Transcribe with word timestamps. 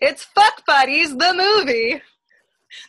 It's 0.00 0.24
Fuck 0.24 0.64
Buddies, 0.66 1.14
the 1.14 1.34
movie. 1.34 2.00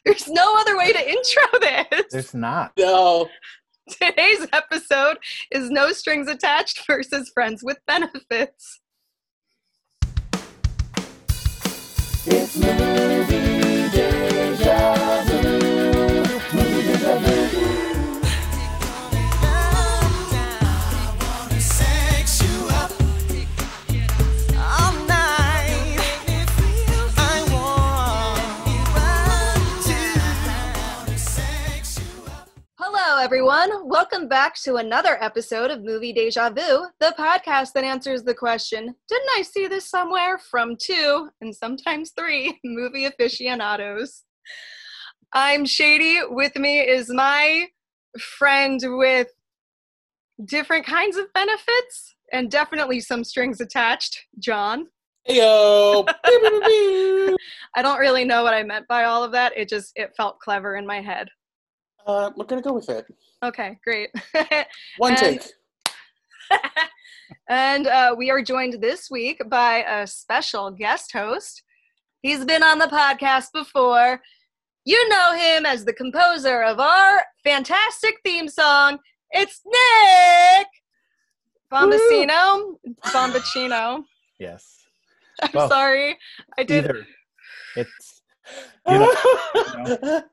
There's 0.06 0.30
no 0.30 0.56
other 0.58 0.78
way 0.78 0.94
to 0.94 1.10
intro 1.10 1.44
this. 1.60 2.06
There's 2.10 2.34
not. 2.34 2.72
No. 2.78 3.28
Today's 3.90 4.48
episode 4.54 5.18
is 5.52 5.70
No 5.70 5.92
Strings 5.92 6.30
Attached 6.30 6.86
versus 6.88 7.30
Friends 7.34 7.64
with 7.64 7.80
Benefits. 7.86 8.80
It's 12.26 12.56
movie 12.56 13.01
everyone. 33.22 33.88
Welcome 33.88 34.28
back 34.28 34.56
to 34.64 34.78
another 34.78 35.24
episode 35.24 35.70
of 35.70 35.84
Movie 35.84 36.12
Deja 36.12 36.50
Vu, 36.50 36.88
the 37.00 37.14
podcast 37.20 37.72
that 37.74 37.84
answers 37.84 38.24
the 38.24 38.34
question 38.34 38.96
Didn't 39.08 39.30
I 39.38 39.44
see 39.44 39.68
this 39.68 39.88
somewhere? 39.88 40.40
from 40.40 40.76
two 40.76 41.30
and 41.40 41.56
sometimes 41.56 42.14
three 42.18 42.60
movie 42.64 43.06
aficionados. 43.06 44.24
I'm 45.34 45.66
Shady. 45.66 46.22
With 46.32 46.56
me 46.56 46.80
is 46.80 47.12
my 47.14 47.68
friend 48.20 48.80
with 48.84 49.28
different 50.44 50.88
kinds 50.88 51.16
of 51.16 51.32
benefits 51.34 52.16
and 52.34 52.50
definitely 52.50 53.02
some 53.02 53.24
strings 53.24 53.62
attached, 53.62 54.20
John. 54.40 54.88
Heyo. 55.30 56.06
I 57.76 57.84
don't 57.84 58.00
really 58.00 58.26
know 58.26 58.42
what 58.42 58.56
I 58.56 58.64
meant 58.64 58.88
by 58.88 59.04
all 59.04 59.24
of 59.24 59.32
that. 59.34 59.56
It 59.56 59.70
just 59.70 59.92
it 59.96 60.16
felt 60.18 60.40
clever 60.40 60.76
in 60.76 60.88
my 60.88 61.02
head. 61.02 61.30
Uh, 62.08 62.32
we're 62.36 62.46
gonna 62.46 62.62
go 62.62 62.74
with 62.74 62.90
it. 62.90 63.06
Okay, 63.44 63.80
great. 63.84 64.10
One 64.98 65.14
And- 65.14 65.20
take. 65.20 65.42
and 67.50 67.88
uh, 67.88 68.14
we 68.18 68.30
are 68.30 68.42
joined 68.42 68.82
this 68.82 69.10
week 69.10 69.42
by 69.50 69.84
a 69.84 70.06
special 70.06 70.70
guest 70.72 71.12
host. 71.14 71.64
He's 72.22 72.46
been 72.46 72.62
on 72.64 72.78
the 72.78 72.88
podcast 72.88 73.48
before. 73.54 74.22
You 74.86 75.10
know 75.10 75.34
him 75.34 75.66
as 75.66 75.86
the 75.86 75.94
composer 75.94 76.62
of 76.64 76.80
our 76.80 77.22
fantastic 77.44 78.16
theme 78.26 78.48
song. 78.48 79.00
It's 79.32 79.62
Nick 79.66 80.68
Bombacino. 81.72 82.76
Bombacino. 83.06 84.04
Yes. 84.40 84.78
I'm 85.42 85.50
Well, 85.54 85.70
sorry. 85.70 86.18
I 86.58 86.64
did. 86.64 86.84
Either. 86.86 87.08
It's 87.78 88.22
you 88.88 89.00
know, 89.00 90.24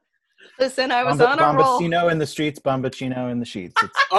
Listen, 0.59 0.91
I 0.91 1.05
was 1.05 1.19
Bomba- 1.19 1.43
on 1.45 1.55
a 1.55 1.59
roll. 1.59 1.81
Bombacino 1.81 2.11
in 2.11 2.19
the 2.19 2.27
streets, 2.27 2.59
Bombacino 2.59 3.31
in 3.31 3.39
the 3.39 3.45
sheets. 3.47 3.75
It's 3.83 4.05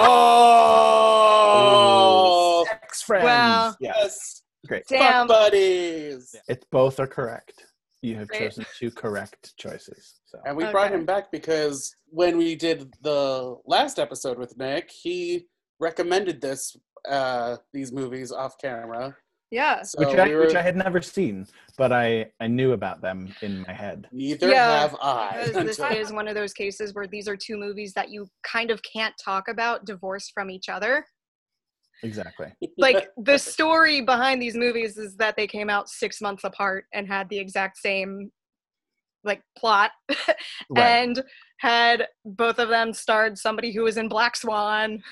oh. 1.40 2.66
ex 2.70 3.02
friends. 3.02 3.24
Wow. 3.24 3.74
Yeah, 3.80 3.92
Yes. 3.96 4.42
great. 4.66 4.84
Damn. 4.88 5.28
Fuck 5.28 5.36
buddies. 5.36 6.34
It's 6.48 6.64
both 6.70 6.98
are 7.00 7.06
correct. 7.06 7.64
You 8.02 8.16
have 8.16 8.28
Great. 8.28 8.40
chosen 8.52 8.64
two 8.78 8.90
correct 8.90 9.54
choices. 9.58 10.20
So 10.24 10.38
And 10.46 10.56
we 10.56 10.64
brought 10.70 10.90
him 10.90 11.04
back 11.04 11.30
because 11.30 11.94
when 12.06 12.38
we 12.38 12.54
did 12.56 12.94
the 13.02 13.56
last 13.66 13.98
episode 13.98 14.38
with 14.38 14.56
Nick, 14.56 14.90
he 14.90 15.46
recommended 15.78 16.40
this 16.40 16.74
uh 17.08 17.56
these 17.72 17.92
movies 17.92 18.32
off 18.32 18.56
camera. 18.58 19.14
Yeah. 19.50 19.82
So 19.82 19.98
which 19.98 20.16
I 20.16 20.28
we 20.28 20.34
were, 20.34 20.42
which 20.46 20.54
I 20.54 20.62
had 20.62 20.76
never 20.76 21.02
seen, 21.02 21.46
but 21.76 21.92
I 21.92 22.30
I 22.40 22.46
knew 22.46 22.72
about 22.72 23.02
them 23.02 23.34
in 23.42 23.62
my 23.66 23.72
head. 23.72 24.08
neither 24.12 24.48
Yeah, 24.48 24.80
have 24.80 24.96
I. 25.02 25.50
This 25.52 25.78
is 25.92 26.12
one 26.12 26.28
of 26.28 26.34
those 26.34 26.52
cases 26.52 26.94
where 26.94 27.06
these 27.06 27.26
are 27.28 27.36
two 27.36 27.56
movies 27.56 27.92
that 27.94 28.10
you 28.10 28.28
kind 28.44 28.70
of 28.70 28.80
can't 28.82 29.14
talk 29.22 29.48
about 29.48 29.84
divorced 29.84 30.32
from 30.32 30.50
each 30.50 30.68
other. 30.68 31.04
Exactly. 32.02 32.52
like 32.78 33.08
the 33.18 33.38
story 33.38 34.00
behind 34.00 34.40
these 34.40 34.54
movies 34.56 34.96
is 34.98 35.16
that 35.16 35.36
they 35.36 35.46
came 35.46 35.68
out 35.68 35.88
six 35.88 36.20
months 36.20 36.44
apart 36.44 36.84
and 36.94 37.06
had 37.06 37.28
the 37.28 37.38
exact 37.38 37.76
same 37.78 38.30
like 39.22 39.42
plot 39.58 39.90
Right. 40.70 40.78
and 40.78 41.22
had 41.58 42.08
both 42.24 42.58
of 42.58 42.70
them 42.70 42.94
starred 42.94 43.36
somebody 43.36 43.70
who 43.70 43.82
was 43.82 43.98
in 43.98 44.08
black 44.08 44.34
swan 44.34 45.02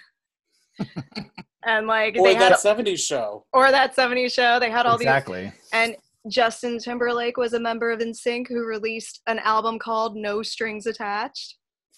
and 1.64 1.86
like 1.86 2.16
or 2.16 2.24
they 2.24 2.34
had 2.34 2.52
that 2.52 2.58
70s 2.58 2.98
show. 3.00 3.44
or 3.52 3.70
that 3.70 3.94
70s 3.96 4.32
show 4.32 4.58
they 4.60 4.70
had 4.70 4.86
all 4.86 4.96
exactly. 4.96 5.42
these 5.42 5.48
exactly 5.48 5.68
and 5.72 5.96
justin 6.28 6.78
timberlake 6.78 7.36
was 7.36 7.52
a 7.54 7.60
member 7.60 7.90
of 7.90 8.00
NSYNC 8.00 8.48
who 8.48 8.64
released 8.64 9.20
an 9.26 9.38
album 9.40 9.78
called 9.78 10.16
no 10.16 10.42
strings 10.42 10.86
attached 10.86 11.56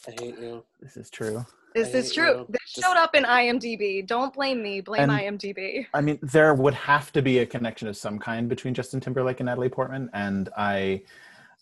I 0.08 0.12
hate 0.12 0.38
you. 0.38 0.64
This 0.80 0.96
is 0.96 1.10
true. 1.10 1.44
this 1.74 1.92
is 1.94 2.12
true 2.14 2.30
you. 2.30 2.46
this 2.48 2.72
Just- 2.74 2.86
showed 2.86 2.96
up 2.96 3.14
in 3.14 3.24
imdb 3.24 4.06
don't 4.06 4.32
blame 4.32 4.62
me 4.62 4.80
blame 4.80 5.10
And- 5.10 5.38
imdb 5.40 5.86
I 5.92 6.00
mean, 6.00 6.18
there 6.22 6.54
would 6.54 6.74
have 6.74 7.12
to 7.12 7.20
be 7.22 7.40
a 7.40 7.46
connection 7.46 7.86
of 7.88 7.96
some 7.96 8.18
kind 8.18 8.48
between 8.48 8.72
Justin 8.74 9.00
Timberlake 9.00 9.40
and 9.40 9.46
Natalie 9.46 9.68
Portman, 9.68 10.08
and 10.14 10.48
I, 10.56 11.02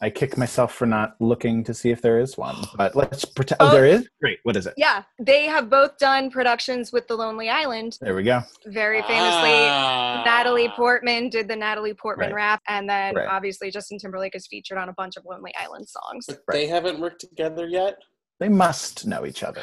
I 0.01 0.11
kick 0.11 0.37
myself 0.39 0.73
for 0.75 0.87
not 0.87 1.17
looking 1.21 1.65
to 1.65 1.75
see 1.75 1.91
if 1.91 2.01
there 2.03 2.21
is 2.21 2.39
one. 2.39 2.55
But 2.77 2.95
let's 2.95 3.25
pretend. 3.25 3.57
Oh, 3.61 3.69
Oh. 3.69 3.73
there 3.73 3.85
is. 3.85 4.09
Great. 4.21 4.39
What 4.45 4.57
is 4.57 4.67
it? 4.67 4.75
yeah 4.77 5.03
they 5.19 5.47
have 5.47 5.69
both 5.69 5.99
done 5.99 6.31
productions 6.31 6.93
with 6.93 7.07
the 7.09 7.17
lonely 7.17 7.49
island 7.51 7.99
There 8.01 8.15
we 8.15 8.23
go. 8.23 8.43
very 8.67 9.03
famously 9.03 9.51
Ah. 9.53 10.23
natalie 10.25 10.69
portman 10.77 11.29
did 11.29 11.49
the 11.49 11.57
natalie 11.57 11.95
portman 11.95 12.29
Right. 12.29 12.35
rap 12.37 12.63
and 12.69 12.89
then 12.89 13.15
Right. 13.17 13.27
obviously 13.29 13.71
justin 13.71 13.99
timberlake 13.99 14.35
is 14.37 14.47
featured 14.47 14.79
on 14.79 14.89
a 14.89 14.93
bunch 14.93 15.17
of 15.17 15.25
lonely 15.25 15.53
island 15.59 15.89
songs 15.89 16.27
But 16.27 16.41
they 16.51 16.67
haven't 16.67 17.01
worked 17.01 17.21
together 17.21 17.67
yet. 17.67 17.97
They 18.41 18.49
must 18.49 19.07
know 19.07 19.27
each 19.27 19.43
other. 19.43 19.63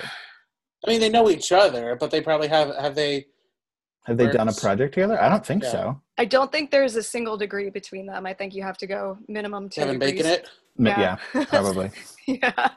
I 0.85 0.89
mean, 0.89 0.99
they 0.99 1.09
know 1.09 1.29
each 1.29 1.51
other, 1.51 1.95
but 1.95 2.11
they 2.11 2.21
probably 2.21 2.47
have. 2.49 2.75
Have 2.75 2.93
they? 2.93 3.25
Have 4.05 4.17
they 4.17 4.27
done 4.29 4.47
a 4.49 4.53
project 4.53 4.93
together? 4.93 5.21
I 5.21 5.29
don't 5.29 5.45
think 5.45 5.63
Yeah. 5.63 5.71
so. 5.71 6.01
i 6.17 6.25
don't 6.25 6.51
think 6.51 6.71
there's 6.71 6.95
a 6.95 7.03
single 7.03 7.37
degree 7.37 7.69
between 7.69 8.05
them 8.05 8.25
i 8.25 8.33
think 8.33 8.53
you 8.55 8.63
have 8.63 8.77
to 8.77 8.87
go 8.87 9.17
minimum 9.27 9.67
two 9.69 9.81
Kevin 9.81 9.99
degrees. 9.99 10.23
Bacon 10.23 10.31
it. 10.31 10.49
Yeah. 10.77 11.17
Yeah, 11.33 11.45
probably. 11.45 11.91
yeah 12.27 12.69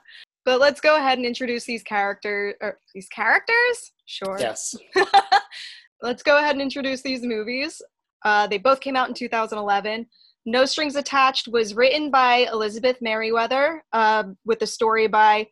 but 0.45 0.59
let's 0.61 0.81
go 0.81 0.97
ahead 0.97 1.19
and 1.19 1.27
introduce 1.27 1.65
these 1.65 1.83
characters 1.83 2.55
or 2.61 2.79
these 2.95 3.09
characters 3.09 3.93
sure 4.07 4.37
Yes. 4.41 4.75
let's 6.03 6.23
go 6.23 6.39
ahead 6.39 6.53
and 6.53 6.63
introduce 6.63 7.03
these 7.03 7.23
movies. 7.23 7.83
Uh, 8.25 8.47
they 8.47 8.59
both 8.59 8.81
came 8.81 8.97
out 8.97 9.09
in 9.09 9.15
2011. 9.15 10.07
No 10.47 10.65
Strings 10.65 10.97
Attached 10.97 11.49
was 11.49 11.75
written 11.75 12.11
by 12.11 12.47
Elizabeth 12.53 12.97
Meriwether 13.03 13.83
uh, 13.93 14.25
with 14.45 14.63
a 14.63 14.67
story 14.67 15.07
by 15.09 15.47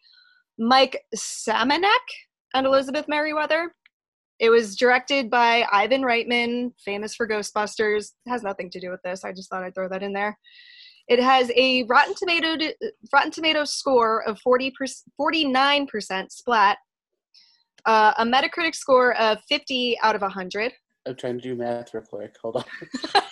Mike 0.58 1.02
Samonek 1.14 2.06
and 2.54 2.66
Elizabeth 2.66 3.06
Meriwether. 3.08 3.74
It 4.38 4.50
was 4.50 4.76
directed 4.76 5.30
by 5.30 5.66
Ivan 5.72 6.02
Reitman, 6.02 6.72
famous 6.84 7.14
for 7.14 7.26
Ghostbusters. 7.26 8.12
It 8.26 8.30
has 8.30 8.42
nothing 8.42 8.70
to 8.70 8.80
do 8.80 8.90
with 8.90 9.00
this. 9.02 9.24
I 9.24 9.32
just 9.32 9.48
thought 9.48 9.62
I'd 9.62 9.74
throw 9.74 9.88
that 9.88 10.02
in 10.02 10.12
there. 10.12 10.38
It 11.08 11.20
has 11.20 11.50
a 11.54 11.84
Rotten 11.84 12.14
Tomato 12.14 12.56
Rotten 13.12 13.30
Tomatoes 13.30 13.72
score 13.72 14.26
of 14.28 14.38
40 14.40 14.72
49% 15.20 16.32
splat, 16.32 16.78
uh, 17.84 18.12
a 18.18 18.24
Metacritic 18.24 18.74
score 18.74 19.14
of 19.16 19.38
50 19.48 19.98
out 20.02 20.16
of 20.16 20.22
100. 20.22 20.72
I'm 21.06 21.14
trying 21.14 21.36
to 21.36 21.42
do 21.42 21.54
math 21.54 21.94
real 21.94 22.02
quick. 22.02 22.34
Hold 22.42 22.56
on. 22.56 22.64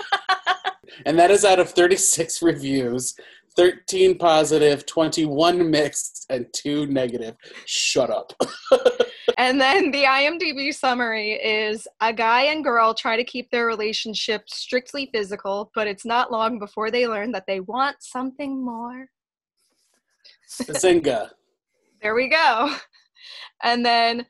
and 1.06 1.19
that 1.19 1.32
is 1.32 1.44
out 1.44 1.59
of 1.59 1.70
36 1.70 2.41
reviews, 2.43 3.14
13 3.56 4.19
positive, 4.19 4.84
21 4.87 5.70
mixed, 5.70 6.26
and 6.31 6.47
two 6.53 6.87
negative. 6.87 7.37
Shut 7.66 8.10
up. 8.10 8.32
and 9.38 9.60
then 9.60 9.91
the 9.91 10.04
IMDb 10.04 10.75
summary 10.75 11.32
is 11.32 11.87
a 12.00 12.12
guy 12.12 12.43
and 12.43 12.64
girl 12.64 12.94
try 12.94 13.16
to 13.16 13.25
keep 13.25 13.50
their 13.50 13.66
relationship 13.66 14.48
strictly 14.48 15.09
physical, 15.12 15.70
but 15.75 15.87
it's 15.87 16.04
not 16.04 16.32
long 16.32 16.59
before 16.59 16.91
they 16.91 17.06
learn 17.06 17.32
that 17.32 17.46
they 17.46 17.61
want 17.61 17.96
something 18.00 18.64
more. 18.64 19.06
Zinga. 20.49 21.31
There 22.02 22.14
we 22.14 22.29
go. 22.29 22.70
And 23.62 23.82
then 23.87 24.26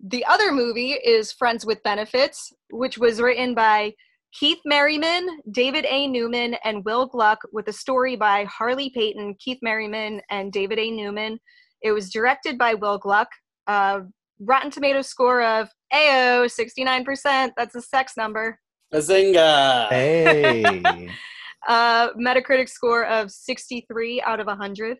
the 0.00 0.24
other 0.24 0.50
movie 0.50 0.92
is 0.92 1.30
Friends 1.30 1.66
with 1.66 1.82
Benefits, 1.82 2.54
which 2.70 2.96
was 2.96 3.20
written 3.20 3.54
by 3.54 3.92
Keith 4.32 4.58
Merriman, 4.64 5.26
David 5.50 5.86
A. 5.88 6.06
Newman, 6.06 6.54
and 6.64 6.84
Will 6.84 7.06
Gluck, 7.06 7.38
with 7.52 7.68
a 7.68 7.72
story 7.72 8.16
by 8.16 8.44
Harley 8.44 8.90
Peyton, 8.90 9.34
Keith 9.38 9.58
Merriman, 9.62 10.20
and 10.30 10.52
David 10.52 10.78
A. 10.78 10.90
Newman. 10.90 11.38
It 11.82 11.92
was 11.92 12.10
directed 12.10 12.58
by 12.58 12.74
Will 12.74 12.98
Gluck. 12.98 13.28
Uh, 13.66 14.00
Rotten 14.40 14.70
Tomato 14.70 15.02
score 15.02 15.42
of 15.42 15.68
AO, 15.92 16.46
69%. 16.46 17.50
That's 17.56 17.74
a 17.74 17.82
sex 17.82 18.14
number. 18.16 18.58
Bazinga. 18.92 19.88
Hey. 19.88 21.10
Uh, 21.66 22.12
Metacritic 22.14 22.68
score 22.68 23.04
of 23.06 23.30
63 23.30 24.22
out 24.22 24.40
of 24.40 24.46
100. 24.46 24.96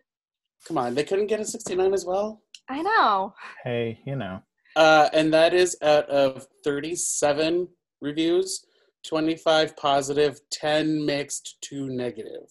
Come 0.67 0.77
on, 0.77 0.93
they 0.93 1.03
couldn't 1.03 1.27
get 1.27 1.39
a 1.39 1.45
69 1.45 1.93
as 1.93 2.05
well? 2.05 2.43
I 2.69 2.81
know. 2.81 3.33
hey, 3.63 3.99
you 4.05 4.15
know. 4.15 4.43
Uh, 4.75 5.09
and 5.13 5.33
that 5.33 5.53
is 5.53 5.77
out 5.81 6.07
of 6.09 6.45
37 6.63 7.67
reviews, 8.01 8.65
25 9.05 9.75
positive, 9.77 10.41
10 10.51 11.05
mixed, 11.05 11.57
2 11.61 11.87
negative. 11.89 12.49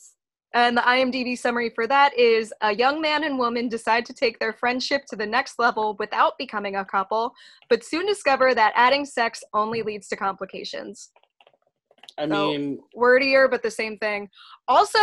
And 0.55 0.77
the 0.77 0.81
IMDb 0.81 1.37
summary 1.39 1.71
for 1.71 1.87
that 1.87 2.19
is 2.19 2.55
a 2.63 2.75
young 2.75 3.03
man 3.03 3.25
and 3.25 3.39
woman 3.39 3.69
decide 3.69 4.07
to 4.07 4.15
take 4.15 4.39
their 4.39 4.55
friendship 4.55 5.05
to 5.11 5.17
the 5.17 5.27
next 5.27 5.59
level 5.59 5.95
without 5.99 6.39
becoming 6.39 6.77
a 6.77 6.85
couple, 6.85 7.35
but 7.69 7.85
soon 7.85 8.07
discover 8.07 8.55
that 8.55 8.73
adding 8.75 9.05
sex 9.05 9.45
only 9.53 9.83
leads 9.83 10.09
to 10.09 10.17
complications. 10.17 11.11
I 12.17 12.27
So- 12.27 12.49
mean, 12.51 12.83
Wordier, 12.97 13.49
but 13.51 13.63
the 13.63 13.71
same 13.71 13.99
thing. 13.99 14.31
Also, 14.67 14.99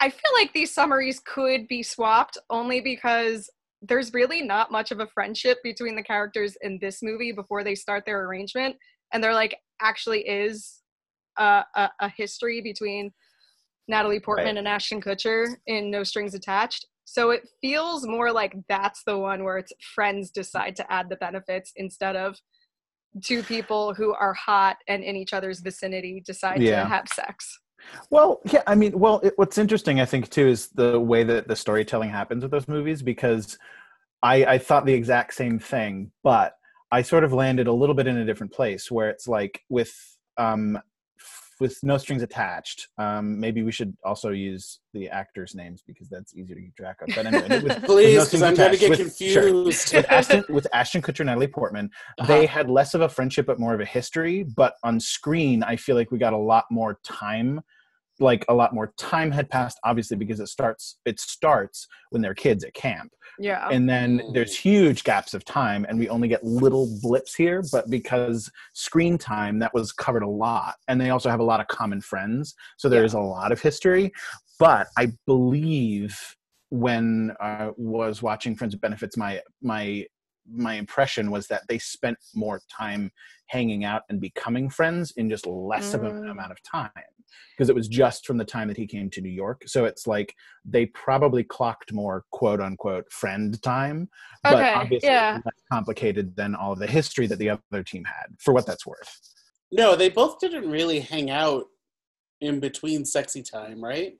I 0.00 0.10
feel 0.10 0.32
like 0.34 0.52
these 0.52 0.72
summaries 0.72 1.20
could 1.20 1.68
be 1.68 1.82
swapped 1.82 2.38
only 2.50 2.80
because 2.80 3.48
there's 3.82 4.12
really 4.14 4.42
not 4.42 4.72
much 4.72 4.90
of 4.90 5.00
a 5.00 5.06
friendship 5.06 5.58
between 5.62 5.96
the 5.96 6.02
characters 6.02 6.56
in 6.62 6.78
this 6.80 7.02
movie 7.02 7.30
before 7.32 7.62
they 7.62 7.74
start 7.74 8.04
their 8.06 8.24
arrangement. 8.24 8.76
And 9.12 9.22
they're 9.22 9.34
like 9.34 9.54
actually 9.80 10.20
is 10.20 10.82
a, 11.38 11.64
a, 11.74 11.90
a 12.00 12.08
history 12.16 12.60
between 12.60 13.12
Natalie 13.88 14.20
Portman 14.20 14.46
Right. 14.54 14.58
and 14.58 14.68
Ashton 14.68 15.00
Kutcher 15.00 15.46
in 15.66 15.90
No 15.90 16.02
Strings 16.02 16.34
Attached. 16.34 16.86
So 17.04 17.30
it 17.30 17.48
feels 17.60 18.06
more 18.06 18.32
like 18.32 18.56
that's 18.68 19.02
the 19.06 19.16
one 19.16 19.44
where 19.44 19.58
it's 19.58 19.72
friends 19.94 20.30
decide 20.30 20.74
to 20.76 20.92
add 20.92 21.08
the 21.08 21.16
benefits 21.16 21.72
instead 21.76 22.16
of 22.16 22.36
two 23.22 23.42
people 23.44 23.94
who 23.94 24.12
are 24.12 24.34
hot 24.34 24.76
and 24.88 25.04
in 25.04 25.14
each 25.16 25.32
other's 25.32 25.60
vicinity 25.60 26.22
decide 26.26 26.60
Yeah. 26.60 26.82
to 26.82 26.88
have 26.88 27.06
sex. 27.08 27.60
Well, 28.10 28.40
yeah, 28.50 28.62
I 28.66 28.74
mean, 28.74 28.98
well, 28.98 29.20
it, 29.22 29.34
what's 29.36 29.58
interesting, 29.58 30.00
I 30.00 30.04
think, 30.04 30.30
too, 30.30 30.48
is 30.48 30.68
the 30.70 30.98
way 30.98 31.22
that 31.22 31.46
the 31.46 31.54
storytelling 31.54 32.10
happens 32.10 32.42
with 32.42 32.50
those 32.50 32.66
movies 32.66 33.02
because 33.02 33.56
I, 34.22 34.44
I 34.44 34.58
thought 34.58 34.84
the 34.86 34.94
exact 34.94 35.34
same 35.34 35.60
thing, 35.60 36.10
but 36.24 36.55
I 36.92 37.02
sort 37.02 37.24
of 37.24 37.32
landed 37.32 37.66
a 37.66 37.72
little 37.72 37.94
bit 37.94 38.06
in 38.06 38.16
a 38.16 38.24
different 38.24 38.52
place 38.52 38.90
where 38.90 39.08
it's 39.10 39.26
like 39.28 39.62
with 39.68 39.92
um, 40.38 40.76
f- 41.18 41.50
with 41.58 41.82
no 41.82 41.96
strings 41.98 42.22
attached. 42.22 42.88
Um, 42.98 43.40
maybe 43.40 43.62
we 43.62 43.72
should 43.72 43.96
also 44.04 44.30
use 44.30 44.80
the 44.92 45.08
actors' 45.08 45.54
names 45.54 45.82
because 45.86 46.08
that's 46.08 46.34
easier 46.36 46.54
to 46.54 46.60
keep 46.62 46.76
track 46.76 46.98
of. 47.02 47.08
But 47.14 47.26
anyway, 47.26 47.60
with, 47.60 47.82
please, 47.84 48.12
because 48.14 48.28
strings 48.28 48.42
I'm 48.42 48.54
going 48.54 48.72
to 48.72 48.76
get 48.78 48.90
with- 48.90 48.98
sure. 49.16 49.42
confused. 49.42 49.94
with 49.94 50.10
Ashton 50.12 50.44
with 50.48 50.66
Ashton 50.72 51.02
Kutcher 51.02 51.20
and 51.20 51.26
Natalie 51.28 51.48
Portman, 51.48 51.90
Uh-huh. 52.18 52.26
they 52.28 52.46
had 52.46 52.70
less 52.70 52.94
of 52.94 53.00
a 53.00 53.08
friendship 53.08 53.46
but 53.46 53.58
more 53.58 53.74
of 53.74 53.80
a 53.80 53.84
history. 53.86 54.42
But 54.44 54.74
on 54.84 55.00
screen, 55.00 55.62
I 55.62 55.76
feel 55.76 55.96
like 55.96 56.10
we 56.10 56.18
got 56.18 56.34
a 56.34 56.38
lot 56.38 56.66
more 56.70 56.98
time. 57.02 57.60
Like 58.18 58.44
a 58.48 58.54
lot 58.54 58.72
more 58.74 58.92
time 58.98 59.30
had 59.30 59.50
passed, 59.50 59.78
obviously, 59.84 60.16
because 60.16 60.40
it 60.40 60.48
starts. 60.48 60.98
It 61.04 61.20
starts 61.20 61.86
when 62.10 62.22
they're 62.22 62.34
kids 62.34 62.64
at 62.64 62.72
camp, 62.74 63.12
Yeah. 63.38 63.68
and 63.68 63.88
then 63.88 64.18
Mm. 64.20 64.34
there's 64.34 64.56
huge 64.58 65.04
gaps 65.04 65.34
of 65.34 65.44
time, 65.44 65.84
and 65.88 65.98
we 65.98 66.08
only 66.08 66.28
get 66.28 66.42
little 66.42 66.88
blips 67.02 67.34
here. 67.34 67.62
But 67.70 67.90
because 67.90 68.50
screen 68.72 69.18
time, 69.18 69.58
that 69.58 69.74
was 69.74 69.92
covered 69.92 70.22
a 70.22 70.28
lot, 70.28 70.76
and 70.88 70.98
they 71.00 71.10
also 71.10 71.28
have 71.28 71.40
a 71.40 71.44
lot 71.44 71.60
of 71.60 71.66
common 71.68 72.00
friends, 72.00 72.54
so 72.78 72.88
there's 72.88 73.12
Yeah. 73.12 73.20
a 73.20 73.22
lot 73.22 73.52
of 73.52 73.60
history. 73.60 74.12
But 74.58 74.88
I 74.96 75.12
believe 75.26 76.18
when 76.70 77.36
I 77.40 77.70
was 77.76 78.22
watching 78.22 78.56
Friends 78.56 78.74
with 78.74 78.80
Benefits, 78.80 79.16
my 79.16 79.42
my 79.62 80.06
my 80.48 80.74
impression 80.74 81.32
was 81.32 81.48
that 81.48 81.62
they 81.68 81.76
spent 81.76 82.16
more 82.32 82.60
time 82.70 83.10
hanging 83.48 83.84
out 83.84 84.02
and 84.08 84.20
becoming 84.20 84.70
friends 84.70 85.10
in 85.16 85.28
just 85.28 85.44
less 85.44 85.92
of 85.92 86.04
an 86.04 86.12
Mm. 86.12 86.30
amount 86.30 86.52
of 86.52 86.62
time 86.62 86.90
because 87.56 87.68
it 87.68 87.74
was 87.74 87.88
just 87.88 88.26
from 88.26 88.36
the 88.36 88.44
time 88.44 88.68
that 88.68 88.76
he 88.76 88.86
came 88.86 89.08
to 89.10 89.20
New 89.20 89.30
York. 89.30 89.62
So 89.66 89.84
it's 89.84 90.06
like 90.06 90.34
they 90.64 90.86
probably 90.86 91.44
clocked 91.44 91.92
more 91.92 92.24
quote 92.32 92.60
unquote 92.60 93.10
friend 93.10 93.60
time, 93.62 94.08
but 94.42 94.54
Okay, 94.54 94.72
obviously 94.74 95.08
yeah. 95.08 95.40
less 95.44 95.62
complicated 95.72 96.36
than 96.36 96.54
all 96.54 96.72
of 96.72 96.78
the 96.78 96.86
history 96.86 97.26
that 97.28 97.38
the 97.38 97.50
other 97.50 97.82
team 97.82 98.04
had, 98.04 98.26
for 98.38 98.52
what 98.52 98.66
that's 98.66 98.86
worth. 98.86 99.20
no, 99.72 99.96
they 99.96 100.08
both 100.08 100.38
didn't 100.38 100.70
really 100.70 101.00
hang 101.00 101.30
out 101.30 101.64
in 102.40 102.60
between 102.60 103.04
sexy 103.04 103.42
time, 103.42 103.82
right? 103.82 104.18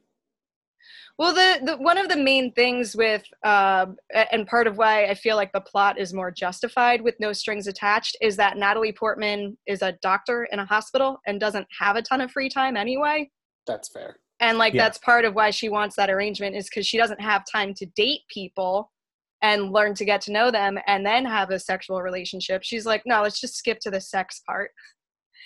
Well, 1.18 1.32
the, 1.32 1.64
the 1.64 1.76
one 1.78 1.96
of 1.96 2.10
the 2.10 2.16
main 2.16 2.52
things 2.52 2.94
with, 2.94 3.22
uh, 3.42 3.86
and 4.30 4.46
part 4.46 4.66
of 4.66 4.76
why 4.76 5.06
I 5.06 5.14
feel 5.14 5.36
like 5.36 5.50
the 5.52 5.62
plot 5.62 5.98
is 5.98 6.12
more 6.12 6.30
justified 6.30 7.00
with 7.00 7.14
no 7.18 7.32
strings 7.32 7.66
attached 7.66 8.16
is 8.20 8.36
that 8.36 8.58
Natalie 8.58 8.92
Portman 8.92 9.56
is 9.66 9.80
a 9.80 9.92
doctor 10.02 10.46
in 10.52 10.58
a 10.58 10.66
hospital 10.66 11.18
and 11.26 11.40
doesn't 11.40 11.66
have 11.78 11.96
a 11.96 12.02
ton 12.02 12.20
of 12.20 12.30
free 12.30 12.50
time 12.50 12.76
anyway. 12.76 13.30
That's 13.66 13.88
fair. 13.90 14.16
And 14.40 14.58
like 14.58 14.74
Yeah. 14.74 14.84
that's 14.84 14.98
part 14.98 15.24
of 15.24 15.34
why 15.34 15.50
she 15.50 15.70
wants 15.70 15.96
that 15.96 16.10
arrangement 16.10 16.54
is 16.54 16.68
because 16.68 16.86
she 16.86 16.98
doesn't 16.98 17.20
have 17.22 17.44
time 17.50 17.72
to 17.74 17.86
date 17.96 18.20
people 18.28 18.92
and 19.40 19.72
learn 19.72 19.94
to 19.94 20.04
get 20.04 20.20
to 20.22 20.32
know 20.32 20.50
them 20.50 20.78
and 20.86 21.04
then 21.04 21.24
have 21.24 21.50
a 21.50 21.58
sexual 21.58 22.02
relationship. 22.02 22.62
She's 22.62 22.84
like, 22.84 23.02
no, 23.06 23.22
let's 23.22 23.40
just 23.40 23.56
skip 23.56 23.78
to 23.80 23.90
the 23.90 24.00
sex 24.02 24.42
part. 24.46 24.70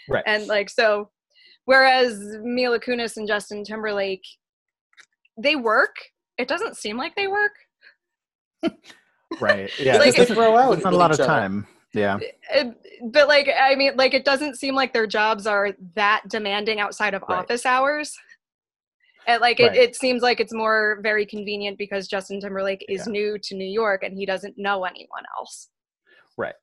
Right. 0.08 0.24
And 0.26 0.48
like 0.48 0.68
so, 0.70 1.10
whereas 1.66 2.18
Mila 2.42 2.80
Kunis 2.80 3.16
and 3.16 3.28
Justin 3.28 3.62
Timberlake, 3.62 4.24
they 5.36 5.56
work. 5.56 5.96
It 6.38 6.48
doesn't 6.48 6.76
seem 6.76 6.96
like 6.96 7.14
they 7.16 7.26
work. 7.28 7.52
right. 9.40 9.70
Yeah. 9.78 9.96
Like, 9.96 10.06
this 10.06 10.16
they 10.16 10.22
isn't- 10.22 10.36
throw 10.36 10.56
out 10.56 10.72
there's 10.72 10.84
not 10.84 10.92
a 10.92 10.96
lot 10.96 11.10
of 11.10 11.16
each 11.16 11.20
other. 11.20 11.28
time. 11.28 11.66
Yeah. 11.92 12.18
Uh, 12.54 12.64
but 13.10 13.26
like 13.28 13.48
I 13.58 13.74
mean, 13.74 13.92
like 13.96 14.14
it 14.14 14.24
doesn't 14.24 14.56
seem 14.56 14.74
like 14.74 14.92
their 14.92 15.06
jobs 15.06 15.46
are 15.46 15.70
that 15.94 16.22
demanding 16.28 16.78
outside 16.80 17.14
of 17.14 17.22
Right. 17.28 17.38
office 17.38 17.66
hours. 17.66 18.14
And 19.26 19.40
like 19.40 19.58
Right. 19.58 19.74
it, 19.74 19.78
it 19.78 19.96
seems 19.96 20.22
like 20.22 20.40
it's 20.40 20.52
more 20.54 21.00
very 21.02 21.26
convenient 21.26 21.78
because 21.78 22.06
Justin 22.08 22.40
Timberlake 22.40 22.84
is 22.88 23.06
Yeah. 23.06 23.12
new 23.12 23.38
to 23.42 23.54
New 23.56 23.66
York 23.68 24.02
and 24.02 24.16
he 24.16 24.24
doesn't 24.24 24.56
know 24.56 24.84
anyone 24.84 25.24
else. 25.36 25.68
Right. 26.36 26.54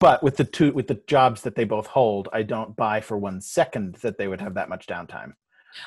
But 0.00 0.22
with 0.22 0.36
the 0.36 0.44
two 0.44 0.72
with 0.72 0.88
the 0.88 1.00
jobs 1.06 1.42
that 1.42 1.54
they 1.54 1.64
both 1.64 1.86
hold, 1.86 2.28
I 2.32 2.42
don't 2.42 2.74
buy 2.76 3.00
for 3.00 3.16
one 3.18 3.40
second 3.40 3.96
that 3.96 4.18
they 4.18 4.28
would 4.28 4.40
have 4.40 4.54
that 4.54 4.68
much 4.68 4.86
downtime. 4.86 5.34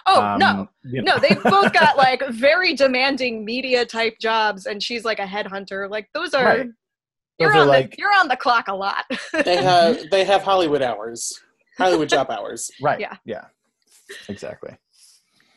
Oh 0.05 0.35
no, 0.39 0.47
Um, 0.47 0.69
you 0.83 1.01
know. 1.01 1.15
no, 1.15 1.19
they've 1.19 1.41
both 1.43 1.73
got 1.73 1.97
like 2.05 2.21
very 2.29 2.73
demanding 2.73 3.43
media 3.45 3.85
type 3.85 4.17
jobs, 4.19 4.65
and 4.65 4.81
she's 4.81 5.03
like 5.05 5.19
a 5.19 5.25
headhunter. 5.25 5.89
Like 5.89 6.09
those 6.13 6.33
are 6.33 6.45
Right. 6.45 6.67
you're 7.39 7.49
Those 7.51 7.55
are 7.57 7.61
on 7.61 7.67
like- 7.67 7.91
the 7.91 7.95
you're 7.99 8.13
on 8.19 8.27
the 8.27 8.37
clock 8.37 8.67
a 8.67 8.75
lot. 8.75 9.05
They 9.45 9.57
have 9.57 10.09
they 10.11 10.23
have 10.25 10.41
Hollywood 10.43 10.81
hours, 10.81 11.39
Hollywood 11.77 12.09
job 12.09 12.29
hours. 12.29 12.69
right. 12.81 12.99
Yeah. 12.99 13.15
Yeah. 13.25 13.45
Exactly. 14.27 14.75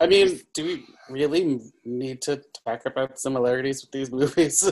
I 0.01 0.07
mean, 0.07 0.41
do 0.53 0.65
we 0.65 0.85
really 1.09 1.61
need 1.85 2.21
to 2.23 2.43
talk 2.67 2.87
about 2.87 3.19
similarities 3.19 3.83
with 3.83 3.93
these 3.93 4.11
movies? 4.11 4.71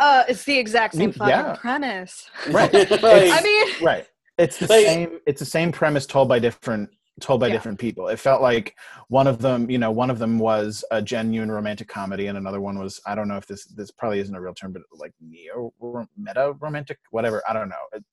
uh, 0.00 0.24
it's 0.28 0.44
the 0.44 0.58
exact 0.58 0.94
same 0.94 1.12
fucking 1.12 1.30
yeah. 1.30 1.54
premise. 1.56 2.28
Right. 2.50 2.72
Like, 2.72 3.02
I 3.04 3.40
mean, 3.42 3.68
Right. 3.84 4.06
It's 4.38 4.58
the 4.58 4.66
Like- 4.66 4.84
same 4.86 5.20
it's 5.26 5.40
the 5.40 5.46
same 5.46 5.72
premise 5.72 6.04
told 6.04 6.28
by 6.28 6.38
different 6.40 6.90
told 7.20 7.40
by 7.40 7.46
Yeah. 7.48 7.54
different 7.54 7.78
people. 7.78 8.08
It 8.08 8.18
felt 8.18 8.42
like 8.42 8.76
one 9.08 9.26
of 9.26 9.38
them, 9.38 9.70
you 9.70 9.78
know, 9.78 9.90
one 9.90 10.10
of 10.10 10.18
them 10.18 10.38
was 10.38 10.84
a 10.90 11.00
genuine 11.00 11.50
romantic 11.50 11.88
comedy 11.88 12.26
and 12.26 12.36
another 12.36 12.60
one 12.60 12.78
was 12.78 13.00
I 13.06 13.14
don't 13.14 13.28
know 13.28 13.36
if 13.38 13.46
this 13.46 13.64
this 13.66 13.90
probably 13.90 14.20
isn't 14.20 14.34
a 14.34 14.40
real 14.40 14.54
term 14.54 14.72
but 14.72 14.82
like 14.92 15.12
neo 15.20 15.72
meta 16.16 16.54
romantic 16.60 16.98
whatever, 17.10 17.42
I 17.48 17.52
don't 17.54 17.68
know. 17.70 17.76
It, 17.92 18.04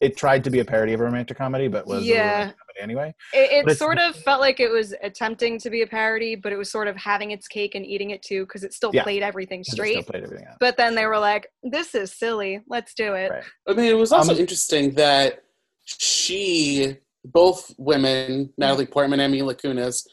it 0.00 0.16
tried 0.16 0.44
to 0.44 0.50
be 0.50 0.60
a 0.60 0.64
parody 0.64 0.92
of 0.94 1.00
a 1.00 1.04
romantic 1.04 1.36
comedy 1.38 1.68
but 1.68 1.86
was 1.86 2.04
Yeah. 2.06 2.32
romantic 2.32 2.56
comedy 2.58 2.80
anyway. 2.82 3.14
It, 3.32 3.66
it 3.68 3.78
sort 3.78 3.98
of 3.98 4.14
felt 4.16 4.40
like 4.40 4.60
it 4.60 4.70
was 4.70 4.94
attempting 5.02 5.58
to 5.60 5.70
be 5.70 5.80
a 5.82 5.86
parody, 5.86 6.36
but 6.36 6.52
it 6.52 6.56
was 6.56 6.70
sort 6.70 6.86
of 6.88 6.96
having 6.96 7.30
its 7.30 7.48
cake 7.48 7.74
and 7.74 7.84
eating 7.86 8.10
it 8.10 8.22
too 8.22 8.44
because 8.44 8.62
it 8.64 8.74
still 8.74 8.90
Yeah. 8.92 9.02
played 9.04 9.22
everything 9.22 9.60
'cause 9.60 9.68
it 9.68 9.72
still 9.76 9.84
straight. 9.86 10.06
played 10.06 10.24
everything 10.24 10.46
out. 10.48 10.56
But 10.60 10.76
then 10.76 10.94
they 10.94 11.06
were 11.06 11.18
like, 11.18 11.48
"This 11.62 11.94
is 11.94 12.12
silly. 12.12 12.60
Let's 12.68 12.92
do 12.94 13.14
it." 13.14 13.30
Right. 13.30 13.44
I 13.68 13.72
mean, 13.72 13.86
it 13.86 13.94
was 13.98 14.12
also 14.12 14.32
Um, 14.34 14.38
interesting 14.38 14.92
that 14.94 15.42
she, 15.84 16.96
both 17.24 17.74
women, 17.78 18.52
Natalie 18.58 18.86
Portman 18.86 19.20
and 19.20 19.32
Mila 19.32 19.54
Kunis, 19.54 20.06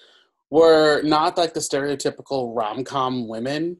were 0.49 1.01
not 1.03 1.37
like 1.37 1.53
the 1.53 1.59
stereotypical 1.59 2.55
rom 2.55 2.83
com 2.83 3.27
women, 3.27 3.77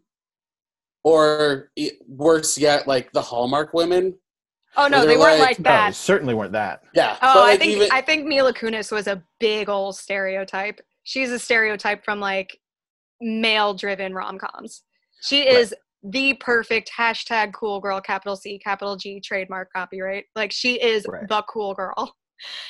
or 1.03 1.71
worse 2.07 2.57
yet, 2.57 2.87
like 2.87 3.11
the 3.13 3.21
Hallmark 3.21 3.73
women. 3.73 4.17
Oh 4.75 4.87
no, 4.87 5.05
They're 5.05 5.17
weren't 5.17 5.39
like- 5.39 5.49
like 5.49 5.59
No, 5.59 5.63
that. 5.63 5.95
certainly 5.95 6.33
weren't 6.33 6.51
that. 6.51 6.83
Yeah. 6.93 7.17
Oh, 7.21 7.33
but, 7.35 7.43
I 7.45 7.57
think 7.57 7.71
even- 7.71 7.91
I 7.91 8.01
think 8.01 8.25
Mila 8.25 8.53
Kunis 8.53 8.91
was 8.91 9.07
a 9.07 9.23
big 9.39 9.69
old 9.69 9.95
stereotype. 9.95 10.79
She's 11.03 11.31
a 11.31 11.39
stereotype 11.39 12.03
from 12.03 12.19
like 12.19 12.59
male-driven 13.21 14.13
rom-coms. 14.13 14.83
She 15.21 15.39
Right. 15.47 15.57
is 15.57 15.75
the 16.03 16.35
perfect 16.35 16.91
hashtag 16.95 17.53
cool 17.53 17.79
girl, 17.79 17.99
capital 18.01 18.35
C, 18.35 18.59
capital 18.59 18.95
G 18.97 19.19
trademark 19.19 19.71
copyright. 19.73 20.25
Like 20.35 20.51
she 20.51 20.75
is 20.81 21.05
Right. 21.07 21.27
the 21.27 21.41
cool 21.49 21.73
girl. 21.73 22.15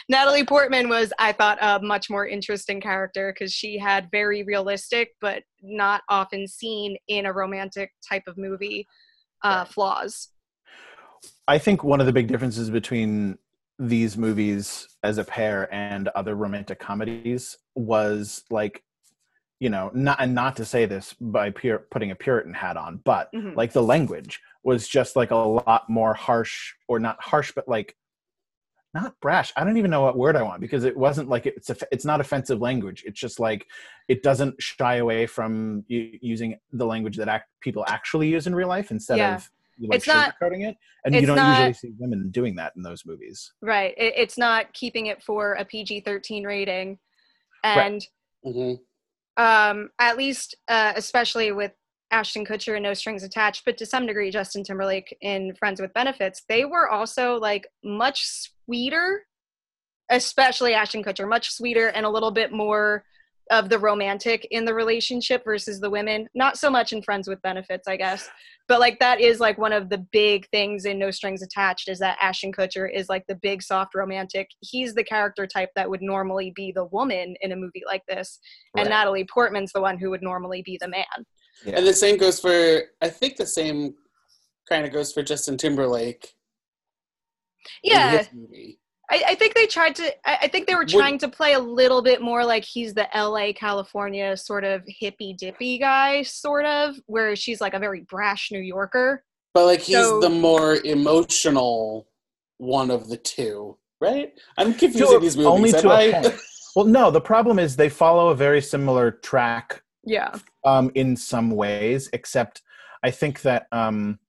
Natalie 0.09 0.45
Portman 0.45 0.89
was, 0.89 1.11
I 1.19 1.31
thought, 1.31 1.57
a 1.61 1.79
much 1.81 2.09
more 2.09 2.27
interesting 2.27 2.79
character 2.81 3.33
because 3.33 3.51
she 3.53 3.77
had 3.77 4.09
very 4.11 4.43
realistic, 4.43 5.15
but 5.21 5.43
not 5.61 6.01
often 6.09 6.47
seen 6.47 6.97
in 7.07 7.25
a 7.25 7.33
romantic 7.33 7.91
type 8.07 8.23
of 8.27 8.37
movie, 8.37 8.87
uh, 9.43 9.65
flaws. 9.65 10.29
I 11.47 11.57
think 11.57 11.83
one 11.83 11.99
of 11.99 12.05
the 12.05 12.13
big 12.13 12.27
differences 12.27 12.69
between 12.69 13.37
these 13.79 14.17
movies 14.17 14.87
as 15.03 15.17
a 15.17 15.23
pair 15.23 15.71
and 15.73 16.07
other 16.09 16.35
romantic 16.35 16.79
comedies 16.79 17.57
was 17.75 18.43
like, 18.49 18.83
you 19.59 19.69
know, 19.69 19.89
not 19.93 20.19
and 20.19 20.35
not 20.35 20.55
to 20.57 20.65
say 20.65 20.85
this 20.85 21.13
by 21.19 21.49
pure, 21.49 21.79
putting 21.91 22.11
a 22.11 22.15
Puritan 22.15 22.53
hat 22.53 22.77
on, 22.77 22.97
but 23.03 23.29
Mhm. 23.33 23.55
like 23.55 23.73
the 23.73 23.83
language 23.83 24.39
was 24.63 24.87
just 24.87 25.15
like 25.15 25.31
a 25.31 25.35
lot 25.35 25.89
more 25.89 26.13
harsh, 26.13 26.73
or 26.87 26.99
not 26.99 27.21
harsh, 27.21 27.51
but 27.55 27.67
like 27.67 27.95
not 28.97 29.13
brash. 29.21 29.53
I 29.55 29.63
don't 29.63 29.77
even 29.77 29.91
know 29.91 30.01
what 30.01 30.17
word 30.17 30.35
I 30.35 30.41
want 30.41 30.59
because 30.59 30.83
it 30.83 30.97
wasn't 30.97 31.29
like 31.29 31.45
it's 31.45 31.69
a, 31.69 31.75
it's 31.91 32.03
not 32.05 32.19
offensive 32.19 32.59
language. 32.59 33.03
It's 33.05 33.19
just 33.19 33.39
like 33.39 33.67
it 34.07 34.23
doesn't 34.23 34.61
shy 34.61 34.95
away 34.95 35.27
from 35.27 35.83
u- 35.87 36.17
using 36.21 36.57
the 36.71 36.85
language 36.85 37.15
that 37.17 37.27
act, 37.27 37.49
people 37.61 37.85
actually 37.87 38.27
use 38.29 38.47
in 38.47 38.55
real 38.55 38.67
life 38.67 38.89
instead 38.89 39.19
Yeah. 39.19 39.35
of 39.35 39.49
like 39.79 39.97
It's 39.97 40.07
not- 40.07 40.33
sugarcoating 40.41 40.67
it. 40.67 40.77
And 41.05 41.13
you 41.13 41.27
don't 41.27 41.35
not- 41.35 41.59
usually 41.59 41.73
see 41.73 41.93
women 41.99 42.31
doing 42.31 42.55
that 42.55 42.73
in 42.75 42.81
those 42.81 43.05
movies. 43.05 43.53
Right. 43.61 43.93
It, 43.97 44.13
it's 44.17 44.37
not 44.37 44.73
keeping 44.73 45.05
it 45.07 45.21
for 45.21 45.53
a 45.53 45.63
PG 45.65 46.01
13 46.01 46.43
rating. 46.43 46.97
Right. 47.63 47.77
And 47.85 48.07
hmm 48.43 48.73
um, 49.39 49.89
at 49.99 50.17
least, 50.17 50.55
uh, 50.67 50.93
especially 50.95 51.51
with 51.51 51.71
Ashton 52.11 52.45
Kutcher 52.45 52.75
and 52.75 52.83
No 52.83 52.93
Strings 52.93 53.23
Attached, 53.23 53.63
but 53.65 53.77
to 53.77 53.85
some 53.85 54.05
degree, 54.05 54.31
Justin 54.31 54.63
Timberlake 54.63 55.15
in 55.21 55.53
Friends 55.55 55.81
with 55.81 55.93
Benefits, 55.93 56.43
they 56.47 56.65
were 56.65 56.89
also 56.89 57.35
like 57.35 57.67
much 57.83 58.25
sweeter, 58.25 59.25
especially 60.09 60.73
Ashton 60.73 61.03
Kutcher, 61.03 61.27
much 61.27 61.51
sweeter 61.51 61.87
and 61.89 62.05
a 62.05 62.09
little 62.09 62.31
bit 62.31 62.51
more 62.51 63.03
of 63.49 63.69
the 63.69 63.79
romantic 63.79 64.45
in 64.51 64.65
the 64.65 64.73
relationship 64.73 65.43
versus 65.45 65.79
the 65.79 65.89
women. 65.89 66.27
Not 66.35 66.57
so 66.57 66.69
much 66.69 66.91
in 66.91 67.01
Friends 67.01 67.27
with 67.27 67.41
Benefits, 67.41 67.87
I 67.87 67.95
guess. 67.95 68.29
But 68.67 68.81
like 68.81 68.99
that 68.99 69.21
is 69.21 69.39
like 69.39 69.57
one 69.57 69.71
of 69.71 69.89
the 69.89 70.05
big 70.11 70.47
things 70.49 70.85
in 70.85 70.99
No 70.99 71.11
Strings 71.11 71.41
Attached 71.41 71.87
is 71.87 71.99
that 71.99 72.17
Ashton 72.21 72.51
Kutcher 72.51 72.89
is 72.93 73.07
like 73.07 73.25
the 73.27 73.35
big 73.35 73.61
soft 73.61 73.95
romantic. 73.95 74.49
He's 74.59 74.93
the 74.93 75.03
character 75.03 75.47
type 75.47 75.69
that 75.75 75.89
would 75.89 76.01
normally 76.01 76.51
be 76.55 76.73
the 76.73 76.85
woman 76.85 77.35
in 77.41 77.53
a 77.53 77.55
movie 77.55 77.83
like 77.85 78.03
this. 78.07 78.39
And 78.75 78.89
Natalie 78.89 79.27
Portman's 79.33 79.71
the 79.71 79.81
one 79.81 79.97
who 79.97 80.09
would 80.09 80.21
normally 80.21 80.61
be 80.61 80.77
the 80.81 80.89
man. 80.89 81.05
Yeah. 81.65 81.77
And 81.77 81.87
the 81.87 81.93
same 81.93 82.17
goes 82.17 82.39
for, 82.39 82.81
I 83.01 83.09
think 83.09 83.37
the 83.37 83.45
same 83.45 83.95
kind 84.69 84.85
of 84.85 84.91
goes 84.93 85.11
for 85.13 85.23
Justin 85.23 85.57
Timberlake. 85.57 86.33
Yeah. 87.83 88.23
I, 89.09 89.23
I 89.29 89.35
think 89.35 89.55
they 89.55 89.67
tried 89.67 89.95
to. 89.95 90.13
I, 90.27 90.37
I 90.43 90.47
think 90.47 90.67
they 90.67 90.73
were 90.75 90.81
Would- 90.81 90.89
trying 90.89 91.17
to 91.19 91.27
play 91.29 91.53
a 91.53 91.59
little 91.59 92.01
bit 92.01 92.21
more 92.21 92.43
like 92.45 92.63
he's 92.65 92.93
the 92.93 93.15
L.A. 93.15 93.53
California 93.53 94.35
sort 94.35 94.63
of 94.65 94.81
hippy 94.85 95.33
dippy 95.33 95.77
guy, 95.77 96.23
sort 96.23 96.65
of, 96.65 96.95
where 97.05 97.35
she's 97.35 97.61
like 97.61 97.73
a 97.73 97.79
very 97.79 98.01
brash 98.01 98.49
New 98.51 98.59
Yorker. 98.59 99.23
But 99.53 99.65
like 99.65 99.79
he's 99.81 99.95
So- 99.97 100.19
the 100.19 100.29
more 100.29 100.75
emotional 100.83 102.07
one 102.57 102.91
of 102.91 103.07
the 103.09 103.17
two, 103.17 103.77
right? 104.01 104.33
I'm 104.57 104.73
confusing 104.73 105.07
To 105.07 105.17
a- 105.17 105.19
these 105.19 105.37
movies. 105.37 105.47
only 105.51 105.71
to 105.73 105.89
I- 105.89 106.01
a 106.03 106.21
point. 106.23 106.35
Well, 106.75 106.85
no, 106.85 107.09
the 107.09 107.21
problem 107.21 107.57
is 107.57 107.75
they 107.75 107.89
follow 107.89 108.29
a 108.29 108.35
very 108.35 108.61
similar 108.61 109.09
track 109.09 109.81
Yeah, 110.07 110.33
um, 110.65 110.91
in 110.95 111.15
some 111.15 111.51
ways, 111.51 112.09
except 112.13 112.61
I 113.03 113.11
think 113.11 113.41
that 113.41 113.67
um, 113.71 114.19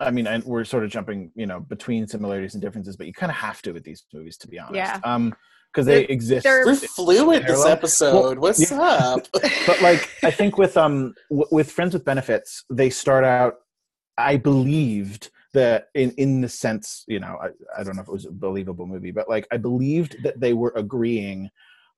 I 0.00 0.10
mean, 0.10 0.26
and 0.26 0.44
we're 0.44 0.64
sort 0.64 0.84
of 0.84 0.90
jumping, 0.90 1.30
you 1.34 1.46
know, 1.46 1.60
between 1.60 2.06
similarities 2.06 2.54
and 2.54 2.62
differences, 2.62 2.96
but 2.96 3.06
you 3.06 3.12
kind 3.12 3.30
of 3.30 3.36
have 3.36 3.62
to 3.62 3.72
with 3.72 3.84
these 3.84 4.04
movies, 4.12 4.36
to 4.38 4.48
be 4.48 4.58
honest. 4.58 4.74
Yeah. 4.76 5.00
Um, 5.04 5.34
because 5.72 5.86
they 5.86 6.00
They're- 6.02 6.10
exist. 6.10 6.44
they're- 6.44 6.66
We're 6.66 6.74
fluid 6.74 7.42
this 7.44 7.46
Parallel? 7.52 7.68
episode. 7.72 8.38
What's 8.38 8.70
yeah. 8.70 8.78
up? 8.78 9.26
but 9.66 9.80
like, 9.80 10.06
I 10.22 10.30
think 10.30 10.58
with 10.58 10.76
um 10.76 11.14
w- 11.30 11.48
with 11.50 11.70
Friends 11.72 11.94
with 11.94 12.04
Benefits, 12.04 12.64
they 12.70 12.90
start 12.90 13.24
out. 13.24 13.54
I 14.18 14.36
believed 14.36 15.30
that 15.54 15.88
in 15.94 16.10
in 16.18 16.42
the 16.42 16.48
sense, 16.50 17.04
you 17.08 17.20
know, 17.20 17.38
I, 17.42 17.48
I 17.80 17.84
don't 17.84 17.96
know 17.96 18.02
if 18.02 18.08
it 18.08 18.12
was 18.12 18.26
a 18.26 18.30
believable 18.32 18.86
movie, 18.86 19.12
but 19.12 19.30
like 19.30 19.46
I 19.50 19.56
believed 19.56 20.22
that 20.24 20.38
they 20.40 20.52
were 20.52 20.74
agreeing 20.76 21.48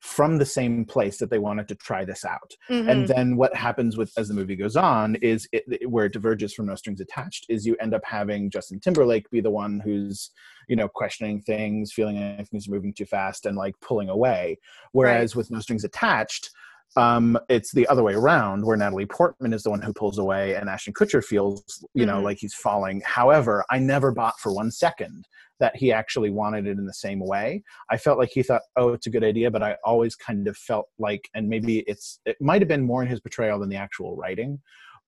from 0.05 0.37
the 0.37 0.45
same 0.45 0.85
place 0.85 1.17
that 1.17 1.31
they 1.31 1.39
wanted 1.39 1.67
to 1.67 1.75
try 1.75 2.05
this 2.05 2.25
out. 2.27 2.55
Mhm. 2.71 2.91
and 2.91 3.09
then 3.09 3.37
what 3.37 3.55
happens 3.57 3.97
with 3.97 4.13
as 4.19 4.29
the 4.29 4.35
movie 4.35 4.55
goes 4.55 4.77
on 4.77 5.15
is 5.17 5.49
it, 5.53 5.65
it- 5.67 5.91
where 5.91 6.05
it 6.07 6.13
diverges 6.13 6.53
from 6.53 6.67
no 6.67 6.75
strings 6.75 7.01
attached 7.01 7.47
is 7.49 7.65
you 7.67 7.75
end 7.81 7.95
up 7.95 8.05
having 8.05 8.51
justin 8.51 8.79
timberlake 8.79 9.29
be 9.31 9.41
the 9.41 9.51
one 9.51 9.81
who's 9.81 10.31
you 10.69 10.77
know 10.77 10.89
questioning 10.89 11.41
things 11.41 11.91
feeling 11.93 12.17
like 12.37 12.47
things 12.49 12.69
are 12.69 12.71
moving 12.73 12.93
too 12.93 13.07
fast 13.07 13.47
and 13.47 13.57
like 13.57 13.75
pulling 13.81 14.11
away 14.11 14.59
whereas 14.93 15.35
with 15.35 15.51
no 15.51 15.59
strings 15.61 15.85
attached 15.85 16.51
um, 16.97 17.37
it's 17.49 17.73
the 17.73 17.89
other 17.89 18.03
way 18.05 18.15
around 18.15 18.65
where 18.67 18.77
natalie 18.77 19.07
portman 19.07 19.53
is 19.55 19.63
the 19.65 19.71
one 19.71 19.83
who 19.83 19.93
pulls 19.93 20.19
away 20.19 20.55
and 20.55 20.69
ashton 20.69 20.93
kutcher 20.93 21.25
feels 21.25 21.85
you 21.95 22.07
know 22.07 22.19
Mhm. 22.21 22.25
like 22.25 22.39
he's 22.39 22.55
falling 22.55 23.01
however 23.05 23.65
i 23.71 23.79
never 23.79 24.13
bought 24.13 24.39
for 24.39 24.53
one 24.55 24.71
second 24.71 25.27
that 25.61 25.77
he 25.77 25.93
actually 25.93 26.31
wanted 26.31 26.67
it 26.67 26.79
in 26.79 26.87
the 26.87 26.95
same 26.95 27.21
way 27.21 27.63
I 27.91 27.97
felt 27.97 28.19
like 28.19 28.31
he 28.31 28.43
thought, 28.43 28.63
oh, 28.77 28.93
it's 28.93 29.07
a 29.07 29.11
good 29.11 29.25
idea, 29.25 29.51
but 29.51 29.63
I 29.63 29.77
always 29.85 30.17
kind 30.17 30.49
of 30.49 30.57
felt 30.57 30.87
like, 30.99 31.29
and 31.35 31.49
maybe 31.49 31.81
it's, 31.87 32.21
it 32.25 32.37
might 32.41 32.61
have 32.63 32.69
been 32.69 32.85
more 32.85 33.03
in 33.03 33.09
his 33.09 33.21
portrayal 33.21 33.59
than 33.59 33.69
the 33.69 33.77
actual 33.77 34.17
writing, 34.17 34.61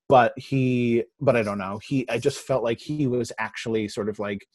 but 0.09 0.33
he, 0.37 1.03
but 1.19 1.35
I 1.35 1.43
don't 1.43 1.57
know. 1.57 1.79
He, 1.83 2.07
I 2.09 2.17
just 2.17 2.39
felt 2.39 2.63
like 2.63 2.79
he 2.79 3.07
was 3.07 3.31
actually 3.39 3.87
sort 3.87 4.09
of 4.09 4.19
like 4.19 4.45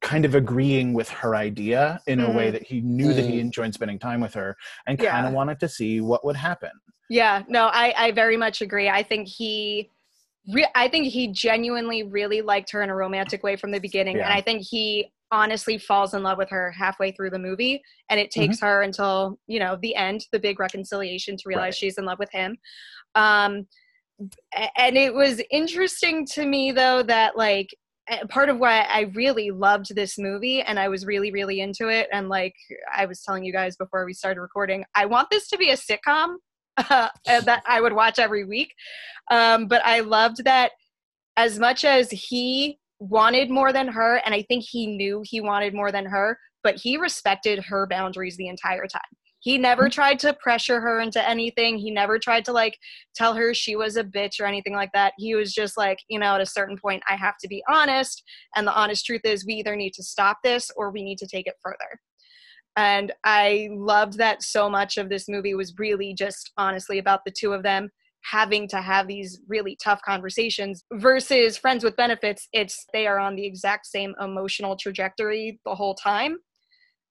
kind 0.00 0.24
of 0.24 0.34
agreeing 0.34 0.94
with 0.94 1.08
her 1.08 1.34
idea 1.34 2.00
in 2.06 2.20
a 2.20 2.30
way 2.30 2.48
Mhm. 2.48 2.52
that 2.52 2.62
he 2.62 2.80
knew 2.80 3.12
that 3.12 3.24
he 3.24 3.36
Mhm. 3.36 3.40
enjoyed 3.40 3.74
spending 3.74 3.98
time 3.98 4.20
with 4.20 4.34
her 4.34 4.56
and 4.86 4.98
kind 4.98 5.26
of 5.26 5.32
wanted 5.32 5.60
to 5.60 5.68
see 5.68 6.00
what 6.00 6.24
would 6.24 6.36
happen. 6.36 6.70
Yeah, 7.10 7.42
no, 7.48 7.66
I, 7.66 7.94
I 7.96 8.10
very 8.12 8.36
much 8.36 8.60
agree. 8.62 8.88
I 8.88 9.02
think 9.02 9.28
he, 9.28 9.90
re- 10.52 10.68
I 10.74 10.88
think 10.88 11.06
he 11.08 11.28
genuinely 11.28 12.02
really 12.02 12.40
liked 12.42 12.70
her 12.72 12.82
in 12.82 12.90
a 12.90 12.94
romantic 12.94 13.42
way 13.42 13.56
from 13.56 13.70
the 13.70 13.80
beginning, 13.80 14.16
and 14.16 14.32
I 14.32 14.40
think 14.40 14.62
he 14.62 15.10
honestly 15.30 15.76
falls 15.76 16.14
in 16.14 16.22
love 16.22 16.38
with 16.38 16.48
her 16.50 16.70
halfway 16.72 17.12
through 17.12 17.30
the 17.30 17.38
movie, 17.38 17.82
and 18.10 18.18
it 18.18 18.30
Mm-hmm. 18.36 18.40
takes 18.40 18.60
her 18.60 18.82
until 18.82 19.38
you 19.46 19.58
know 19.60 19.76
the 19.80 19.94
end, 19.94 20.26
the 20.32 20.38
big 20.38 20.58
reconciliation, 20.60 21.36
to 21.36 21.42
realize 21.46 21.66
Right. 21.66 21.74
she's 21.74 21.98
in 21.98 22.04
love 22.04 22.18
with 22.18 22.30
him. 22.32 22.56
Um, 23.14 23.66
and 24.76 24.96
it 24.96 25.14
was 25.14 25.40
interesting 25.50 26.26
to 26.26 26.44
me 26.44 26.72
though 26.72 27.02
that 27.04 27.36
like 27.36 27.68
part 28.30 28.48
of 28.48 28.58
why 28.58 28.80
I 28.80 29.02
really 29.14 29.50
loved 29.50 29.94
this 29.94 30.18
movie 30.18 30.62
and 30.62 30.78
I 30.78 30.88
was 30.88 31.04
really, 31.06 31.30
really 31.30 31.60
into 31.60 31.88
it. 31.88 32.08
And 32.10 32.28
like 32.28 32.54
I 32.96 33.06
was 33.06 33.22
telling 33.22 33.44
you 33.44 33.52
guys 33.52 33.76
before 33.76 34.04
we 34.04 34.14
started 34.14 34.40
recording, 34.40 34.84
I 34.94 35.04
want 35.06 35.28
this 35.30 35.48
to 35.50 35.58
be 35.58 35.70
a 35.70 35.76
sitcom 35.76 36.36
uh, 36.90 37.08
that 37.26 37.62
I 37.66 37.80
would 37.80 37.92
watch 37.92 38.18
every 38.18 38.44
week. 38.44 38.72
Um, 39.30 39.66
but 39.66 39.82
I 39.84 40.00
loved 40.00 40.44
that 40.44 40.72
as 41.36 41.58
much 41.58 41.84
as 41.84 42.10
he 42.10 42.78
wanted 43.00 43.50
more 43.50 43.72
than 43.72 43.88
her, 43.88 44.16
and 44.24 44.34
I 44.34 44.42
think 44.42 44.64
he 44.64 44.86
knew 44.86 45.22
he 45.24 45.40
wanted 45.40 45.74
more 45.74 45.92
than 45.92 46.06
her, 46.06 46.38
but 46.62 46.76
he 46.76 46.96
respected 46.96 47.64
her 47.64 47.86
boundaries 47.86 48.36
the 48.36 48.48
entire 48.48 48.86
time. 48.86 49.02
He 49.40 49.56
never 49.56 49.88
tried 49.88 50.18
to 50.20 50.34
pressure 50.34 50.80
her 50.80 51.00
into 51.00 51.26
anything. 51.26 51.78
He 51.78 51.92
never 51.92 52.18
tried 52.18 52.44
to 52.46 52.52
like 52.52 52.76
tell 53.14 53.34
her 53.34 53.54
she 53.54 53.76
was 53.76 53.96
a 53.96 54.02
bitch 54.02 54.40
or 54.40 54.46
anything 54.46 54.74
like 54.74 54.90
that. 54.94 55.12
He 55.16 55.36
was 55.36 55.54
just 55.54 55.76
like, 55.76 55.98
you 56.08 56.18
know, 56.18 56.34
at 56.34 56.40
a 56.40 56.46
certain 56.46 56.76
point, 56.76 57.04
I 57.08 57.14
have 57.14 57.36
to 57.42 57.48
be 57.48 57.62
honest. 57.68 58.22
And 58.56 58.66
the 58.66 58.74
honest 58.74 59.06
truth 59.06 59.20
is, 59.24 59.46
we 59.46 59.54
either 59.54 59.76
need 59.76 59.92
to 59.94 60.02
stop 60.02 60.38
this 60.42 60.72
or 60.76 60.90
we 60.90 61.04
need 61.04 61.18
to 61.18 61.26
take 61.28 61.46
it 61.46 61.54
further. 61.62 62.00
And 62.78 63.12
I 63.24 63.70
loved 63.72 64.18
that 64.18 64.40
so 64.40 64.70
much 64.70 64.98
of 64.98 65.08
this 65.08 65.28
movie. 65.28 65.52
Was 65.52 65.74
really 65.78 66.14
just 66.14 66.52
honestly 66.56 66.98
about 66.98 67.24
the 67.26 67.32
two 67.32 67.52
of 67.52 67.64
them 67.64 67.90
having 68.22 68.68
to 68.68 68.80
have 68.80 69.08
these 69.08 69.40
really 69.48 69.76
tough 69.82 70.00
conversations 70.02 70.84
versus 70.92 71.58
friends 71.58 71.82
with 71.82 71.96
benefits. 71.96 72.48
It's 72.52 72.86
they 72.92 73.08
are 73.08 73.18
on 73.18 73.34
the 73.34 73.44
exact 73.44 73.86
same 73.86 74.14
emotional 74.20 74.76
trajectory 74.76 75.58
the 75.66 75.74
whole 75.74 75.96
time. 75.96 76.38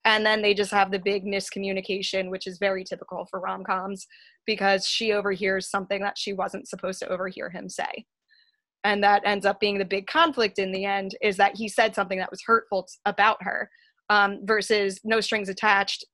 And 0.05 0.25
then 0.25 0.41
they 0.41 0.53
just 0.53 0.71
have 0.71 0.89
the 0.89 0.99
big 0.99 1.25
miscommunication 1.25 2.31
which 2.31 2.47
is 2.47 2.59
very 2.59 2.85
typical 2.85 3.27
for 3.29 3.41
rom-coms 3.41 4.07
because 4.45 4.87
she 4.87 5.11
overhears 5.11 5.69
something 5.69 6.01
that 6.01 6.17
she 6.17 6.31
wasn't 6.31 6.69
supposed 6.69 6.99
to 6.99 7.09
overhear 7.09 7.49
him 7.49 7.67
say. 7.67 8.05
And 8.85 9.03
that 9.03 9.23
ends 9.25 9.45
up 9.45 9.59
being 9.59 9.79
the 9.79 9.85
big 9.85 10.07
conflict 10.07 10.59
in 10.59 10.71
the 10.71 10.85
end 10.85 11.11
is 11.21 11.35
that 11.35 11.57
he 11.57 11.67
said 11.67 11.93
something 11.93 12.19
that 12.19 12.31
was 12.31 12.43
hurtful 12.45 12.83
t- 12.83 12.93
about 13.05 13.43
her 13.43 13.69
um, 14.09 14.39
versus 14.43 14.99
no 15.03 15.19
strings 15.21 15.49
attached 15.49 16.05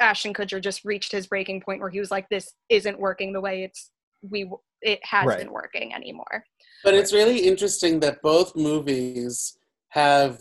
ashton 0.00 0.34
kutcher 0.34 0.60
just 0.60 0.84
reached 0.84 1.12
his 1.12 1.26
breaking 1.26 1.60
point 1.60 1.80
where 1.80 1.90
he 1.90 2.00
was 2.00 2.10
like 2.10 2.28
this 2.28 2.54
isn't 2.68 2.98
working 2.98 3.32
the 3.32 3.40
way 3.40 3.62
it's 3.64 3.90
we 4.28 4.50
it 4.82 4.98
has 5.04 5.26
Right. 5.26 5.38
been 5.38 5.52
working 5.52 5.94
anymore 5.94 6.44
But 6.82 6.94
it's 6.94 7.12
really 7.12 7.38
interesting 7.46 8.00
that 8.00 8.20
both 8.22 8.56
movies 8.56 9.56
have 9.90 10.40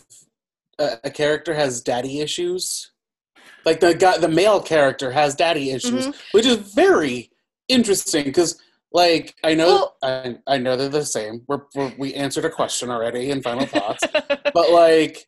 a, 0.80 0.98
a 1.04 1.12
character 1.12 1.54
has 1.54 1.82
daddy 1.82 2.20
issues. 2.20 2.92
Like 3.66 3.80
the 3.80 3.94
guy, 3.94 4.18
the 4.18 4.28
male 4.28 4.60
character 4.62 5.12
has 5.12 5.36
daddy 5.36 5.72
issues, 5.72 6.08
Mhm. 6.08 6.16
which 6.32 6.46
is 6.46 6.58
very 6.74 7.30
interesting 7.70 8.24
because, 8.26 8.60
like, 8.92 9.36
I 9.44 9.54
know, 9.54 9.68
Well- 9.68 9.98
I, 10.04 10.38
I 10.48 10.58
know 10.58 10.76
they're 10.76 10.90
the 10.90 11.06
same. 11.06 11.44
We're, 11.48 11.62
we're, 11.76 11.94
we 11.98 12.14
answered 12.16 12.44
a 12.46 12.50
question 12.50 12.90
already 12.90 13.30
in 13.30 13.42
final 13.42 13.66
thoughts, 13.68 14.04
but 14.54 14.72
like, 14.72 15.28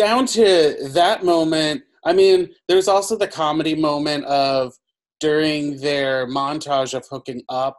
down 0.00 0.26
to 0.26 0.76
that 0.92 1.24
moment. 1.24 1.82
I 2.04 2.12
mean, 2.12 2.48
there's 2.68 2.88
also 2.88 3.16
the 3.16 3.28
comedy 3.28 3.74
moment 3.74 4.24
of 4.24 4.72
during 5.20 5.78
their 5.80 6.26
montage 6.26 6.94
of 6.94 7.04
hooking 7.10 7.42
up 7.48 7.76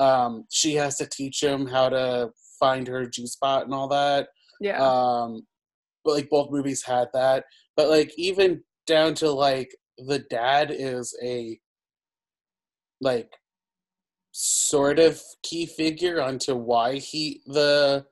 um, 0.00 0.46
she 0.50 0.74
has 0.74 0.96
to 0.96 1.06
teach 1.06 1.42
him 1.42 1.66
how 1.66 1.90
to 1.90 2.30
find 2.58 2.88
her 2.88 3.04
G 3.06 3.26
spot 3.26 3.64
and 3.64 3.74
all 3.74 3.88
that. 3.88 4.28
yeah 4.60 4.78
Um, 4.82 5.46
but 6.04 6.14
like 6.14 6.30
both 6.30 6.50
movies 6.50 6.82
had 6.82 7.08
that. 7.12 7.44
But 7.76 7.88
like 7.88 8.12
even 8.16 8.62
down 8.86 9.14
to 9.16 9.30
like 9.30 9.70
the 9.98 10.20
dad 10.30 10.70
is 10.70 11.14
a 11.22 11.58
like 13.02 13.30
sort 14.32 14.98
of 14.98 15.20
key 15.42 15.66
figure 15.66 16.22
onto 16.22 16.54
why 16.54 16.96
he 16.96 17.42
the 17.46 18.06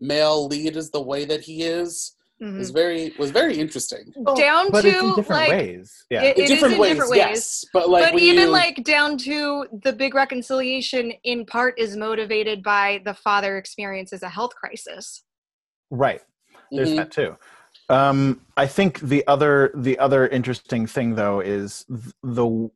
male 0.00 0.46
lead 0.46 0.76
is 0.76 0.90
the 0.90 1.02
way 1.02 1.26
that 1.26 1.42
he 1.42 1.62
is. 1.62 2.13
Mhm. 2.42 2.58
was 2.58 2.70
very 2.70 3.12
was 3.18 3.30
very 3.30 3.56
interesting. 3.58 4.12
down 4.36 4.70
but 4.70 4.82
to 4.82 4.88
it's 4.88 5.00
in 5.02 5.08
different 5.14 5.28
like 5.28 5.48
ways. 5.50 6.04
Yeah. 6.10 6.22
it- 6.24 6.36
in 6.36 6.44
is 6.44 6.50
different 6.50 6.74
in 6.74 6.80
ways, 6.80 6.90
different 6.92 7.10
ways. 7.12 7.18
yes. 7.18 7.64
But 7.72 7.88
like 7.88 8.12
but 8.12 8.20
even 8.20 8.44
you, 8.44 8.50
like 8.50 8.82
down 8.84 9.16
to 9.18 9.66
the 9.84 9.92
big 9.92 10.14
reconciliation 10.14 11.12
in 11.22 11.46
part 11.46 11.78
is 11.78 11.96
motivated 11.96 12.62
by 12.62 13.00
the 13.04 13.14
father 13.14 13.56
experiences 13.56 14.22
a 14.22 14.28
health 14.28 14.54
crisis 14.56 15.22
right. 15.90 16.22
There's 16.72 16.90
Mhm. 16.90 16.96
that 16.96 17.10
too. 17.12 17.36
Um, 17.88 18.40
I 18.56 18.66
think 18.66 18.98
the 19.00 19.24
other 19.28 19.70
the 19.76 19.98
other 19.98 20.26
interesting 20.26 20.86
thing 20.86 21.14
though 21.14 21.40
is 21.40 21.84
th- 21.88 22.14
the 22.22 22.70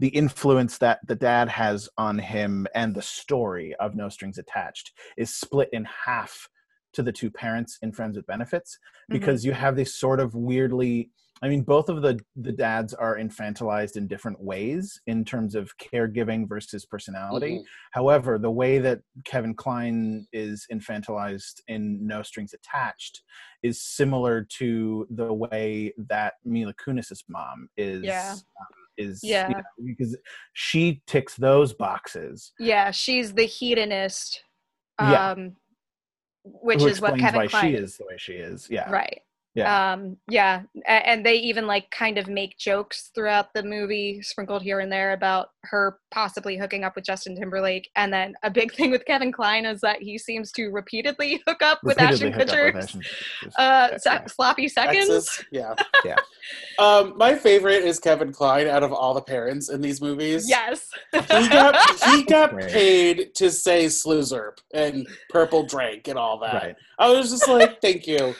the 0.00 0.08
influence 0.08 0.78
that 0.78 1.00
the 1.06 1.14
dad 1.16 1.48
has 1.48 1.88
on 1.98 2.18
him 2.18 2.66
and 2.74 2.94
the 2.94 3.02
story 3.02 3.74
of 3.76 3.94
No 3.96 4.08
Strings 4.08 4.38
Attached 4.38 4.92
is 5.16 5.34
split 5.34 5.68
in 5.72 5.84
half 5.86 6.48
to 6.94 7.02
the 7.02 7.12
two 7.12 7.30
parents 7.30 7.78
in 7.82 7.92
Friends 7.92 8.16
with 8.16 8.26
Benefits 8.26 8.78
because 9.08 9.44
you 9.44 9.52
have 9.52 9.76
this 9.76 9.94
sort 9.94 10.20
of 10.20 10.34
weirdly 10.34 11.10
I 11.40 11.48
mean 11.48 11.62
both 11.62 11.88
of 11.88 12.02
the 12.02 12.18
the 12.34 12.50
dads 12.50 12.94
are 12.94 13.16
infantilized 13.16 13.96
in 13.96 14.08
different 14.08 14.40
ways 14.42 15.00
in 15.06 15.24
terms 15.24 15.54
of 15.54 15.70
caregiving 15.78 16.48
versus 16.48 16.84
personality. 16.84 17.58
Mhm. 17.58 17.64
However, 17.92 18.38
the 18.38 18.50
way 18.50 18.78
that 18.80 19.00
Kevin 19.24 19.54
Kline 19.54 20.26
is 20.32 20.66
infantilized 20.72 21.60
in 21.68 22.04
No 22.04 22.22
Strings 22.22 22.54
Attached 22.54 23.22
is 23.62 23.80
similar 23.80 24.46
to 24.58 25.06
the 25.10 25.32
way 25.32 25.92
that 26.08 26.34
Mila 26.44 26.74
Kunis's 26.74 27.22
mom 27.28 27.68
is. 27.76 28.02
Yeah. 28.04 28.32
um, 28.32 28.66
is 28.96 29.22
you 29.22 29.30
Yeah. 29.30 29.46
know, 29.48 29.62
because 29.86 30.16
she 30.54 31.02
ticks 31.06 31.36
those 31.36 31.72
boxes, 31.72 32.52
yeah 32.58 32.90
she's 32.90 33.32
the 33.34 33.44
hedonist 33.46 34.42
Yeah. 35.00 35.30
Which 36.62 36.80
who 36.80 36.86
is 36.86 37.00
what 37.00 37.18
kevin 37.18 37.40
why 37.40 37.46
Kline 37.46 37.72
she 37.72 37.76
is 37.76 37.96
the 37.96 38.04
way 38.04 38.16
she 38.18 38.34
is. 38.34 38.68
Yeah, 38.70 38.90
right 38.90 39.22
yeah, 39.58 39.92
um 39.92 40.16
yeah 40.28 40.62
and 40.86 41.24
they 41.24 41.34
even 41.36 41.66
like 41.66 41.90
kind 41.90 42.18
of 42.18 42.28
make 42.28 42.56
jokes 42.58 43.10
throughout 43.14 43.52
the 43.54 43.62
movie 43.62 44.20
sprinkled 44.22 44.62
here 44.62 44.80
and 44.80 44.90
there 44.90 45.12
about 45.12 45.50
her 45.64 45.98
possibly 46.10 46.56
hooking 46.56 46.84
up 46.84 46.94
with 46.94 47.04
justin 47.04 47.36
timberlake 47.36 47.88
and 47.96 48.12
then 48.12 48.34
a 48.42 48.50
big 48.50 48.72
thing 48.76 48.90
with 48.90 49.04
kevin 49.04 49.32
kline 49.32 49.64
is 49.64 49.80
that 49.80 50.00
he 50.00 50.16
seems 50.18 50.50
to 50.52 50.68
repeatedly 50.68 51.42
hook 51.46 51.62
up 51.62 51.80
with 51.82 52.00
ashton 52.00 52.32
Repeatedly 52.32 52.54
kutcher 52.54 52.74
with 52.74 52.84
Ashton 52.84 53.00
Kutcher's- 53.00 53.46
uh 53.58 53.88
yeah, 53.92 53.96
sa- 53.98 54.26
sloppy 54.26 54.68
seconds 54.68 55.08
Texas, 55.08 55.44
yeah, 55.52 55.74
Yeah. 56.04 56.16
Um, 56.78 57.14
my 57.16 57.34
favorite 57.34 57.82
is 57.84 57.98
Kevin 57.98 58.32
Kline 58.32 58.68
out 58.68 58.82
of 58.82 58.92
all 58.92 59.12
the 59.12 59.20
parents 59.20 59.68
in 59.68 59.80
these 59.80 60.00
movies. 60.00 60.48
yes 60.48 60.88
he 61.12 61.48
got 61.48 61.76
he 62.10 62.22
got 62.24 62.56
paid 62.56 63.34
to 63.34 63.50
say 63.50 63.86
Sloozerp 63.86 64.58
and 64.72 65.06
Purple 65.30 65.64
Drank 65.64 66.08
and 66.08 66.18
all 66.18 66.38
that. 66.40 66.62
Right. 66.62 66.76
I 66.98 67.10
was 67.10 67.30
just 67.30 67.48
like, 67.48 67.80
thank 67.80 68.06
you. 68.06 68.34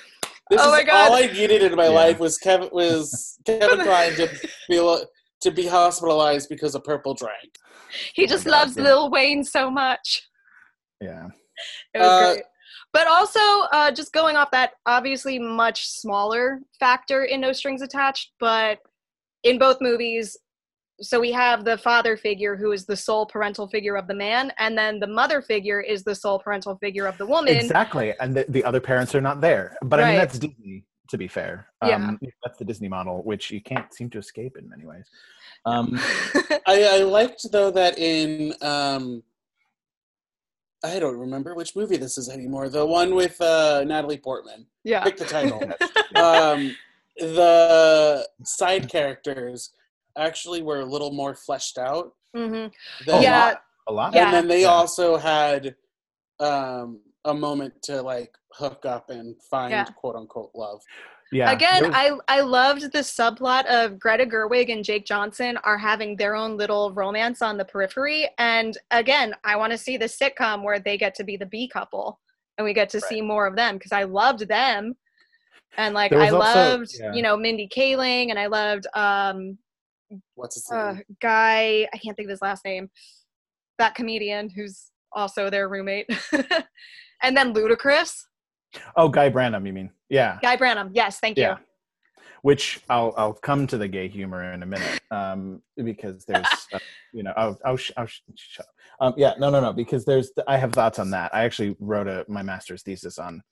This 0.51 0.61
Oh 0.63 0.67
is 0.67 0.71
my 0.73 0.83
God. 0.85 1.09
all 1.09 1.17
I 1.17 1.27
needed 1.27 1.63
in 1.63 1.75
my 1.75 1.85
Yeah. 1.85 1.91
life 1.91 2.19
was 2.19 2.39
Kevin 2.39 2.71
was 2.73 3.39
Kevin 3.47 3.81
Kline 3.81 4.15
to 4.15 4.31
be 4.69 5.05
to 5.43 5.51
be 5.51 5.67
hospitalized 5.67 6.49
because 6.49 6.75
of 6.75 6.85
Purple 6.85 7.15
Drank. 7.15 7.51
he 8.15 8.23
Oh 8.23 8.27
my 8.27 8.31
just 8.31 8.45
God, 8.47 8.51
loves 8.53 8.77
yeah. 8.77 8.83
lil 8.85 9.11
wayne 9.11 9.45
so 9.45 9.71
much 9.71 10.23
Yeah. 11.01 11.27
It 11.95 11.99
was 11.99 12.09
Uh, 12.09 12.33
great. 12.35 12.45
But 12.93 13.07
also, 13.07 13.41
uh, 13.73 13.91
just 13.91 14.13
going 14.13 14.37
off 14.37 14.51
that 14.53 14.73
obviously 14.87 15.39
much 15.39 15.87
smaller 15.89 16.61
factor 16.81 17.25
in 17.25 17.41
No 17.41 17.53
Strings 17.53 17.83
Attached, 17.83 18.33
but 18.41 18.79
in 19.43 19.59
both 19.59 19.79
movies, 19.81 20.37
so 21.01 21.21
we 21.21 21.31
have 21.33 21.65
the 21.65 21.79
father 21.79 22.17
figure 22.17 22.57
who 22.57 22.73
is 22.73 22.85
the 22.87 22.97
sole 22.97 23.27
parental 23.27 23.69
figure 23.69 23.97
of 23.97 24.07
the 24.07 24.15
man, 24.15 24.53
and 24.59 24.77
then 24.77 24.99
the 24.99 25.07
mother 25.07 25.41
figure 25.43 25.81
is 25.81 26.03
the 26.03 26.15
sole 26.15 26.39
parental 26.39 26.77
figure 26.77 27.07
of 27.07 27.17
the 27.19 27.27
woman. 27.27 27.57
Exactly, 27.57 28.15
and 28.21 28.35
the, 28.37 28.45
the 28.49 28.65
other 28.65 28.81
parents 28.81 29.15
are 29.15 29.21
not 29.21 29.41
there. 29.41 29.77
But 29.83 30.01
I 30.01 30.09
mean, 30.11 30.17
that's 30.19 30.39
Disney. 30.39 30.85
To 31.11 31.17
be 31.17 31.27
fair, 31.27 31.69
Yeah. 31.83 31.95
um, 31.97 32.19
that's 32.45 32.59
the 32.59 32.67
Disney 32.67 32.89
model, 32.89 33.23
which 33.23 33.51
you 33.51 33.63
can't 33.63 33.95
seem 33.95 34.11
to 34.11 34.19
escape 34.19 34.59
in 34.59 34.69
many 34.69 34.85
ways. 34.85 35.07
Um, 35.65 35.99
I, 36.67 36.99
I 36.99 37.03
liked 37.03 37.51
though 37.51 37.71
that 37.71 37.99
in 37.99 38.53
um 38.61 39.23
I 40.85 40.99
don't 40.99 41.17
remember 41.17 41.55
which 41.55 41.75
movie 41.75 41.97
this 41.97 42.19
is 42.19 42.29
anymore. 42.29 42.69
The 42.69 42.85
one 42.85 43.15
with 43.15 43.41
uh, 43.41 43.85
Natalie 43.85 44.19
Portman. 44.19 44.67
yeah. 44.85 45.03
Pick 45.03 45.17
the 45.17 45.25
title. 45.25 45.61
um, 46.15 46.77
the 47.17 48.29
side 48.45 48.89
characters 48.89 49.71
actually 50.19 50.63
were 50.63 50.81
a 50.81 50.85
little 50.85 51.13
more 51.13 51.35
fleshed 51.35 51.79
out. 51.79 52.13
hmm 52.35 52.67
Than, 53.07 53.19
A 53.19 53.23
Yeah. 53.23 53.39
lot, 53.47 53.63
a 53.87 53.93
lot. 53.93 54.15
Yeah. 54.15 54.25
And 54.27 54.35
then 54.35 54.49
they 54.49 54.63
Yeah. 54.63 54.69
also 54.69 55.17
had 55.17 55.75
um, 56.41 57.01
a 57.25 57.35
moment 57.35 57.75
to 57.83 58.01
like 58.03 58.33
hook 58.53 58.85
up 58.87 59.11
and 59.11 59.35
find 59.51 59.73
Yeah. 59.73 59.85
quote 59.85 60.15
unquote 60.17 60.51
love. 60.55 60.81
yeah. 61.33 61.51
Again, 61.51 61.85
was- 61.89 61.93
I 61.95 62.13
I 62.29 62.41
loved 62.41 62.83
the 62.93 63.01
subplot 63.01 63.67
of 63.67 63.99
Greta 63.99 64.25
Gerwig 64.25 64.73
and 64.73 64.85
Jake 64.85 65.05
Johnson 65.05 65.57
are 65.65 65.77
having 65.79 66.17
their 66.17 66.35
own 66.37 66.57
little 66.57 66.93
romance 66.93 67.43
on 67.43 67.57
the 67.59 67.65
periphery. 67.65 68.31
And 68.39 68.79
again, 68.93 69.35
I 69.45 69.57
want 69.57 69.73
to 69.73 69.79
see 69.79 69.97
the 69.97 70.07
sitcom 70.07 70.63
where 70.63 70.79
they 70.79 70.97
get 70.97 71.15
to 71.17 71.25
be 71.25 71.37
the 71.37 71.47
B 71.47 71.69
couple 71.69 72.21
and 72.57 72.65
we 72.65 72.73
get 72.73 72.89
to 72.91 73.01
see 73.01 73.21
more 73.21 73.47
of 73.47 73.57
them 73.57 73.77
because 73.77 73.93
I 73.93 74.05
loved 74.05 74.47
them. 74.49 74.97
And 75.77 75.93
like 75.95 76.13
I 76.13 76.29
also- 76.31 76.39
loved, 76.39 76.91
yeah. 76.99 77.13
you 77.13 77.23
know, 77.23 77.37
Mindy 77.37 77.69
Kaling 77.69 78.31
and 78.31 78.39
I 78.39 78.47
loved 78.47 78.87
um 78.95 79.59
What's 80.35 80.57
his 80.57 80.71
name? 80.71 80.81
uh 80.81 80.95
guy, 81.21 81.89
I 81.93 81.99
can't 81.99 82.17
think 82.17 82.27
of 82.27 82.31
his 82.31 82.43
last 82.43 82.65
name. 82.65 82.91
That 83.79 83.95
comedian 83.95 84.49
who's 84.51 84.91
also 85.13 85.51
their 85.51 85.69
roommate. 85.69 86.07
and 87.23 87.37
then 87.37 87.55
Ludacris. 87.55 88.13
oh, 88.97 89.09
Guy 89.09 89.31
Branum, 89.31 89.67
you 89.67 89.73
mean? 89.73 89.91
Yeah. 90.09 90.39
Guy 90.43 90.57
Branum. 90.57 90.91
Yes, 90.93 91.21
thank 91.21 91.37
you. 91.37 91.45
Yeah. 91.45 91.57
Which 92.43 92.81
I'll 92.89 93.15
I'll 93.17 93.33
come 93.33 93.67
to 93.67 93.77
the 93.79 93.89
gay 93.89 94.07
humor 94.09 94.53
in 94.53 94.63
a 94.63 94.67
minute, 94.67 95.01
um, 95.11 95.61
because 95.77 96.25
there's, 96.25 96.47
uh, 96.73 96.79
you 97.13 97.23
know, 97.25 97.33
oh 97.37 97.57
oh 97.65 97.75
sh- 97.77 97.91
oh 97.97 98.07
sh- 98.07 98.21
shut 98.37 98.65
up. 98.67 98.73
Um, 99.01 99.15
yeah, 99.17 99.35
no 99.39 99.51
no 99.51 99.61
no, 99.61 99.73
because 99.73 100.05
there's 100.05 100.31
I 100.47 100.57
have 100.57 100.73
thoughts 100.73 100.99
on 101.01 101.11
that. 101.11 101.35
I 101.35 101.43
actually 101.43 101.75
wrote 101.81 102.07
a 102.07 102.25
my 102.29 102.43
master's 102.43 102.83
thesis 102.85 103.19
on 103.19 103.43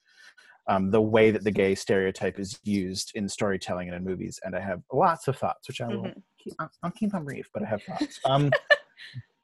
um, 0.69 0.91
the 0.93 1.01
way 1.01 1.33
that 1.33 1.43
the 1.43 1.51
gay 1.51 1.75
stereotype 1.75 2.39
is 2.39 2.61
used 2.63 3.11
in 3.17 3.29
storytelling 3.29 3.89
and 3.89 3.97
in 3.97 4.05
movies, 4.05 4.39
and 4.45 4.55
I 4.55 4.61
have 4.61 4.83
lots 4.93 5.27
of 5.27 5.37
thoughts, 5.37 5.67
which 5.67 5.81
I 5.81 5.89
will 5.89 6.05
Mhm. 6.05 6.23
Keep. 6.51 6.55
I'll, 6.59 6.71
I'll 6.83 6.91
keep 6.91 7.13
them 7.13 7.25
brief, 7.25 7.49
but 7.53 7.63
I 7.63 7.67
have 7.67 7.83
thoughts. 7.83 8.21
Um, 8.27 8.51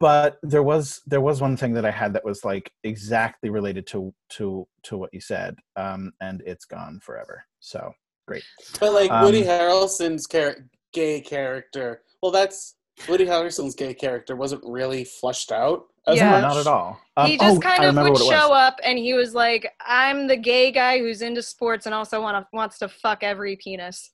but 0.01 0.39
there 0.43 0.65
was 0.65 1.01
there 1.07 1.21
was 1.21 1.41
one 1.41 1.57
thing 1.57 1.73
that 1.75 1.85
I 1.85 1.91
had 1.93 2.13
that 2.15 2.25
was 2.25 2.45
like 2.45 2.71
exactly 2.83 3.51
related 3.51 3.87
to 3.89 4.13
to 4.31 4.67
to 4.85 4.97
what 4.97 5.15
you 5.15 5.21
said, 5.21 5.55
um, 5.77 6.13
and 6.21 6.43
it's 6.45 6.65
gone 6.65 6.99
forever. 7.01 7.45
So 7.61 7.93
great. 8.27 8.43
But 8.81 8.93
like 8.95 9.11
Um, 9.13 9.25
Woody 9.25 9.43
Harrelson's 9.45 10.27
char- 10.27 10.67
gay 10.93 11.21
character. 11.21 12.03
Well, 12.21 12.33
that's 12.33 12.75
Woody 13.09 13.27
Harrelson's 13.27 13.77
gay 13.77 13.95
character 13.95 14.35
wasn't 14.35 14.63
really 14.65 15.05
flushed 15.05 15.53
out. 15.53 15.85
As 16.09 16.17
Yeah. 16.17 16.33
Much. 16.33 16.43
not 16.43 16.57
at 16.57 16.67
all. 16.67 17.01
Um, 17.17 17.27
he 17.31 17.39
just 17.39 17.59
oh, 17.59 17.61
kind 17.61 17.85
of 17.85 17.95
would 17.95 18.03
what 18.03 18.21
it 18.21 18.25
was. 18.25 18.29
show 18.29 18.53
up 18.53 18.81
and 18.83 18.99
he 18.99 19.13
was 19.15 19.35
like 19.35 19.71
i'm 19.87 20.27
the 20.27 20.37
gay 20.37 20.73
guy 20.73 20.99
who's 20.99 21.21
into 21.23 21.43
sports 21.43 21.85
and 21.87 21.95
also 21.95 22.21
want 22.23 22.37
to 22.43 22.49
wants 22.57 22.79
to 22.79 22.89
fuck 22.89 23.23
every 23.23 23.55
penis 23.57 24.11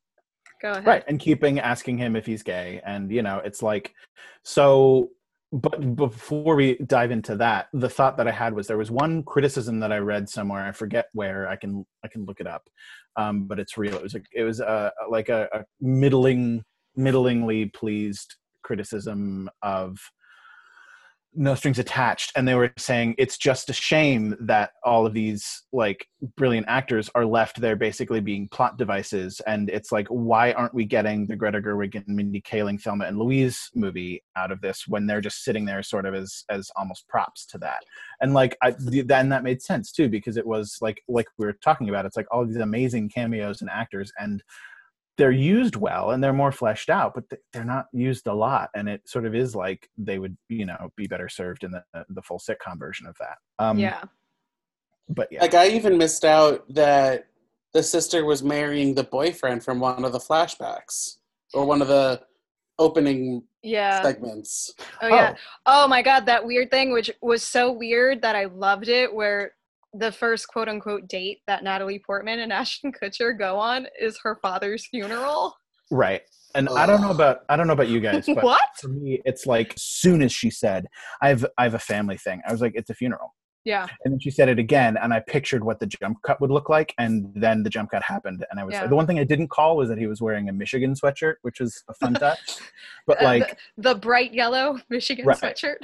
go 0.61 0.73
ahead. 0.73 0.87
right 0.87 1.05
and 1.09 1.21
keeping 1.21 1.59
asking 1.59 1.99
him 1.99 2.17
if 2.17 2.27
he's 2.27 2.43
gay 2.43 2.81
and 2.85 3.11
you 3.11 3.23
know 3.23 3.41
it's 3.45 3.63
like 3.63 3.95
so 4.43 5.11
but 5.51 5.97
before 5.97 6.55
we 6.57 6.77
dive 6.87 7.11
into 7.11 7.35
that 7.37 7.69
the 7.73 7.89
thought 7.89 8.17
that 8.17 8.29
i 8.29 8.31
had 8.31 8.53
was 8.53 8.67
there 8.67 8.79
was 8.79 8.91
one 8.91 9.23
criticism 9.23 9.81
that 9.81 9.93
i 9.93 9.99
read 9.99 10.29
somewhere 10.29 10.65
i 10.65 10.73
forget 10.73 11.07
where 11.13 11.49
i 11.49 11.57
can 11.57 11.85
i 12.05 12.09
can 12.09 12.25
look 12.25 12.41
it 12.41 12.47
up 12.47 12.69
um, 13.17 13.45
but 13.49 13.59
it's 13.59 13.77
real 13.77 13.97
it 13.97 14.03
was 14.03 14.15
a, 14.15 14.21
it 14.33 14.45
was 14.45 14.61
a, 14.61 14.93
like 15.11 15.29
a, 15.29 15.49
a 15.53 15.65
middling 15.81 16.63
middlingly 16.97 17.67
pleased 17.67 18.37
criticism 18.63 19.49
of 19.63 19.99
no 21.35 21.55
strings 21.55 21.79
attached 21.79 22.33
and 22.37 22.49
they 22.49 22.55
were 22.55 22.73
saying 22.77 23.15
it's 23.19 23.37
just 23.37 23.71
a 23.71 23.73
shame 23.73 24.35
that 24.41 24.71
all 24.83 25.07
of 25.07 25.15
these 25.15 25.63
like 25.73 26.07
brilliant 26.37 26.67
actors 26.69 27.11
are 27.15 27.27
left 27.27 27.61
there 27.61 27.77
basically 27.77 28.21
being 28.21 28.49
plot 28.49 28.79
devices 28.79 29.41
and 29.47 29.69
it's 29.71 29.93
like 29.93 30.07
why 30.09 30.53
aren't 30.53 30.75
we 30.75 30.85
getting 30.85 31.27
the 31.27 31.37
greta 31.37 31.61
gerwig 31.61 31.95
and 31.95 32.05
mindy 32.09 32.41
kaling 32.41 32.81
thelma 32.81 33.05
and 33.05 33.19
louise 33.19 33.71
movie 33.75 34.23
out 34.37 34.51
of 34.51 34.61
this 34.61 34.89
when 34.89 35.07
they're 35.07 35.21
just 35.21 35.45
sitting 35.45 35.65
there 35.65 35.83
sort 35.83 36.07
of 36.07 36.15
as 36.15 36.45
as 36.49 36.71
almost 36.77 37.07
props 37.09 37.47
to 37.47 37.59
that? 37.59 37.83
And 38.21 38.35
like 38.35 38.57
I, 38.63 38.73
th- 38.73 39.07
then 39.07 39.29
that 39.29 39.45
made 39.45 39.63
sense 39.63 39.93
too 39.93 40.09
because 40.09 40.37
it 40.37 40.47
was 40.47 40.79
like 40.81 41.03
like 41.09 41.27
we 41.39 41.47
were 41.47 41.59
talking 41.65 41.89
about 41.89 42.07
it's 42.07 42.17
like 42.17 42.27
all 42.31 42.47
these 42.47 42.57
amazing 42.57 43.09
cameos 43.09 43.61
and 43.61 43.71
actors 43.71 44.13
and 44.19 44.43
they're 45.19 45.33
used 45.33 45.75
well 45.77 46.13
and 46.13 46.23
they're 46.23 46.33
more 46.33 46.53
fleshed 46.53 46.89
out 46.89 47.13
but 47.13 47.25
they're 47.53 47.65
not 47.65 47.87
used 47.93 48.27
a 48.29 48.33
lot 48.33 48.71
and 48.75 48.89
it 48.89 49.07
sort 49.07 49.27
of 49.27 49.35
is 49.35 49.55
like 49.55 49.91
they 49.99 50.19
would 50.19 50.37
you 50.49 50.65
know 50.65 50.91
be 50.97 51.07
better 51.07 51.29
served 51.29 51.65
in 51.65 51.73
the 51.73 51.83
the 52.11 52.23
full 52.23 52.39
sitcom 52.39 52.79
version 52.79 53.07
of 53.07 53.17
that. 53.19 53.37
Um 53.59 53.79
yeah. 53.79 54.05
but 55.09 55.29
yeah. 55.31 55.43
Like 55.43 55.55
I 55.55 55.69
even 55.69 55.99
missed 55.99 56.25
out 56.25 56.73
that 56.73 57.27
the 57.75 57.83
sister 57.83 58.25
was 58.25 58.43
marrying 58.43 58.95
the 58.95 59.05
boyfriend 59.05 59.63
from 59.63 59.81
one 59.81 60.05
of 60.05 60.13
the 60.13 60.21
flashbacks 60.21 61.17
or 61.53 61.65
one 61.67 61.83
of 61.83 61.89
the 61.89 62.23
opening 62.79 63.43
yeah. 63.63 64.01
segments. 64.03 64.73
oh 65.03 65.09
yeah. 65.09 65.35
Oh 65.67 65.89
my 65.89 66.01
god 66.01 66.27
that 66.27 66.47
weird 66.47 66.71
thing 66.71 66.93
which 66.93 67.11
was 67.21 67.43
so 67.43 67.73
weird 67.73 68.23
that 68.23 68.37
i 68.37 68.45
loved 68.45 68.89
it 68.89 69.13
where 69.13 69.53
the 69.95 70.13
first 70.13 70.49
quote 70.49 70.69
unquote 70.69 71.09
date 71.09 71.39
that 71.47 71.65
Natalie 71.65 72.03
Portman 72.05 72.41
and 72.41 72.53
Ashton 72.61 72.93
Kutcher 72.93 73.37
go 73.39 73.57
on 73.59 73.87
is 74.01 74.19
her 74.23 74.39
father's 74.43 74.87
funeral. 74.87 75.55
Right. 75.91 76.23
And 76.55 76.69
I 76.71 76.87
don't 76.87 77.01
know 77.03 77.11
about 77.11 77.41
I 77.49 77.57
don't 77.57 77.67
know 77.67 77.73
about 77.75 77.89
you 77.89 78.01
guys, 78.01 78.27
but 78.35 78.43
what? 78.43 78.61
for 78.81 78.89
me, 78.89 79.21
it's 79.25 79.47
like 79.47 79.75
soon 79.77 80.23
as 80.23 80.33
she 80.33 80.51
said, 80.51 80.87
"I've 81.21 81.45
I 81.59 81.65
have 81.65 81.75
a 81.75 81.79
family 81.79 82.17
thing," 82.17 82.41
I 82.49 82.53
was 82.53 82.61
like, 82.61 82.73
"It's 82.75 82.91
a 82.91 82.95
funeral." 82.95 83.35
Yeah. 83.65 83.87
And 84.05 84.15
then 84.15 84.19
she 84.21 84.31
said 84.31 84.49
it 84.49 84.59
again, 84.59 84.97
and 84.97 85.13
I 85.13 85.21
pictured 85.21 85.63
what 85.63 85.79
the 85.79 85.87
jump 85.87 86.23
cut 86.23 86.41
would 86.41 86.51
look 86.51 86.71
like, 86.71 86.95
and 86.97 87.31
then 87.35 87.63
the 87.65 87.69
jump 87.71 87.91
cut 87.91 88.03
happened, 88.03 88.47
and 88.51 88.59
I 88.59 88.65
was 88.65 88.73
Yeah. 88.73 88.87
the 88.87 88.97
one 88.97 89.07
thing 89.07 89.19
I 89.19 89.25
didn't 89.25 89.49
call 89.49 89.77
was 89.77 89.91
that 89.91 89.99
he 89.99 90.07
was 90.07 90.23
wearing 90.23 90.49
a 90.49 90.53
Michigan 90.55 90.95
sweatshirt, 90.95 91.35
which 91.43 91.61
was 91.61 91.85
a 91.89 91.95
fun 91.95 92.15
touch. 92.15 92.39
But 93.07 93.21
Uh, 93.21 93.25
like, 93.25 93.59
the, 93.77 93.93
the 93.93 93.95
bright 93.99 94.33
yellow 94.33 94.79
Michigan 94.89 95.27
Right. 95.27 95.37
sweatshirt. 95.37 95.77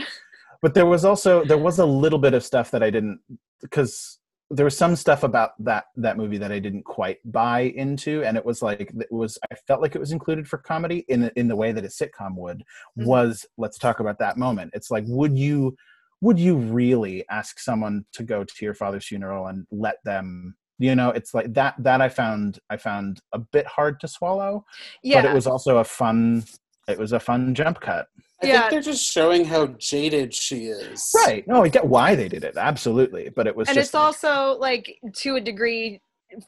but 0.62 0.72
there 0.72 0.86
was 0.86 1.04
also 1.04 1.44
there 1.44 1.58
was 1.58 1.78
a 1.78 1.84
little 1.84 2.18
bit 2.18 2.32
of 2.32 2.42
stuff 2.42 2.70
that 2.70 2.82
I 2.82 2.88
didn't 2.90 3.20
because 3.64 4.18
there 4.50 4.64
was 4.64 4.76
some 4.76 4.94
stuff 4.94 5.22
about 5.24 5.52
that 5.64 5.86
that 5.96 6.16
movie 6.16 6.38
that 6.38 6.52
I 6.52 6.58
didn't 6.58 6.84
quite 6.84 7.18
buy 7.24 7.60
into, 7.74 8.22
and 8.24 8.36
it 8.36 8.44
was 8.44 8.62
like 8.62 8.92
it 8.94 9.10
was 9.10 9.38
I 9.50 9.54
felt 9.66 9.80
like 9.80 9.96
it 9.96 9.98
was 10.00 10.12
included 10.12 10.46
for 10.46 10.58
comedy 10.58 11.04
in 11.08 11.30
in 11.34 11.48
the 11.48 11.56
way 11.56 11.72
that 11.72 11.84
a 11.84 11.88
sitcom 11.88 12.36
would. 12.36 12.62
Mhm. 12.98 13.06
Was 13.06 13.46
let's 13.56 13.78
talk 13.78 14.00
about 14.00 14.18
that 14.18 14.36
moment. 14.36 14.72
It's 14.74 14.90
like 14.90 15.04
would 15.08 15.36
you 15.36 15.76
would 16.20 16.38
you 16.38 16.56
really 16.56 17.24
ask 17.30 17.58
someone 17.58 18.04
to 18.12 18.22
go 18.22 18.44
to 18.44 18.64
your 18.64 18.74
father's 18.74 19.06
funeral 19.06 19.46
and 19.48 19.66
let 19.70 19.96
them 20.04 20.54
you 20.78 20.94
know 20.94 21.10
it's 21.10 21.34
like 21.34 21.52
that 21.52 21.74
that 21.78 22.00
i 22.00 22.08
found 22.08 22.58
i 22.70 22.76
found 22.76 23.20
a 23.32 23.38
bit 23.38 23.66
hard 23.66 24.00
to 24.00 24.08
swallow 24.08 24.64
Yeah. 25.02 25.22
but 25.22 25.30
it 25.30 25.34
was 25.34 25.46
also 25.46 25.78
a 25.78 25.84
fun 25.84 26.44
it 26.88 26.98
was 26.98 27.12
a 27.12 27.20
fun 27.20 27.54
jump 27.54 27.80
cut 27.80 28.08
I 28.44 28.48
Yeah. 28.48 28.60
think 28.60 28.70
they're 28.72 28.92
just 28.92 29.10
showing 29.10 29.44
how 29.44 29.66
jaded 29.78 30.32
she 30.34 30.66
is. 30.66 31.10
right 31.26 31.46
no 31.48 31.62
i 31.64 31.68
get 31.68 31.86
why 31.86 32.14
they 32.14 32.28
did 32.28 32.44
it 32.44 32.56
absolutely 32.56 33.28
but 33.30 33.46
it 33.46 33.54
was 33.56 33.68
and 33.68 33.74
just 33.76 33.88
it's 33.88 33.94
like- 33.94 34.02
also 34.04 34.58
like 34.58 34.98
to 35.16 35.36
a 35.36 35.40
degree 35.40 36.00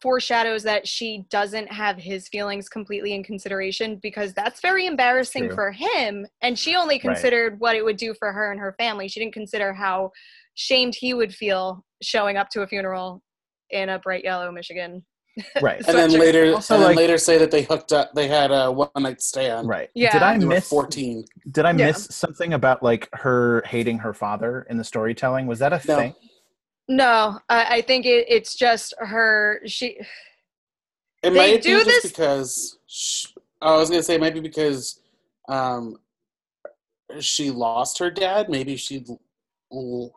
foreshadows 0.03 0.63
that 0.65 0.87
she 0.89 1.25
doesn't 1.31 1.71
have 1.73 1.97
his 1.97 2.27
feelings 2.29 2.69
completely 2.69 3.13
in 3.15 3.23
consideration 3.23 3.97
because 4.03 4.35
that's 4.35 4.61
very 4.61 4.85
embarrassing 4.87 5.47
True. 5.47 5.55
for 5.55 5.73
him 5.73 6.27
and 6.43 6.59
she 6.59 6.75
only 6.75 6.97
Right. 6.97 7.03
considered 7.03 7.61
what 7.61 7.77
it 7.77 7.85
would 7.85 7.97
do 7.97 8.13
for 8.19 8.33
her 8.33 8.51
and 8.51 8.61
her 8.61 8.75
family 8.79 9.07
she 9.09 9.21
didn't 9.21 9.35
consider 9.35 9.73
how 9.73 10.11
shamed 10.55 10.95
he 10.97 11.15
would 11.15 11.33
feel 11.35 11.85
showing 12.03 12.37
up 12.37 12.51
to 12.51 12.63
a 12.63 12.67
funeral 12.67 13.23
in 13.71 13.89
a 13.89 13.99
bright 14.01 14.25
yellow 14.25 14.51
michigan 14.51 15.05
right 15.61 15.83
And 15.87 15.96
then 15.99 16.11
later, 16.12 16.55
Also, 16.55 16.75
and 16.75 16.83
then 16.83 16.88
like- 16.90 16.96
later 16.96 17.18
say 17.18 17.37
that 17.38 17.51
they 17.51 17.62
hooked 17.62 17.92
up. 17.92 18.12
They 18.14 18.27
had 18.29 18.51
a 18.51 18.70
one 18.70 18.88
night 18.99 19.20
stand. 19.22 19.68
right 19.68 19.90
Yeah. 19.94 20.12
did 20.12 20.22
i 20.22 20.37
miss 20.38 20.68
fourteen. 20.68 21.25
did 21.51 21.64
i 21.64 21.70
Yeah. 21.70 21.87
miss 21.88 22.09
something 22.11 22.55
about 22.55 22.83
like 22.83 23.09
her 23.12 23.62
hating 23.66 23.99
her 23.99 24.14
father 24.14 24.66
in 24.70 24.77
the 24.79 24.85
storytelling 24.85 25.46
was 25.46 25.59
that 25.59 25.72
a 25.72 25.81
No. 25.87 25.96
thing 25.96 26.14
no 26.88 27.38
i, 27.49 27.77
I 27.77 27.83
think 27.83 28.07
it, 28.07 28.27
it's 28.29 28.55
just 28.55 28.94
her 28.99 29.61
she 29.66 29.99
It 31.22 31.31
They 31.31 31.31
might 31.31 31.62
do 31.62 31.79
be 31.79 31.85
just 31.85 32.03
this- 32.03 32.12
because 32.12 32.79
sh 32.87 33.27
I 33.61 33.75
was 33.77 33.88
gonna 33.90 34.03
say 34.03 34.14
it 34.14 34.20
might 34.20 34.35
be 34.35 34.40
because 34.40 35.01
um, 35.49 35.99
she 37.20 37.51
lost 37.51 37.99
her 37.99 38.11
dad. 38.11 38.49
Maybe 38.51 38.77
she 38.77 39.05
l- 39.09 39.20
l- 39.72 40.12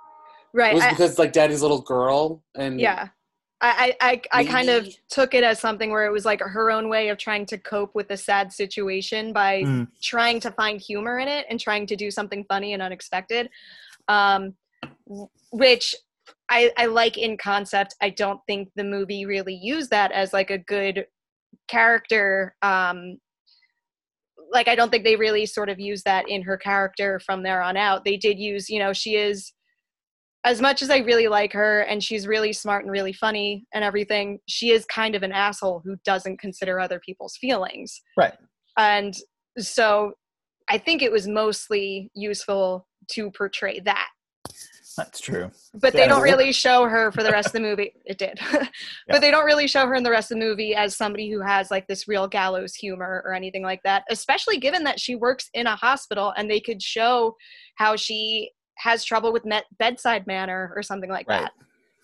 right 0.54 0.72
it 0.72 0.76
was 0.76 0.84
I- 0.84 0.90
because 0.90 1.18
like 1.20 1.32
daddy's 1.34 1.62
little 1.62 1.82
girl 1.82 2.44
and 2.56 2.80
yeah 2.80 3.08
I, 3.62 3.96
I, 4.02 4.12
I, 4.12 4.22
I 4.32 4.46
kind 4.46 4.70
of 4.70 4.88
took 5.10 5.34
it 5.34 5.44
as 5.44 5.60
something 5.60 5.92
where 5.92 6.06
it 6.06 6.12
was 6.12 6.24
like 6.24 6.40
her 6.40 6.72
own 6.72 6.88
way 6.88 7.10
of 7.10 7.18
trying 7.18 7.46
to 7.48 7.58
cope 7.58 7.94
with 7.94 8.10
a 8.12 8.18
sad 8.18 8.54
situation 8.54 9.34
by 9.34 9.64
Mm. 9.64 9.88
trying 10.02 10.40
to 10.42 10.52
find 10.52 10.80
humor 10.80 11.20
in 11.20 11.28
it 11.28 11.46
and 11.50 11.60
trying 11.60 11.86
to 11.88 11.96
do 11.96 12.10
something 12.10 12.46
funny 12.48 12.74
and 12.74 12.82
unexpected. 12.82 13.50
Um, 14.08 14.56
which 15.52 15.94
I, 16.50 16.72
I 16.78 16.86
like 16.86 17.18
in 17.18 17.38
concept. 17.38 17.96
I 18.02 18.12
don't 18.12 18.40
think 18.48 18.70
the 18.76 18.84
movie 18.84 19.26
really 19.26 19.56
used 19.56 19.90
that 19.90 20.12
as 20.12 20.32
like 20.32 20.52
a 20.52 20.58
good 20.58 21.06
character. 21.68 22.56
Um, 22.62 23.18
like 24.52 24.68
I 24.68 24.76
don't 24.76 24.90
think 24.90 25.04
they 25.04 25.16
really 25.16 25.46
sort 25.46 25.70
of 25.70 25.80
used 25.80 26.06
that 26.06 26.30
in 26.30 26.42
her 26.44 26.58
character 26.58 27.20
from 27.20 27.44
there 27.44 27.62
on 27.62 27.78
out. 27.78 28.06
They 28.06 28.18
did 28.18 28.40
use, 28.40 28.70
you 28.70 28.80
know, 28.80 28.94
she 28.94 29.16
is 29.16 29.52
as 30.46 30.62
much 30.62 30.82
as 30.82 30.90
I 30.90 30.98
really 30.98 31.28
like 31.28 31.52
her 31.54 31.82
and 31.82 32.04
she's 32.04 32.26
really 32.26 32.54
smart 32.54 32.84
and 32.84 32.92
really 32.92 33.14
funny 33.14 33.66
and 33.74 33.84
everything, 33.84 34.40
she 34.48 34.72
is 34.72 34.86
kind 34.86 35.16
of 35.16 35.24
an 35.24 35.32
asshole 35.32 35.82
who 35.84 35.98
doesn't 36.06 36.40
consider 36.40 36.80
other 36.80 37.00
people's 37.00 37.36
feelings. 37.38 38.02
Right. 38.18 38.34
And 38.78 39.14
so 39.58 40.14
I 40.70 40.78
think 40.78 41.02
it 41.02 41.12
was 41.12 41.28
mostly 41.28 42.10
useful 42.16 42.88
to 43.12 43.32
portray 43.32 43.80
that. 43.82 44.08
that's 44.96 45.20
true 45.20 45.50
But 45.74 45.94
they 45.94 46.08
don't 46.08 46.22
really 46.22 46.54
show 46.54 46.86
her 46.86 47.12
for 47.12 47.24
the 47.24 47.32
rest 47.32 47.48
of 47.48 47.54
the 47.54 47.60
movie. 47.60 47.94
It 48.06 48.18
did. 48.18 48.40
Yeah. 48.52 49.16
But 49.16 49.22
they 49.22 49.32
don't 49.32 49.46
really 49.46 49.68
show 49.68 49.88
her 49.88 49.96
in 49.96 50.04
the 50.04 50.12
rest 50.12 50.32
of 50.32 50.38
the 50.38 50.46
movie 50.46 50.76
as 50.76 50.96
somebody 50.96 51.32
who 51.32 51.42
has 51.42 51.72
like 51.72 51.88
this 51.88 52.08
real 52.08 52.28
gallows 52.28 52.76
humor 52.76 53.24
or 53.26 53.34
anything 53.34 53.64
like 53.64 53.82
that, 53.84 54.04
especially 54.10 54.58
given 54.58 54.84
that 54.84 55.00
she 55.00 55.16
works 55.16 55.50
in 55.54 55.66
a 55.66 55.76
hospital 55.76 56.32
and 56.38 56.50
they 56.50 56.60
could 56.60 56.82
show 56.82 57.36
how 57.76 57.96
she 57.96 58.52
has 58.80 59.04
trouble 59.04 59.32
with 59.34 59.46
met- 59.46 59.66
bedside 59.78 60.26
manner 60.26 60.72
or 60.76 60.82
something 60.82 61.10
like 61.10 61.28
Right. 61.30 61.42
that. 61.42 61.52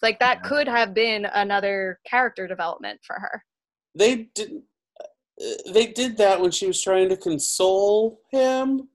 Like 0.01 0.19
that 0.19 0.39
Yeah. 0.43 0.49
could 0.49 0.67
have 0.67 0.93
been 0.93 1.25
another 1.25 1.99
character 2.05 2.47
development 2.47 2.99
for 3.03 3.15
her. 3.19 3.43
they 3.97 4.23
did 4.35 4.61
uh, 5.01 5.71
they 5.73 5.87
did 5.87 6.17
that 6.17 6.39
when 6.41 6.51
she 6.51 6.67
was 6.67 6.81
trying 6.81 7.07
to 7.09 7.15
console 7.17 8.19
him, 8.29 8.89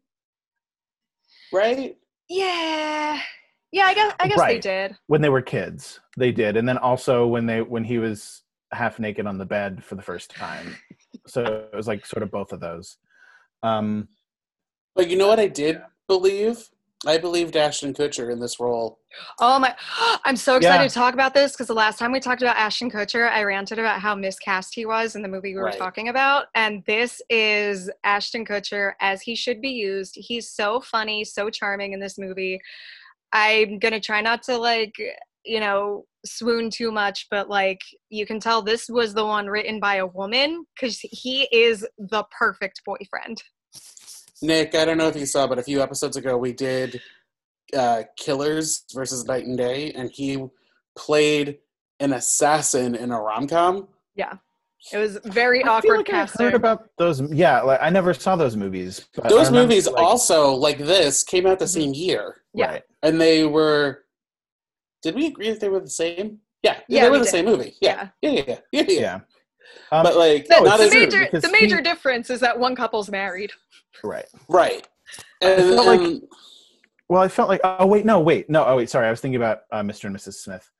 right? 1.52 1.96
Yeah. 2.28 3.20
Yeah, 3.72 3.84
I 3.84 3.94
guess 3.94 4.14
I 4.20 4.28
guess 4.28 4.40
they 4.40 4.58
did. 4.58 4.96
when 5.06 5.20
they 5.22 5.28
were 5.28 5.42
kids 5.42 6.00
they 6.16 6.32
did 6.32 6.56
and 6.56 6.68
then 6.68 6.76
also 6.76 7.26
when 7.26 7.46
they 7.46 7.62
when 7.62 7.84
he 7.84 7.98
was 7.98 8.42
half 8.72 8.98
naked 8.98 9.26
on 9.26 9.38
the 9.38 9.46
bed 9.46 9.82
for 9.84 9.94
the 9.94 10.02
first 10.02 10.30
time 10.30 10.74
so 11.26 11.42
it 11.72 11.74
was 11.76 11.86
like 11.88 12.04
sort 12.04 12.22
of 12.24 12.30
both 12.32 12.52
of 12.52 12.60
those 12.60 12.96
um 13.62 14.08
But 14.96 15.08
you 15.08 15.16
know 15.16 15.28
what 15.28 15.38
I 15.40 15.46
did 15.48 15.80
believe? 16.08 16.68
I 17.06 17.16
believed 17.16 17.56
Ashton 17.56 17.94
Kutcher 17.94 18.30
in 18.30 18.38
this 18.40 18.60
role. 18.60 18.98
Oh 19.38 19.58
my! 19.58 19.74
I'm 20.24 20.36
so 20.36 20.56
excited 20.56 20.82
Yeah. 20.82 20.88
to 20.88 20.94
talk 20.94 21.14
about 21.14 21.32
this 21.32 21.52
because 21.52 21.66
the 21.66 21.74
last 21.74 21.98
time 21.98 22.12
we 22.12 22.20
talked 22.20 22.42
about 22.42 22.56
Ashton 22.56 22.90
Kutcher, 22.90 23.30
I 23.30 23.42
ranted 23.42 23.78
about 23.78 24.00
how 24.00 24.14
miscast 24.14 24.74
he 24.74 24.84
was 24.84 25.16
in 25.16 25.22
the 25.22 25.28
movie 25.28 25.54
we 25.54 25.60
were 25.60 25.64
Right. 25.64 25.78
talking 25.78 26.08
about, 26.08 26.46
and 26.54 26.84
this 26.86 27.22
is 27.30 27.90
Ashton 28.04 28.44
Kutcher 28.44 28.92
as 29.00 29.22
he 29.22 29.34
should 29.34 29.62
be 29.62 29.70
used. 29.70 30.14
He's 30.16 30.50
so 30.50 30.80
funny, 30.80 31.24
so 31.24 31.48
charming 31.48 31.94
in 31.94 32.00
this 32.00 32.18
movie. 32.18 32.60
I'm 33.32 33.78
gonna 33.78 34.00
try 34.00 34.20
not 34.20 34.42
to 34.44 34.58
like, 34.58 34.94
you 35.44 35.60
know, 35.60 36.04
swoon 36.26 36.68
too 36.68 36.92
much, 36.92 37.28
but 37.30 37.48
like, 37.48 37.80
you 38.10 38.26
can 38.26 38.40
tell 38.40 38.60
this 38.60 38.90
was 38.90 39.14
the 39.14 39.24
one 39.24 39.46
written 39.46 39.80
by 39.80 39.96
a 39.96 40.06
woman 40.06 40.66
because 40.74 41.00
he 41.00 41.48
is 41.50 41.86
the 41.98 42.24
perfect 42.38 42.82
boyfriend. 42.84 43.42
Nick, 44.42 44.74
I 44.74 44.84
don't 44.84 44.98
know 44.98 45.08
if 45.08 45.16
you 45.16 45.26
saw, 45.26 45.46
but 45.46 45.58
a 45.58 45.62
few 45.62 45.82
episodes 45.82 46.16
ago 46.16 46.36
we 46.36 46.52
did 46.52 47.00
uh, 47.76 48.02
Killers 48.16 48.84
versus 48.94 49.24
Night 49.26 49.46
and 49.46 49.56
Day, 49.56 49.92
and 49.92 50.10
he 50.12 50.44
played 50.96 51.58
an 52.00 52.12
assassin 52.14 52.94
in 52.94 53.10
a 53.10 53.20
rom 53.20 53.46
com. 53.46 53.88
Yeah. 54.14 54.34
It 54.92 54.96
was 54.96 55.18
very 55.26 55.60
I 55.60 55.64
feel 55.64 55.72
awkward 55.72 55.96
like 55.98 56.08
I 56.08 56.12
casting. 56.12 56.46
heard 56.46 56.54
about 56.54 56.88
those 56.96 57.20
yeah 57.30 57.60
like 57.60 57.80
i 57.82 57.90
never 57.90 58.14
saw 58.14 58.34
those 58.34 58.56
movies 58.56 59.06
but 59.14 59.28
Those 59.28 59.48
remember, 59.48 59.68
movies 59.68 59.86
like, 59.86 60.02
also, 60.02 60.54
like 60.54 60.78
this, 60.78 61.22
came 61.22 61.46
out 61.46 61.58
the 61.58 61.66
Mhm. 61.66 61.68
same 61.68 61.92
year, 61.94 62.36
Yeah. 62.54 62.66
right 62.70 62.82
and 63.02 63.20
they 63.20 63.44
were. 63.44 64.04
Did 65.02 65.14
we 65.16 65.26
agree 65.26 65.50
that 65.50 65.60
they 65.60 65.68
were 65.68 65.80
the 65.80 65.90
same? 65.90 66.38
Yeah, 66.62 66.78
Yeah, 66.88 67.02
they 67.04 67.08
were 67.08 67.12
we 67.12 67.18
the 67.18 67.24
did. 67.24 67.30
same 67.30 67.44
movie. 67.44 67.74
Yeah, 67.82 68.08
yeah, 68.22 68.30
yeah, 68.30 68.42
yeah, 68.46 68.56
yeah. 68.72 68.82
yeah. 68.88 69.00
yeah 69.00 69.20
um, 69.92 70.02
But 70.02 70.16
like, 70.16 70.46
The, 70.48 70.60
not 70.60 70.78
the 70.78 70.84
as 70.84 70.90
true, 70.90 71.00
major, 71.00 71.24
because 71.24 71.42
the 71.42 71.50
major 71.52 71.76
he- 71.76 71.82
difference 71.82 72.30
is 72.30 72.40
that 72.40 72.58
one 72.58 72.74
couple's 72.76 73.10
married. 73.10 73.50
right 74.04 74.26
right. 74.48 74.86
And, 75.42 75.74
felt 75.74 75.86
like- 75.86 76.00
and- 76.00 76.22
well 77.08 77.22
i 77.22 77.26
felt 77.28 77.48
like 77.48 77.60
oh 77.64 77.86
wait 77.86 78.04
no 78.06 78.20
wait 78.20 78.48
no 78.48 78.64
oh 78.64 78.76
wait 78.76 78.88
sorry 78.88 79.06
i 79.08 79.10
was 79.10 79.20
thinking 79.20 79.34
about 79.36 79.62
uh, 79.72 79.82
mr 79.82 80.04
and 80.04 80.14
mrs 80.14 80.34
smith 80.34 80.70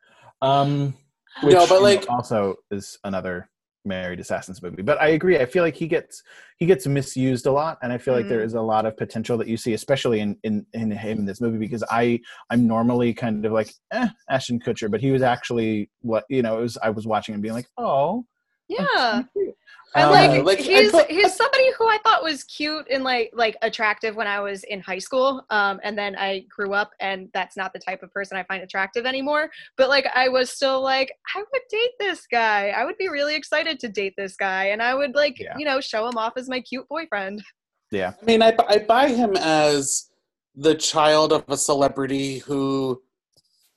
um 0.43 0.95
which 1.43 1.55
No, 1.55 1.67
but, 1.67 1.75
you 1.75 1.81
know, 1.81 1.85
like- 1.85 2.07
also 2.09 2.55
is 2.71 2.99
another 3.05 3.51
married 3.87 4.21
assassins 4.21 4.63
movie 4.63 4.83
but 4.83 5.01
i 5.01 5.09
agree 5.09 5.39
i 5.39 5.47
feel 5.47 5.65
like 5.65 5.75
he 5.75 5.89
gets 5.89 6.23
he 6.59 6.67
gets 6.67 6.87
misused 6.87 7.47
a 7.47 7.51
lot 7.51 7.79
and 7.83 7.93
i 7.93 7.99
feel 7.99 8.13
like 8.15 8.29
there 8.29 8.43
Mhm. 8.43 8.45
is 8.45 8.55
a 8.55 8.61
lot 8.61 8.85
of 8.87 8.95
potential 8.97 9.39
that 9.39 9.49
you 9.49 9.57
see 9.57 9.73
especially 9.73 10.21
in 10.21 10.37
in 10.45 10.65
in 10.75 10.91
him 10.91 11.19
in 11.21 11.25
this 11.25 11.41
movie 11.41 11.57
because 11.59 11.83
i 11.91 12.21
i'm 12.51 12.67
normally 12.67 13.13
kind 13.15 13.45
of 13.47 13.53
like 13.53 13.73
eh 13.93 14.07
ashton 14.29 14.61
kutcher 14.61 14.89
but 14.91 15.01
he 15.01 15.11
was 15.11 15.23
actually 15.23 15.91
what 16.03 16.25
you 16.29 16.43
know 16.43 16.59
it 16.59 16.63
was 16.63 16.77
i 16.83 16.91
was 16.91 17.07
watching 17.07 17.33
and 17.33 17.43
being 17.43 17.55
like 17.55 17.69
oh 17.79 18.19
that's 18.19 18.40
Yeah. 18.71 19.23
kinda. 19.35 19.53
And 19.97 20.05
Um, 20.05 20.11
like, 20.13 20.45
like, 20.45 20.59
he's 20.61 20.93
put- 20.93 21.11
he's 21.11 21.35
somebody 21.35 21.73
who 21.77 21.89
I 21.89 21.99
thought 22.05 22.23
was 22.23 22.45
cute 22.45 22.87
and 22.93 23.03
like 23.03 23.31
like 23.35 23.57
attractive 23.61 24.15
when 24.15 24.29
I 24.29 24.39
was 24.39 24.63
in 24.63 24.81
high 24.81 25.01
school. 25.01 25.45
Um, 25.51 25.81
and 25.83 25.99
then 25.99 26.15
I 26.15 26.45
grew 26.49 26.75
up, 26.75 26.93
and 27.01 27.29
that's 27.35 27.57
not 27.57 27.73
the 27.73 27.81
type 27.81 28.05
of 28.05 28.13
person 28.13 28.37
I 28.37 28.45
find 28.45 28.63
attractive 28.63 29.05
anymore. 29.05 29.51
But 29.77 29.89
like, 29.89 30.07
I 30.15 30.29
was 30.29 30.51
still 30.51 30.81
like, 30.81 31.11
I 31.35 31.41
would 31.41 31.63
date 31.69 31.91
this 31.99 32.25
guy. 32.31 32.69
I 32.69 32.85
would 32.85 32.99
be 32.99 33.09
really 33.09 33.35
excited 33.35 33.81
to 33.81 33.89
date 33.89 34.15
this 34.17 34.37
guy, 34.37 34.67
and 34.67 34.81
I 34.81 34.95
would 34.95 35.17
like, 35.17 35.41
Yeah. 35.41 35.59
you 35.59 35.65
know, 35.65 35.81
show 35.81 36.07
him 36.07 36.17
off 36.17 36.35
as 36.37 36.49
my 36.49 36.61
cute 36.61 36.89
boyfriend. 36.89 37.43
yeah 37.91 38.13
I 38.23 38.25
mean, 38.25 38.43
I, 38.43 38.55
I 38.69 38.79
buy 38.79 39.09
him 39.09 39.37
as 39.37 40.09
the 40.55 40.77
child 40.77 41.33
of 41.33 41.43
a 41.49 41.57
celebrity 41.57 42.39
who 42.39 43.03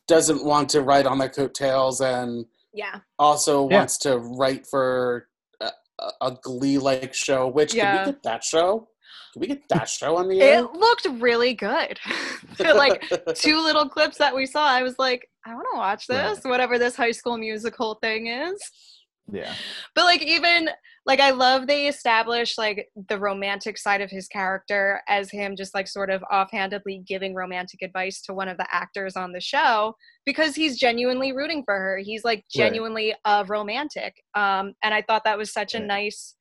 doesn't 0.08 0.46
want 0.46 0.70
to 0.70 0.82
ride 0.82 1.08
on 1.08 1.18
their 1.18 1.30
coattails 1.30 2.02
and 2.02 2.46
Yeah. 2.74 3.00
also 3.20 3.70
Yeah. 3.70 3.78
wants 3.80 3.98
to 4.00 4.18
write 4.18 4.66
for 4.68 5.28
a, 5.62 5.72
a- 6.00 6.12
a 6.22 6.38
Glee 6.42 6.78
like 6.78 7.14
show. 7.14 7.48
Which 7.48 7.74
Yeah. 7.74 7.98
can 7.98 8.06
we 8.08 8.12
get 8.14 8.24
that 8.24 8.44
show? 8.44 8.88
Can 9.34 9.40
we 9.42 9.48
get 9.48 9.68
that 9.70 9.90
show 9.90 10.18
on 10.18 10.28
the 10.28 10.42
air? 10.42 10.60
It 10.60 10.74
looked 10.74 11.08
really 11.20 11.54
good. 11.54 12.00
Like 12.60 13.04
two 13.36 13.60
little 13.62 13.90
clips 13.90 14.18
that 14.20 14.36
we 14.36 14.46
saw, 14.46 14.66
I 14.68 14.84
was 14.84 14.96
like, 15.00 15.28
I 15.46 15.54
want 15.56 15.66
to 15.74 15.78
watch 15.78 16.06
Right. 16.10 16.36
this, 16.36 16.44
whatever 16.44 16.78
this 16.78 16.96
high 16.96 17.12
school 17.12 17.38
musical 17.38 17.96
thing 17.96 18.28
is. 18.28 18.60
Yeah. 19.32 19.54
But 19.96 20.04
like 20.06 20.22
even 20.22 20.70
like 21.06 21.20
I 21.20 21.32
love 21.32 21.68
they 21.68 21.88
establish 21.88 22.58
like 22.58 22.90
the 23.10 23.18
romantic 23.18 23.78
side 23.78 24.02
of 24.02 24.10
his 24.10 24.28
character 24.28 25.02
as 25.08 25.32
him 25.32 25.56
just 25.56 25.74
like 25.74 25.88
sort 25.88 26.10
of 26.10 26.24
offhandedly 26.32 27.04
giving 27.08 27.34
romantic 27.34 27.82
advice 27.82 28.22
to 28.24 28.34
one 28.34 28.48
of 28.48 28.58
the 28.58 28.68
actors 28.72 29.16
on 29.16 29.32
the 29.32 29.40
show 29.40 29.96
because 30.26 30.56
he's 30.56 30.78
genuinely 30.78 31.32
rooting 31.32 31.64
for 31.64 31.76
her. 31.76 31.98
He's 31.98 32.24
like 32.24 32.46
genuinely 32.54 33.16
a 33.26 33.46
romantic. 33.48 34.16
Um 34.36 34.74
and 34.84 34.94
I 34.94 35.02
thought 35.02 35.24
that 35.24 35.38
was 35.38 35.54
such 35.54 35.74
a 35.74 35.80
nice 35.80 36.36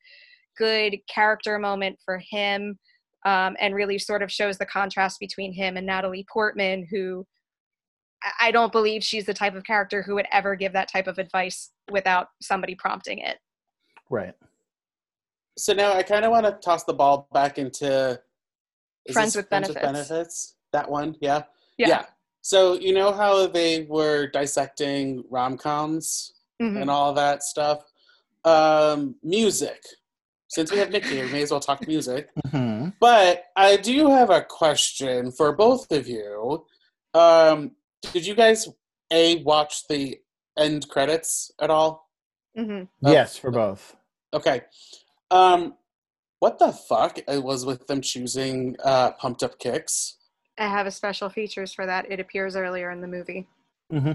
good 0.58 0.96
character 1.08 1.58
moment 1.58 1.98
for 2.04 2.20
him 2.30 2.78
um 3.24 3.56
and 3.60 3.74
really 3.74 3.98
sort 3.98 4.22
of 4.22 4.32
shows 4.32 4.58
the 4.58 4.66
contrast 4.66 5.20
between 5.20 5.52
him 5.52 5.76
and 5.76 5.86
Natalie 5.86 6.26
Portman 6.32 6.86
who 6.90 7.26
I- 8.24 8.48
I 8.48 8.50
don't 8.50 8.72
believe 8.72 9.02
she's 9.02 9.26
the 9.26 9.34
type 9.34 9.54
of 9.54 9.64
character 9.64 10.02
who 10.02 10.14
would 10.14 10.26
ever 10.32 10.54
give 10.54 10.72
that 10.72 10.88
type 10.88 11.06
of 11.06 11.18
advice 11.18 11.70
without 11.90 12.28
somebody 12.40 12.74
prompting 12.74 13.18
it. 13.18 13.38
Right. 14.10 14.34
So 15.58 15.72
now 15.72 15.92
I 15.92 16.02
kind 16.02 16.24
of 16.24 16.30
want 16.30 16.46
to 16.46 16.52
toss 16.52 16.84
the 16.84 16.94
ball 16.94 17.28
back 17.32 17.58
into 17.58 18.20
is 19.06 19.14
Friends 19.14 19.32
this 19.32 19.42
with 19.42 19.50
Benefits. 19.50 19.80
Benefits? 19.80 20.54
That 20.72 20.90
one, 20.90 21.16
yeah. 21.20 21.42
Yeah. 21.76 22.06
So 22.42 22.74
you 22.74 22.92
know 22.94 23.12
how 23.12 23.46
they 23.46 23.82
were 23.82 24.26
dissecting 24.28 25.24
rom 25.30 25.56
coms 25.58 26.32
Mhm. 26.60 26.80
and 26.80 26.90
all 26.90 27.12
that 27.14 27.42
stuff. 27.42 27.82
Um, 28.44 29.16
music. 29.22 29.82
Since 30.48 30.70
we 30.72 30.78
have 30.78 30.90
Nick 30.90 31.04
here, 31.06 31.24
we 31.26 31.32
may 31.32 31.42
as 31.42 31.50
well 31.50 31.60
talk 31.60 31.86
music. 31.88 32.28
hmm 32.50 32.88
But 33.00 33.44
I 33.56 33.76
do 33.76 34.08
have 34.08 34.30
a 34.30 34.42
question 34.42 35.30
for 35.32 35.52
both 35.52 35.90
of 35.92 36.06
you. 36.08 36.66
Um, 37.14 37.72
did 38.12 38.26
you 38.26 38.34
guys 38.34 38.68
a 39.12 39.42
watch 39.42 39.86
the 39.88 40.18
end 40.58 40.88
credits 40.88 41.50
at 41.60 41.70
all? 41.70 42.10
Mm-hmm. 42.58 42.84
Oh. 43.06 43.12
Yes, 43.12 43.36
for 43.36 43.50
both. 43.50 43.96
Okay. 44.34 44.62
Um, 45.30 45.74
what 46.40 46.58
the 46.58 46.72
fuck 46.72 47.18
it 47.18 47.42
was 47.42 47.64
with 47.64 47.86
them 47.86 48.00
choosing 48.00 48.76
uh, 48.84 49.12
pumped 49.12 49.42
up 49.42 49.58
kicks? 49.58 50.16
I 50.58 50.66
have 50.66 50.86
a 50.86 50.90
special 50.90 51.28
features 51.28 51.72
for 51.72 51.86
that. 51.86 52.10
It 52.10 52.20
appears 52.20 52.56
earlier 52.56 52.90
in 52.90 53.00
the 53.00 53.06
movie. 53.06 53.46
hmm 53.90 54.12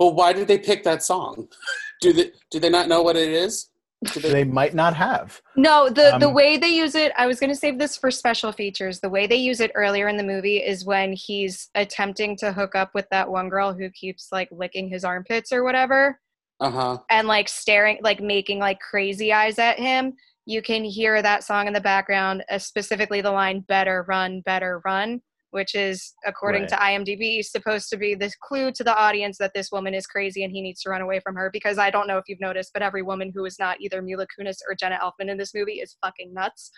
Well, 0.00 0.14
why 0.14 0.32
did 0.32 0.48
they 0.48 0.58
pick 0.58 0.84
that 0.84 1.02
song? 1.02 1.48
Do 2.00 2.12
they 2.12 2.30
do 2.52 2.60
they 2.60 2.70
not 2.70 2.86
know 2.88 3.02
what 3.02 3.16
it 3.16 3.28
is? 3.28 3.70
Do 4.04 4.20
They 4.20 4.44
might 4.44 4.74
not 4.74 4.94
have. 4.94 5.40
No, 5.56 5.88
the 5.88 6.16
the 6.20 6.28
Um, 6.28 6.34
way 6.34 6.56
they 6.56 6.68
use 6.68 6.94
it, 6.94 7.12
I 7.16 7.26
was 7.26 7.40
going 7.40 7.50
to 7.50 7.56
save 7.56 7.78
this 7.78 7.96
for 7.96 8.10
special 8.12 8.52
features. 8.52 9.00
The 9.00 9.08
way 9.08 9.26
they 9.26 9.36
use 9.36 9.60
it 9.60 9.72
earlier 9.74 10.06
in 10.08 10.16
the 10.16 10.22
movie 10.22 10.58
is 10.58 10.84
when 10.84 11.12
he's 11.12 11.68
attempting 11.74 12.36
to 12.38 12.52
hook 12.52 12.76
up 12.76 12.90
with 12.94 13.06
that 13.10 13.28
one 13.28 13.48
girl 13.48 13.72
who 13.72 13.90
keeps 13.90 14.28
like 14.30 14.48
licking 14.52 14.88
his 14.88 15.04
armpits 15.04 15.52
or 15.52 15.64
whatever 15.64 16.20
Uh 16.60 16.70
huh. 16.70 16.98
and 17.10 17.26
like 17.26 17.48
staring 17.48 17.98
like 18.00 18.20
making 18.20 18.60
like 18.60 18.78
crazy 18.78 19.32
eyes 19.32 19.58
at 19.58 19.78
him. 19.80 20.14
You 20.46 20.62
can 20.62 20.84
hear 20.84 21.20
that 21.20 21.42
song 21.44 21.66
in 21.66 21.72
the 21.72 21.80
background, 21.80 22.44
uh, 22.50 22.58
specifically 22.58 23.20
the 23.20 23.32
line 23.32 23.60
"Better 23.60 24.04
run, 24.08 24.42
better 24.42 24.80
run," 24.84 25.20
which 25.50 25.74
is, 25.74 26.14
according 26.26 26.62
Right. 26.62 26.68
to 26.70 26.76
IMDb, 26.76 27.42
supposed 27.42 27.88
to 27.90 27.96
be 27.96 28.14
this 28.14 28.34
clue 28.36 28.70
to 28.72 28.84
the 28.84 28.94
audience 28.96 29.38
that 29.38 29.52
this 29.54 29.70
woman 29.72 29.94
is 29.94 30.06
crazy 30.06 30.44
and 30.44 30.52
he 30.52 30.60
needs 30.60 30.82
to 30.82 30.90
run 30.90 31.00
away 31.00 31.20
from 31.20 31.34
her. 31.36 31.50
Because 31.52 31.78
I 31.78 31.90
don't 31.90 32.06
know 32.06 32.18
if 32.18 32.24
you've 32.28 32.40
noticed, 32.40 32.72
but 32.74 32.82
every 32.82 33.02
woman 33.02 33.32
who 33.34 33.44
is 33.44 33.58
not 33.58 33.80
either 33.80 34.02
Mila 34.02 34.26
Kunis 34.38 34.58
or 34.68 34.74
Jenna 34.74 34.98
Elfman 35.02 35.30
in 35.30 35.38
this 35.38 35.54
movie 35.54 35.80
is 35.80 35.96
fucking 36.04 36.34
nuts. 36.34 36.70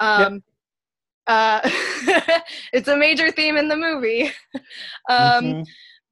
Um, 0.00 0.42
uh, 1.26 1.60
it's 2.72 2.88
a 2.88 2.96
major 2.96 3.30
theme 3.30 3.56
in 3.56 3.68
the 3.68 3.76
movie. 3.76 4.32
um, 5.10 5.44
Mhm. 5.44 5.66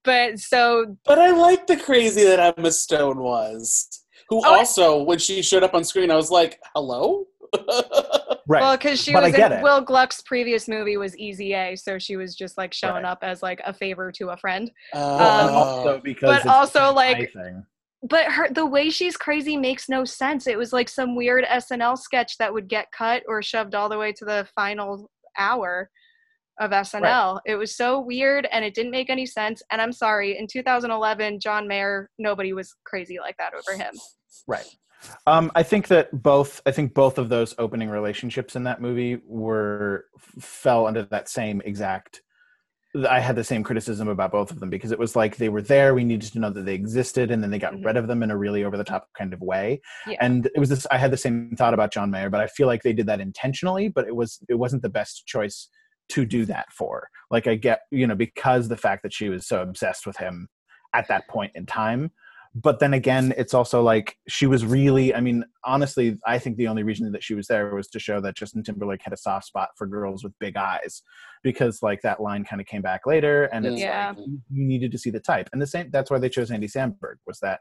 But 0.04 0.38
so 0.38 0.96
But 1.04 1.18
I 1.18 1.30
like 1.30 1.66
the 1.66 1.76
crazy 1.76 2.22
that 2.24 2.54
Emma 2.58 2.70
Stone 2.70 3.18
was, 3.18 3.88
who 4.28 4.38
Oh, 4.44 4.54
I- 4.54 4.58
also, 4.58 5.02
when 5.02 5.18
she 5.18 5.42
showed 5.42 5.64
up 5.64 5.74
on 5.74 5.82
screen, 5.84 6.10
I 6.12 6.16
was 6.16 6.30
like, 6.30 6.60
"Hello." 6.74 7.26
Right. 8.48 8.60
Well, 8.62 8.76
because 8.76 9.02
she 9.02 9.12
But 9.12 9.24
was 9.24 9.34
in 9.34 9.52
it. 9.52 9.62
Will 9.62 9.80
Gluck's 9.80 10.20
previous 10.22 10.68
movie 10.68 10.96
was 10.96 11.16
Easy 11.18 11.52
A, 11.54 11.74
so 11.74 11.98
she 11.98 12.16
was 12.16 12.36
just 12.36 12.56
like 12.56 12.72
showing 12.72 13.02
Right. 13.02 13.04
up 13.10 13.18
as 13.22 13.42
like 13.42 13.60
a 13.64 13.72
favor 13.74 14.12
to 14.12 14.28
a 14.30 14.36
friend. 14.36 14.70
Well, 14.94 15.48
Um, 15.48 15.54
also 15.54 16.00
because 16.00 16.44
but 16.44 16.46
also, 16.46 16.92
like- 16.92 17.32
But 18.02 18.26
her 18.30 18.48
the 18.48 18.64
way 18.66 18.88
she's 18.90 19.16
crazy 19.16 19.56
makes 19.56 19.88
no 19.88 20.04
sense. 20.04 20.46
It 20.46 20.56
was 20.56 20.72
like 20.72 20.88
some 20.88 21.16
weird 21.16 21.44
SNL 21.44 21.96
sketch 21.96 22.36
that 22.38 22.52
would 22.52 22.68
get 22.68 22.86
cut 22.92 23.24
or 23.26 23.42
shoved 23.42 23.74
all 23.74 23.88
the 23.88 23.98
way 23.98 24.12
to 24.12 24.24
the 24.24 24.46
final 24.54 25.10
hour 25.36 25.90
of 26.60 26.70
SNL. 26.72 27.40
It 27.46 27.56
was 27.56 27.74
so 27.76 27.98
weird 28.00 28.46
and 28.52 28.64
it 28.64 28.74
didn't 28.74 28.92
make 28.92 29.10
any 29.10 29.26
sense. 29.26 29.60
And 29.72 29.82
I'm 29.82 29.92
sorry, 29.92 30.38
in 30.38 30.46
2011, 30.46 31.40
John 31.40 31.66
Mayer, 31.66 32.08
nobody 32.18 32.52
was 32.52 32.74
crazy 32.84 33.18
like 33.18 33.36
that 33.38 33.54
over 33.54 33.76
him. 33.76 33.92
Right. 34.46 34.66
Um, 35.26 35.52
I 35.54 35.62
think 35.62 35.88
that 35.88 36.22
both. 36.22 36.60
I 36.66 36.70
think 36.72 36.94
both 36.94 37.18
of 37.18 37.28
those 37.28 37.54
opening 37.58 37.90
relationships 37.90 38.56
in 38.56 38.64
that 38.64 38.80
movie 38.80 39.20
were 39.26 40.06
fell 40.40 40.86
under 40.86 41.02
that 41.04 41.28
same 41.28 41.60
exact. 41.64 42.22
I 43.08 43.20
had 43.20 43.36
the 43.36 43.44
same 43.44 43.62
criticism 43.62 44.08
about 44.08 44.32
both 44.32 44.50
of 44.50 44.58
them 44.58 44.70
because 44.70 44.90
it 44.90 44.98
was 44.98 45.14
like 45.14 45.36
they 45.36 45.50
were 45.50 45.60
there. 45.60 45.94
We 45.94 46.02
needed 46.04 46.32
to 46.32 46.38
know 46.38 46.48
that 46.50 46.64
they 46.64 46.74
existed, 46.74 47.30
and 47.30 47.42
then 47.42 47.50
they 47.50 47.58
got 47.58 47.74
Mhm. 47.74 47.84
rid 47.84 47.96
of 47.98 48.06
them 48.06 48.22
in 48.22 48.30
a 48.30 48.36
really 48.36 48.64
over 48.64 48.76
the 48.78 48.84
top 48.84 49.08
kind 49.18 49.34
of 49.34 49.40
way. 49.40 49.80
Yeah. 50.06 50.16
And 50.20 50.46
it 50.46 50.58
was 50.58 50.70
this. 50.70 50.86
I 50.90 50.96
had 50.96 51.10
the 51.10 51.16
same 51.18 51.54
thought 51.56 51.74
about 51.74 51.92
John 51.92 52.10
Mayer, 52.10 52.30
but 52.30 52.40
I 52.40 52.46
feel 52.46 52.66
like 52.66 52.82
they 52.82 52.94
did 52.94 53.06
that 53.06 53.20
intentionally. 53.20 53.88
But 53.88 54.06
it 54.06 54.16
was 54.16 54.38
it 54.48 54.54
wasn't 54.54 54.82
the 54.82 54.88
best 54.88 55.26
choice 55.26 55.68
to 56.10 56.24
do 56.24 56.44
that 56.46 56.72
for. 56.72 57.08
Like 57.30 57.46
I 57.46 57.56
get 57.56 57.80
you 57.90 58.06
know 58.06 58.14
because 58.14 58.68
the 58.68 58.76
fact 58.76 59.02
that 59.02 59.12
she 59.12 59.28
was 59.28 59.46
so 59.46 59.60
obsessed 59.60 60.06
with 60.06 60.16
him 60.16 60.48
at 60.94 61.08
that 61.08 61.28
point 61.28 61.52
in 61.54 61.66
time 61.66 62.12
but 62.62 62.78
then 62.78 62.94
again 62.94 63.34
it's 63.36 63.52
also 63.52 63.82
like 63.82 64.16
she 64.28 64.46
was 64.46 64.64
really 64.64 65.14
i 65.14 65.20
mean 65.20 65.44
honestly 65.64 66.16
i 66.26 66.38
think 66.38 66.56
the 66.56 66.66
only 66.66 66.82
reason 66.82 67.12
that 67.12 67.22
she 67.22 67.34
was 67.34 67.46
there 67.46 67.74
was 67.74 67.86
to 67.88 67.98
show 67.98 68.20
that 68.20 68.34
justin 68.34 68.62
timberlake 68.62 69.02
had 69.02 69.12
a 69.12 69.16
soft 69.16 69.46
spot 69.46 69.68
for 69.76 69.86
girls 69.86 70.24
with 70.24 70.32
big 70.40 70.56
eyes 70.56 71.02
because 71.42 71.82
like 71.82 72.00
that 72.02 72.20
line 72.20 72.44
kind 72.44 72.60
of 72.60 72.66
came 72.66 72.80
back 72.82 73.02
later 73.06 73.44
and 73.52 73.66
it's 73.66 73.80
Yeah. 73.80 74.14
like 74.16 74.26
you 74.26 74.40
you 74.50 74.64
needed 74.66 74.90
to 74.92 74.98
see 74.98 75.10
the 75.10 75.20
type 75.20 75.48
and 75.52 75.60
the 75.60 75.66
same 75.66 75.90
that's 75.92 76.10
why 76.10 76.18
they 76.18 76.28
chose 76.30 76.50
andy 76.50 76.66
samberg 76.66 77.16
was 77.26 77.38
that 77.40 77.60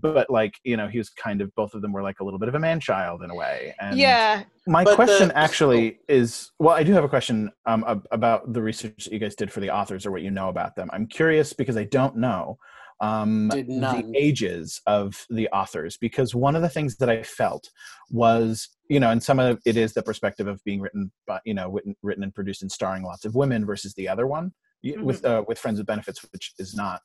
but 0.00 0.28
like 0.28 0.54
you 0.64 0.76
know 0.76 0.88
he 0.88 0.98
was 0.98 1.08
kind 1.10 1.40
of 1.40 1.54
both 1.54 1.72
of 1.74 1.80
them 1.82 1.92
were 1.92 2.02
like 2.02 2.20
a 2.20 2.24
little 2.24 2.38
bit 2.38 2.48
of 2.48 2.54
a 2.54 2.58
man 2.58 2.78
child 2.78 3.22
in 3.22 3.30
a 3.30 3.34
way 3.34 3.74
and 3.80 3.96
yeah. 3.98 4.42
my 4.66 4.84
But 4.84 4.96
question 4.96 5.28
the- 5.28 5.38
actually 5.38 5.98
is 6.08 6.50
well, 6.58 6.74
I 6.74 6.82
do 6.82 6.92
have 6.92 7.04
a 7.04 7.08
question 7.08 7.50
um, 7.66 7.84
ab- 7.86 8.06
about 8.10 8.52
the 8.52 8.60
research 8.62 9.04
that 9.04 9.12
you 9.12 9.18
guys 9.18 9.34
did 9.34 9.52
for 9.52 9.60
the 9.60 9.70
authors 9.70 10.04
or 10.04 10.10
what 10.10 10.22
you 10.22 10.30
know 10.30 10.48
about 10.48 10.74
them. 10.76 10.88
I'm 10.92 11.06
curious 11.06 11.52
because 11.52 11.76
I 11.76 11.84
don't 11.84 12.16
know 12.16 12.58
um, 13.00 13.48
the 13.48 14.12
ages 14.14 14.80
of 14.86 15.26
the 15.28 15.48
authors 15.48 15.96
because 15.96 16.34
one 16.34 16.56
of 16.56 16.62
the 16.62 16.68
things 16.68 16.96
that 16.96 17.10
I 17.10 17.22
felt 17.22 17.68
was, 18.10 18.68
you 18.88 19.00
know, 19.00 19.10
and 19.10 19.22
some 19.22 19.38
of 19.38 19.58
it 19.66 19.76
is 19.76 19.92
the 19.92 20.02
perspective 20.02 20.46
of 20.46 20.62
being 20.64 20.80
written, 20.80 21.12
by, 21.26 21.40
you 21.44 21.54
know, 21.54 21.70
written, 21.70 21.94
written 22.02 22.22
and 22.22 22.34
produced 22.34 22.62
and 22.62 22.72
starring 22.72 23.02
lots 23.02 23.24
of 23.24 23.34
women 23.34 23.66
versus 23.66 23.94
the 23.94 24.08
other 24.08 24.26
one 24.26 24.52
y- 24.82 24.94
with 25.00 25.24
uh, 25.24 25.44
with 25.46 25.58
Friends 25.58 25.78
with 25.78 25.86
Benefits, 25.86 26.24
which 26.32 26.54
is 26.58 26.74
not. 26.74 27.02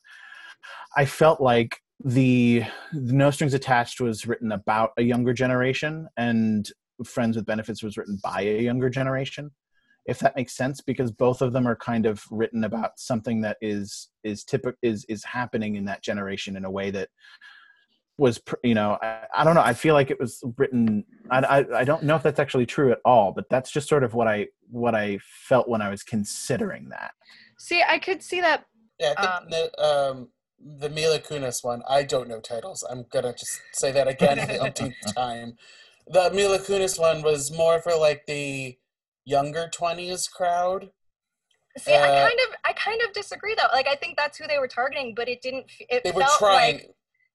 I 0.95 1.05
felt 1.05 1.41
like 1.41 1.77
the, 2.03 2.63
the 2.93 3.13
No 3.13 3.31
Strings 3.31 3.53
Attached 3.53 3.99
was 3.99 4.25
written 4.25 4.51
about 4.51 4.91
a 4.97 5.01
younger 5.01 5.33
generation, 5.33 6.07
and 6.17 6.69
Friends 7.03 7.35
with 7.35 7.45
Benefits 7.45 7.83
was 7.83 7.97
written 7.97 8.19
by 8.23 8.41
a 8.41 8.61
younger 8.61 8.89
generation. 8.89 9.51
If 10.05 10.19
that 10.19 10.35
makes 10.35 10.55
sense, 10.55 10.81
because 10.81 11.11
both 11.11 11.41
of 11.41 11.53
them 11.53 11.67
are 11.67 11.75
kind 11.75 12.05
of 12.05 12.23
written 12.31 12.63
about 12.63 12.99
something 12.99 13.41
that 13.41 13.57
is 13.61 14.09
is 14.23 14.43
typical 14.43 14.77
is 14.81 15.05
is 15.09 15.23
happening 15.23 15.75
in 15.75 15.85
that 15.85 16.03
generation 16.03 16.55
in 16.55 16.65
a 16.65 16.71
way 16.71 16.91
that 16.91 17.09
was 18.17 18.37
pr- 18.39 18.55
you 18.63 18.75
know 18.75 18.97
I, 19.01 19.23
I 19.37 19.43
don't 19.43 19.55
know 19.55 19.61
I 19.61 19.73
feel 19.73 19.93
like 19.93 20.11
it 20.11 20.19
was 20.19 20.43
written 20.57 21.05
I, 21.29 21.39
I 21.39 21.79
I 21.79 21.83
don't 21.83 22.03
know 22.03 22.15
if 22.15 22.23
that's 22.23 22.39
actually 22.39 22.65
true 22.65 22.91
at 22.91 22.99
all 23.05 23.31
but 23.31 23.45
that's 23.49 23.71
just 23.71 23.87
sort 23.87 24.03
of 24.03 24.13
what 24.13 24.27
I 24.27 24.47
what 24.69 24.93
I 24.93 25.19
felt 25.23 25.67
when 25.67 25.81
I 25.81 25.89
was 25.89 26.03
considering 26.03 26.89
that 26.89 27.11
See, 27.61 27.83
I 27.87 27.99
could 27.99 28.23
see 28.23 28.41
that. 28.41 28.65
Yeah, 28.99 29.13
I 29.17 29.25
Um, 29.27 29.49
the, 29.49 29.85
um, 29.85 30.29
the 30.79 30.89
Mila 30.89 31.19
Kunis 31.19 31.63
one, 31.63 31.83
I 31.87 32.01
don't 32.01 32.27
know 32.27 32.39
titles. 32.39 32.83
I'm 32.89 33.05
gonna 33.11 33.33
just 33.33 33.61
say 33.73 33.91
that 33.91 34.07
again 34.07 34.37
the 34.37 34.59
umpteenth 34.63 34.95
time. 35.15 35.57
The 36.07 36.31
Mila 36.33 36.57
Kunis 36.57 36.99
one 36.99 37.21
was 37.21 37.51
more 37.51 37.79
for 37.79 37.95
like 37.95 38.25
the 38.25 38.79
younger 39.25 39.69
20s 39.73 40.27
crowd. 40.27 40.89
See, 41.77 41.93
I 41.93 41.97
Uh, 41.97 42.19
kind 42.19 42.39
of, 42.49 42.55
I 42.65 42.73
kind 42.73 43.01
of 43.01 43.13
disagree 43.13 43.55
though. 43.55 43.69
Like, 43.71 43.87
I 43.87 43.95
think 43.95 44.17
that's 44.17 44.37
who 44.37 44.47
they 44.47 44.57
were 44.59 44.67
targeting, 44.67 45.13
but 45.15 45.29
it 45.29 45.41
didn't. 45.41 45.65
It 45.79 46.03
They 46.03 46.11
were 46.11 46.21
felt 46.21 46.39
trying. 46.39 46.75
like 46.75 46.89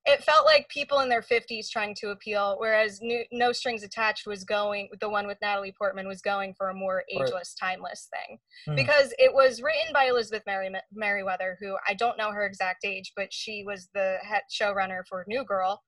it 0.08 0.22
felt 0.22 0.46
like 0.46 0.68
people 0.68 1.00
in 1.00 1.08
their 1.08 1.22
50s 1.22 1.68
trying 1.68 1.92
to 1.96 2.10
appeal 2.10 2.56
whereas 2.60 3.00
New, 3.02 3.24
no 3.32 3.50
strings 3.52 3.82
attached 3.82 4.26
was 4.26 4.44
going 4.44 4.88
the 5.00 5.08
one 5.08 5.26
with 5.26 5.36
natalie 5.42 5.74
portman 5.76 6.06
was 6.06 6.22
going 6.22 6.54
for 6.54 6.68
a 6.70 6.74
more 6.74 7.02
ageless 7.10 7.54
timeless 7.54 8.08
thing 8.14 8.38
Hmm. 8.66 8.76
because 8.76 9.12
it 9.18 9.34
was 9.34 9.60
written 9.62 9.92
by 9.92 10.04
elizabeth 10.04 10.44
Merri- 10.46 10.70
meriwether 10.92 11.56
who 11.60 11.76
i 11.88 11.92
don't 11.94 12.16
know 12.16 12.30
her 12.30 12.46
exact 12.46 12.84
age 12.84 13.12
but 13.16 13.32
she 13.32 13.64
was 13.66 13.88
the 13.94 14.18
head 14.22 14.42
showrunner 14.50 15.02
for 15.08 15.24
new 15.26 15.44
girl 15.44 15.82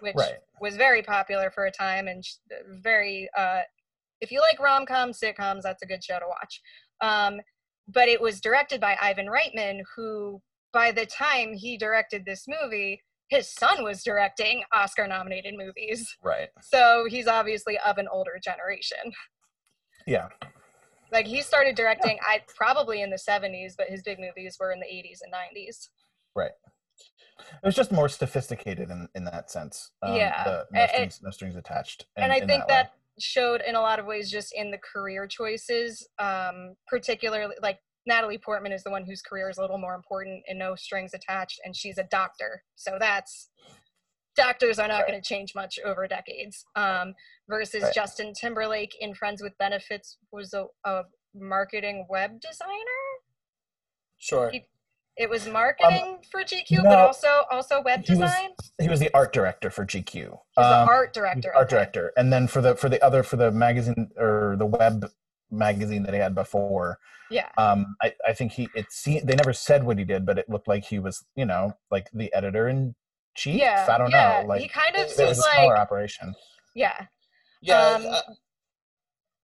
which 0.00 0.14
Right. 0.16 0.38
was 0.60 0.76
very 0.76 1.02
popular 1.02 1.50
for 1.50 1.66
a 1.66 1.70
time 1.70 2.08
and 2.08 2.24
very 2.82 3.28
uh 3.36 3.60
if 4.20 4.30
you 4.30 4.40
like 4.40 4.58
rom 4.60 4.86
coms, 4.86 5.18
sitcoms 5.22 5.62
that's 5.62 5.82
a 5.82 5.86
good 5.86 6.02
show 6.02 6.18
to 6.18 6.26
watch 6.28 6.60
um 7.00 7.38
but 7.86 8.08
it 8.08 8.20
was 8.20 8.40
directed 8.40 8.80
by 8.80 8.96
ivan 9.00 9.26
reitman 9.26 9.80
who 9.96 10.40
by 10.72 10.90
the 10.92 11.06
time 11.06 11.52
he 11.54 11.76
directed 11.78 12.24
this 12.24 12.44
movie 12.48 13.00
his 13.28 13.52
son 13.52 13.82
was 13.84 14.02
directing 14.02 14.62
oscar 14.72 15.06
nominated 15.06 15.54
movies 15.56 16.16
Right. 16.22 16.48
so 16.62 17.06
he's 17.08 17.26
obviously 17.26 17.78
of 17.86 17.98
an 17.98 18.08
older 18.12 18.38
generation 18.42 18.98
Yeah. 20.06 20.28
like 21.12 21.26
he 21.26 21.42
started 21.42 21.74
directing 21.76 22.18
i 22.22 22.42
probably 22.56 23.02
in 23.02 23.10
the 23.10 23.16
70s 23.28 23.72
but 23.76 23.88
his 23.88 24.02
big 24.02 24.18
movies 24.18 24.56
were 24.58 24.72
in 24.72 24.80
the 24.80 24.86
80s 24.86 25.18
and 25.22 25.32
90s 25.32 25.88
Right. 26.36 26.50
It 27.40 27.64
was 27.66 27.74
just 27.74 27.90
more 27.90 28.08
sophisticated 28.08 28.90
in, 28.90 29.08
in 29.16 29.24
that 29.24 29.50
sense. 29.50 29.92
Um, 30.02 30.14
Yeah, 30.14 30.44
The, 30.44 30.66
no, 30.72 30.86
strings, 30.86 31.20
no 31.22 31.30
strings 31.30 31.56
attached. 31.56 32.06
and 32.16 32.26
in- 32.26 32.30
I 32.42 32.46
think 32.46 32.62
way. 32.62 32.66
that, 32.68 32.92
showed 33.20 33.62
in 33.66 33.74
a 33.74 33.80
lot 33.80 33.98
of 33.98 34.06
ways 34.06 34.30
just 34.30 34.52
in 34.54 34.70
the 34.70 34.78
career 34.78 35.26
choices. 35.26 36.06
Um, 36.18 36.74
particularly, 36.86 37.54
like 37.62 37.78
Natalie 38.06 38.38
Portman 38.38 38.72
is 38.72 38.82
the 38.84 38.90
one 38.90 39.04
whose 39.04 39.20
career 39.22 39.50
is 39.50 39.58
a 39.58 39.60
little 39.60 39.78
more 39.78 39.94
important 39.94 40.42
and 40.48 40.58
no 40.58 40.74
strings 40.76 41.12
attached, 41.14 41.60
and 41.64 41.76
she's 41.76 41.98
a 41.98 42.04
doctor. 42.04 42.62
So 42.76 42.96
that's 42.98 43.50
doctors 44.36 44.78
are 44.78 44.86
not 44.86 45.00
Right. 45.00 45.08
going 45.08 45.20
to 45.20 45.28
change 45.28 45.54
much 45.54 45.78
over 45.84 46.06
decades. 46.06 46.64
Um, 46.76 47.14
versus 47.48 47.82
Right. 47.82 47.94
Justin 47.94 48.32
Timberlake 48.34 48.94
in 49.00 49.14
Friends 49.14 49.42
with 49.42 49.56
Benefits 49.58 50.16
was 50.30 50.54
a, 50.54 50.66
a 50.84 51.02
marketing 51.34 52.06
web 52.08 52.40
designer. 52.40 53.02
Sure. 54.16 54.50
He- 54.50 54.68
It 55.18 55.28
was 55.28 55.48
marketing 55.48 56.18
for 56.30 56.42
GQ, 56.44 56.82
but 56.84 56.92
Um, 56.92 57.06
also 57.06 57.44
also 57.50 57.82
web 57.82 58.04
he 58.06 58.12
was 58.14 58.20
design. 58.30 58.50
he 58.80 58.88
was 58.88 59.00
the 59.00 59.10
art 59.14 59.32
director 59.32 59.68
for 59.70 59.84
GQ. 59.84 60.12
He 60.14 60.28
was 60.28 60.38
the 60.56 60.62
Um, 60.82 60.88
art 60.88 61.12
director. 61.12 61.50
the 61.52 61.56
art 61.56 61.66
okay. 61.66 61.76
director, 61.76 62.12
and 62.16 62.32
then 62.32 62.46
for 62.46 62.60
the 62.60 62.76
for 62.76 62.88
the 62.88 63.02
other 63.04 63.22
for 63.24 63.36
the 63.36 63.50
magazine 63.50 64.10
or 64.16 64.54
the 64.56 64.66
web 64.66 65.10
magazine 65.50 66.04
that 66.04 66.14
he 66.14 66.20
had 66.20 66.34
before, 66.34 66.98
Yeah. 67.30 67.48
um, 67.58 67.96
I 68.00 68.14
I 68.26 68.32
think 68.32 68.52
he 68.52 68.68
it 68.76 68.92
seemed 68.92 69.26
they 69.28 69.34
never 69.34 69.52
said 69.52 69.82
what 69.84 69.98
he 69.98 70.04
did, 70.04 70.24
but 70.24 70.38
it 70.38 70.48
looked 70.48 70.68
like 70.68 70.84
he 70.84 70.98
was 71.00 71.24
you 71.34 71.44
know 71.46 71.76
like 71.90 72.08
the 72.12 72.32
editor 72.32 72.68
in 72.68 72.94
chief. 73.34 73.56
Yeah. 73.60 73.86
I 73.90 73.98
don't 73.98 74.10
yeah. 74.10 74.42
know. 74.42 74.48
Like 74.48 74.60
he 74.60 74.68
kind 74.68 74.94
of 74.94 75.00
it 75.02 75.10
it 75.10 75.16
seems 75.16 75.28
was 75.30 75.38
a 75.38 75.42
like 75.42 75.54
smaller 75.54 75.76
operation. 75.78 76.34
yeah. 76.74 77.06
Yeah. 77.60 77.80
Um, 77.82 78.06
uh, 78.06 78.22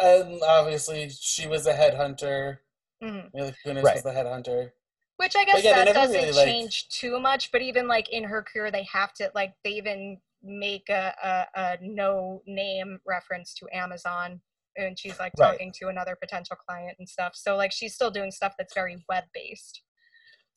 and 0.01 0.41
obviously, 0.43 1.09
she 1.11 1.49
was 1.49 1.67
a 1.67 1.75
headhunter. 1.75 2.59
mhm. 3.03 3.33
Mila 3.35 3.53
Kunis 3.65 3.83
Right. 3.83 3.95
was 3.95 4.03
the 4.05 4.11
headhunter. 4.13 4.71
Which 5.17 5.37
I 5.37 5.45
guess 5.45 5.63
yeah, 5.63 5.85
that 5.85 5.95
doesn't 5.95 6.15
really, 6.17 6.33
like- 6.33 6.45
change 6.45 6.89
too 6.89 7.21
much, 7.21 7.53
but 7.53 7.63
even 7.63 7.87
like 7.87 8.09
in 8.11 8.25
her 8.25 8.43
career, 8.43 8.71
they 8.71 8.87
have 8.93 9.13
to 9.15 9.31
like 9.35 9.55
they 9.63 9.71
even 9.71 10.19
make 10.43 10.89
a, 10.89 11.15
a, 11.23 11.61
a 11.61 11.79
no 11.81 12.43
name 12.47 12.99
reference 13.07 13.55
to 13.55 13.67
Amazon, 13.73 14.41
and 14.77 14.99
she's 14.99 15.19
like 15.19 15.33
Right. 15.39 15.53
talking 15.53 15.73
to 15.81 15.89
another 15.89 16.17
potential 16.21 16.57
client 16.57 16.97
and 16.99 17.09
stuff. 17.09 17.33
So 17.35 17.57
like 17.57 17.73
she's 17.73 17.95
still 17.95 18.11
doing 18.11 18.31
stuff 18.31 18.55
that's 18.59 18.75
very 18.75 19.05
web 19.09 19.25
based. 19.33 19.83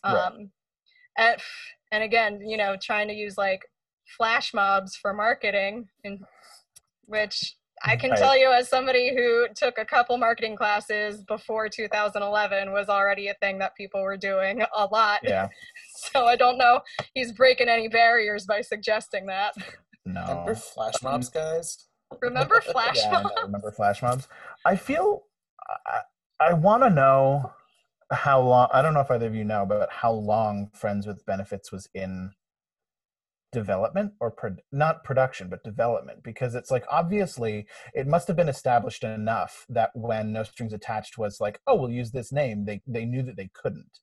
Right. 0.04 0.16
Um, 0.16 0.52
and, 1.18 1.38
and 1.92 2.04
again, 2.04 2.42
you 2.42 2.58
know, 2.58 2.78
trying 2.82 3.08
to 3.10 3.14
use 3.14 3.38
like 3.38 3.62
flash 4.18 4.54
mobs 4.54 4.96
for 4.96 5.14
marketing, 5.14 5.90
and 6.04 6.20
which 7.06 7.57
I 7.84 7.96
can 7.96 8.12
Right. 8.12 8.20
tell 8.20 8.38
you 8.38 8.52
as 8.52 8.70
somebody 8.70 9.16
who 9.16 9.48
took 9.56 9.78
a 9.78 9.86
couple 9.86 10.18
marketing 10.18 10.56
classes 10.56 11.24
before 11.24 11.70
2011 11.70 12.72
was 12.72 12.90
already 12.90 13.28
a 13.28 13.34
thing 13.36 13.60
that 13.60 13.76
people 13.76 14.02
were 14.02 14.18
doing 14.18 14.64
a 14.76 14.86
lot. 14.86 15.22
Yeah. 15.24 15.48
So 16.14 16.26
I 16.26 16.36
don't 16.36 16.60
know 16.60 16.82
he's 17.16 17.32
breaking 17.32 17.70
any 17.70 17.88
barriers 17.88 18.46
by 18.46 18.62
suggesting 18.62 19.26
that. 19.26 19.56
No. 20.06 20.22
Remember 20.22 20.54
Flash 20.56 20.94
um, 21.04 21.12
Mobs, 21.12 21.30
guys? 21.30 21.88
Remember 22.22 22.62
flash 22.72 22.98
yeah, 22.98 23.12
mobs? 23.24 23.34
remember 23.44 23.72
flash 23.72 24.02
mobs. 24.04 24.28
I 24.64 24.76
feel 24.76 25.24
I, 25.88 26.02
I 26.40 26.54
want 26.54 26.84
to 26.84 26.90
know 26.92 27.52
how 28.12 28.40
long. 28.42 28.70
I 28.72 28.82
don't 28.84 28.94
know 28.94 29.00
if 29.02 29.10
either 29.12 29.26
of 29.26 29.36
you 29.36 29.44
know, 29.44 29.66
but 29.68 29.90
how 29.92 30.12
long 30.12 30.70
Friends 30.74 31.08
with 31.08 31.26
Benefits 31.26 31.72
was 31.72 31.90
in 31.96 32.32
development 33.52 34.14
or 34.20 34.32
pro- 34.32 34.56
not 34.72 35.04
production, 35.04 35.50
but 35.50 35.64
development, 35.64 36.24
because 36.24 36.56
it's 36.56 36.72
like 36.72 36.86
obviously 36.90 37.66
it 37.94 38.08
must 38.08 38.28
have 38.28 38.38
been 38.38 38.50
established 38.50 39.04
enough 39.04 39.66
that 39.70 39.92
when 39.94 40.34
No 40.34 40.44
Strings 40.44 40.74
Attached 40.74 41.18
was 41.18 41.40
like, 41.40 41.60
oh, 41.68 41.76
we'll 41.76 41.90
use 41.90 42.12
this 42.12 42.32
name, 42.32 42.66
they 42.66 42.82
they 42.88 43.06
knew 43.06 43.24
that 43.24 43.38
they 43.38 43.50
couldn't. 43.54 44.00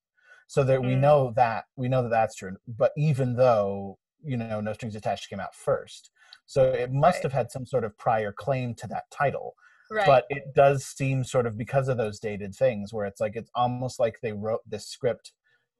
So 0.47 0.63
that 0.65 0.83
we 0.83 0.95
Mm. 0.95 1.01
know 1.01 1.33
that 1.37 1.65
we 1.77 1.89
know 1.89 2.03
that 2.03 2.11
that's 2.11 2.35
true. 2.37 2.57
But 2.67 2.93
even 2.97 3.37
though 3.37 3.99
you 4.23 4.37
know 4.37 4.61
No 4.61 4.73
Strings 4.73 4.97
Attached 4.97 5.29
came 5.29 5.41
out 5.41 5.55
first, 5.55 6.11
so 6.47 6.65
it 6.65 6.93
must 6.93 7.17
Right. 7.19 7.23
have 7.25 7.33
had 7.33 7.51
some 7.51 7.67
sort 7.67 7.85
of 7.85 7.97
prior 7.99 8.33
claim 8.33 8.75
to 8.77 8.87
that 8.89 9.11
title. 9.11 9.55
Right. 9.91 10.07
But 10.07 10.25
it 10.31 10.55
does 10.55 10.85
seem 10.87 11.25
sort 11.25 11.47
of 11.47 11.59
because 11.59 11.89
of 11.89 11.99
those 11.99 12.19
dated 12.19 12.55
things 12.55 12.93
where 12.93 13.07
it's 13.07 13.21
like 13.21 13.37
it's 13.37 13.51
almost 13.55 14.01
like 14.01 14.21
they 14.21 14.33
wrote 14.33 14.63
this 14.67 14.87
script 14.87 15.33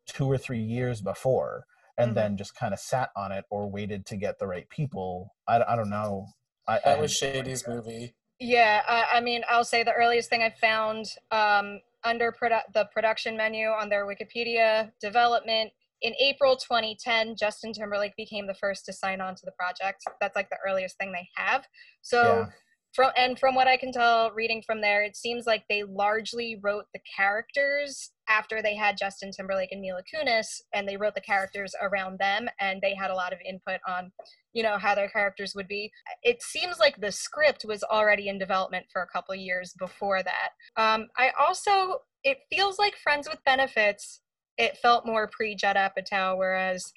two 0.07 0.27
or 0.31 0.37
three 0.39 0.61
years 0.61 1.01
before 1.01 1.65
and 1.99 2.11
Mhm. 2.13 2.15
then 2.15 2.37
just 2.37 2.55
kind 2.55 2.73
of 2.75 2.81
sat 2.81 3.11
on 3.17 3.33
it 3.33 3.45
or 3.51 3.71
waited 3.71 4.07
to 4.07 4.17
get 4.17 4.39
the 4.39 4.47
right 4.47 4.69
people. 4.69 5.35
I, 5.47 5.63
I 5.63 5.77
don't 5.77 5.91
know. 5.91 6.27
I, 6.67 6.77
I 6.77 6.81
That 6.85 6.89
have 6.91 7.01
was 7.01 7.13
Shady's 7.13 7.65
idea. 7.67 7.77
movie. 7.77 8.15
Yeah, 8.41 8.83
I, 8.87 9.19
I 9.19 9.21
mean, 9.21 9.43
I'll 9.49 9.65
say 9.65 9.83
the 9.85 9.93
earliest 9.93 10.29
thing 10.29 10.43
I 10.43 10.51
found 10.51 11.07
um, 11.31 11.81
under 12.03 12.33
produ- 12.33 12.73
the 12.73 12.87
production 12.93 13.37
menu 13.37 13.69
on 13.69 13.89
their 13.89 14.07
Wikipedia 14.07 14.91
development 15.01 15.73
in 16.03 16.15
April 16.21 16.57
2010, 16.57 17.37
Justin 17.37 17.73
Timberlake 17.73 18.17
became 18.17 18.47
the 18.47 18.55
first 18.55 18.85
to 18.87 18.93
sign 18.93 19.21
on 19.21 19.35
to 19.37 19.43
the 19.47 19.53
project. 19.53 20.03
That's 20.21 20.37
like 20.37 20.51
the 20.51 20.59
earliest 20.67 20.99
thing 20.99 21.13
they 21.13 21.29
have. 21.37 21.67
So 22.03 22.23
Yeah. 22.23 22.47
from 22.93 23.11
and 23.17 23.39
from 23.39 23.55
what 23.55 23.69
I 23.69 23.77
can 23.77 23.93
tell, 23.93 24.31
reading 24.33 24.63
from 24.67 24.81
there, 24.81 25.03
it 25.03 25.17
seems 25.17 25.47
like 25.47 25.65
they 25.69 25.85
largely 25.85 26.59
wrote 26.61 26.87
the 26.93 27.01
characters 27.17 28.11
after 28.29 28.63
they 28.63 28.75
had 28.75 28.97
Justin 28.97 29.31
Timberlake 29.31 29.73
and 29.73 29.81
Mila 29.81 30.03
Kunis, 30.03 30.61
and 30.73 30.89
they 30.89 30.97
wrote 30.97 31.15
the 31.15 31.21
characters 31.21 31.75
around 31.81 32.19
them, 32.19 32.49
and 32.61 32.81
they 32.81 32.95
had 32.95 33.11
a 33.11 33.15
lot 33.15 33.33
of 33.33 33.39
input 33.47 33.81
on, 33.87 34.13
you 34.53 34.63
know, 34.63 34.79
how 34.79 34.95
their 34.95 35.09
characters 35.09 35.55
would 35.55 35.69
be. 35.69 35.91
It 36.23 36.43
seems 36.43 36.79
like 36.79 37.01
the 37.01 37.13
script 37.13 37.65
was 37.65 37.83
already 37.83 38.29
in 38.29 38.39
development 38.39 38.87
for 38.93 39.03
a 39.03 39.07
couple 39.07 39.35
years 39.35 39.75
before 39.79 40.23
that. 40.23 40.51
Um, 40.77 41.09
I 41.17 41.31
also, 41.39 41.99
it 42.23 42.39
feels 42.51 42.79
like 42.79 42.95
Friends 42.97 43.29
with 43.29 43.45
Benefits. 43.45 44.21
It 44.57 44.79
felt 44.79 45.07
more 45.07 45.29
pre 45.29 45.55
Judd 45.55 45.77
Apatow, 45.77 46.39
whereas 46.39 46.93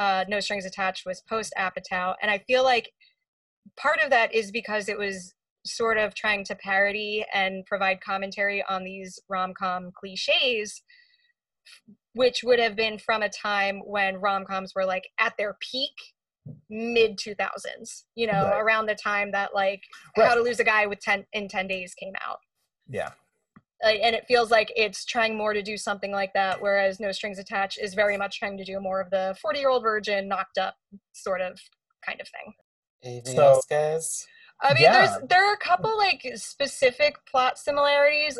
uh, 0.00 0.24
No 0.28 0.40
Strings 0.40 0.66
Attached 0.66 1.06
was 1.06 1.22
post 1.28 1.54
Apatow, 1.58 2.14
and 2.20 2.30
I 2.30 2.38
feel 2.46 2.64
like 2.64 2.90
part 3.76 3.98
of 4.02 4.10
that 4.10 4.34
is 4.34 4.50
because 4.50 4.88
it 4.88 4.98
was 4.98 5.34
sort 5.66 5.98
of 5.98 6.14
trying 6.14 6.44
to 6.44 6.54
parody 6.54 7.24
and 7.34 7.64
provide 7.66 8.00
commentary 8.00 8.62
on 8.68 8.84
these 8.84 9.18
rom-com 9.28 9.90
cliches 9.98 10.82
which 12.14 12.42
would 12.44 12.58
have 12.58 12.76
been 12.76 12.98
from 12.98 13.22
a 13.22 13.28
time 13.28 13.80
when 13.84 14.16
rom-coms 14.16 14.74
were 14.74 14.84
like 14.84 15.08
at 15.18 15.34
their 15.36 15.56
peak 15.60 15.90
mid 16.70 17.18
2000s 17.18 18.04
you 18.14 18.26
know 18.26 18.44
Right. 18.44 18.60
around 18.60 18.86
the 18.86 18.94
time 18.94 19.32
that 19.32 19.52
like 19.54 19.82
Right. 20.16 20.28
how 20.28 20.34
to 20.36 20.40
lose 20.42 20.60
a 20.60 20.64
guy 20.64 20.86
with 20.86 21.00
10 21.00 21.26
in 21.32 21.48
10 21.48 21.66
days 21.66 21.92
came 21.94 22.14
out 22.24 22.38
Yeah. 22.88 23.10
like, 23.82 24.00
and 24.00 24.14
it 24.14 24.26
feels 24.28 24.50
like 24.52 24.72
it's 24.76 25.04
trying 25.04 25.36
more 25.36 25.52
to 25.52 25.62
do 25.62 25.76
something 25.76 26.12
like 26.12 26.32
that 26.34 26.60
whereas 26.62 27.00
no 27.00 27.10
strings 27.10 27.40
attached 27.40 27.78
is 27.78 27.94
very 27.94 28.16
much 28.16 28.38
trying 28.38 28.56
to 28.58 28.64
do 28.64 28.78
more 28.78 29.00
of 29.00 29.10
the 29.10 29.36
40 29.42 29.58
year 29.58 29.68
old 29.70 29.82
virgin 29.82 30.28
knocked 30.28 30.56
up 30.58 30.76
sort 31.12 31.40
of 31.40 31.60
kind 32.04 32.20
of 32.20 32.28
thing 32.28 32.54
Anything 33.02 33.36
So- 33.36 33.42
else, 33.48 33.66
guys? 33.66 34.26
I 34.62 34.72
mean, 34.74 34.84
Yeah. 34.84 34.92
there's 34.92 35.28
there 35.28 35.48
are 35.48 35.54
a 35.54 35.58
couple 35.58 35.96
like 35.98 36.26
specific 36.36 37.16
plot 37.26 37.58
similarities. 37.58 38.38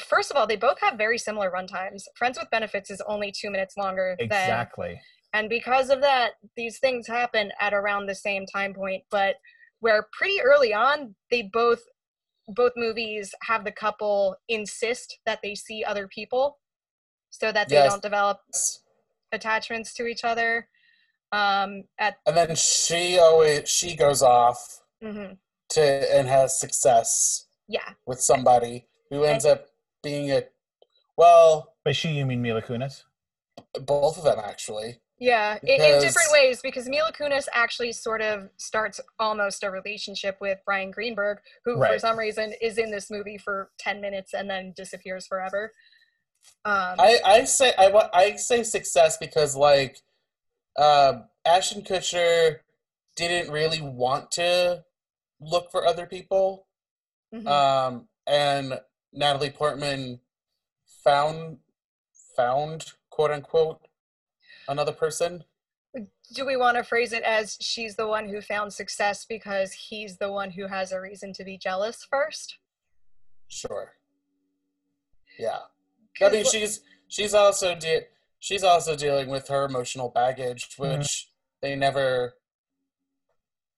First 0.00 0.30
of 0.30 0.36
all, 0.36 0.46
they 0.46 0.56
both 0.56 0.78
have 0.80 0.96
very 0.96 1.18
similar 1.18 1.50
runtimes. 1.50 2.04
Friends 2.16 2.38
with 2.38 2.50
Benefits 2.50 2.90
is 2.90 3.02
only 3.08 3.32
two 3.32 3.50
minutes 3.50 3.76
longer 3.76 4.16
than, 4.18 4.26
Exactly. 4.26 5.00
and 5.32 5.48
because 5.48 5.90
of 5.90 6.00
that, 6.02 6.32
these 6.56 6.78
things 6.78 7.06
happen 7.08 7.52
at 7.60 7.74
around 7.74 8.06
the 8.06 8.14
same 8.14 8.46
time 8.46 8.74
point. 8.74 9.02
But 9.10 9.36
where 9.80 10.06
pretty 10.12 10.40
early 10.40 10.72
on, 10.72 11.14
they 11.30 11.42
both 11.52 11.80
both 12.48 12.72
movies 12.76 13.34
have 13.42 13.64
the 13.64 13.72
couple 13.72 14.36
insist 14.48 15.18
that 15.26 15.40
they 15.42 15.54
see 15.56 15.82
other 15.84 16.06
people, 16.06 16.58
so 17.30 17.50
that 17.52 17.68
they 17.68 17.74
Yes. 17.76 17.90
don't 17.90 18.02
develop 18.02 18.38
attachments 19.32 19.92
to 19.94 20.06
each 20.06 20.24
other. 20.24 20.68
Um, 21.32 21.84
at 21.98 22.18
And 22.26 22.36
then 22.36 22.54
she 22.56 23.18
always 23.18 23.68
she 23.68 23.96
goes 23.96 24.22
off 24.22 24.80
mhm, 25.02 25.38
to 25.70 25.82
and 26.16 26.28
has 26.28 26.58
success 26.58 27.46
yeah, 27.68 27.90
with 28.06 28.20
somebody 28.20 28.86
who 29.10 29.24
ends 29.24 29.44
up 29.44 29.66
being 30.02 30.30
a 30.30 30.44
well, 31.16 31.74
By 31.84 31.92
she, 31.92 32.10
you 32.10 32.26
mean 32.26 32.42
Mila 32.42 32.62
Kunis? 32.62 33.04
both 33.80 34.18
of 34.18 34.24
them 34.24 34.38
actually. 34.42 35.00
Yeah, 35.18 35.58
in, 35.62 35.80
in 35.80 36.00
different 36.00 36.28
ways 36.30 36.60
because 36.62 36.86
Mila 36.88 37.10
Kunis 37.10 37.46
actually 37.54 37.92
sort 37.92 38.20
of 38.20 38.50
starts 38.58 39.00
almost 39.18 39.64
a 39.64 39.70
relationship 39.70 40.36
with 40.42 40.58
Bryan 40.66 40.90
Greenberg, 40.90 41.38
who 41.64 41.78
for 41.78 41.98
some 41.98 42.18
reason 42.18 42.52
is 42.60 42.76
in 42.76 42.90
this 42.90 43.10
movie 43.10 43.38
for 43.38 43.70
ten 43.78 44.02
minutes 44.02 44.34
and 44.34 44.48
then 44.48 44.74
disappears 44.76 45.26
forever. 45.26 45.72
Um, 46.66 46.96
I, 46.98 47.18
I 47.24 47.44
say 47.44 47.72
I 47.78 48.08
I 48.12 48.36
say 48.36 48.62
success 48.62 49.16
because 49.16 49.56
like 49.56 50.02
uh, 50.78 51.20
Ashton 51.46 51.80
Kutcher 51.80 52.58
didn't 53.16 53.50
really 53.50 53.80
want 53.80 54.30
to 54.32 54.84
look 55.40 55.70
for 55.70 55.86
other 55.86 56.06
people, 56.06 56.66
mhm. 57.34 57.46
um, 57.46 58.08
and 58.26 58.80
Natalie 59.12 59.50
Portman 59.50 60.20
found 61.04 61.58
found 62.36 62.92
quote 63.10 63.30
unquote 63.30 63.80
another 64.68 64.92
person. 64.92 65.44
Do 66.34 66.44
we 66.44 66.56
want 66.56 66.76
to 66.76 66.82
phrase 66.82 67.12
it 67.12 67.22
as 67.22 67.56
she's 67.60 67.96
the 67.96 68.06
one 68.06 68.28
who 68.28 68.40
found 68.40 68.72
success 68.72 69.24
because 69.24 69.72
he's 69.72 70.18
the 70.18 70.30
one 70.30 70.50
who 70.50 70.66
has 70.66 70.92
a 70.92 71.00
reason 71.00 71.32
to 71.34 71.44
be 71.44 71.56
jealous 71.56 72.04
first? 72.04 72.58
Sure. 73.48 73.92
Yeah. 75.38 75.60
I 76.20 76.30
mean, 76.30 76.44
she's 76.44 76.80
she's 77.08 77.32
also 77.32 77.74
de- 77.74 78.06
she's 78.38 78.64
also 78.64 78.96
dealing 78.96 79.28
with 79.28 79.48
her 79.48 79.64
emotional 79.64 80.08
baggage, 80.08 80.76
Mhm. 80.76 80.98
which 80.98 81.30
they 81.60 81.76
never 81.76 82.36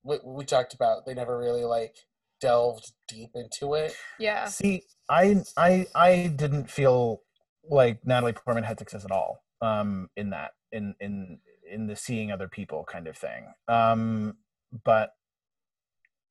we, 0.08 0.18
we 0.24 0.44
talked 0.44 0.74
about. 0.74 1.06
They 1.06 1.14
never 1.14 1.38
really 1.38 1.64
like 1.64 1.96
delved 2.40 2.92
deep 3.06 3.30
into 3.34 3.74
it. 3.74 3.94
yeah, 4.18 4.46
See, 4.46 4.84
I 5.08 5.42
I 5.56 5.86
I 5.94 6.32
didn't 6.34 6.70
feel 6.70 7.22
like 7.70 8.06
Natalie 8.06 8.32
Portman 8.32 8.64
had 8.64 8.78
success 8.78 9.04
at 9.04 9.10
all 9.10 9.42
um, 9.60 10.08
in 10.16 10.30
that 10.30 10.52
in 10.72 10.94
in 11.00 11.40
in 11.70 11.86
the 11.86 11.96
seeing 11.96 12.32
other 12.32 12.48
people 12.48 12.84
kind 12.90 13.06
of 13.06 13.16
thing. 13.16 13.52
Um, 13.68 14.38
but 14.84 15.10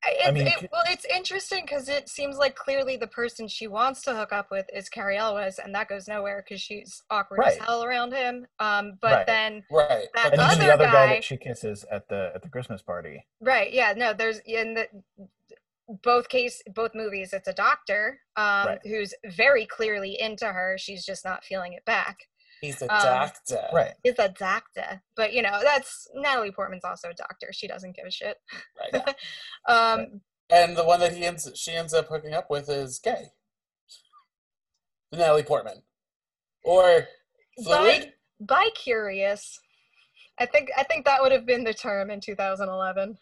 I- 0.04 0.32
mean, 0.32 0.48
it- 0.48 0.70
well, 0.72 0.84
it's 0.88 1.06
interesting 1.06 1.66
because 1.66 1.90
it 1.90 2.08
seems 2.08 2.38
like 2.38 2.56
clearly 2.56 2.98
the 2.98 3.08
person 3.08 3.48
she 3.48 3.68
wants 3.68 4.02
to 4.04 4.16
hook 4.16 4.32
up 4.32 4.52
with 4.52 4.66
is 4.74 4.90
Cary 4.90 5.18
Elwes, 5.18 5.60
and 5.60 5.74
that 5.76 5.88
goes 5.90 6.08
nowhere 6.08 6.44
because 6.48 6.62
she's 6.62 7.04
awkward 7.10 7.44
as 7.46 7.58
hell 7.58 7.84
around 7.84 8.14
him. 8.14 8.48
Um, 8.60 8.98
but 9.02 9.12
Right. 9.12 9.26
then, 9.28 9.64
Right. 9.72 10.08
That 10.14 10.34
and 10.34 10.42
even 10.42 10.60
the 10.60 10.74
other 10.74 10.84
other 10.84 10.86
guy 10.86 10.92
guy- 11.08 11.14
that 11.16 11.24
she 11.24 11.38
kisses 11.38 11.84
at 11.92 12.08
the 12.08 12.32
at 12.36 12.42
the 12.42 12.50
Christmas 12.50 12.82
party. 12.82 13.26
right, 13.42 13.72
yeah, 13.72 13.94
no, 13.94 14.14
there's 14.14 14.40
in 14.40 14.76
the 14.76 14.88
both 16.04 16.28
case, 16.30 16.62
both 16.68 16.94
movies, 16.94 17.32
it's 17.34 17.48
a 17.48 17.54
doctor 17.54 18.20
um, 18.36 18.68
Right. 18.68 18.80
who's 18.84 19.14
very 19.26 19.66
clearly 19.66 20.20
into 20.20 20.46
her. 20.48 20.78
She's 20.78 21.06
just 21.06 21.24
not 21.24 21.44
feeling 21.46 21.74
it 21.74 21.86
back. 21.86 22.28
He's 22.62 22.82
a 22.82 22.94
um, 22.94 23.02
doctor. 23.02 23.68
Right. 23.74 23.94
He's 24.04 24.20
a 24.20 24.30
doctor, 24.30 25.02
but 25.16 25.34
you 25.34 25.42
know 25.42 25.60
that's 25.64 26.08
Natalie 26.16 26.52
Portman's 26.52 26.86
also 26.86 27.10
a 27.10 27.14
doctor. 27.14 27.50
She 27.52 27.68
doesn't 27.68 27.96
give 27.96 28.06
a 28.06 28.12
shit. 28.12 28.38
Right. 28.94 29.16
Um, 29.68 30.22
And 30.50 30.78
the 30.78 30.86
one 30.86 31.02
that 31.02 31.14
he 31.14 31.26
ends 31.26 31.50
she 31.56 31.74
ends 31.74 31.94
up 31.94 32.08
hooking 32.08 32.34
up 32.34 32.50
with 32.50 32.70
is 32.70 33.00
gay. 33.00 33.32
Natalie 35.12 35.44
Portman. 35.44 35.82
Or 36.64 37.08
fluid? 37.64 38.14
bi 38.40 38.70
curious. 38.76 39.60
I 40.40 40.46
think 40.46 40.70
I 40.78 40.84
think 40.84 41.06
that 41.06 41.22
would 41.22 41.32
have 41.32 41.46
been 41.46 41.64
the 41.64 41.74
term 41.74 42.10
in 42.10 42.22
2011. 42.22 43.18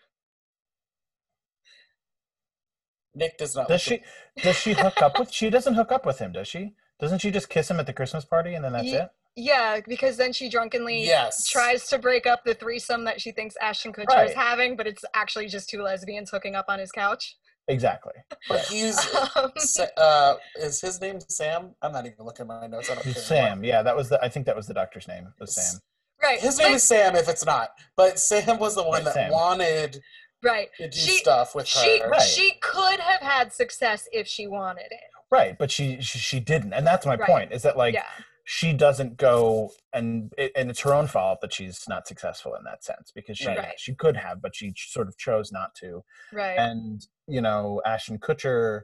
Nick 3.16 3.38
does 3.38 3.56
not. 3.56 3.68
Does 3.68 3.90
like 3.90 4.04
she 4.38 4.42
does 4.42 4.58
she 4.58 4.74
hook 4.74 5.02
up 5.02 5.18
with? 5.18 5.32
She 5.34 5.50
doesn't 5.50 5.76
hook 5.76 5.92
up 5.92 6.06
with 6.06 6.20
him, 6.20 6.32
does 6.34 6.48
she? 6.48 6.74
Doesn't 7.00 7.20
she 7.20 7.32
just 7.32 7.50
kiss 7.50 7.70
him 7.70 7.80
at 7.80 7.86
the 7.88 7.94
Christmas 7.94 8.26
party 8.26 8.54
and 8.54 8.64
then 8.64 8.74
that's 8.74 8.86
Ye- 8.86 8.96
it? 8.96 9.10
Yeah, 9.36 9.82
because 9.88 10.16
then 10.18 10.32
she 10.32 10.48
drunkenly 10.50 11.04
Yes. 11.06 11.48
tries 11.50 11.88
to 11.90 11.98
break 12.00 12.26
up 12.26 12.44
the 12.46 12.54
threesome 12.54 13.04
that 13.04 13.20
she 13.20 13.32
thinks 13.32 13.56
Ashton 13.62 13.92
Kutcher 13.92 14.28
is 14.28 14.34
having, 14.34 14.78
but 14.78 14.88
it's 14.88 15.04
actually 15.14 15.48
just 15.48 15.70
two 15.70 15.82
lesbians 15.82 16.30
hooking 16.30 16.56
up 16.56 16.66
on 16.70 16.80
his 16.80 16.92
couch. 16.92 17.36
Exactly. 17.68 18.14
But 18.48 18.62
he's 18.70 18.98
Um, 19.36 19.52
Sa- 19.58 19.88
uh, 19.98 20.36
is 20.58 20.80
his 20.80 21.02
name 21.02 21.20
Sam? 21.20 21.76
I'm 21.82 21.92
not 21.92 22.06
even 22.06 22.24
looking 22.24 22.44
at 22.44 22.48
my 22.48 22.68
notes. 22.68 22.90
I 22.90 22.94
don't 22.96 23.04
care 23.04 23.12
anymore. 23.14 23.26
Sam. 23.26 23.64
Yeah, 23.64 23.82
that 23.82 23.96
was 23.96 24.08
the. 24.10 24.24
I 24.24 24.30
think 24.30 24.46
that 24.46 24.56
was 24.56 24.68
the 24.68 24.74
doctor's 24.74 25.08
name. 25.08 25.28
Was 25.40 25.56
Sam. 25.56 25.80
right, 26.24 26.40
His 26.40 26.58
name 26.60 26.68
like- 26.68 26.76
is 26.76 26.84
Sam 26.84 27.16
if 27.16 27.28
it's 27.28 27.44
not. 27.46 27.72
But 27.98 28.20
Sam 28.20 28.60
was 28.60 28.76
the 28.76 28.84
one 28.84 29.00
Right, 29.00 29.06
that 29.06 29.14
Sam. 29.16 29.32
wanted 29.32 30.02
right. 30.44 30.70
to 30.78 30.90
do 30.90 30.98
She- 30.98 31.18
stuff 31.18 31.56
with 31.56 31.68
She 31.68 32.00
her. 32.00 32.10
Right. 32.10 32.22
she 32.22 32.54
could 32.62 33.00
have 33.00 33.22
had 33.22 33.52
success 33.52 34.08
if 34.14 34.28
she 34.28 34.48
wanted 34.48 34.92
it. 34.92 35.00
Right, 35.32 35.58
but 35.58 35.72
she 35.72 36.00
she, 36.02 36.20
she 36.20 36.40
didn't, 36.40 36.72
and 36.72 36.86
that's 36.88 37.06
my 37.06 37.16
Right. 37.16 37.28
point. 37.30 37.52
Is 37.52 37.64
that 37.64 37.76
like 37.76 37.96
yeah, 37.96 38.06
she 38.48 38.74
doesn't 38.74 39.18
go 39.18 39.72
and 39.92 40.32
it, 40.38 40.52
and 40.56 40.70
it's 40.70 40.82
her 40.82 40.94
own 40.94 41.08
fault 41.08 41.42
that 41.42 41.52
she's 41.52 41.84
not 41.90 42.08
successful 42.08 42.54
in 42.56 42.64
that 42.64 42.84
sense 42.84 43.12
because 43.14 43.38
she 43.40 43.48
Right. 43.48 43.74
she 43.78 43.96
could 43.96 44.16
have, 44.18 44.40
but 44.42 44.56
she 44.56 44.74
sort 44.78 45.08
of 45.08 45.18
chose 45.18 45.52
not 45.52 45.74
to. 45.76 46.04
right. 46.32 46.58
And 46.58 47.06
you 47.28 47.42
know, 47.42 47.82
Ashton 47.86 48.20
Kutcher 48.20 48.82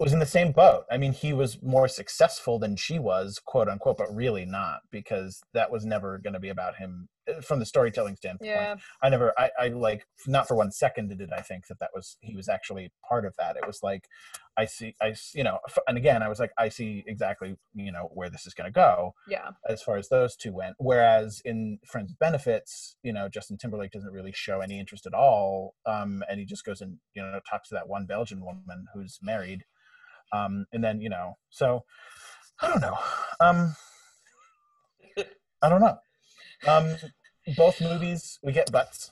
was 0.00 0.14
in 0.14 0.18
the 0.18 0.26
same 0.26 0.50
boat. 0.50 0.84
I 0.90 0.96
mean, 0.96 1.12
he 1.12 1.34
was 1.34 1.62
more 1.62 1.86
successful 1.86 2.58
than 2.58 2.74
she 2.74 2.98
was, 2.98 3.38
quote 3.44 3.68
unquote, 3.68 3.98
but 3.98 4.12
really 4.14 4.46
not 4.46 4.80
because 4.90 5.42
that 5.52 5.70
was 5.70 5.84
never 5.84 6.16
going 6.16 6.32
to 6.32 6.40
be 6.40 6.48
about 6.48 6.76
him 6.76 7.08
uh, 7.28 7.42
from 7.42 7.58
the 7.58 7.66
storytelling 7.66 8.16
standpoint. 8.16 8.50
yeah, 8.50 8.76
I 9.02 9.10
never, 9.10 9.34
I, 9.38 9.50
I 9.60 9.68
like, 9.68 10.06
not 10.26 10.48
for 10.48 10.56
one 10.56 10.72
second 10.72 11.16
did 11.16 11.32
I 11.32 11.42
think 11.42 11.66
that 11.66 11.80
that 11.80 11.90
was, 11.94 12.16
he 12.20 12.34
was 12.34 12.48
actually 12.48 12.92
part 13.06 13.26
of 13.26 13.34
that. 13.38 13.56
It 13.56 13.66
was 13.66 13.82
like, 13.82 14.08
I 14.56 14.64
see, 14.64 14.94
I, 15.02 15.14
you 15.34 15.44
know, 15.44 15.58
and 15.86 15.98
again, 15.98 16.22
I 16.22 16.28
was 16.28 16.40
like, 16.40 16.52
I 16.58 16.70
see 16.70 17.04
exactly, 17.06 17.56
you 17.74 17.92
know, 17.92 18.08
where 18.14 18.30
this 18.30 18.46
is 18.46 18.54
going 18.54 18.68
to 18.68 18.74
go 18.74 19.14
yeah, 19.28 19.50
as 19.68 19.82
far 19.82 19.98
as 19.98 20.08
those 20.08 20.34
two 20.34 20.52
went. 20.52 20.76
Whereas 20.78 21.42
in 21.44 21.78
Friends 21.86 22.14
Benefits, 22.18 22.96
you 23.02 23.12
know, 23.12 23.28
Justin 23.28 23.58
Timberlake 23.58 23.92
doesn't 23.92 24.12
really 24.12 24.32
show 24.32 24.60
any 24.60 24.80
interest 24.80 25.06
at 25.06 25.14
all. 25.14 25.74
Um, 25.84 26.24
and 26.28 26.40
he 26.40 26.46
just 26.46 26.64
goes 26.64 26.80
and, 26.80 26.98
you 27.14 27.22
know, 27.22 27.40
talks 27.48 27.68
to 27.68 27.74
that 27.74 27.88
one 27.88 28.06
Belgian 28.06 28.40
woman 28.40 28.86
who's 28.94 29.18
married. 29.22 29.64
Um, 30.32 30.66
and 30.72 30.82
then, 30.82 31.00
you 31.00 31.08
know, 31.10 31.36
so 31.50 31.84
I 32.60 32.68
don't 32.68 32.80
know. 32.80 32.98
Um, 33.40 33.76
I 35.62 35.68
don't 35.68 35.80
know. 35.80 35.98
Um, 36.68 36.96
both 37.56 37.80
movies, 37.80 38.38
we 38.42 38.52
get 38.52 38.70
butts. 38.72 39.10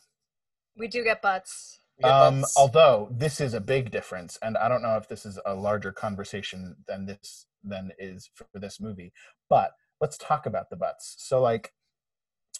we 0.76 0.86
do 0.86 1.02
get 1.02 1.20
butts. 1.20 1.80
Yeah, 1.98 2.06
Um, 2.26 2.36
that's- 2.36 2.56
although 2.56 3.08
this 3.10 3.40
is 3.40 3.52
a 3.52 3.60
big 3.60 3.90
difference, 3.90 4.38
and 4.40 4.56
I 4.56 4.68
don't 4.68 4.82
know 4.82 4.96
if 4.96 5.08
this 5.08 5.26
is 5.26 5.40
a 5.44 5.54
larger 5.54 5.90
conversation 5.92 6.84
than 6.86 7.06
this 7.06 7.46
than 7.64 7.90
is 7.98 8.30
for 8.36 8.46
this 8.54 8.78
movie, 8.78 9.12
but 9.48 9.72
let's 10.00 10.16
talk 10.16 10.46
about 10.46 10.70
the 10.70 10.76
butts. 10.76 11.16
So, 11.18 11.40
like, 11.40 11.74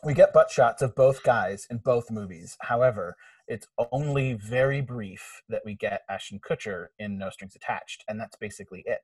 we 0.03 0.13
get 0.15 0.33
butt 0.33 0.51
shots 0.51 0.83
of 0.83 0.97
both 0.97 1.23
guys 1.23 1.67
in 1.71 1.79
both 1.79 2.11
movies. 2.11 2.57
However, 2.63 3.17
it's 3.49 3.67
only 3.93 4.35
very 4.35 4.81
brief 4.81 5.43
that 5.49 5.63
we 5.65 5.75
get 5.75 6.03
Ashton 6.09 6.39
Kutcher 6.39 6.89
in 6.99 7.19
No 7.19 7.31
Strings 7.31 7.57
Attached, 7.57 8.05
and 8.09 8.21
that's 8.21 8.37
basically 8.37 8.83
it. 8.87 9.03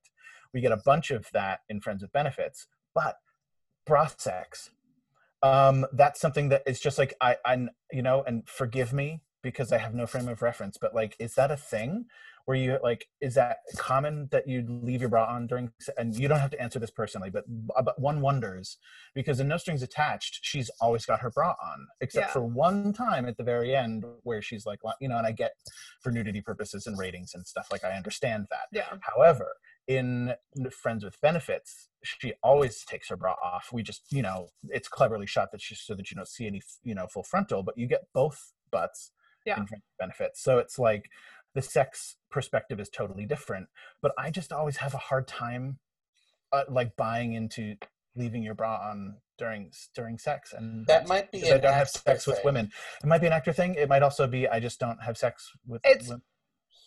We 0.53 0.61
get 0.61 0.73
a 0.73 0.77
bunch 0.77 1.11
of 1.11 1.27
that 1.33 1.61
in 1.69 1.81
Friends 1.81 2.03
with 2.03 2.13
Benefits, 2.13 2.67
but 2.95 3.17
bra 3.87 4.07
sex. 4.17 4.71
Um, 5.43 5.87
that's 5.93 6.21
something 6.21 6.49
that 6.51 6.63
is 6.67 6.81
just 6.81 6.99
like 6.99 7.15
I, 7.21 7.37
I, 7.45 7.67
you 7.93 8.03
know, 8.03 8.23
and 8.27 8.49
forgive 8.49 8.93
me 8.93 9.21
because 9.43 9.73
I 9.73 9.79
have 9.79 9.95
no 9.95 10.07
frame 10.07 10.29
of 10.29 10.43
reference, 10.43 10.79
but 10.79 10.95
like, 10.95 11.17
is 11.19 11.35
that 11.35 11.51
a 11.51 11.57
thing 11.57 12.07
where 12.47 12.57
you 12.57 12.79
like, 12.83 13.07
is 13.21 13.35
that 13.35 13.59
common 13.77 14.29
that 14.31 14.47
you 14.47 14.65
leave 14.69 15.01
your 15.01 15.09
bra 15.09 15.25
on 15.27 15.47
during, 15.47 15.71
and 15.97 16.15
you 16.15 16.29
don't 16.29 16.41
have 16.41 16.51
to 16.51 16.61
answer 16.61 16.79
this 16.79 16.91
personally, 16.91 17.31
but, 17.31 17.45
uh, 17.75 17.83
but 17.83 17.99
one 17.99 18.21
wonders 18.21 18.77
because 19.15 19.41
in 19.41 19.49
No 19.49 19.57
Strings 19.57 19.83
Attached, 19.83 20.41
she's 20.43 20.71
always 20.81 21.07
got 21.07 21.21
her 21.21 21.31
bra 21.31 21.51
on, 21.63 21.87
except 22.01 22.27
Yeah. 22.29 22.33
for 22.33 22.43
one 22.43 22.93
time 22.93 23.25
at 23.27 23.37
the 23.39 23.45
very 23.45 23.75
end 23.75 24.05
where 24.25 24.43
she's 24.43 24.67
like, 24.67 24.81
you 25.01 25.09
know, 25.09 25.17
and 25.17 25.27
I 25.27 25.33
get 25.33 25.53
for 26.03 26.11
nudity 26.13 26.43
purposes 26.43 26.87
and 26.87 26.99
ratings 26.99 27.33
and 27.35 27.47
stuff, 27.47 27.69
like 27.73 27.83
I 27.85 27.93
understand 27.97 28.47
that. 28.51 28.67
Yeah, 28.73 28.99
However, 29.01 29.57
in 29.87 30.35
Friends 30.83 31.05
with 31.05 31.19
Benefits, 31.21 31.89
she 32.03 32.35
always 32.43 32.85
takes 32.85 33.09
her 33.09 33.17
bra 33.17 33.37
off. 33.43 33.71
We 33.73 33.83
just, 33.83 34.03
you 34.11 34.23
know, 34.23 34.49
it's 34.69 34.89
cleverly 34.89 35.27
shot 35.27 35.51
that 35.53 35.61
she 35.63 35.75
so 35.75 35.95
that 35.95 36.11
you 36.11 36.15
don't 36.17 36.29
see 36.29 36.47
any, 36.47 36.61
you 36.83 36.95
know, 36.95 37.07
full 37.07 37.23
frontal, 37.23 37.63
but 37.63 37.77
you 37.79 37.87
get 37.87 38.05
both 38.13 38.53
butts 38.71 39.13
Yeah. 39.47 39.55
Friends 39.57 39.71
with 39.73 39.81
Benefits. 39.99 40.43
So 40.43 40.59
it's 40.59 40.79
like 40.79 41.09
the 41.55 41.63
sex 41.63 42.17
perspective 42.31 42.81
is 42.81 42.89
totally 42.89 43.27
different. 43.27 43.69
But 44.03 44.13
I 44.19 44.31
just 44.31 44.53
always 44.53 44.79
have 44.79 44.95
a 44.95 44.99
hard 44.99 45.27
time, 45.27 45.79
uh, 46.53 46.65
like 46.69 46.97
buying 46.97 47.33
into 47.33 47.77
leaving 48.17 48.43
your 48.43 48.55
bra 48.55 48.91
on 48.91 49.17
during 49.39 49.73
during 49.95 50.19
sex, 50.19 50.53
and 50.53 50.87
that 50.87 51.09
might 51.09 51.31
be 51.31 51.39
because 51.39 51.55
I 51.55 51.59
don't 51.59 51.73
have 51.73 51.89
actor 51.89 51.99
sex 51.99 52.27
with 52.27 52.41
women. 52.45 52.71
It 53.03 53.07
might 53.07 53.21
be 53.21 53.27
an 53.27 53.33
actor 53.33 53.53
thing. 53.53 53.75
It 53.75 53.89
might 53.89 54.03
also 54.03 54.27
be 54.27 54.49
I 54.49 54.61
just 54.61 54.79
don't 54.79 55.03
have 55.03 55.17
sex 55.17 55.51
with. 55.67 55.85
It's- 55.85 56.09
women. 56.09 56.23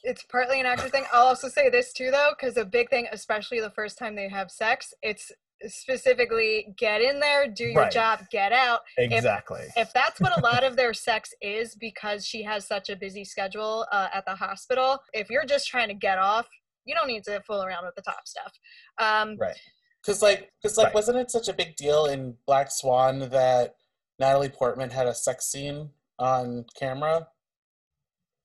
it's 0.03 0.23
partly 0.23 0.59
an 0.59 0.65
actor 0.65 0.89
thing. 0.89 1.05
I'll 1.11 1.27
also 1.27 1.49
say 1.49 1.69
this 1.69 1.91
too, 1.91 2.11
though, 2.11 2.31
because 2.37 2.55
a 2.55 2.65
big 2.65 2.89
thing, 2.89 3.07
especially 3.11 3.59
the 3.59 3.71
first 3.71 3.97
time 3.97 4.15
they 4.15 4.29
have 4.29 4.51
sex, 4.51 4.93
it's 5.01 5.31
specifically 5.65 6.73
get 6.77 7.01
in 7.01 7.19
there, 7.19 7.47
do 7.47 7.65
your 7.65 7.83
Right. 7.83 7.91
job, 7.91 8.19
get 8.31 8.51
out. 8.51 8.81
exactly. 8.97 9.65
If 9.75 9.91
that's 9.93 10.19
what 10.19 10.37
a 10.37 10.41
lot 10.41 10.63
of 10.63 10.75
their 10.77 10.93
sex 10.93 11.33
is, 11.41 11.75
because 11.75 12.25
she 12.25 12.43
has 12.43 12.67
such 12.67 12.89
a 12.89 12.95
busy 12.95 13.23
schedule 13.23 13.85
uh, 13.91 14.09
at 14.13 14.25
the 14.25 14.35
hospital, 14.35 14.99
if 15.13 15.29
you're 15.29 15.45
just 15.45 15.67
trying 15.67 15.87
to 15.89 15.93
get 15.93 16.17
off, 16.19 16.47
you 16.85 16.95
don't 16.95 17.07
need 17.07 17.23
to 17.25 17.41
fool 17.45 17.63
around 17.63 17.85
with 17.85 17.95
the 17.95 18.01
top 18.01 18.25
stuff. 18.27 18.53
Um, 18.99 19.35
right. 19.39 19.57
Cause 20.05 20.21
like, 20.21 20.51
cause 20.61 20.77
like, 20.77 20.85
Right. 20.87 20.93
wasn't 20.95 21.17
it 21.17 21.29
such 21.31 21.49
a 21.49 21.53
big 21.53 21.75
deal 21.75 22.05
in 22.05 22.35
Black 22.45 22.71
Swan 22.71 23.19
that 23.29 23.75
Natalie 24.19 24.49
Portman 24.49 24.89
had 24.89 25.05
a 25.07 25.13
sex 25.13 25.47
scene 25.47 25.89
on 26.17 26.65
camera. 26.79 27.27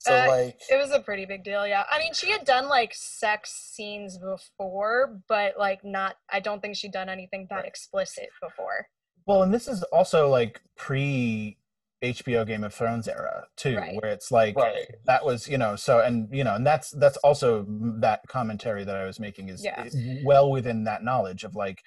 So 0.04 0.14
Uh, 0.16 0.26
like 0.26 0.60
It 0.68 0.76
was 0.76 0.90
a 0.90 1.00
pretty 1.00 1.26
big 1.26 1.44
deal, 1.44 1.64
yeah. 1.66 1.84
I 1.90 1.98
mean, 2.00 2.12
she 2.12 2.30
had 2.30 2.44
done 2.44 2.68
like 2.68 2.92
sex 2.92 3.52
scenes 3.52 4.18
before, 4.18 5.20
but 5.28 5.56
like 5.58 5.84
not. 5.84 6.16
I 6.28 6.40
don't 6.40 6.60
think 6.60 6.76
she'd 6.76 6.92
done 6.92 7.08
anything 7.08 7.46
that 7.50 7.56
Right. 7.56 7.64
explicit 7.66 8.28
before. 8.40 8.88
Well, 9.26 9.42
and 9.44 9.54
this 9.54 9.68
is 9.68 9.84
also 9.84 10.28
like 10.28 10.60
pre 10.76 11.56
HBO 12.02 12.44
Game 12.44 12.64
of 12.64 12.74
Thrones 12.74 13.06
era 13.06 13.46
too, 13.56 13.76
Right. 13.76 13.94
where 14.02 14.10
it's 14.10 14.32
like 14.32 14.56
right. 14.56 14.88
that 15.04 15.24
was 15.24 15.46
you 15.46 15.56
know 15.56 15.76
so 15.76 16.00
and 16.00 16.28
you 16.34 16.42
know 16.42 16.56
and 16.56 16.66
that's 16.66 16.90
that's 16.90 17.16
also 17.18 17.64
that 18.00 18.22
commentary 18.26 18.82
that 18.82 18.96
I 18.96 19.04
was 19.06 19.20
making 19.20 19.50
is 19.50 19.64
Yeah. 19.64 19.84
is 19.84 19.96
well 20.24 20.50
within 20.50 20.82
that 20.84 21.04
knowledge 21.04 21.44
of 21.44 21.54
like 21.54 21.80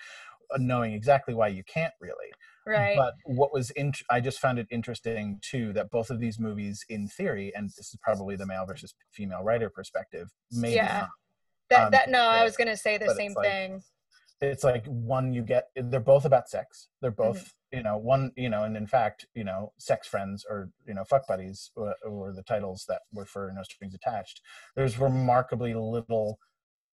uh, 0.53 0.57
knowing 0.57 0.93
exactly 0.93 1.34
why 1.34 1.49
you 1.49 1.66
can't 1.66 1.93
really. 1.99 2.32
Right. 2.66 2.95
But 2.97 3.13
what 3.26 3.53
was 3.53 3.70
in, 3.72 3.93
I 4.09 4.20
just 4.22 4.39
found 4.39 4.57
it 4.59 4.68
interesting 4.72 5.39
too 5.41 5.72
that 5.74 5.91
both 5.91 6.09
of 6.09 6.20
these 6.20 6.39
movies, 6.39 6.84
in 6.89 7.07
theory, 7.07 7.51
and 7.55 7.70
this 7.70 7.93
is 7.93 7.99
probably 8.01 8.36
the 8.36 8.45
male 8.47 8.66
versus 8.66 8.93
female 9.11 9.43
writer 9.43 9.70
perspective, 9.70 10.30
maybe 10.51 10.76
Yeah. 10.76 10.99
not. 11.01 11.09
that 11.70 11.84
um, 11.86 11.91
that 11.91 12.09
no, 12.09 12.22
I 12.22 12.43
was 12.43 12.57
gonna 12.57 12.78
say 12.78 12.97
the 12.97 13.13
same 13.16 13.32
it's 13.32 13.36
like- 13.36 13.47
thing. 13.47 13.84
it's 14.41 14.63
like 14.63 14.86
one 14.88 15.32
you 15.34 15.41
get 15.43 15.70
they're 15.76 15.99
both 15.99 16.26
about 16.26 16.49
sex 16.49 16.89
they're 17.01 17.11
Mm-hmm. 17.11 17.32
both 17.34 17.53
you 17.72 17.82
know 17.82 17.97
one 17.97 18.32
you 18.36 18.49
know 18.49 18.63
and 18.63 18.76
in 18.76 18.86
fact 18.86 19.26
you 19.34 19.43
know 19.45 19.72
sex 19.78 20.07
friends 20.07 20.45
or 20.49 20.70
you 20.86 20.93
know 20.93 21.03
fuck 21.05 21.26
buddies 21.26 21.72
or, 21.76 21.95
or 22.05 22.34
the 22.34 22.43
titles 22.43 22.84
that 22.89 23.01
were 23.13 23.26
for 23.26 23.51
no 23.55 23.63
strings 23.63 23.95
attached 23.95 24.41
there's 24.76 24.99
remarkably 24.99 25.74
little 25.74 26.38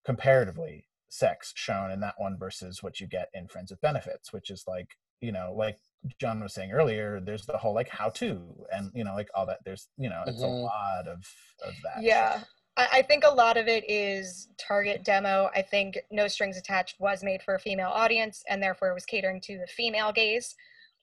comparatively 0.05 0.87
sex 1.09 1.53
shown 1.57 1.91
in 1.91 2.01
that 2.01 2.15
one 2.19 2.37
versus 2.39 2.83
what 2.83 3.01
you 3.01 3.07
get 3.07 3.29
in 3.35 3.47
friends 3.49 3.71
with 3.71 3.81
benefits 3.81 4.33
which 4.33 4.49
is 4.51 4.65
like 4.67 4.89
you 5.23 5.33
know 5.33 5.55
like 5.57 5.79
john 6.19 6.41
was 6.43 6.53
saying 6.53 6.73
earlier 6.73 7.21
there's 7.21 7.47
the 7.47 7.57
whole 7.57 7.73
like 7.73 7.89
how 7.89 8.11
to 8.11 8.43
and 8.73 8.91
you 8.95 9.05
know 9.05 9.15
like 9.15 9.29
all 9.35 9.47
that 9.47 9.61
there's 9.65 9.89
you 9.97 10.11
know 10.11 10.23
it's 10.27 10.43
a 10.43 10.47
Mhm. 10.47 10.63
lot 10.65 11.09
of 11.09 11.25
of 11.65 11.73
that 11.83 12.03
Yeah. 12.03 12.45
I, 12.75 13.03
think 13.03 13.23
a 13.23 13.29
lot 13.29 13.59
of 13.59 13.69
it 13.69 13.85
is 13.89 14.49
target 14.57 15.05
demo. 15.05 15.51
I 15.55 15.61
think 15.61 15.99
No 16.11 16.27
Strings 16.27 16.57
Attached 16.57 16.99
was 16.99 17.23
made 17.23 17.43
for 17.43 17.55
a 17.55 17.61
female 17.61 17.91
audience 17.91 18.43
and 18.49 18.63
therefore 18.63 18.89
it 18.89 18.95
was 18.95 19.05
catering 19.05 19.43
to 19.43 19.59
the 19.59 19.67
female 19.67 20.11
gaze. 20.11 20.57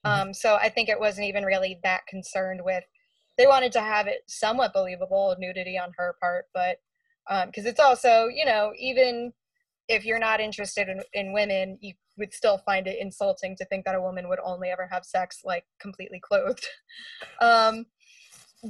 Mhm. 0.04 0.10
Um, 0.10 0.34
so 0.34 0.56
I 0.56 0.68
think 0.68 0.88
it 0.88 0.98
wasn't 0.98 1.28
even 1.28 1.44
really 1.44 1.78
that 1.84 2.08
concerned 2.08 2.62
with, 2.64 2.82
they 3.38 3.46
wanted 3.46 3.70
to 3.72 3.80
have 3.80 4.08
it 4.08 4.24
somewhat 4.26 4.72
believable, 4.72 5.36
nudity 5.38 5.78
on 5.78 5.92
her 5.96 6.16
part, 6.20 6.48
but 6.52 6.80
because 7.46 7.66
it's 7.66 7.78
also, 7.80 8.26
you 8.26 8.44
know, 8.44 8.72
even 8.76 9.32
if 9.90 10.04
you're 10.04 10.18
not 10.18 10.40
interested 10.40 10.88
in, 10.88 11.02
in 11.12 11.32
women, 11.32 11.76
you 11.80 11.94
would 12.16 12.32
still 12.32 12.58
find 12.58 12.86
it 12.86 12.98
insulting 13.00 13.56
to 13.56 13.64
think 13.66 13.84
that 13.84 13.94
a 13.94 14.00
woman 14.00 14.28
would 14.28 14.38
only 14.44 14.68
ever 14.70 14.88
have 14.90 15.04
sex 15.04 15.40
like 15.44 15.64
completely 15.80 16.20
clothed. 16.20 16.66
um, 17.42 17.86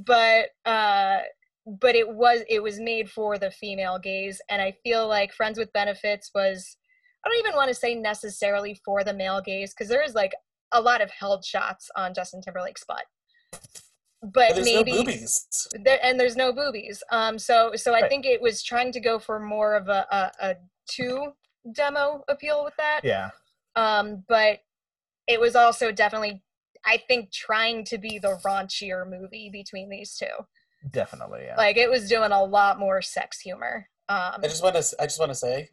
but 0.06 0.46
uh, 0.64 1.18
but 1.66 1.94
it 1.94 2.08
was 2.08 2.40
it 2.48 2.62
was 2.62 2.80
made 2.80 3.10
for 3.10 3.38
the 3.38 3.50
female 3.50 3.98
gaze 3.98 4.40
and 4.48 4.62
i 4.62 4.74
feel 4.82 5.06
like 5.06 5.32
friends 5.32 5.58
with 5.58 5.72
benefits 5.72 6.30
was 6.34 6.76
i 7.24 7.28
don't 7.28 7.38
even 7.38 7.54
want 7.54 7.68
to 7.68 7.74
say 7.74 7.94
necessarily 7.94 8.80
for 8.84 9.04
the 9.04 9.12
male 9.12 9.40
gaze 9.42 9.74
because 9.74 9.88
there 9.88 10.02
is 10.02 10.14
like 10.14 10.32
a 10.72 10.80
lot 10.80 11.02
of 11.02 11.10
held 11.10 11.44
shots 11.44 11.88
on 11.96 12.14
justin 12.14 12.40
timberlake's 12.40 12.84
butt 12.88 13.04
but 14.22 14.32
But 14.32 14.54
there's 14.54 14.64
maybe 14.72 14.92
no 14.92 14.98
boobies. 14.98 15.46
there, 15.84 15.98
and 16.02 16.18
there's 16.18 16.36
no 16.36 16.52
boobies 16.52 17.02
um 17.12 17.38
so 17.38 17.72
so 17.74 17.94
i 17.94 18.00
Right. 18.00 18.08
think 18.08 18.24
it 18.26 18.40
was 18.40 18.62
trying 18.62 18.90
to 18.92 19.00
go 19.00 19.18
for 19.18 19.38
more 19.38 19.76
of 19.76 19.88
a 19.88 20.06
a, 20.10 20.32
a 20.50 20.54
two 20.90 21.32
demo 21.74 22.22
appeal 22.28 22.64
with 22.64 22.74
that 22.76 23.00
yeah 23.04 23.30
um 23.76 24.24
but 24.28 24.60
it 25.26 25.38
was 25.40 25.54
also 25.54 25.92
definitely 25.92 26.42
i 26.84 26.96
think 27.08 27.30
trying 27.30 27.84
to 27.84 27.98
be 27.98 28.18
the 28.18 28.38
raunchier 28.44 29.08
movie 29.08 29.50
between 29.52 29.88
these 29.90 30.16
two 30.16 30.26
definitely 30.90 31.42
yeah 31.44 31.56
like 31.56 31.76
it 31.76 31.90
was 31.90 32.08
doing 32.08 32.32
a 32.32 32.42
lot 32.44 32.78
more 32.78 33.02
sex 33.02 33.38
humor 33.40 33.86
um 34.08 34.40
I 34.42 34.48
just 34.48 34.62
want 34.62 34.74
to 34.76 34.96
I 34.98 35.04
just 35.04 35.18
want 35.20 35.30
to 35.30 35.34
say 35.36 35.68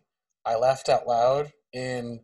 I 0.45 0.55
laughed 0.55 0.89
out 0.89 1.07
loud 1.07 1.51
in 1.74 2.20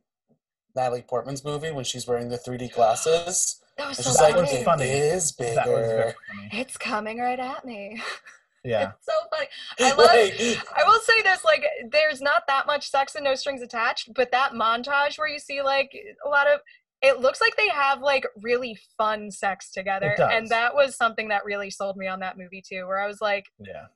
Natalie 0.76 1.02
Portman's 1.02 1.44
movie 1.44 1.72
when 1.72 1.84
she's 1.86 2.08
wearing 2.08 2.30
the 2.30 2.38
3D 2.38 2.74
glasses. 2.74 3.62
that 3.78 3.88
was 3.90 3.98
so 3.98 4.04
she's 4.04 4.18
That 4.18 4.24
like, 4.32 4.36
was 4.36 4.50
funny. 4.50 4.62
it 4.62 4.66
funny. 4.66 4.86
is 4.90 5.32
bigger. 5.32 5.56
that 5.56 5.68
was 5.68 5.88
very 5.88 6.14
funny 6.28 6.50
it's 6.62 6.78
coming 6.78 7.20
right 7.20 7.40
at 7.40 7.66
me 7.66 8.02
yeah 8.64 8.92
it's 8.98 9.06
so 9.06 9.14
funny 9.30 9.48
i 9.80 9.90
love 9.98 9.98
Like, 10.00 10.68
I 10.76 10.84
will 10.86 11.00
say 11.02 11.22
this, 11.22 11.44
like, 11.44 11.66
there's 11.92 12.22
not 12.22 12.44
that 12.48 12.66
much 12.66 12.90
sex 12.90 13.16
and 13.16 13.24
no 13.24 13.36
strings 13.36 13.62
attached, 13.62 14.14
but 14.14 14.32
that 14.32 14.54
montage 14.54 15.18
where 15.18 15.28
you 15.28 15.40
see 15.40 15.62
like 15.62 15.92
a 16.26 16.30
lot 16.30 16.48
of 16.48 16.60
it 17.02 17.20
looks 17.20 17.42
like 17.42 17.56
they 17.58 17.68
have 17.68 18.02
like 18.02 18.26
really 18.42 18.78
fun 18.98 19.30
sex 19.30 19.72
together. 19.72 20.16
And 20.32 20.48
that 20.48 20.74
was 20.74 20.96
something 20.96 21.28
that 21.28 21.44
really 21.44 21.70
sold 21.70 21.98
me 21.98 22.08
on 22.08 22.22
that 22.22 22.38
movie 22.38 22.64
too, 22.66 22.88
where 22.88 23.00
I 23.00 23.08
was 23.08 23.20
like, 23.20 23.46
yeah 23.60 23.88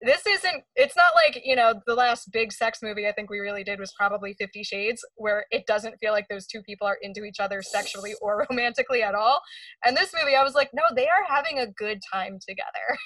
this 0.00 0.24
isn't 0.26 0.62
it's 0.76 0.96
not 0.96 1.12
like, 1.14 1.42
you 1.44 1.56
know, 1.56 1.74
the 1.86 1.94
last 1.94 2.30
big 2.32 2.52
sex 2.52 2.78
movie 2.82 3.08
I 3.08 3.12
think 3.12 3.30
we 3.30 3.40
really 3.40 3.64
did 3.64 3.80
was 3.80 3.92
probably 3.96 4.34
Fifty 4.34 4.62
Shades, 4.62 5.04
where 5.16 5.46
it 5.50 5.66
doesn't 5.66 5.98
feel 5.98 6.12
like 6.12 6.28
those 6.28 6.46
two 6.46 6.62
people 6.62 6.86
are 6.86 6.98
into 7.02 7.24
each 7.24 7.40
other 7.40 7.62
sexually 7.62 8.14
or 8.22 8.46
romantically 8.48 9.02
at 9.02 9.14
all. 9.14 9.40
And 9.84 9.96
this 9.96 10.12
movie, 10.18 10.36
I 10.36 10.44
was 10.44 10.54
like, 10.54 10.70
no, 10.72 10.82
they 10.94 11.06
are 11.08 11.24
having 11.26 11.58
a 11.58 11.66
good 11.66 12.00
time 12.12 12.38
together. 12.46 12.98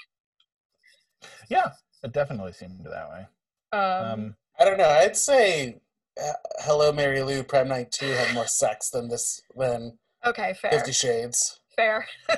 Yeah 1.49 1.71
it 2.03 2.13
definitely 2.13 2.53
seemed 2.53 2.85
that 2.85 3.09
way 3.11 3.27
Um, 3.73 4.11
um 4.11 4.37
I 4.59 4.65
don't 4.65 4.79
know. 4.79 4.89
I'd 4.89 5.17
say 5.17 5.81
uh, 6.23 6.33
Hello 6.61 6.93
Mary 6.93 7.23
Lou 7.23 7.43
Prom 7.43 7.69
Night 7.69 7.91
2 7.91 8.07
had 8.07 8.35
more 8.35 8.47
sex 8.47 8.91
than 8.91 9.09
this 9.09 9.43
than 9.57 9.99
okay, 10.25 10.55
fair. 10.61 10.71
Fifty 10.71 10.93
Shades. 10.93 11.59
Fair. 11.77 12.07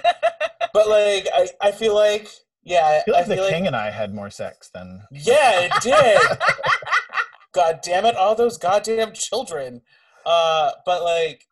But 0.72 0.88
like 0.88 1.28
I, 1.32 1.48
I 1.60 1.70
feel 1.70 1.94
like 1.94 2.28
yeah, 2.64 3.00
I 3.00 3.04
feel 3.04 3.14
like 3.14 3.24
I 3.24 3.26
feel 3.28 3.36
the 3.36 3.42
like 3.42 3.52
king 3.52 3.66
and 3.68 3.76
I 3.76 3.90
had 3.90 4.12
more 4.12 4.28
sex 4.28 4.70
than 4.74 5.02
yeah, 5.12 5.60
it 5.60 5.72
did. 5.82 6.18
God 7.52 7.78
damn 7.80 8.04
it, 8.04 8.16
all 8.16 8.34
those 8.34 8.58
goddamn 8.58 9.12
children. 9.12 9.82
Uh, 10.26 10.72
but 10.84 11.04
like, 11.04 11.46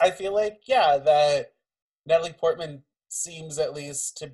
I 0.00 0.12
feel 0.12 0.32
like 0.32 0.60
yeah, 0.66 0.96
that 0.98 1.54
Natalie 2.06 2.34
Portman 2.38 2.84
seems 3.08 3.58
at 3.58 3.74
least 3.74 4.16
to 4.18 4.30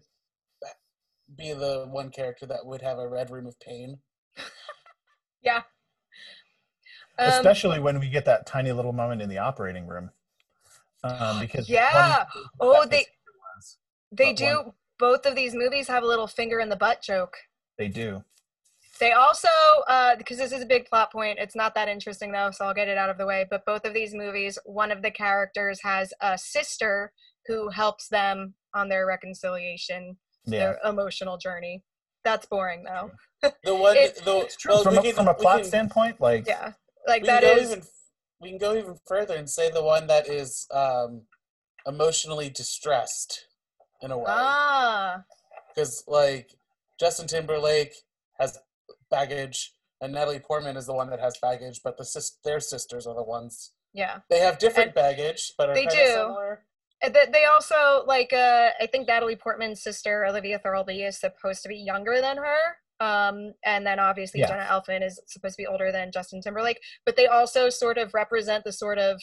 be 1.39 1.53
the 1.55 1.86
one 1.89 2.11
character 2.11 2.45
that 2.47 2.66
would 2.66 2.82
have 2.82 2.99
a 2.99 3.09
red 3.09 3.30
room 3.30 3.47
of 3.47 3.59
pain. 3.61 3.99
yeah. 5.43 5.62
Um, 7.18 7.28
especially 7.30 7.78
when 7.80 7.99
we 8.01 8.09
get 8.11 8.24
that 8.26 8.47
tiny 8.47 8.72
little 8.72 8.93
moment 8.93 9.22
in 9.22 9.28
the 9.28 9.39
operating 9.39 9.86
room. 9.86 10.11
Um, 11.05 11.41
because 11.41 11.68
Yeah. 11.68 12.18
one- 12.34 12.45
Oh, 12.61 12.80
that 12.82 12.91
they 12.91 13.07
was- 13.57 13.78
they 14.12 14.32
do. 14.32 14.57
one- 14.62 14.72
Both 14.99 15.26
of 15.26 15.36
these 15.36 15.55
movies 15.55 15.86
have 15.86 16.03
a 16.03 16.07
little 16.07 16.26
finger 16.26 16.59
in 16.59 16.68
the 16.68 16.76
butt 16.76 17.01
joke. 17.01 17.36
they 17.78 17.86
do. 17.89 18.24
They 18.99 19.12
also, 19.12 19.47
uh, 19.86 20.16
because 20.16 20.39
this 20.39 20.51
is 20.51 20.61
a 20.61 20.66
big 20.66 20.86
plot 20.86 21.12
point. 21.12 21.39
It's 21.39 21.55
not 21.55 21.72
that 21.76 21.89
interesting 21.89 22.32
though, 22.32 22.51
so 22.51 22.64
I'll 22.64 22.74
get 22.74 22.89
it 22.89 22.99
out 22.99 23.09
of 23.11 23.16
the 23.16 23.26
way. 23.26 23.47
But 23.49 23.64
both 23.64 23.84
of 23.84 23.95
these 23.95 24.12
movies, 24.12 24.59
one 24.64 24.91
of 24.91 25.03
the 25.03 25.12
characters 25.12 25.80
has 25.84 26.12
a 26.20 26.36
sister 26.36 27.12
who 27.47 27.68
helps 27.68 28.09
them 28.09 28.55
on 28.74 28.89
their 28.89 29.07
reconciliation, 29.07 30.18
Yeah, 30.47 30.59
their 30.59 30.78
emotional 30.91 31.36
journey. 31.39 31.82
That's 32.24 32.47
boring 32.47 32.84
though. 32.84 33.11
The 33.64 33.74
one, 33.74 33.95
the, 34.24 34.39
it's 34.45 34.57
true. 34.57 34.72
well, 34.74 34.82
from, 34.82 34.99
a, 34.99 35.03
can- 35.03 35.14
from 35.14 35.28
a 35.28 35.34
plot 35.34 35.59
can- 35.59 35.64
standpoint, 35.68 36.20
like 36.20 36.47
Yeah, 36.47 36.72
like 37.07 37.24
that 37.24 37.45
is. 37.45 37.70
even 37.70 37.82
we 38.41 38.51
can 38.51 38.59
go 38.59 38.76
even 38.76 38.97
further 39.07 39.34
and 39.34 39.49
say 39.51 39.70
the 39.70 39.82
one 39.82 40.07
that 40.07 40.28
is 40.28 40.66
um, 40.72 41.22
emotionally 41.86 42.49
distressed 42.51 43.47
in 44.01 44.11
a 44.12 44.18
way 44.18 44.24
Ah, 44.28 45.22
because 45.74 46.05
like 46.07 46.51
Justin 47.01 47.26
Timberlake 47.26 47.95
has 48.39 48.59
baggage 49.11 49.72
and 50.01 50.12
Natalie 50.12 50.39
Portman 50.39 50.76
is 50.76 50.86
the 50.86 50.95
one 50.95 51.11
that 51.11 51.18
has 51.20 51.36
baggage, 51.43 51.80
but 51.82 51.97
the 51.99 52.05
sis- 52.05 52.39
their 52.45 52.61
sisters 52.61 53.07
are 53.07 53.14
the 53.16 53.22
ones 53.24 53.72
yeah. 53.95 54.18
they 54.30 54.39
have 54.41 54.59
different 54.59 54.89
And 54.89 54.95
baggage, 54.95 55.53
but 55.59 55.70
are 55.70 55.74
they 55.74 55.86
do. 55.86 55.91
similar. 56.07 56.64
They 57.03 57.27
they 57.33 57.45
also 57.45 58.05
like 58.07 58.33
uh 58.33 58.71
I 58.81 58.87
think 58.87 59.07
Natalie 59.07 59.37
Portman's 59.37 59.83
sister 59.83 60.27
Olivia 60.27 60.59
Thirlby 60.59 61.03
is 61.07 61.19
supposed 61.19 61.63
to 61.63 61.69
be 61.69 61.77
younger 61.77 62.21
than 62.21 62.37
her. 62.37 62.59
Um 63.01 63.53
and 63.65 63.87
then 63.87 64.01
obviously 64.01 64.41
Yeah. 64.41 64.49
Jenna 64.49 64.65
Elfman 64.65 65.07
is 65.07 65.21
supposed 65.27 65.57
to 65.57 65.63
be 65.63 65.67
older 65.67 65.93
than 65.93 66.11
Justin 66.11 66.41
Timberlake, 66.41 66.81
but 67.07 67.17
they 67.17 67.27
also 67.27 67.71
sort 67.71 67.99
of 67.99 68.15
represent 68.15 68.65
the 68.65 68.73
sort 68.73 68.99
of 68.99 69.21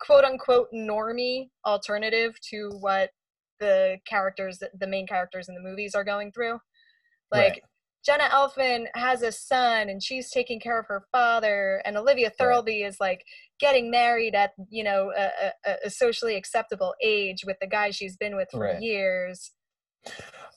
quote 0.00 0.24
unquote 0.24 0.68
normie 0.74 1.48
alternative 1.64 2.34
to 2.50 2.70
what 2.80 3.10
the 3.60 3.98
characters 4.04 4.60
the 4.80 4.86
main 4.86 5.06
characters 5.06 5.48
in 5.48 5.54
the 5.54 5.60
movies 5.60 5.94
are 5.94 6.04
going 6.04 6.32
through. 6.32 6.58
Like 7.30 7.52
Right. 7.52 7.62
Jenna 8.04 8.24
Elfman 8.24 8.86
has 8.94 9.22
a 9.22 9.30
son 9.32 9.88
and 9.88 10.02
she's 10.02 10.30
taking 10.30 10.58
care 10.58 10.78
of 10.78 10.86
her 10.86 11.04
father, 11.12 11.82
and 11.84 11.96
Olivia 11.96 12.30
Thirlby 12.30 12.82
is 12.82 12.98
like 13.00 13.24
getting 13.60 13.90
married 13.90 14.34
at 14.34 14.52
you 14.70 14.82
know 14.82 15.12
a, 15.16 15.30
a, 15.66 15.76
a 15.86 15.90
socially 15.90 16.34
acceptable 16.36 16.94
age 17.02 17.44
with 17.46 17.58
the 17.60 17.66
guy 17.66 17.90
she's 17.90 18.16
been 18.16 18.36
with 18.36 18.48
for 18.50 18.60
Right. 18.60 18.82
years. 18.82 19.52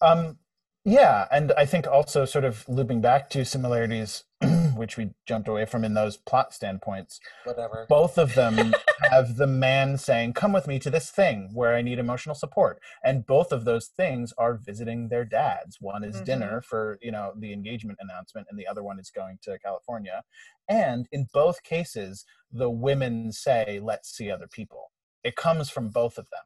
Um, 0.01 0.39
yeah, 0.83 1.27
and 1.31 1.51
I 1.57 1.65
think 1.65 1.87
also 1.87 2.25
sort 2.25 2.45
of 2.45 2.67
looping 2.67 3.01
back 3.01 3.29
to 3.31 3.45
similarities 3.45 4.23
which 4.75 4.97
we 4.97 5.11
jumped 5.25 5.47
away 5.47 5.65
from 5.65 5.83
in 5.83 5.93
those 5.93 6.17
plot 6.17 6.53
standpoints, 6.53 7.19
Whatever. 7.43 7.85
both 7.89 8.17
of 8.17 8.35
them 8.35 8.73
have 9.11 9.37
the 9.37 9.47
man 9.47 9.97
saying, 9.97 10.33
Come 10.33 10.53
with 10.53 10.67
me 10.67 10.79
to 10.79 10.89
this 10.89 11.09
thing 11.09 11.49
where 11.53 11.75
I 11.75 11.81
need 11.81 11.99
emotional 11.99 12.35
support. 12.35 12.79
And 13.03 13.25
both 13.25 13.51
of 13.51 13.65
those 13.65 13.87
things 13.87 14.33
are 14.37 14.55
visiting 14.55 15.09
their 15.09 15.25
dads. 15.25 15.77
One 15.81 16.03
is 16.03 16.17
Mhm. 16.17 16.25
dinner 16.25 16.61
for, 16.61 16.97
you 17.01 17.11
know, 17.11 17.33
the 17.37 17.53
engagement 17.53 17.99
announcement, 18.01 18.47
and 18.49 18.57
the 18.59 18.67
other 18.67 18.83
one 18.83 18.99
is 18.99 19.09
going 19.09 19.39
to 19.43 19.59
California. 19.59 20.23
And 20.67 21.07
in 21.11 21.27
both 21.33 21.63
cases, 21.63 22.25
the 22.51 22.69
women 22.69 23.31
say, 23.31 23.79
Let's 23.81 24.09
see 24.15 24.31
other 24.31 24.47
people. 24.47 24.91
It 25.23 25.35
comes 25.35 25.69
from 25.69 25.89
both 25.89 26.17
of 26.17 26.29
them. 26.29 26.43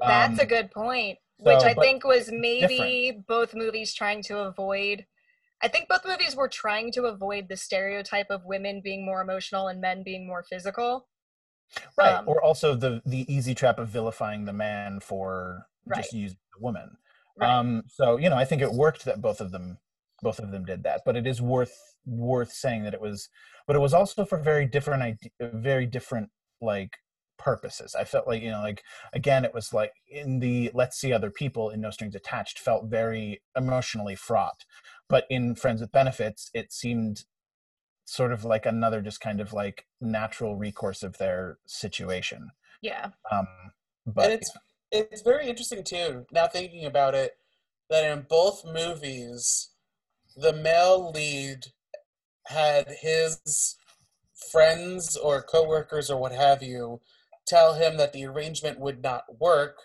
That's 0.00 0.38
a 0.38 0.42
Um, 0.42 0.48
good 0.48 0.70
point, 0.70 1.18
which 1.38 1.62
I 1.64 1.74
think 1.74 2.04
was 2.04 2.30
maybe 2.32 3.12
both 3.26 3.54
movies 3.54 3.92
trying 3.94 4.22
to 4.24 4.38
avoid. 4.38 5.06
I 5.62 5.68
think 5.68 5.88
both 5.88 6.04
movies 6.04 6.34
were 6.34 6.48
trying 6.48 6.92
to 6.92 7.04
avoid 7.04 7.48
the 7.48 7.56
stereotype 7.56 8.30
of 8.30 8.44
women 8.44 8.80
being 8.82 9.04
more 9.06 9.20
emotional 9.22 9.68
and 9.68 9.80
men 9.80 10.02
being 10.02 10.26
more 10.26 10.42
physical. 10.42 11.08
right 11.96 12.16
um, 12.18 12.24
or 12.26 12.42
also 12.42 12.74
the 12.74 13.00
the 13.06 13.32
easy 13.32 13.54
trap 13.54 13.78
of 13.78 13.88
vilifying 13.88 14.44
the 14.44 14.52
man 14.52 15.00
for 15.00 15.66
Right. 15.86 15.98
just 15.98 16.12
using 16.12 16.38
the 16.54 16.62
woman 16.62 16.96
Right. 17.36 17.50
um 17.50 17.82
so 17.88 18.16
you 18.16 18.28
know 18.28 18.36
i 18.36 18.44
think 18.44 18.60
it 18.62 18.72
worked 18.72 19.04
that 19.04 19.20
both 19.22 19.40
of 19.40 19.50
them 19.52 19.78
both 20.22 20.38
of 20.38 20.50
them 20.50 20.64
did 20.64 20.82
that 20.84 21.00
but 21.06 21.16
it 21.16 21.26
is 21.26 21.40
worth 21.40 21.76
worth 22.04 22.52
saying 22.52 22.82
that 22.84 22.94
it 22.94 23.00
was 23.00 23.28
but 23.66 23.74
it 23.76 23.80
was 23.80 23.94
also 23.94 24.24
for 24.24 24.38
very 24.38 24.66
different 24.66 25.02
ide- 25.02 25.30
very 25.40 25.86
different 25.86 26.30
like 26.60 26.98
purposes 27.38 27.94
i 27.96 28.04
felt 28.04 28.28
like 28.28 28.42
you 28.42 28.50
know 28.50 28.60
like 28.60 28.82
again 29.14 29.44
it 29.44 29.52
was 29.54 29.72
like 29.72 29.92
in 30.08 30.38
the 30.38 30.70
let's 30.74 30.96
see 31.00 31.12
other 31.12 31.30
people 31.30 31.70
in 31.70 31.80
no 31.80 31.90
strings 31.90 32.14
attached 32.14 32.58
felt 32.58 32.84
very 32.86 33.42
emotionally 33.56 34.14
fraught 34.14 34.64
but 35.12 35.26
in 35.30 35.54
friends 35.54 35.80
with 35.80 35.92
benefits 35.92 36.50
it 36.52 36.72
seemed 36.72 37.24
sort 38.04 38.32
of 38.32 38.44
like 38.44 38.66
another 38.66 39.00
just 39.00 39.20
kind 39.20 39.40
of 39.40 39.52
like 39.52 39.86
natural 40.00 40.56
recourse 40.56 41.04
of 41.04 41.18
their 41.18 41.58
situation 41.66 42.50
yeah. 42.80 43.10
um 43.30 43.46
but 44.04 44.24
and 44.24 44.32
it's 44.32 44.50
it's 44.92 45.22
very 45.22 45.48
interesting 45.48 45.82
too. 45.82 46.26
Now 46.30 46.46
thinking 46.46 46.84
about 46.84 47.14
it, 47.14 47.32
that 47.88 48.04
in 48.04 48.26
both 48.28 48.62
movies, 48.64 49.70
the 50.36 50.52
male 50.52 51.10
lead 51.10 51.66
had 52.46 52.96
his 53.00 53.76
friends 54.50 55.16
or 55.16 55.42
coworkers 55.42 56.10
or 56.10 56.20
what 56.20 56.32
have 56.32 56.62
you 56.62 57.00
tell 57.46 57.74
him 57.74 57.96
that 57.96 58.12
the 58.12 58.26
arrangement 58.26 58.78
would 58.78 59.02
not 59.02 59.40
work 59.40 59.76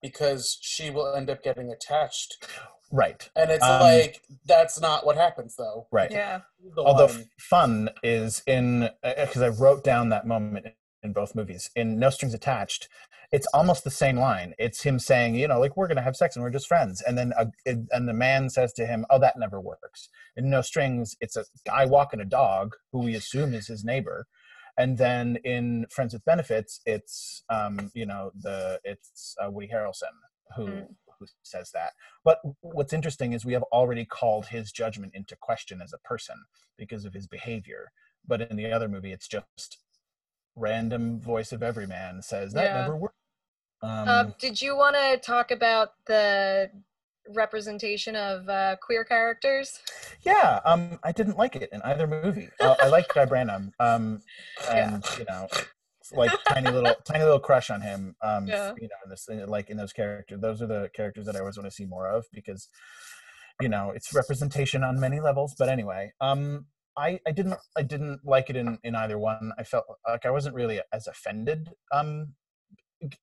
because 0.00 0.58
she 0.60 0.90
will 0.90 1.14
end 1.14 1.28
up 1.30 1.42
getting 1.42 1.70
attached. 1.70 2.46
Right. 2.94 3.28
And 3.36 3.50
it's 3.50 3.64
Um, 3.64 3.80
like 3.80 4.22
that's 4.46 4.80
not 4.80 5.04
what 5.06 5.16
happens 5.16 5.56
though. 5.56 5.86
right. 5.92 6.10
Yeah. 6.10 6.40
The 6.76 6.82
although 6.82 7.06
one- 7.06 7.20
f- 7.20 7.26
fun 7.38 7.90
is 8.02 8.42
in 8.46 8.90
because 9.02 9.42
i 9.42 9.48
wrote 9.48 9.84
down 9.84 10.08
that 10.10 10.26
moment 10.26 10.66
in 11.02 11.12
both 11.12 11.34
movies. 11.34 11.70
In 11.76 11.98
no 11.98 12.10
strings 12.10 12.34
attached 12.34 12.88
it's 13.32 13.46
almost 13.52 13.82
the 13.82 13.90
same 13.90 14.16
line. 14.16 14.54
It's 14.60 14.82
him 14.84 14.98
saying 15.00 15.34
you 15.34 15.48
know 15.48 15.58
like 15.58 15.76
we're 15.76 15.88
gonna 15.88 16.02
have 16.08 16.14
sex 16.16 16.36
and 16.36 16.42
we're 16.44 16.50
just 16.58 16.68
friends. 16.68 17.02
And 17.06 17.18
then 17.18 17.32
a, 17.36 17.46
it- 17.66 17.88
and 17.90 18.08
the 18.08 18.12
man 18.14 18.48
says 18.48 18.72
to 18.74 18.86
him 18.86 19.04
oh 19.10 19.18
that 19.18 19.36
never 19.38 19.60
works. 19.60 20.08
In 20.36 20.48
no 20.50 20.62
strings 20.62 21.16
it's 21.20 21.36
a 21.36 21.44
guy 21.66 21.84
walking 21.84 22.20
a 22.20 22.24
dog 22.24 22.74
who 22.92 23.00
we 23.00 23.14
assume 23.16 23.52
is 23.54 23.66
his 23.66 23.84
neighbor. 23.84 24.26
And 24.78 24.98
then 24.98 25.38
in 25.44 25.86
friends 25.90 26.12
with 26.14 26.24
benefits 26.24 26.80
it's 26.86 27.42
um 27.48 27.90
you 27.94 28.06
know 28.06 28.30
the 28.40 28.80
it's 28.84 29.34
uh, 29.42 29.50
woody 29.50 29.68
harrelson 29.74 30.14
who 30.56 30.66
Mm. 30.66 30.86
Who 31.30 31.40
says 31.42 31.70
that 31.72 31.92
but 32.24 32.40
what's 32.60 32.92
interesting 32.92 33.32
is 33.32 33.44
we 33.44 33.52
have 33.52 33.62
already 33.64 34.04
called 34.04 34.46
his 34.46 34.72
judgment 34.72 35.14
into 35.14 35.36
question 35.36 35.80
as 35.82 35.92
a 35.92 35.98
person 35.98 36.36
because 36.76 37.04
of 37.04 37.14
his 37.14 37.26
behavior. 37.26 37.92
But 38.26 38.40
in 38.42 38.56
the 38.56 38.72
other 38.72 38.88
movie, 38.88 39.12
it's 39.12 39.28
just 39.28 39.78
random 40.56 41.20
voice 41.20 41.52
of 41.52 41.62
every 41.62 41.86
man 41.86 42.22
says 42.22 42.52
that 42.54 42.64
Yeah. 42.64 42.80
never 42.80 42.96
worked. 42.96 43.14
Um, 43.82 44.08
Um, 44.08 44.34
did 44.40 44.60
you 44.62 44.76
want 44.76 44.96
to 44.96 45.18
talk 45.18 45.50
about 45.50 45.90
the 46.06 46.70
representation 47.28 48.16
of 48.16 48.48
uh, 48.48 48.76
queer 48.80 49.04
characters? 49.04 49.78
yeah, 50.22 50.60
um, 50.64 50.98
I 51.02 51.12
didn't 51.12 51.36
like 51.36 51.56
it 51.56 51.70
in 51.72 51.82
either 51.82 52.06
movie. 52.06 52.48
Uh, 52.60 52.76
I 52.80 52.86
like 52.88 53.12
Guy 53.12 53.26
Branum, 53.26 53.72
um, 53.78 54.22
Yeah. 54.74 54.90
and 54.90 55.04
you 55.18 55.24
know, 55.28 55.48
like 56.12 56.30
tiny 56.48 56.70
little, 56.70 56.94
tiny 57.04 57.24
little 57.24 57.40
crush 57.40 57.70
on 57.70 57.80
him. 57.80 58.16
Um, 58.22 58.46
Yeah. 58.46 58.72
you 58.76 58.88
know, 58.88 58.96
in 59.04 59.10
this, 59.10 59.28
like 59.48 59.70
in 59.70 59.76
those 59.76 59.92
characters, 59.92 60.40
those 60.40 60.60
are 60.62 60.66
the 60.66 60.90
characters 60.94 61.26
that 61.26 61.36
I 61.36 61.40
always 61.40 61.56
want 61.56 61.66
to 61.68 61.74
see 61.74 61.86
more 61.86 62.08
of 62.08 62.26
because, 62.32 62.68
you 63.60 63.68
know, 63.68 63.90
it's 63.90 64.12
representation 64.14 64.82
on 64.82 64.98
many 65.00 65.20
levels. 65.20 65.54
But 65.58 65.68
anyway, 65.68 66.12
um, 66.20 66.66
I, 66.96 67.18
I 67.26 67.32
didn't 67.32 67.56
I 67.76 67.82
didn't 67.82 68.20
like 68.24 68.50
it 68.50 68.56
in, 68.56 68.78
in 68.84 68.94
either 68.94 69.18
one. 69.18 69.52
I 69.58 69.64
felt 69.64 69.84
like 70.06 70.24
I 70.26 70.30
wasn't 70.30 70.54
really 70.54 70.80
as 70.92 71.06
offended 71.08 71.70
um 71.92 72.34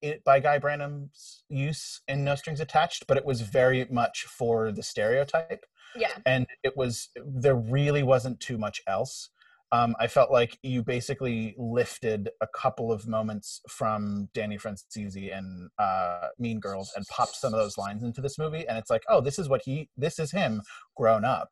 it, 0.01 0.23
by 0.23 0.39
Guy 0.39 0.59
Branum's 0.59 1.43
use 1.49 2.01
in 2.07 2.23
No 2.23 2.35
Strings 2.35 2.59
Attached, 2.59 3.07
but 3.07 3.17
it 3.17 3.25
was 3.25 3.41
very 3.41 3.85
much 3.89 4.25
for 4.25 4.71
the 4.71 4.83
stereotype, 4.83 5.65
Yeah. 5.95 6.11
and 6.25 6.45
it 6.63 6.75
was 6.77 7.09
there 7.15 7.55
really 7.55 8.03
wasn't 8.03 8.39
too 8.39 8.57
much 8.57 8.81
else. 8.87 9.29
Um, 9.73 9.95
I 9.99 10.07
felt 10.07 10.31
like 10.31 10.57
you 10.63 10.83
basically 10.83 11.55
lifted 11.57 12.29
a 12.41 12.47
couple 12.47 12.91
of 12.91 13.07
moments 13.07 13.61
from 13.69 14.27
Danny 14.33 14.57
Franzese 14.57 15.35
and 15.35 15.69
uh, 15.79 16.27
Mean 16.37 16.59
Girls 16.59 16.91
and 16.95 17.05
popped 17.07 17.37
some 17.37 17.53
of 17.53 17.59
those 17.59 17.77
lines 17.77 18.03
into 18.03 18.19
this 18.19 18.37
movie, 18.37 18.67
and 18.67 18.77
it's 18.77 18.89
like, 18.89 19.03
oh, 19.07 19.21
this 19.21 19.39
is 19.39 19.47
what 19.47 19.61
he, 19.63 19.89
this 19.95 20.19
is 20.19 20.31
him 20.31 20.61
grown 20.97 21.23
up, 21.23 21.49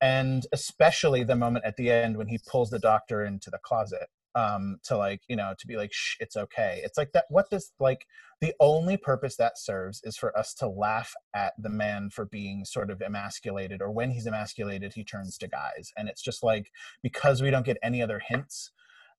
and 0.00 0.46
especially 0.52 1.24
the 1.24 1.34
moment 1.34 1.64
at 1.64 1.76
the 1.76 1.90
end 1.90 2.16
when 2.16 2.28
he 2.28 2.38
pulls 2.48 2.70
the 2.70 2.78
doctor 2.78 3.24
into 3.24 3.50
the 3.50 3.58
closet 3.64 4.08
um 4.38 4.78
to 4.84 4.96
like 4.96 5.22
you 5.28 5.36
know 5.36 5.50
to 5.58 5.66
be 5.66 5.76
like 5.76 5.92
Shh, 5.92 6.16
it's 6.20 6.36
okay. 6.36 6.80
It's 6.84 6.98
like 6.98 7.12
that 7.12 7.24
what 7.28 7.50
this 7.50 7.72
like 7.80 8.06
the 8.40 8.54
only 8.60 8.96
purpose 8.96 9.36
that 9.36 9.58
serves 9.58 10.00
is 10.04 10.16
for 10.16 10.30
us 10.38 10.54
to 10.54 10.68
laugh 10.68 11.12
at 11.34 11.54
the 11.58 11.68
man 11.82 12.10
for 12.10 12.24
being 12.26 12.64
sort 12.64 12.90
of 12.90 13.02
emasculated 13.02 13.82
or 13.82 13.90
when 13.90 14.10
he's 14.10 14.26
emasculated 14.26 14.92
he 14.94 15.04
turns 15.04 15.36
to 15.38 15.48
guys. 15.48 15.92
And 15.96 16.08
it's 16.08 16.22
just 16.22 16.42
like 16.42 16.66
because 17.02 17.42
we 17.42 17.50
don't 17.50 17.66
get 17.66 17.78
any 17.82 18.00
other 18.02 18.20
hints 18.24 18.70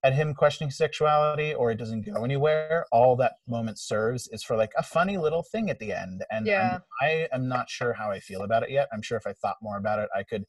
at 0.05 0.13
him 0.13 0.33
questioning 0.33 0.71
sexuality 0.71 1.53
or 1.53 1.71
it 1.71 1.75
doesn't 1.77 2.05
go 2.05 2.23
anywhere 2.23 2.85
all 2.89 3.17
that 3.17 3.33
moment 3.47 3.77
serves 3.77 4.29
is 4.31 4.41
for 4.41 4.55
like 4.55 4.71
a 4.77 4.83
funny 4.83 5.17
little 5.17 5.43
thing 5.43 5.69
at 5.69 5.79
the 5.79 5.91
end. 5.91 6.23
And 6.31 6.47
Yeah. 6.47 6.79
i 7.01 7.27
am 7.33 7.49
not 7.49 7.69
sure 7.69 7.91
how 7.93 8.09
i 8.09 8.19
feel 8.21 8.43
about 8.43 8.63
it 8.63 8.69
yet. 8.69 8.87
I'm 8.93 9.01
sure 9.01 9.17
if 9.17 9.27
i 9.27 9.33
thought 9.33 9.57
more 9.61 9.77
about 9.77 9.99
it 9.99 10.09
i 10.15 10.23
could 10.23 10.45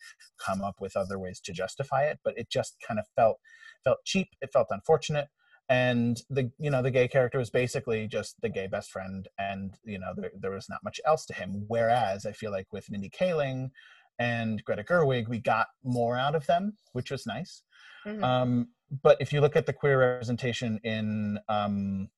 come 0.47 0.63
up 0.63 0.77
with 0.81 0.97
other 0.97 1.19
ways 1.19 1.41
to 1.41 1.53
justify 1.53 2.03
it 2.05 2.21
but 2.25 2.35
it 2.39 2.49
just 2.49 2.77
kind 2.87 3.01
of 3.01 3.07
felt 3.17 3.39
felt 3.85 3.99
cheap 4.05 4.29
it 4.41 4.53
felt 4.53 4.69
unfortunate 4.71 5.29
and 5.69 6.23
the 6.29 6.51
you 6.59 6.71
know 6.71 6.83
the 6.83 6.91
gay 6.91 7.07
character 7.09 7.39
was 7.39 7.49
basically 7.51 8.07
just 8.07 8.41
the 8.43 8.49
gay 8.49 8.67
best 8.67 8.91
friend 8.91 9.29
and 9.39 9.79
you 9.85 9.99
know 9.99 10.13
there, 10.17 10.33
there 10.39 10.51
was 10.51 10.69
not 10.69 10.83
much 10.83 11.01
else 11.07 11.25
to 11.25 11.33
him 11.35 11.65
whereas 11.69 12.27
i 12.27 12.33
feel 12.33 12.51
like 12.51 12.67
with 12.73 12.91
mindy 12.91 13.09
kaling 13.09 13.71
and 14.19 14.63
greta 14.65 14.83
gerwig 14.85 15.29
we 15.29 15.39
got 15.39 15.69
more 15.85 16.17
out 16.17 16.35
of 16.35 16.47
them 16.47 16.75
which 16.93 17.11
was 17.11 17.27
nice 17.27 17.63
Mhm. 18.07 18.25
um, 18.25 18.69
but 19.03 19.19
if 19.21 19.31
you 19.31 19.43
look 19.43 19.57
at 19.57 19.67
the 19.67 19.75
queer 19.75 19.99
representation 19.99 20.81
in 20.83 21.39
um, 21.51 22.09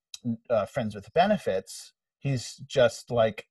uh, 0.48 0.64
friends 0.64 0.94
with 0.94 1.12
benefits 1.12 1.92
he's 2.20 2.56
just 2.66 3.10
like 3.10 3.46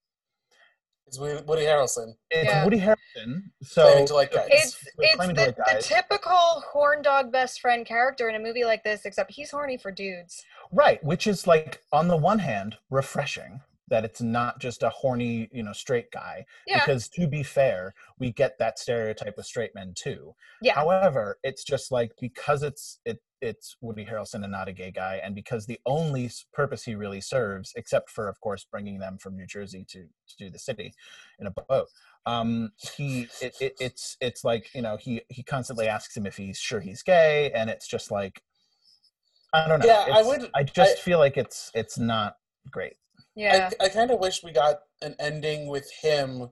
It's 1.11 1.19
Woody 1.19 1.43
Woody 1.45 1.63
Harrelson. 1.63 2.13
it's 2.29 2.45
Yeah. 2.45 2.63
Woody 2.63 2.79
Harrelson. 2.79 3.43
So 3.61 3.83
Claiming 3.83 4.07
to 4.07 4.13
like 4.13 4.31
guys. 4.31 4.47
it's 4.49 4.87
it's 4.97 5.17
the, 5.27 5.33
to 5.33 5.41
like 5.41 5.55
the 5.57 5.81
typical 5.81 6.63
horn 6.71 7.01
dog 7.01 7.33
best 7.33 7.59
friend 7.59 7.85
character 7.85 8.29
in 8.29 8.35
a 8.35 8.39
movie 8.39 8.63
like 8.63 8.81
this, 8.85 9.03
except 9.03 9.29
he's 9.29 9.51
horny 9.51 9.77
for 9.77 9.91
dudes. 9.91 10.45
Right, 10.71 11.03
which 11.03 11.27
is 11.27 11.45
like 11.45 11.81
on 11.91 12.07
the 12.07 12.15
one 12.15 12.39
hand 12.39 12.77
refreshing 12.89 13.59
that 13.89 14.05
it's 14.05 14.21
not 14.21 14.57
just 14.61 14.83
a 14.83 14.89
horny, 14.89 15.49
you 15.51 15.63
know, 15.63 15.73
straight 15.73 16.09
guy. 16.11 16.45
Yeah. 16.65 16.79
Because 16.79 17.09
to 17.09 17.27
be 17.27 17.43
fair, 17.43 17.93
we 18.17 18.31
get 18.31 18.57
that 18.59 18.79
stereotype 18.79 19.35
with 19.35 19.45
straight 19.45 19.75
men 19.75 19.91
too. 19.93 20.33
Yeah. 20.61 20.75
However, 20.75 21.39
it's 21.43 21.65
just 21.65 21.91
like 21.91 22.13
because 22.21 22.63
it's 22.63 22.99
it 23.03 23.19
it's 23.41 23.75
Woody 23.81 24.05
Harrelson 24.05 24.43
and 24.43 24.51
not 24.51 24.67
a 24.67 24.73
gay 24.73 24.91
guy, 24.91 25.19
and 25.23 25.33
because 25.35 25.65
the 25.65 25.79
only 25.85 26.29
purpose 26.53 26.83
he 26.83 26.95
really 26.95 27.21
serves, 27.21 27.73
except 27.75 28.09
for 28.09 28.27
of 28.27 28.39
course 28.41 28.65
bringing 28.69 28.99
them 28.99 29.17
from 29.17 29.35
New 29.35 29.45
Jersey 29.47 29.85
to 29.89 30.05
to 30.37 30.49
the 30.49 30.59
city 30.59 30.93
in 31.39 31.47
a 31.47 31.51
boat, 31.51 31.87
um, 32.25 32.71
he 32.95 33.27
it, 33.41 33.55
it 33.59 33.73
it's 33.79 34.17
it's 34.21 34.43
like 34.43 34.69
you 34.73 34.81
know 34.81 34.97
he 34.97 35.21
he 35.29 35.43
constantly 35.43 35.87
asks 35.87 36.15
him 36.15 36.25
if 36.25 36.37
he's 36.37 36.57
sure 36.57 36.79
he's 36.79 37.03
gay, 37.03 37.51
and 37.53 37.69
it's 37.69 37.87
just 37.87 38.11
like 38.11 38.41
I 39.53 39.67
don't 39.67 39.79
know. 39.79 39.85
Yeah, 39.85 40.05
I 40.13 40.23
would- 40.23 40.49
I 40.55 40.63
just 40.63 40.97
I- 40.97 41.01
feel 41.01 41.19
like 41.19 41.35
it's 41.37 41.71
it's 41.73 41.97
not 41.97 42.37
great. 42.69 42.93
Yeah. 43.35 43.69
I, 43.79 43.85
I 43.85 43.89
kind 43.89 44.11
of 44.11 44.19
wish 44.19 44.43
we 44.43 44.51
got 44.51 44.79
an 45.01 45.15
ending 45.19 45.67
with 45.67 45.89
him 46.01 46.49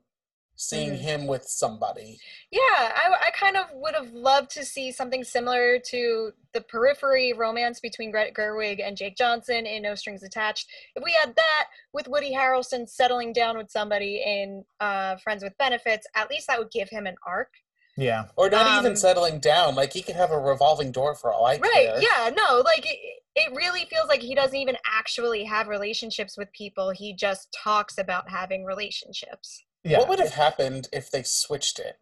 seeing 0.59 0.91
Mhm. 0.91 0.97
him 0.97 1.27
with 1.27 1.47
somebody. 1.47 2.19
Yeah, 2.51 2.59
I, 2.61 3.15
I 3.27 3.31
kind 3.31 3.55
of 3.55 3.71
would 3.71 3.95
have 3.95 4.11
loved 4.11 4.51
to 4.51 4.65
see 4.65 4.91
something 4.91 5.23
similar 5.23 5.79
to 5.87 6.33
the 6.51 6.59
periphery 6.59 7.31
romance 7.31 7.79
between 7.79 8.11
Greta 8.11 8.33
Gerwig 8.33 8.85
and 8.85 8.97
Jake 8.97 9.15
Johnson 9.15 9.65
in 9.65 9.83
No 9.83 9.95
Strings 9.95 10.21
Attached. 10.21 10.69
If 10.95 11.03
we 11.03 11.13
had 11.13 11.33
that 11.35 11.67
with 11.93 12.09
Woody 12.09 12.33
Harrelson 12.33 12.89
settling 12.89 13.31
down 13.31 13.57
with 13.57 13.71
somebody 13.71 14.21
in 14.25 14.65
uh, 14.81 15.15
Friends 15.17 15.43
with 15.43 15.57
Benefits, 15.57 16.05
at 16.13 16.29
least 16.29 16.47
that 16.47 16.59
would 16.59 16.71
give 16.71 16.89
him 16.89 17.07
an 17.07 17.15
arc. 17.25 17.53
Yeah. 17.95 18.25
or 18.37 18.49
not 18.49 18.79
even 18.79 18.91
Um, 18.91 18.95
settling 18.97 19.39
down. 19.39 19.75
Like 19.75 19.91
he 19.93 20.01
could 20.01 20.15
have 20.15 20.31
a 20.31 20.39
revolving 20.39 20.91
door 20.91 21.15
for 21.15 21.31
all 21.33 21.45
I 21.45 21.55
Right. 21.57 21.61
care. 21.87 22.01
Yeah. 22.01 22.29
No. 22.33 22.59
Like 22.59 22.85
it, 22.85 22.99
it 23.35 23.53
really 23.53 23.85
feels 23.85 24.07
like 24.09 24.21
he 24.21 24.35
doesn't 24.35 24.55
even 24.55 24.77
actually 24.85 25.43
have 25.45 25.67
relationships 25.67 26.37
with 26.37 26.51
people. 26.53 26.89
He 26.91 27.13
just 27.13 27.51
talks 27.53 27.97
about 27.97 28.29
having 28.29 28.63
relationships. 28.65 29.63
Yeah. 29.83 29.99
What 29.99 30.09
would 30.09 30.19
have 30.19 30.33
happened 30.33 30.89
if 30.91 31.09
they 31.11 31.23
switched 31.23 31.79
it? 31.79 31.97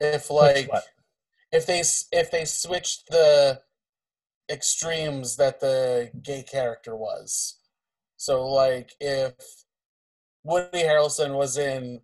If 0.00 0.30
like 0.30 0.70
if 1.50 1.66
they 1.66 1.80
if 1.80 2.30
they 2.30 2.44
switched 2.44 3.08
the 3.10 3.60
extremes 4.50 5.36
that 5.36 5.60
the 5.60 6.10
gay 6.22 6.42
character 6.42 6.96
was. 6.96 7.58
So 8.16 8.46
like 8.46 8.92
if 9.00 9.34
Woody 10.44 10.82
Harrelson 10.82 11.36
was 11.36 11.56
in 11.56 12.00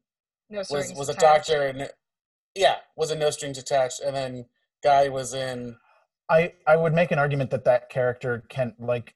No 0.49 0.65
was 0.71 0.93
was 0.97 1.09
a 1.09 1.15
doctor 1.15 1.63
and 1.63 1.91
yeah, 2.55 2.77
was 2.97 3.11
in 3.11 3.19
No 3.19 3.31
Strings 3.31 3.59
Attached 3.59 4.01
and 4.01 4.17
then 4.17 4.47
guy 4.83 5.09
was 5.09 5.35
in 5.35 5.77
I 6.31 6.53
I 6.67 6.77
would 6.77 6.93
make 6.93 7.11
an 7.11 7.19
argument 7.19 7.51
that 7.51 7.65
that 7.65 7.89
character 7.91 8.45
can 8.49 8.75
like 8.79 9.15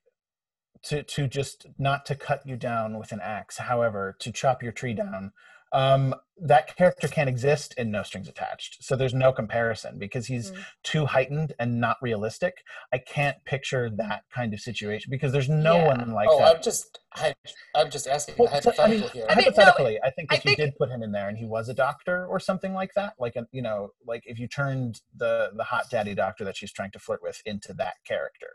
to 0.84 1.02
to 1.02 1.26
just 1.28 1.66
not 1.78 2.04
to 2.06 2.14
cut 2.14 2.46
you 2.46 2.56
down 2.56 2.98
with 2.98 3.12
an 3.12 3.20
axe, 3.22 3.58
however, 3.58 4.16
to 4.20 4.32
chop 4.32 4.62
your 4.62 4.72
tree 4.72 4.94
down. 4.94 5.32
Um, 5.72 6.14
that 6.36 6.76
character 6.76 7.08
can't 7.08 7.30
exist 7.30 7.72
in 7.78 7.90
No 7.90 8.02
Strings 8.02 8.28
Attached, 8.28 8.84
so 8.84 8.94
there's 8.94 9.14
no 9.14 9.32
comparison 9.32 9.98
because 9.98 10.26
he's 10.26 10.50
Mm. 10.50 10.64
too 10.82 11.06
heightened 11.06 11.54
and 11.58 11.80
not 11.80 11.96
realistic. 12.02 12.62
I 12.92 12.98
can't 12.98 13.42
picture 13.46 13.88
that 13.96 14.24
kind 14.30 14.52
of 14.52 14.60
situation 14.60 15.10
because 15.10 15.32
there's 15.32 15.48
no 15.48 15.76
Yeah. 15.76 15.86
one 15.86 16.12
like 16.12 16.28
Oh, 16.30 16.38
that. 16.40 16.56
I'm 16.56 16.62
just 16.62 16.98
I, 17.14 17.34
I'm 17.74 17.90
just 17.90 18.06
asking 18.06 18.34
Well, 18.36 18.48
so, 18.60 18.70
I 18.78 18.88
mean, 18.88 19.00
hypothetical 19.00 19.08
here. 19.08 19.26
I 19.30 19.34
mean, 19.34 19.44
no, 19.46 19.52
hypothetically, 19.52 19.98
I 20.02 20.10
think 20.10 20.30
I 20.32 20.36
if 20.36 20.44
you 20.44 20.56
did 20.56 20.76
put 20.76 20.90
him 20.90 21.02
in 21.02 21.12
there 21.12 21.28
and 21.28 21.38
he 21.38 21.46
was 21.46 21.70
a 21.70 21.74
doctor 21.74 22.26
or 22.26 22.38
something 22.38 22.74
like 22.74 22.92
that, 22.94 23.14
like 23.18 23.36
a, 23.36 23.46
you 23.50 23.62
know, 23.62 23.92
like 24.06 24.24
if 24.26 24.38
you 24.38 24.48
turned 24.48 25.00
the 25.16 25.52
the 25.56 25.64
hot 25.64 25.88
daddy 25.90 26.14
doctor 26.14 26.44
that 26.44 26.56
she's 26.56 26.72
trying 26.72 26.90
to 26.90 26.98
flirt 26.98 27.22
with 27.22 27.40
into 27.46 27.72
that 27.74 27.94
character, 28.04 28.50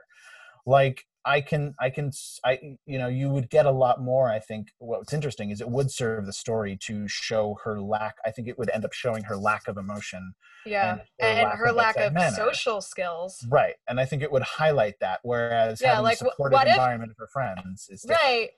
like 0.68 1.06
I 1.28 1.42
can, 1.42 1.76
I 1.80 1.90
can, 1.90 2.12
I, 2.46 2.78
you 2.86 2.98
know, 2.98 3.08
you 3.08 3.30
would 3.30 3.50
get 3.50 3.66
a 3.66 3.72
lot 3.72 4.02
more. 4.02 4.32
I 4.32 4.40
think 4.40 4.70
what's 4.80 5.12
interesting 5.14 5.50
is 5.52 5.60
it 5.60 5.70
would 5.70 5.92
serve 5.92 6.26
the 6.26 6.32
story 6.34 6.78
to 6.84 7.08
show 7.08 7.58
her 7.66 7.82
lack. 7.82 8.16
I 8.26 8.32
think 8.32 8.48
it 8.48 8.58
would 8.58 8.70
end 8.74 8.86
up 8.86 8.94
showing 8.94 9.24
her 9.26 9.36
lack 9.36 9.68
of 9.68 9.78
emotion, 9.78 10.34
Yeah. 10.66 10.92
and 10.94 11.02
her 11.20 11.28
And, 11.28 11.44
lack 11.50 11.58
her 11.58 11.66
of 11.66 11.76
lack 11.76 11.98
of 11.98 12.14
manner. 12.14 12.36
social 12.36 12.80
skills. 12.82 13.46
right? 13.50 13.76
And 13.90 14.00
I 14.00 14.06
think 14.06 14.24
it 14.24 14.32
would 14.32 14.44
highlight 14.44 15.00
that. 15.02 15.20
Whereas 15.24 15.82
Yeah, 15.82 15.90
having 15.90 16.06
like, 16.06 16.16
a 16.16 16.18
supportive 16.20 16.54
what 16.54 16.68
if- 16.68 16.74
environment 16.74 17.12
of 17.12 17.18
her 17.18 17.28
friends 17.28 17.90
is 17.90 18.02
different. 18.04 18.22
Right. 18.24 18.50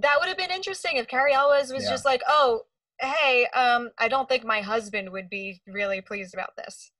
That 0.00 0.16
would 0.20 0.28
have 0.28 0.38
been 0.38 0.50
interesting 0.52 0.96
if 0.98 1.08
Cary 1.08 1.32
Elwes 1.34 1.72
was 1.72 1.84
Yeah. 1.84 1.90
just 1.90 2.04
like, 2.04 2.22
"Oh, 2.28 2.62
hey, 3.00 3.46
um, 3.48 3.90
I 3.98 4.06
don't 4.08 4.28
think 4.28 4.44
my 4.44 4.60
husband 4.62 5.10
would 5.10 5.28
be 5.28 5.60
really 5.66 6.00
pleased 6.00 6.34
about 6.34 6.56
this." 6.56 6.92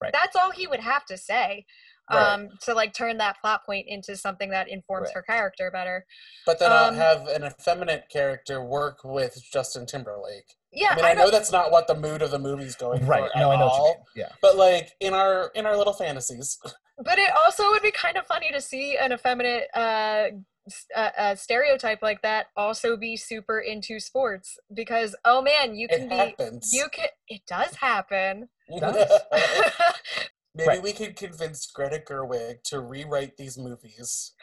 Right. 0.00 0.12
That's 0.12 0.34
all 0.36 0.50
he 0.50 0.66
would 0.66 0.80
have 0.80 1.04
to 1.06 1.16
say, 1.16 1.66
Right. 2.10 2.32
um, 2.34 2.48
to 2.62 2.74
like 2.74 2.92
turn 2.94 3.18
that 3.18 3.40
plot 3.40 3.64
point 3.64 3.86
into 3.88 4.16
something 4.16 4.50
that 4.50 4.68
informs 4.68 5.06
Right. 5.08 5.14
her 5.16 5.22
character 5.22 5.70
better. 5.70 6.04
But 6.46 6.58
then 6.58 6.72
um, 6.72 6.78
I'll 6.78 6.92
have 6.94 7.26
an 7.28 7.44
effeminate 7.44 8.08
character 8.10 8.62
work 8.64 8.98
with 9.04 9.40
Justin 9.52 9.86
Timberlake. 9.86 10.54
Yeah, 10.72 10.90
I 10.92 10.96
mean, 10.96 11.04
I, 11.04 11.10
I, 11.10 11.14
know 11.14 11.24
know. 11.24 11.30
that's 11.32 11.50
not 11.50 11.72
what 11.72 11.86
the 11.88 11.94
mood 11.96 12.22
of 12.22 12.30
the 12.30 12.38
movie's 12.38 12.76
going 12.76 13.04
Right? 13.06 13.30
for 13.32 13.38
No, 13.38 13.50
at 13.50 13.56
I 13.56 13.58
know. 13.60 13.66
What 13.66 13.74
you 13.76 13.80
all. 13.82 13.86
mean. 13.88 13.96
Yeah. 14.16 14.32
But 14.42 14.56
like 14.56 14.92
in 15.00 15.14
our 15.14 15.50
in 15.54 15.66
our 15.66 15.76
little 15.76 15.92
fantasies, 15.92 16.58
But 17.02 17.18
it 17.18 17.30
also 17.34 17.70
would 17.70 17.82
be 17.82 17.90
kind 17.92 18.16
of 18.18 18.26
funny 18.26 18.50
to 18.52 18.60
see 18.60 18.96
an 18.98 19.10
effeminate 19.12 19.68
uh, 19.74 20.26
s- 20.68 20.86
uh, 20.94 21.08
uh, 21.16 21.34
stereotype 21.34 22.02
like 22.02 22.20
that 22.22 22.48
also 22.56 22.94
be 22.96 23.16
super 23.16 23.58
into 23.58 23.98
sports 23.98 24.58
because 24.74 25.16
oh 25.24 25.40
man, 25.42 25.74
you 25.74 25.88
can 25.88 26.02
it 26.02 26.10
be 26.10 26.14
happens. 26.16 26.70
you 26.72 26.86
can 26.92 27.08
it 27.28 27.40
does 27.48 27.74
happen. 27.76 28.48
does. 28.78 29.10
Maybe 30.54 30.68
Right. 30.68 30.82
we 30.82 30.92
could 30.92 31.16
convince 31.16 31.66
Greta 31.70 32.02
Gerwig 32.04 32.62
to 32.64 32.80
rewrite 32.80 33.36
these 33.36 33.56
movies. 33.58 34.32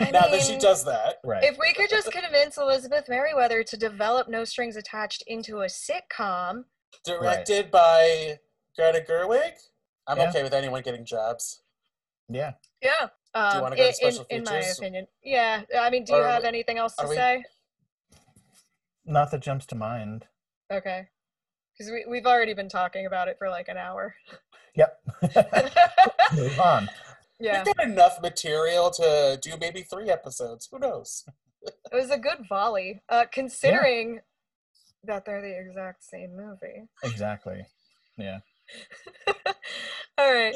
Now 0.00 0.28
that 0.28 0.40
she 0.40 0.56
does 0.56 0.82
that, 0.86 1.16
Right. 1.22 1.44
If 1.44 1.58
we 1.58 1.74
could 1.74 1.90
just 1.90 2.10
convince 2.10 2.56
Elizabeth 2.56 3.06
Meriwether 3.06 3.62
to 3.64 3.76
develop 3.76 4.28
No 4.28 4.44
Strings 4.44 4.76
Attached 4.76 5.22
into 5.26 5.60
a 5.60 5.66
sitcom, 5.66 6.64
directed 7.04 7.70
by 7.70 8.38
Greta 8.76 9.04
Gerwig, 9.06 9.52
I'm 10.06 10.16
Yeah. 10.16 10.30
okay 10.30 10.42
with 10.42 10.54
anyone 10.54 10.80
getting 10.82 11.04
jobs. 11.04 11.62
yeah. 12.30 12.54
yeah. 12.80 13.08
Um, 13.34 13.60
wanna 13.60 13.76
go 13.76 13.82
to 13.82 13.88
in, 13.88 13.94
special 13.94 14.24
in, 14.30 14.38
in 14.38 14.44
my 14.44 14.60
opinion, 14.60 15.06
yeah. 15.22 15.62
I 15.78 15.90
mean, 15.90 16.04
do 16.04 16.14
you 16.14 16.22
have 16.22 16.44
anything 16.44 16.78
else 16.78 16.96
to 16.96 17.06
we- 17.06 17.14
say? 17.14 17.44
Not 19.04 19.30
that 19.32 19.40
jumps 19.40 19.66
to 19.66 19.74
mind. 19.74 20.26
Okay, 20.72 21.08
because 21.80 21.90
we 21.90 22.04
we've 22.06 22.26
already 22.26 22.52
been 22.52 22.68
talking 22.68 23.06
about 23.06 23.28
it 23.28 23.38
for 23.38 23.48
like 23.48 23.68
an 23.68 23.78
hour. 23.78 24.14
Yep. 24.76 25.00
Move 26.36 26.60
on. 26.60 26.88
yeah, 27.40 27.64
We've 27.64 27.74
got 27.74 27.86
enough 27.86 28.20
material 28.20 28.90
to 28.90 29.38
do 29.40 29.52
maybe 29.58 29.82
three 29.82 30.10
episodes. 30.10 30.68
Who 30.70 30.78
knows? 30.78 31.24
it 31.62 31.94
was 31.94 32.10
a 32.10 32.18
good 32.18 32.46
volley, 32.48 33.02
uh, 33.08 33.24
considering 33.32 34.20
that 35.04 35.24
they're 35.24 35.40
the 35.40 35.58
exact 35.58 36.04
same 36.04 36.36
movie. 36.36 36.86
Exactly. 37.02 37.64
Yeah. 38.18 38.40
All 40.18 40.32
right. 40.32 40.54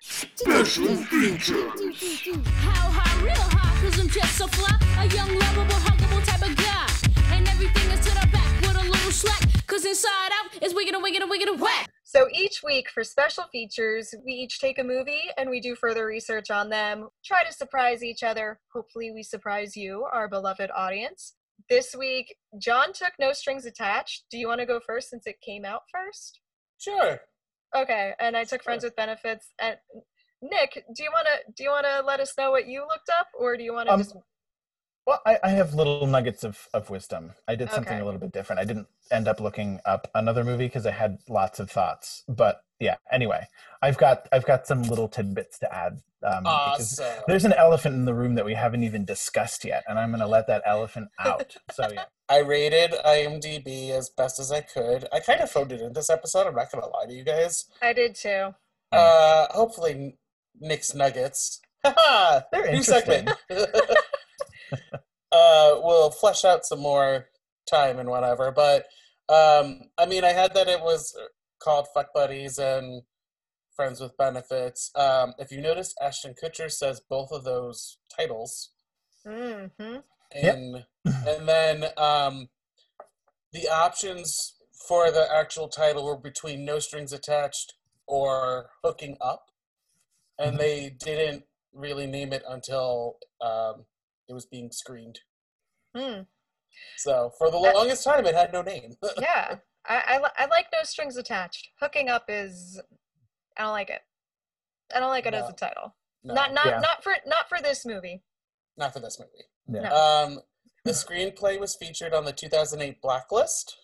Special 0.00 0.96
features. 0.96 2.26
How 2.46 2.90
high, 2.90 3.22
real 3.22 3.34
high, 3.34 3.80
cause 3.82 4.00
I'm 4.00 4.08
just 4.08 4.36
so 4.36 4.46
fly. 4.46 4.78
A 4.98 5.06
young, 5.14 5.38
lovable, 5.38 5.76
huggable 5.76 6.24
type 6.24 6.50
of 6.50 6.56
guy. 6.56 7.36
And 7.36 7.46
everything 7.48 7.90
is 7.90 8.00
to 8.06 8.14
the 8.14 8.26
back 8.32 8.36
with 8.36 8.36
a 8.36 8.36
little 8.36 8.45
slack. 9.16 9.66
Cause 9.66 9.84
inside 9.86 10.30
out 10.32 10.62
is 10.62 10.74
whack. 11.60 11.90
So 12.04 12.28
each 12.32 12.62
week 12.62 12.88
for 12.90 13.02
special 13.02 13.44
features, 13.50 14.14
we 14.24 14.32
each 14.32 14.60
take 14.60 14.78
a 14.78 14.84
movie 14.84 15.24
and 15.38 15.48
we 15.50 15.60
do 15.60 15.74
further 15.74 16.06
research 16.06 16.50
on 16.50 16.68
them, 16.68 17.08
try 17.24 17.42
to 17.44 17.52
surprise 17.52 18.04
each 18.04 18.22
other. 18.22 18.60
Hopefully, 18.72 19.10
we 19.10 19.22
surprise 19.22 19.76
you, 19.76 20.06
our 20.12 20.28
beloved 20.28 20.70
audience. 20.74 21.34
This 21.68 21.96
week, 21.98 22.36
John 22.58 22.92
took 22.92 23.12
No 23.18 23.32
Strings 23.32 23.64
Attached. 23.66 24.24
Do 24.30 24.38
you 24.38 24.46
want 24.48 24.60
to 24.60 24.66
go 24.66 24.80
first 24.80 25.08
since 25.10 25.26
it 25.26 25.40
came 25.40 25.64
out 25.64 25.82
first? 25.92 26.40
Sure. 26.78 27.20
Okay, 27.74 28.12
and 28.20 28.36
I 28.36 28.44
took 28.44 28.62
Friends 28.62 28.84
with 28.84 28.94
Benefits. 28.96 29.50
And 29.60 29.76
Nick, 30.42 30.84
do 30.94 31.02
you 31.02 31.10
want 31.10 31.26
to 31.26 31.52
do 31.56 31.64
you 31.64 31.70
want 31.70 31.86
to 31.86 32.06
let 32.06 32.20
us 32.20 32.34
know 32.38 32.50
what 32.50 32.68
you 32.68 32.82
looked 32.82 33.10
up, 33.18 33.28
or 33.38 33.56
do 33.56 33.64
you 33.64 33.72
want 33.72 33.88
to 33.88 33.94
Um, 33.94 34.00
just? 34.00 34.14
Well, 35.06 35.20
I, 35.24 35.38
I 35.44 35.48
have 35.50 35.72
little 35.74 36.06
nuggets 36.06 36.42
of, 36.42 36.66
of 36.74 36.90
wisdom. 36.90 37.32
I 37.46 37.54
did 37.54 37.70
something 37.70 37.92
Okay. 37.92 38.02
a 38.02 38.04
little 38.04 38.18
bit 38.18 38.32
different. 38.32 38.58
I 38.60 38.64
didn't 38.64 38.88
end 39.12 39.28
up 39.28 39.40
looking 39.40 39.80
up 39.86 40.10
another 40.14 40.42
movie 40.42 40.66
because 40.66 40.84
I 40.84 40.90
had 40.90 41.18
lots 41.28 41.60
of 41.60 41.70
thoughts. 41.70 42.24
But 42.28 42.62
yeah, 42.80 42.96
anyway, 43.12 43.46
I've 43.80 43.98
got 43.98 44.28
I've 44.32 44.44
got 44.44 44.66
some 44.66 44.82
little 44.82 45.08
tidbits 45.08 45.58
to 45.60 45.72
add. 45.72 46.00
Um, 46.24 46.44
Awesome. 46.44 47.22
there's 47.28 47.44
an 47.44 47.52
elephant 47.52 47.94
in 47.94 48.04
the 48.04 48.14
room 48.14 48.34
that 48.34 48.44
we 48.44 48.54
haven't 48.54 48.82
even 48.82 49.04
discussed 49.04 49.64
yet, 49.64 49.84
and 49.86 49.96
I'm 49.98 50.10
going 50.10 50.20
to 50.20 50.26
let 50.26 50.48
that 50.48 50.62
elephant 50.66 51.08
out. 51.20 51.56
So 51.70 51.86
yeah, 51.92 52.06
I 52.28 52.38
rated 52.38 52.90
IMDb 53.04 53.90
as 53.90 54.10
best 54.10 54.40
as 54.40 54.50
I 54.50 54.60
could. 54.62 55.06
I 55.12 55.20
kind 55.20 55.40
of 55.40 55.48
phoned 55.50 55.70
it 55.70 55.80
in 55.80 55.92
this 55.92 56.10
episode. 56.10 56.48
I'm 56.48 56.54
not 56.56 56.72
going 56.72 56.82
to 56.82 56.88
lie 56.90 57.06
to 57.06 57.12
you 57.12 57.22
guys. 57.22 57.66
I 57.80 57.92
did 57.92 58.16
too. 58.16 58.54
Uh, 58.90 59.46
hopefully, 59.50 60.16
Nick's 60.60 60.94
Nuggets. 60.94 61.60
Haha! 61.84 62.40
they're 62.52 62.72
New 62.72 62.82
segment. 62.82 63.30
uh, 65.32 65.80
we'll 65.82 66.10
flesh 66.10 66.44
out 66.44 66.64
some 66.64 66.80
more 66.80 67.28
time 67.68 67.98
and 67.98 68.08
whatever. 68.08 68.50
But 68.52 68.86
um, 69.28 69.90
I 69.98 70.06
mean, 70.06 70.24
I 70.24 70.32
had 70.32 70.54
that 70.54 70.68
it 70.68 70.80
was 70.80 71.16
called 71.58 71.86
Fuck 71.94 72.14
Buddies 72.14 72.58
and 72.58 73.02
Friends 73.74 74.00
with 74.00 74.16
Benefits. 74.16 74.90
Um, 74.94 75.34
if 75.38 75.50
you 75.50 75.60
notice, 75.60 75.94
Ashton 76.00 76.34
Kutcher 76.42 76.70
says 76.70 77.00
both 77.08 77.30
of 77.32 77.44
those 77.44 77.98
titles. 78.16 78.70
hmm 79.24 79.96
Yep. 80.34 80.54
and 80.56 80.84
and 81.04 81.48
then 81.48 81.84
um, 81.96 82.48
the 83.52 83.68
options 83.68 84.54
for 84.88 85.10
the 85.10 85.26
actual 85.32 85.68
title 85.68 86.04
were 86.04 86.16
between 86.16 86.64
no 86.64 86.78
strings 86.78 87.12
attached 87.12 87.74
or 88.06 88.70
hooking 88.84 89.16
up 89.20 89.50
and 90.38 90.56
Mhm. 90.56 90.58
they 90.58 90.90
didn't 90.90 91.44
really 91.72 92.06
name 92.06 92.32
it 92.32 92.42
until 92.48 93.18
um, 93.40 93.86
it 94.28 94.32
was 94.32 94.46
being 94.46 94.70
screened. 94.72 95.20
Hmm. 95.96 96.22
so 96.98 97.32
for 97.38 97.50
the 97.50 97.56
Uh, 97.56 97.72
longest 97.72 98.04
time 98.04 98.26
it 98.26 98.34
had 98.34 98.52
no 98.52 98.62
name. 98.62 98.96
Yeah. 99.20 99.56
I, 99.88 100.18
I, 100.20 100.30
I 100.44 100.46
like 100.46 100.66
no 100.72 100.80
strings 100.82 101.16
attached. 101.16 101.68
Hooking 101.80 102.08
up 102.08 102.24
is 102.28 102.80
i 103.56 103.62
don't 103.62 103.72
like 103.72 103.88
it. 103.88 104.02
I 104.94 104.98
don't 105.00 105.10
like 105.10 105.26
it 105.26 105.32
as 105.34 105.48
a 105.48 105.52
title. 105.52 105.94
No, 106.24 106.34
not 106.34 106.52
not 106.52 106.66
Yeah. 106.66 106.80
not 106.80 107.02
for 107.04 107.14
not 107.26 107.48
for 107.48 107.60
this 107.62 107.86
movie. 107.86 108.22
Not 108.76 108.92
for 108.92 109.00
this 109.00 109.18
movie. 109.18 109.44
Yeah. 109.68 109.88
No. 109.88 109.96
um, 109.96 110.40
the 110.84 110.90
screenplay 110.92 111.58
was 111.58 111.74
featured 111.76 112.12
on 112.12 112.24
the 112.24 112.32
2008 112.32 113.00
blacklist. 113.00 113.76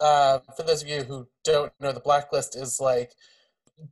Uh, 0.00 0.38
for 0.56 0.62
those 0.62 0.82
of 0.82 0.88
you 0.88 1.02
who 1.02 1.28
don't 1.44 1.72
know 1.80 1.92
the 1.92 2.00
blacklist 2.00 2.56
is 2.56 2.80
like 2.80 3.12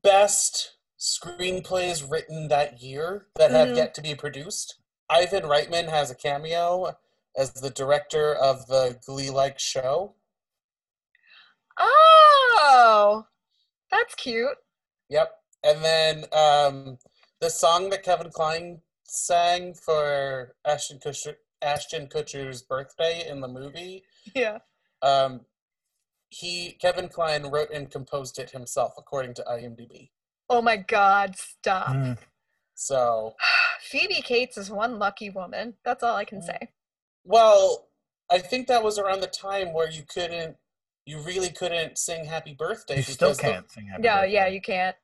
best 0.03 0.78
screenplays 0.99 2.11
written 2.11 2.49
that 2.49 2.81
year 2.83 3.27
that 3.37 3.51
have 3.53 3.69
Mhm. 3.69 3.77
yet 3.77 3.95
to 3.95 4.01
be 4.03 4.15
produced 4.15 4.77
ivan 5.09 5.45
reitman 5.45 5.89
has 5.89 6.11
a 6.11 6.15
cameo 6.15 6.97
as 7.37 7.53
the 7.53 7.71
director 7.71 8.35
of 8.35 8.67
the 8.67 8.99
glee 9.07 9.31
like 9.31 9.59
show 9.59 10.15
Oh, 11.81 13.25
that's 13.91 14.15
cute. 14.17 14.57
Yep. 15.09 15.31
And 15.63 15.85
then 15.85 16.25
um, 16.33 16.99
the 17.41 17.51
song 17.51 17.91
that 17.91 18.03
Kevin 18.03 18.31
Kline 18.31 18.81
sang 19.05 19.75
for 19.75 20.57
Ashton 20.65 20.99
Kutcher, 20.99 21.37
Ashton 21.63 22.09
Kutcher's 22.09 22.63
birthday 22.63 23.29
in 23.29 23.41
the 23.41 23.47
movie, 23.49 24.05
Yeah. 24.35 24.59
um, 25.03 25.47
he 26.31 26.73
Kevin 26.81 27.09
Kline 27.09 27.47
wrote 27.47 27.71
and 27.71 27.89
composed 27.91 28.39
it 28.41 28.51
himself, 28.51 28.95
according 28.99 29.35
to 29.35 29.45
IMDb. 29.45 30.11
Oh 30.51 30.63
my 30.63 30.77
God, 30.77 31.37
stop. 31.37 31.89
Mm. 31.89 32.19
So, 32.75 33.35
Phoebe 33.81 34.23
Cates 34.23 34.57
is 34.57 34.71
one 34.71 34.99
lucky 34.99 35.31
woman. 35.31 35.75
That's 35.85 36.03
all 36.03 36.17
I 36.17 36.25
can 36.25 36.41
Mm. 36.41 36.47
say. 36.47 36.59
well, 37.25 37.89
I 38.31 38.39
think 38.39 38.67
that 38.69 38.83
was 38.83 38.99
around 38.99 39.21
the 39.21 39.27
time 39.27 39.73
where 39.73 39.91
you 39.91 40.03
couldn't, 40.07 40.57
you 41.07 41.19
really 41.21 41.49
couldn't 41.51 41.97
sing 41.99 42.27
"Happy 42.27 42.53
Birthday" 42.55 42.97
You 42.97 43.03
still 43.03 43.35
can't 43.35 43.71
sing 43.71 43.87
Happy 43.87 44.03
Yeah, 44.05 44.21
Birthday. 44.21 44.33
yeah, 44.35 44.47
you 44.49 44.61
can't. 44.61 44.97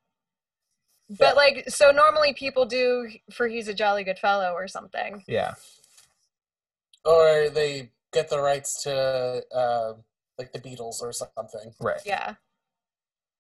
Yeah. 1.09 1.17
But 1.19 1.37
like, 1.37 1.69
so 1.71 1.91
normally 1.91 2.35
people 2.35 2.67
do 2.67 3.09
for 3.33 3.47
"He's 3.49 3.69
a 3.69 3.75
Jolly 3.75 4.05
Good 4.05 4.19
Fellow" 4.19 4.53
or 4.53 4.69
something. 4.69 5.25
Yeah. 5.27 5.55
or 7.07 7.51
they 7.51 7.91
get 8.13 8.31
the 8.31 8.41
rights 8.41 8.83
to 8.85 9.43
uh, 9.55 9.93
like 10.39 10.53
the 10.53 10.59
Beatles 10.61 11.03
or 11.03 11.13
something. 11.13 11.75
Right. 11.81 12.01
Yeah. 12.07 12.35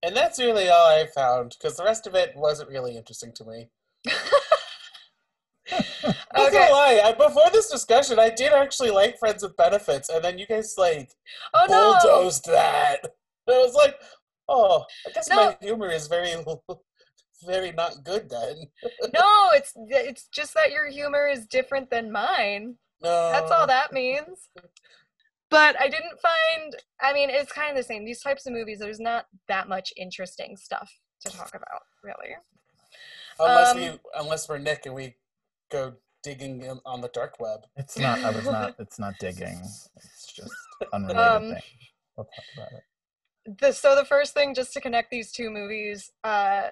And 0.04 0.14
that's 0.14 0.38
really 0.38 0.68
all 0.68 0.86
I 0.86 1.06
found 1.06 1.56
because 1.58 1.78
the 1.78 1.84
rest 1.84 2.06
of 2.06 2.14
it 2.14 2.36
wasn't 2.36 2.68
really 2.68 2.96
interesting 2.96 3.32
to 3.36 3.44
me. 3.44 3.68
Not 5.72 6.48
Okay. 6.48 6.70
lie, 6.70 7.00
I, 7.02 7.12
before 7.12 7.50
this 7.52 7.70
discussion, 7.70 8.18
I 8.18 8.28
did 8.28 8.52
actually 8.52 8.90
like 8.90 9.18
Friends 9.18 9.42
with 9.42 9.56
Benefits, 9.56 10.10
and 10.10 10.22
then 10.22 10.38
you 10.38 10.46
guys 10.46 10.74
like 10.76 11.12
Oh 11.54 11.66
no. 11.68 12.00
bulldozed 12.02 12.44
that. 12.46 12.98
And 13.02 13.10
I 13.56 13.58
was 13.60 13.74
like, 13.74 13.94
oh, 14.48 14.84
I 15.06 15.10
guess 15.10 15.30
No. 15.30 15.36
my 15.36 15.56
humor 15.62 15.90
is 15.90 16.06
very, 16.06 16.34
very 17.46 17.72
not 17.72 18.04
good 18.04 18.28
then. 18.28 18.56
No, 19.14 19.50
it's 19.54 19.72
it's 19.76 20.28
just 20.28 20.52
that 20.54 20.70
your 20.70 20.86
humor 20.88 21.28
is 21.28 21.46
different 21.46 21.88
than 21.88 22.12
mine. 22.12 22.74
No, 23.00 23.30
That's 23.32 23.50
all 23.52 23.66
that 23.66 23.92
means. 23.92 24.50
But 25.54 25.80
I 25.80 25.88
didn't 25.88 26.18
find. 26.20 26.74
I 27.00 27.12
mean, 27.12 27.30
it's 27.30 27.52
kind 27.52 27.70
of 27.70 27.76
the 27.76 27.84
same. 27.84 28.04
These 28.04 28.20
types 28.22 28.44
of 28.44 28.52
movies, 28.52 28.80
there's 28.80 28.98
not 28.98 29.26
that 29.46 29.68
much 29.68 29.92
interesting 29.96 30.56
stuff 30.56 30.90
to 31.24 31.30
talk 31.30 31.50
about, 31.54 31.82
really. 32.02 32.34
Unless 33.38 33.70
um, 33.70 33.76
we, 33.80 33.90
unless 34.16 34.48
we're 34.48 34.58
Nick 34.58 34.86
and 34.86 34.96
we 34.96 35.14
go 35.70 35.94
digging 36.24 36.62
in, 36.62 36.80
on 36.84 37.00
the 37.02 37.08
dark 37.14 37.38
web. 37.38 37.60
It's 37.76 37.96
not. 37.96 38.18
I 38.24 38.30
was 38.30 38.46
not. 38.46 38.74
It's 38.80 38.98
not 38.98 39.14
digging. 39.20 39.60
It's 39.94 40.32
just 40.34 40.52
unrelated 40.92 41.22
Um, 41.22 41.42
thing. 41.54 41.62
We'll 42.16 42.24
talk 42.26 42.44
about 42.56 42.72
it. 42.72 43.58
the 43.60 43.70
so 43.72 43.94
the 43.94 44.04
first 44.04 44.34
thing 44.34 44.54
just 44.54 44.72
to 44.72 44.80
connect 44.80 45.10
these 45.12 45.30
two 45.30 45.50
movies 45.50 46.10
uh 46.24 46.68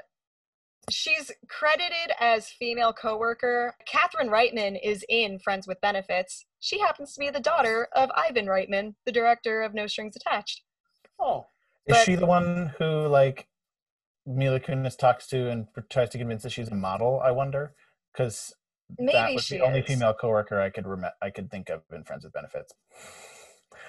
she's 0.90 1.30
credited 1.48 2.12
as 2.18 2.48
female 2.48 2.92
coworker 2.92 3.74
catherine 3.86 4.28
reitman 4.28 4.78
is 4.82 5.04
in 5.08 5.38
friends 5.38 5.66
with 5.66 5.80
benefits 5.82 6.46
she 6.64 6.78
happens 6.78 7.12
to 7.12 7.18
be 7.20 7.28
the 7.28 7.40
daughter 7.40 7.88
of 7.92 8.10
ivan 8.16 8.46
reitman 8.46 8.94
the 9.04 9.12
director 9.12 9.62
of 9.62 9.74
no 9.74 9.86
strings 9.86 10.16
attached 10.16 10.62
Oh, 11.20 11.46
Is 11.86 11.94
but- 11.96 12.04
she 12.04 12.14
the 12.16 12.26
one 12.26 12.72
who 12.78 13.06
like 13.06 13.46
Mila 14.26 14.58
Kunis 14.60 14.96
talks 14.96 15.26
to 15.28 15.48
and 15.50 15.66
tries 15.90 16.10
to 16.10 16.18
convince 16.18 16.42
that 16.44 16.50
she's 16.50 16.68
a 16.68 16.74
model? 16.74 17.20
I 17.20 17.30
wonder 17.32 17.74
because 18.12 18.54
that 18.98 19.04
maybe 19.04 19.34
was 19.34 19.48
the 19.48 19.60
only 19.60 19.80
is. 19.80 19.86
female 19.86 20.14
coworker 20.14 20.60
I 20.60 20.70
could 20.70 20.86
rem- 20.86 21.10
I 21.20 21.30
could 21.30 21.50
think 21.50 21.68
of 21.70 21.82
in 21.92 22.02
Friends 22.04 22.24
with 22.24 22.32
Benefits. 22.32 22.72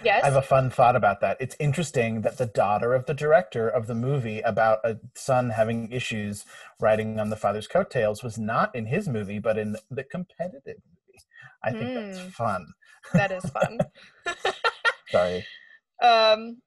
yes 0.04 0.24
I 0.24 0.28
have 0.28 0.36
a 0.36 0.42
fun 0.44 0.70
thought 0.70 0.96
about 0.96 1.22
that. 1.22 1.38
It's 1.40 1.56
interesting 1.60 2.22
that 2.22 2.38
the 2.38 2.46
daughter 2.46 2.94
of 2.94 3.06
the 3.06 3.14
director 3.14 3.68
of 3.68 3.88
the 3.88 3.96
movie 3.96 4.42
about 4.42 4.80
a 4.84 5.00
son 5.16 5.52
having 5.52 5.92
issues 5.92 6.46
riding 6.80 7.20
on 7.20 7.30
the 7.30 7.36
father's 7.36 7.68
coattails 7.68 8.22
was 8.24 8.38
not 8.38 8.76
in 8.76 8.88
his 8.88 9.08
movie, 9.08 9.40
but 9.40 9.58
in 9.58 9.78
the 9.90 10.04
competitive. 10.04 10.82
I 11.64 11.72
think 11.72 11.90
Hmm. 11.94 11.96
that's 11.96 12.36
fun. 12.36 12.66
that 13.16 13.32
is 13.32 13.44
fun 13.52 13.80
Sorry. 15.12 15.46
um 16.02 16.62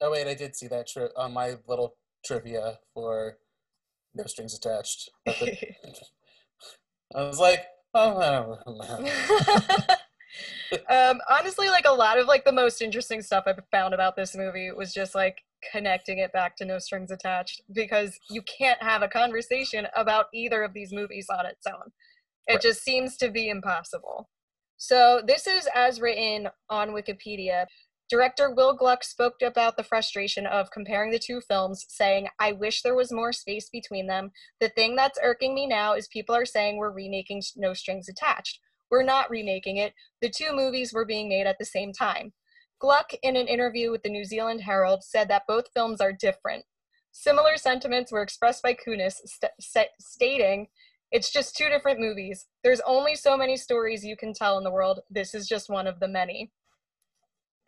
oh 0.00 0.10
wait, 0.10 0.26
I 0.26 0.34
did 0.34 0.56
see 0.56 0.66
that 0.68 0.88
tri- 0.88 1.08
on 1.16 1.32
my 1.32 1.56
little 1.66 1.96
trivia 2.24 2.78
for 2.94 3.38
No 4.14 4.24
Strings 4.24 4.54
Attached. 4.56 5.10
The- 5.26 5.56
I 7.14 7.24
was 7.24 7.40
like, 7.40 7.66
oh, 7.94 8.18
I 8.18 8.30
don't 8.30 9.10
um 10.88 11.20
honestly 11.28 11.68
like 11.68 11.84
a 11.86 11.92
lot 11.92 12.18
of 12.18 12.26
like 12.26 12.44
the 12.44 12.52
most 12.52 12.80
interesting 12.80 13.20
stuff 13.20 13.44
i've 13.46 13.58
found 13.72 13.92
about 13.94 14.14
this 14.16 14.36
movie 14.36 14.70
was 14.70 14.94
just 14.94 15.14
like 15.14 15.38
connecting 15.72 16.18
it 16.18 16.32
back 16.32 16.54
to 16.56 16.64
no 16.64 16.78
strings 16.78 17.10
attached 17.10 17.60
because 17.72 18.18
you 18.30 18.42
can't 18.42 18.80
have 18.82 19.02
a 19.02 19.08
conversation 19.08 19.86
about 19.96 20.26
either 20.32 20.62
of 20.62 20.72
these 20.72 20.92
movies 20.92 21.26
on 21.30 21.44
its 21.46 21.66
own 21.66 21.90
it 22.46 22.54
Right. 22.54 22.62
just 22.62 22.82
seems 22.82 23.16
to 23.18 23.30
be 23.30 23.48
impossible 23.48 24.28
so 24.82 25.20
this 25.26 25.46
is 25.46 25.68
as 25.74 26.00
written 26.00 26.48
on 26.70 26.90
wikipedia 26.90 27.66
Director 28.08 28.50
Will 28.50 28.74
Gluck 28.74 29.04
spoke 29.04 29.40
about 29.40 29.76
the 29.76 29.84
frustration 29.84 30.44
of 30.44 30.72
comparing 30.72 31.12
the 31.12 31.18
two 31.20 31.40
films, 31.40 31.86
saying, 31.88 32.26
I 32.40 32.50
wish 32.50 32.82
there 32.82 32.96
was 32.96 33.12
more 33.12 33.32
space 33.32 33.70
between 33.70 34.08
them. 34.08 34.32
The 34.58 34.68
thing 34.68 34.96
that's 34.96 35.18
irking 35.22 35.54
me 35.54 35.68
now 35.68 35.92
is 35.92 36.08
people 36.08 36.34
are 36.34 36.44
saying 36.44 36.76
we're 36.76 36.90
remaking 36.90 37.40
No 37.54 37.72
Strings 37.72 38.08
Attached. 38.08 38.58
We're 38.90 39.04
not 39.04 39.30
remaking 39.30 39.76
it. 39.76 39.94
The 40.20 40.28
two 40.28 40.52
movies 40.52 40.92
were 40.92 41.04
being 41.04 41.28
made 41.28 41.46
at 41.46 41.58
the 41.60 41.64
same 41.64 41.92
time. 41.92 42.32
Gluck, 42.80 43.12
in 43.22 43.36
an 43.36 43.46
interview 43.46 43.92
with 43.92 44.02
the 44.02 44.10
New 44.10 44.24
Zealand 44.24 44.62
Herald, 44.62 45.04
said 45.04 45.28
that 45.28 45.46
both 45.46 45.70
films 45.72 46.00
are 46.00 46.12
different. 46.12 46.64
Similar 47.12 47.58
sentiments 47.58 48.10
were 48.10 48.22
expressed 48.22 48.60
by 48.60 48.74
Kunis, 48.74 49.18
st- 49.24 49.52
sta- 49.60 49.94
stating, 50.00 50.66
It's 51.12 51.32
just 51.32 51.56
two 51.56 51.68
different 51.68 51.98
movies. 52.00 52.46
There's 52.62 52.80
only 52.86 53.14
so 53.16 53.36
many 53.36 53.56
stories 53.56 54.04
you 54.04 54.16
can 54.16 54.32
tell 54.32 54.58
in 54.58 54.64
the 54.64 54.70
world. 54.70 55.00
This 55.10 55.34
is 55.34 55.48
just 55.48 55.68
one 55.68 55.86
of 55.86 55.98
the 56.00 56.08
many. 56.08 56.52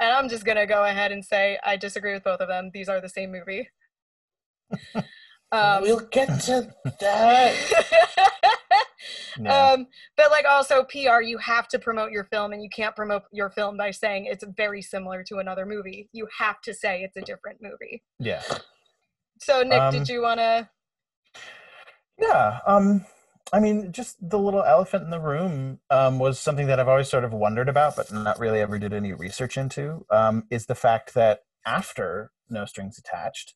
And 0.00 0.10
I'm 0.12 0.28
just 0.28 0.44
going 0.44 0.56
to 0.58 0.66
go 0.66 0.84
ahead 0.84 1.12
and 1.12 1.24
say 1.24 1.58
I 1.64 1.76
disagree 1.76 2.12
with 2.14 2.24
both 2.24 2.40
of 2.40 2.48
them. 2.48 2.70
These 2.72 2.88
are 2.88 3.00
the 3.00 3.08
same 3.08 3.32
movie. 3.32 3.68
um, 5.52 5.82
we'll 5.82 6.06
get 6.10 6.40
to 6.42 6.72
that. 7.00 8.28
Yeah. 9.40 9.70
um, 9.72 9.86
but 10.16 10.30
like 10.30 10.44
also 10.44 10.84
PR, 10.84 11.22
you 11.22 11.38
have 11.38 11.66
to 11.68 11.78
promote 11.78 12.10
your 12.12 12.24
film, 12.24 12.52
and 12.52 12.62
you 12.62 12.68
can't 12.68 12.94
promote 12.94 13.22
your 13.32 13.48
film 13.48 13.78
by 13.78 13.90
saying 13.90 14.26
it's 14.26 14.44
very 14.58 14.82
similar 14.82 15.24
to 15.24 15.38
another 15.38 15.64
movie. 15.64 16.10
You 16.12 16.28
have 16.38 16.60
to 16.62 16.74
say 16.74 17.00
it's 17.02 17.16
a 17.16 17.22
different 17.22 17.58
movie. 17.62 18.02
yeah. 18.18 18.42
So 19.40 19.62
Nick, 19.62 19.80
Um, 19.80 19.92
did 19.92 20.08
you 20.08 20.20
want 20.20 20.38
to? 20.38 20.68
Yeah. 22.20 22.58
Um, 22.66 23.06
I 23.52 23.60
mean, 23.60 23.92
just 23.92 24.16
the 24.26 24.38
little 24.38 24.64
elephant 24.64 25.04
in 25.04 25.10
the 25.10 25.20
room 25.20 25.80
um, 25.90 26.18
was 26.18 26.38
something 26.38 26.68
that 26.68 26.80
I've 26.80 26.88
always 26.88 27.08
sort 27.08 27.24
of 27.24 27.34
wondered 27.34 27.68
about, 27.68 27.96
but 27.96 28.10
not 28.10 28.38
really 28.38 28.60
ever 28.60 28.78
did 28.78 28.94
any 28.94 29.12
research 29.12 29.58
into. 29.58 30.06
Um, 30.10 30.44
is 30.50 30.66
the 30.66 30.74
fact 30.74 31.12
that 31.14 31.40
after 31.66 32.30
No 32.48 32.64
Strings 32.64 32.98
Attached, 32.98 33.54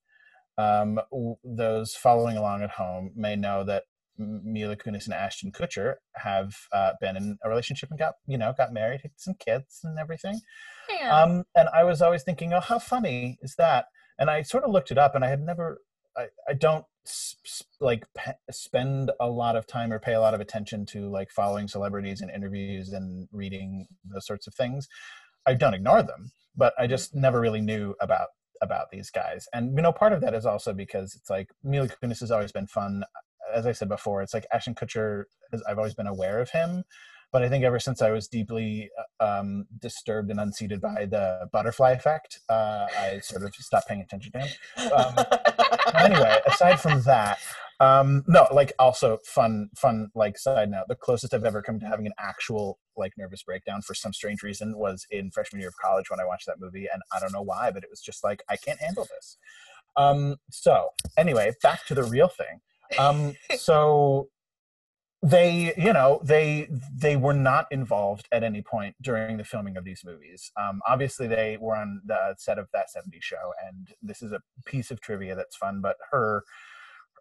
um, 0.59 1.01
w- 1.11 1.37
those 1.43 1.95
following 1.95 2.37
along 2.37 2.63
at 2.63 2.73
home 2.73 3.13
may 3.17 3.37
know 3.37 3.65
that 3.65 3.85
Mila 4.19 4.77
Kunis 4.77 5.07
and 5.07 5.15
Ashton 5.15 5.51
Kutcher 5.51 5.95
have 6.15 6.55
uh, 6.73 6.93
been 7.01 7.17
in 7.17 7.39
a 7.43 7.49
relationship 7.49 7.91
and 7.91 7.99
got 7.99 8.15
you 8.27 8.37
know 8.39 8.55
got 8.57 8.73
married, 8.73 9.01
had 9.03 9.13
some 9.17 9.35
kids 9.35 9.81
and 9.83 9.99
everything. 9.99 10.41
Yeah. 10.91 11.23
Um, 11.23 11.45
and 11.55 11.69
I 11.71 11.85
was 11.85 12.03
always 12.03 12.23
thinking, 12.23 12.53
oh, 12.53 12.61
how 12.61 12.79
funny 12.79 13.39
is 13.41 13.55
that? 13.57 13.87
And 14.19 14.31
I 14.31 14.43
sort 14.43 14.65
of 14.65 14.71
looked 14.71 14.91
it 14.91 14.99
up, 14.99 15.15
and 15.15 15.25
I 15.25 15.29
had 15.29 15.41
never, 15.41 15.81
I, 16.17 16.27
I 16.49 16.55
don't 16.55 16.85
like 17.81 18.05
pe- 18.17 18.33
spend 18.51 19.11
a 19.21 19.29
lot 19.29 19.57
of 19.57 19.67
time 19.67 19.93
or 19.93 19.99
pay 19.99 20.15
a 20.15 20.21
lot 20.21 20.35
of 20.35 20.41
attention 20.41 20.87
to 20.87 21.09
like 21.09 21.31
following 21.31 21.69
celebrities 21.69 22.21
and 22.21 22.31
interviews 22.31 22.93
and 22.93 23.29
reading 23.33 23.87
those 24.05 24.27
sorts 24.27 24.47
of 24.47 24.55
things. 24.55 24.89
I 25.47 25.55
don't 25.55 25.75
ignore 25.75 26.03
them, 26.03 26.33
but 26.57 26.75
I 26.79 26.87
just 26.87 27.11
mm-hmm. 27.11 27.21
never 27.23 27.41
really 27.41 27.61
knew 27.61 27.95
about 28.01 28.29
about 28.63 28.91
these 28.91 29.11
guys. 29.11 29.47
And 29.53 29.77
you 29.77 29.83
know, 29.83 29.93
part 29.93 30.13
of 30.13 30.21
that 30.23 30.35
is 30.35 30.47
also 30.47 30.73
because 30.73 31.15
it's 31.15 31.31
like 31.31 31.51
Mila 31.63 31.89
Kunis 31.89 32.21
has 32.21 32.31
always 32.31 32.53
been 32.53 32.67
fun. 32.67 33.05
As 33.55 33.67
I 33.67 33.73
said 33.73 33.89
before, 33.89 34.23
it's 34.23 34.35
like 34.35 34.47
Ashton 34.53 34.75
Kutcher. 34.75 35.25
Has, 35.53 35.63
I've 35.69 35.79
always 35.79 35.95
been 35.95 36.07
aware 36.07 36.41
of 36.41 36.51
him, 36.51 36.85
but 37.33 37.43
I 37.43 37.49
think 37.49 37.65
ever 37.65 37.79
since 37.79 38.03
I 38.03 38.11
was 38.11 38.29
deeply 38.29 38.91
uh, 39.21 39.25
um, 39.41 39.67
disturbed 39.81 40.31
and 40.31 40.41
unseated 40.41 40.81
by 40.81 41.07
the 41.07 41.49
butterfly 41.53 41.93
effect, 41.93 42.41
uh, 42.49 42.87
I 42.99 43.21
sort 43.21 43.43
of 43.43 43.55
stopped 43.55 43.89
paying 43.89 44.01
attention 44.01 44.33
to 44.33 44.39
him. 44.39 44.93
Um, 44.93 45.15
anyway, 45.95 46.39
aside 46.47 46.81
from 46.81 47.03
that, 47.03 47.39
um, 47.79 48.25
no, 48.27 48.47
like 48.53 48.73
also 48.79 49.19
fun, 49.25 49.69
fun. 49.77 50.09
Like 50.15 50.39
side 50.39 50.71
note, 50.71 50.87
the 50.89 50.95
closest 50.95 51.35
I've 51.35 51.45
ever 51.45 51.63
come 51.63 51.79
to 51.81 51.87
having 51.87 52.07
an 52.07 52.15
actual 52.19 52.79
like 52.97 53.13
nervous 53.19 53.43
breakdown 53.43 53.83
for 53.83 53.95
some 53.95 54.13
strange 54.13 54.43
reason 54.43 54.77
was 54.79 55.07
in 55.11 55.31
freshman 55.31 55.61
year 55.61 55.69
of 55.69 55.77
college 55.77 56.11
when 56.11 56.21
I 56.21 56.25
watched 56.25 56.47
that 56.47 56.61
movie, 56.61 56.87
and 56.91 57.03
I 57.15 57.21
don't 57.21 57.33
know 57.33 57.43
why, 57.43 57.71
but 57.71 57.83
it 57.83 57.91
was 57.91 58.01
just 58.01 58.25
like 58.25 58.43
I 58.49 58.57
can't 58.57 58.81
handle 58.81 59.07
this. 59.15 59.37
Um, 59.97 60.37
so 60.51 60.91
anyway, 61.17 61.53
back 61.63 61.85
to 61.87 61.95
the 61.95 62.05
real 62.05 62.29
thing. 62.29 62.61
Um, 62.99 63.35
so 63.59 64.29
they 65.23 65.73
you 65.77 65.93
know 65.93 66.21
they 66.23 66.69
they 66.95 67.17
were 67.17 67.33
not 67.33 67.67
involved 67.71 68.29
at 68.33 68.43
any 68.45 68.61
point 68.61 68.95
during 69.01 69.39
the 69.39 69.45
filming 69.45 69.77
of 69.77 69.85
these 69.85 70.03
movies 70.05 70.53
um, 70.61 70.81
obviously 70.87 71.27
they 71.27 71.57
were 71.59 71.75
on 71.75 72.01
the 72.05 72.35
set 72.37 72.59
of 72.59 72.69
that 72.73 72.87
70s 72.95 73.23
show 73.23 73.53
and 73.67 73.89
this 74.03 74.21
is 74.23 74.33
a 74.33 74.43
piece 74.67 74.91
of 74.91 75.01
trivia 75.01 75.35
that's 75.35 75.57
fun 75.57 75.81
but 75.81 75.97
her 76.11 76.45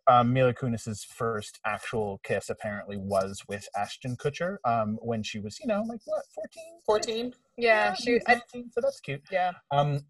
um, 0.07 0.33
Mila 0.33 0.53
Kunis's 0.53 1.03
first 1.03 1.59
actual 1.65 2.19
kiss 2.23 2.49
apparently 2.49 2.97
was 2.97 3.41
with 3.47 3.67
Ashton 3.75 4.15
Kutcher 4.15 4.57
um, 4.63 4.99
when 5.01 5.23
she 5.23 5.39
was, 5.39 5.59
you 5.59 5.67
know, 5.67 5.83
like 5.87 6.01
what, 6.05 6.23
14? 6.35 6.63
14? 6.85 7.33
Yeah, 7.57 7.93
she. 7.95 8.19
I, 8.27 8.33
17, 8.33 8.71
so 8.71 8.81
that's 8.81 8.99
cute. 8.99 9.23
yeah. 9.31 9.53
Um, 9.71 10.01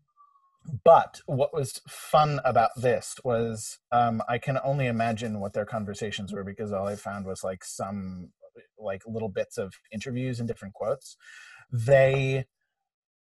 but 0.83 1.21
what 1.25 1.53
was 1.53 1.81
fun 1.87 2.39
about 2.43 2.71
this 2.75 3.15
was 3.23 3.79
um, 3.91 4.21
I 4.27 4.37
can 4.37 4.59
only 4.63 4.87
imagine 4.87 5.39
what 5.39 5.53
their 5.53 5.65
conversations 5.65 6.33
were 6.33 6.43
because 6.43 6.71
all 6.71 6.87
I 6.87 6.95
found 6.95 7.25
was 7.25 7.43
like 7.43 7.63
some 7.63 8.31
like 8.77 9.03
little 9.05 9.29
bits 9.29 9.57
of 9.57 9.73
interviews 9.91 10.39
and 10.39 10.47
different 10.47 10.73
quotes. 10.73 11.17
They 11.71 12.45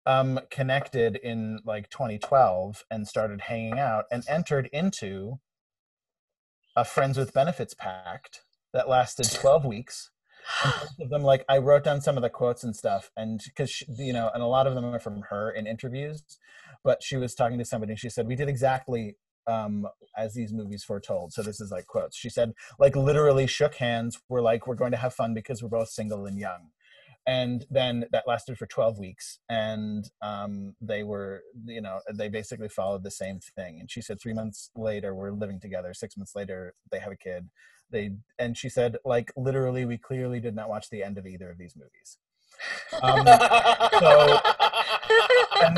um, 0.05 0.39
connected 0.49 1.17
in 1.17 1.59
like 1.65 1.89
2012 1.89 2.83
and 2.89 3.07
started 3.07 3.41
hanging 3.41 3.77
out 3.77 4.05
and 4.11 4.23
entered 4.27 4.69
into 4.71 5.39
a 6.75 6.83
friends 6.83 7.17
with 7.17 7.33
benefits 7.33 7.73
pact 7.73 8.41
that 8.73 8.89
lasted 8.89 9.29
12 9.31 9.65
weeks 9.65 10.11
of 10.99 11.09
them 11.09 11.21
like 11.21 11.43
i 11.49 11.57
wrote 11.57 11.83
down 11.83 12.01
some 12.01 12.17
of 12.17 12.23
the 12.23 12.29
quotes 12.29 12.63
and 12.63 12.75
stuff 12.75 13.11
and 13.15 13.41
because 13.45 13.83
you 13.97 14.13
know 14.13 14.29
and 14.33 14.41
a 14.41 14.47
lot 14.47 14.65
of 14.65 14.75
them 14.75 14.85
are 14.85 14.99
from 14.99 15.23
her 15.29 15.51
in 15.51 15.67
interviews 15.67 16.23
but 16.83 17.03
she 17.03 17.17
was 17.17 17.35
talking 17.35 17.57
to 17.57 17.65
somebody 17.65 17.91
and 17.91 17.99
she 17.99 18.09
said 18.09 18.27
we 18.27 18.35
did 18.35 18.49
exactly 18.49 19.15
um 19.47 19.87
as 20.17 20.33
these 20.33 20.53
movies 20.53 20.83
foretold. 20.83 21.33
So 21.33 21.41
this 21.41 21.59
is 21.59 21.71
like 21.71 21.87
quotes. 21.87 22.15
She 22.17 22.29
said 22.29 22.53
like 22.77 22.95
literally 22.95 23.47
shook 23.47 23.75
hands 23.75 24.19
we're 24.29 24.41
like 24.41 24.67
we're 24.67 24.75
going 24.75 24.91
to 24.91 24.97
have 24.97 25.13
fun 25.13 25.33
because 25.33 25.61
we're 25.61 25.69
both 25.69 25.89
single 25.89 26.25
and 26.25 26.37
young. 26.37 26.69
And 27.27 27.65
then 27.69 28.05
that 28.11 28.27
lasted 28.27 28.57
for 28.57 28.65
12 28.65 28.97
weeks 28.97 29.39
and 29.49 30.09
um, 30.21 30.75
they 30.81 31.03
were 31.03 31.41
you 31.65 31.81
know 31.81 31.99
they 32.13 32.29
basically 32.29 32.69
followed 32.69 33.03
the 33.03 33.11
same 33.11 33.39
thing. 33.39 33.79
And 33.79 33.89
she 33.89 34.01
said 34.01 34.19
three 34.19 34.33
months 34.33 34.71
later 34.75 35.13
we're 35.13 35.31
living 35.31 35.59
together. 35.59 35.93
Six 35.93 36.17
months 36.17 36.35
later 36.35 36.73
they 36.91 36.99
have 36.99 37.11
a 37.11 37.17
kid. 37.17 37.49
They 37.91 38.11
and 38.37 38.57
she 38.57 38.69
said 38.69 38.97
like 39.03 39.31
literally 39.35 39.85
we 39.85 39.97
clearly 39.97 40.39
did 40.39 40.55
not 40.55 40.69
watch 40.69 40.89
the 40.89 41.03
end 41.03 41.17
of 41.17 41.25
either 41.25 41.49
of 41.49 41.57
these 41.57 41.75
movies. 41.75 42.17
Um, 43.01 43.25
so 43.99 44.39
and, 45.61 45.77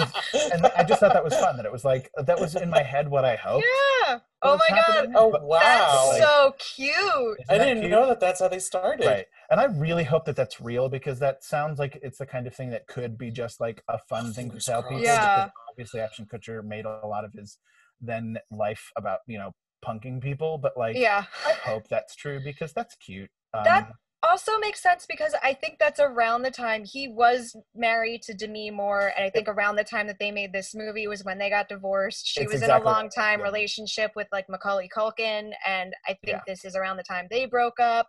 and 0.54 0.66
i 0.78 0.84
just 0.84 1.00
thought 1.00 1.14
that 1.14 1.24
was 1.24 1.34
fun 1.36 1.58
that 1.58 1.66
it 1.66 1.72
was 1.72 1.84
like 1.86 2.10
that 2.26 2.40
was 2.40 2.56
in 2.56 2.70
my 2.70 2.82
head 2.84 3.10
what 3.10 3.26
i 3.26 3.36
hoped 3.36 3.66
Yeah. 4.08 4.20
Oh 4.44 4.54
was 4.54 4.62
my 4.70 4.76
god. 4.76 5.10
Oh, 5.16 5.28
wow. 5.44 5.60
That's 5.60 6.08
Like, 6.10 6.22
so 6.24 6.56
cute. 6.58 7.38
I 7.48 7.60
didn't 7.60 7.82
cute? 7.82 7.92
know 7.92 8.08
that 8.08 8.20
that's 8.20 8.40
how 8.40 8.48
they 8.48 8.58
started. 8.58 9.06
Right. 9.06 9.26
And 9.52 9.60
I 9.62 9.66
really 9.66 10.04
hope 10.04 10.26
that 10.26 10.36
that's 10.36 10.60
real 10.60 10.90
because 10.90 11.20
that 11.20 11.44
sounds 11.44 11.78
like 11.78 12.00
it's 12.02 12.18
the 12.18 12.26
kind 12.26 12.48
of 12.48 12.56
thing 12.56 12.72
that 12.72 12.88
could 12.88 13.20
be 13.20 13.30
just 13.30 13.60
like 13.62 13.84
a 13.88 14.00
fun 14.00 14.34
thing 14.34 14.50
to 14.50 14.60
tell 14.60 14.82
people. 14.82 15.04
Yeah. 15.04 15.46
because 15.46 15.52
Obviously, 15.70 16.00
Ashton 16.00 16.26
Kutcher 16.26 16.64
made 16.66 16.86
a 16.86 17.06
lot 17.06 17.24
of 17.24 17.34
his 17.34 17.60
then 18.02 18.40
life 18.50 18.90
about, 18.98 19.20
you 19.28 19.38
know, 19.38 19.52
punking 19.86 20.20
people. 20.24 20.58
But 20.58 20.76
like, 20.76 20.96
Yeah. 20.98 21.26
I 21.46 21.52
hope 21.70 21.88
that's 21.88 22.16
true 22.16 22.40
because 22.44 22.74
that's 22.74 22.96
cute. 22.96 23.30
Um, 23.54 23.64
That- 23.66 23.92
Also 24.32 24.58
makes 24.60 24.82
sense 24.82 25.06
because 25.06 25.34
I 25.44 25.54
think 25.54 25.78
that's 25.78 26.00
around 26.00 26.44
the 26.44 26.52
time 26.52 26.86
he 26.86 27.10
was 27.10 27.54
married 27.76 28.22
to 28.24 28.34
Demi 28.34 28.72
Moore, 28.72 29.12
and 29.18 29.26
I 29.26 29.30
think 29.30 29.50
around 29.50 29.76
the 29.76 29.84
time 29.84 30.08
that 30.08 30.20
they 30.20 30.32
made 30.32 30.54
this 30.54 30.74
movie 30.74 31.06
was 31.06 31.26
when 31.26 31.38
they 31.38 31.50
got 31.50 31.68
divorced. 31.68 32.26
She 32.26 32.40
It's 32.40 32.54
was 32.54 32.62
exactly 32.62 32.82
in 32.82 32.88
a 32.88 32.90
long 32.98 33.10
time 33.10 33.40
yeah. 33.40 33.46
relationship 33.46 34.12
with 34.16 34.28
like 34.32 34.48
Macaulay 34.48 34.88
Culkin, 34.96 35.52
and 35.68 35.94
I 36.08 36.14
think 36.14 36.20
Yeah. 36.28 36.40
this 36.48 36.64
is 36.64 36.78
around 36.78 36.96
the 36.96 37.04
time 37.04 37.28
they 37.30 37.46
broke 37.46 37.82
up. 37.82 38.08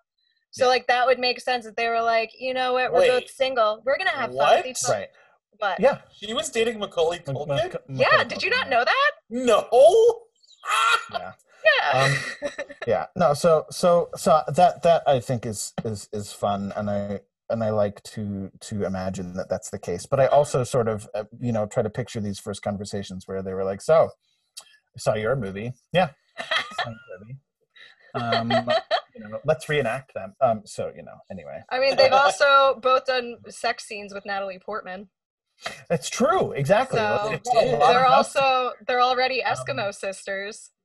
So 0.53 0.68
like 0.68 0.87
that 0.87 1.07
would 1.09 1.18
make 1.18 1.41
sense 1.41 1.64
that 1.64 1.77
they 1.77 1.89
were 1.89 2.03
like, 2.03 2.31
you 2.39 2.55
know 2.55 2.75
what, 2.75 2.93
we're 2.93 3.01
Wait. 3.01 3.09
both 3.09 3.31
single, 3.31 3.83
we're 3.85 3.99
gonna 3.99 4.11
have 4.11 4.31
fun 4.31 4.37
What? 4.37 4.57
with 4.59 4.66
each 4.66 4.85
other. 4.85 4.95
right. 4.95 5.09
But 5.59 5.81
Yeah. 5.81 5.99
She 6.14 6.33
was 6.35 6.51
dating 6.51 6.79
Macaulay 6.79 7.18
Culkin? 7.18 7.49
Mac- 7.49 7.73
yeah, 7.89 8.07
Macaulay 8.11 8.25
did 8.27 8.43
you 8.45 8.51
not 8.51 8.68
know 8.68 8.85
that? 8.85 9.11
No. 9.29 9.68
Yeah. 11.12 11.33
Yeah. 11.65 12.15
yeah 12.87 13.07
no 13.17 13.35
so 13.35 13.67
so 13.71 14.09
so 14.17 14.43
that 14.49 14.83
that 14.83 15.03
i 15.07 15.21
think 15.21 15.47
is 15.47 15.73
is 15.85 16.09
is 16.13 16.33
fun 16.33 16.73
and 16.77 16.91
i 16.91 17.21
and 17.51 17.63
i 17.63 17.71
like 17.71 18.03
to 18.03 18.51
to 18.61 18.85
imagine 18.85 19.35
that 19.35 19.49
that's 19.49 19.71
the 19.71 19.79
case 19.79 20.07
but 20.07 20.19
i 20.21 20.27
also 20.27 20.65
sort 20.65 20.89
of 20.89 21.09
uh, 21.15 21.25
you 21.41 21.53
know 21.53 21.67
try 21.67 21.83
to 21.83 21.91
picture 21.91 22.21
these 22.21 22.39
first 22.39 22.63
conversations 22.63 23.29
where 23.29 23.43
they 23.43 23.55
were 23.55 23.65
like 23.65 23.81
so 23.81 24.09
i 24.61 24.99
saw 24.99 25.15
your 25.15 25.37
movie 25.37 25.73
yeah 25.93 26.11
movie. 27.21 27.37
um 28.15 28.51
you 29.15 29.21
know 29.29 29.39
let's 29.45 29.69
reenact 29.69 30.13
them 30.15 30.35
um 30.41 30.63
so 30.65 30.91
you 30.97 31.03
know 31.03 31.17
anyway 31.31 31.61
I 31.71 31.79
mean, 31.79 31.97
they've 31.97 32.13
also 32.13 32.79
both 32.83 33.07
done 33.07 33.37
sex 33.49 33.85
scenes 33.85 34.13
with 34.13 34.25
Natalie 34.27 34.59
Portman. 34.59 35.09
That's 35.89 36.09
true 36.11 36.53
exactly 36.53 36.99
So 36.99 37.31
It's 37.33 37.49
a 37.49 37.53
did. 37.53 37.73
lot 37.73 37.83
of 37.83 37.89
they're 37.95 38.07
also 38.07 38.73
they're 38.87 39.01
already 39.01 39.43
Um, 39.43 39.55
Eskimo 39.57 39.95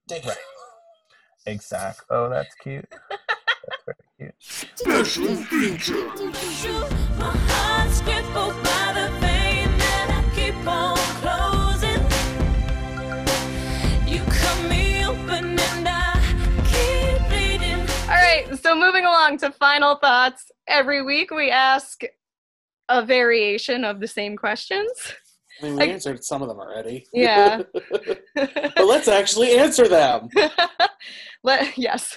sisters. 0.10 0.26
Right. 0.26 1.54
exact 1.54 2.02
oh 2.10 2.30
that's 2.30 2.54
cute 2.56 2.86
that's 4.20 5.16
very 5.18 5.78
cute 5.78 5.82
Shoot, 5.82 6.92
my 7.18 7.32
heart's 7.50 8.02
crippled 8.02 8.56
by 8.64 8.94
the 8.94 9.10
pain 9.20 9.68
that 9.78 10.10
I 10.10 10.36
keep 10.36 10.56
on 10.68 10.98
closing. 11.22 12.02
You 14.08 14.22
cut 14.24 14.70
me 14.70 15.06
open 15.06 15.60
and 15.60 15.88
I 15.88 16.20
keep 16.66 17.30
bleeding. 17.30 17.80
All 18.10 18.16
right, 18.16 18.48
so 18.62 18.76
moving 18.76 19.06
along 19.06 19.38
to 19.40 19.52
final 19.52 19.96
thoughts. 19.96 20.52
Every 20.68 21.04
week 21.04 21.32
we 21.32 21.52
ask 21.52 22.02
a 22.90 23.06
variation 23.06 23.84
of 23.84 24.00
the 24.00 24.08
same 24.08 24.36
questions. 24.36 24.90
I 25.60 25.66
mean, 25.66 25.76
we 25.76 25.84
I- 25.84 25.88
answered 25.88 26.24
some 26.24 26.42
of 26.42 26.48
them 26.48 26.60
already. 26.60 27.06
Yeah. 27.14 27.62
but 28.36 28.86
let's 28.86 29.08
actually 29.08 29.58
answer 29.58 29.88
them. 29.88 30.30
Let, 31.44 31.78
yes. 31.78 32.16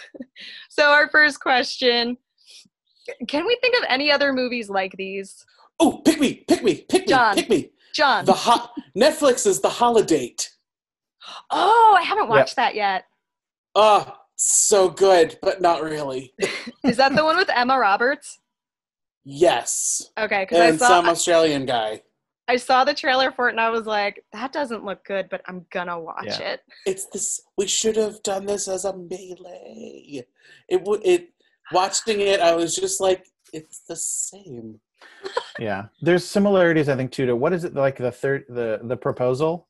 So 0.69 0.91
our 0.91 1.09
first 1.11 1.41
question, 1.41 2.17
can 3.29 3.47
we 3.47 3.59
think 3.61 3.77
of 3.77 3.85
any 3.89 4.11
other 4.11 4.33
movies 4.33 4.69
like 4.71 4.93
these? 4.97 5.45
Oh, 5.79 6.03
pick 6.05 6.21
me, 6.21 6.45
pick 6.49 6.63
me, 6.63 6.85
pick 6.89 7.03
me, 7.03 7.07
John. 7.07 7.35
pick 7.35 7.49
me. 7.49 7.71
John. 7.95 8.25
The 8.25 8.33
hot 8.33 8.73
Netflix 8.97 9.47
is 9.47 9.61
the 9.61 9.69
Holidate. 9.71 10.51
oh, 11.51 11.97
I 11.99 12.03
haven't 12.03 12.29
watched 12.29 12.57
that 12.57 12.75
yet. 12.75 13.05
Ah, 13.75 14.21
so 14.37 14.89
good, 14.89 15.39
but 15.43 15.61
not 15.61 15.83
really. 15.83 16.33
Is 16.85 16.97
that 16.97 17.15
the 17.15 17.25
one 17.25 17.37
with 17.37 17.51
Emma 17.55 17.79
Roberts? 17.79 18.39
Yes. 19.25 20.11
Okay, 20.19 20.45
because 20.45 20.59
I 20.59 20.67
And 20.69 20.79
saw 20.79 20.89
some 20.89 21.09
Australian 21.09 21.67
guy. 21.67 22.03
I 22.51 22.57
saw 22.57 22.83
the 22.85 22.95
trailer 22.95 23.31
for 23.31 23.47
it 23.49 23.53
and 23.53 23.61
I 23.61 23.71
was 23.71 23.87
like, 23.87 24.25
that 24.33 24.53
doesn't 24.53 24.85
look 24.85 25.05
good, 25.05 25.29
but 25.31 25.41
I'm 25.47 25.65
gonna 25.71 25.99
watch 26.01 26.25
Yeah. 26.27 26.53
it. 26.55 26.61
It's 26.85 27.07
this. 27.07 27.41
We 27.57 27.69
should 27.69 27.95
have 27.97 28.21
done 28.25 28.45
this 28.45 28.67
as 28.67 28.85
a 28.85 28.93
melee. 28.97 30.25
It 30.69 30.83
would. 30.85 31.01
It. 31.07 31.29
Watching 31.73 32.21
it, 32.21 32.41
I 32.41 32.53
was 32.57 32.75
just 32.75 33.01
like, 33.01 33.25
it's 33.53 33.81
the 33.89 33.95
same. 33.97 34.81
yeah 35.59 35.87
there's 36.03 36.25
similarities 36.27 36.89
i 36.91 36.95
think 36.95 37.11
too 37.11 37.25
to 37.25 37.35
what 37.35 37.55
is 37.55 37.65
it 37.65 37.75
like 37.75 37.97
the 37.97 38.13
third 38.13 38.45
the 38.51 38.81
the 38.85 38.97
proposal 38.97 39.67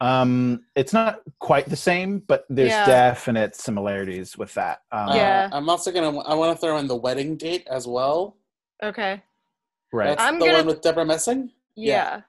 um 0.00 0.64
it's 0.74 0.92
not 0.92 1.20
quite 1.38 1.66
the 1.68 1.76
same 1.76 2.18
but 2.26 2.44
there's 2.50 2.70
Yeah. 2.70 2.84
definite 2.84 3.54
similarities 3.54 4.36
with 4.36 4.52
that 4.54 4.82
um, 4.90 5.10
Uh, 5.10 5.14
Yeah. 5.14 5.48
I'm 5.52 5.68
also 5.68 5.92
gonna. 5.92 6.18
I 6.32 6.34
want 6.34 6.50
to 6.56 6.60
throw 6.60 6.76
in 6.78 6.88
the 6.88 6.96
wedding 7.06 7.36
date 7.36 7.64
as 7.70 7.86
well. 7.86 8.36
Okay. 8.82 9.22
right 9.92 10.08
That's 10.08 10.22
I'm 10.22 10.38
the 10.40 10.46
gonna- 10.46 10.58
one 10.58 10.66
with 10.66 10.80
Debra 10.82 11.04
Messing. 11.06 11.52
Yeah. 11.76 11.94
Yeah. 12.16 12.20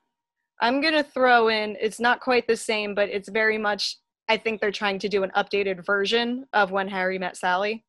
I'm 0.61 0.79
going 0.81 0.93
to 0.93 1.03
throw 1.03 1.49
in, 1.49 1.75
it's 1.81 1.99
not 1.99 2.21
quite 2.21 2.47
the 2.47 2.55
same, 2.55 2.95
but 2.95 3.09
it's 3.09 3.27
very 3.29 3.57
much, 3.57 3.97
I 4.29 4.37
think 4.37 4.61
they're 4.61 4.71
trying 4.71 4.99
to 4.99 5.09
do 5.09 5.23
an 5.23 5.31
updated 5.35 5.85
version 5.85 6.45
of 6.53 6.71
When 6.71 6.87
Harry 6.87 7.19
Met 7.19 7.35
Sally. 7.37 7.83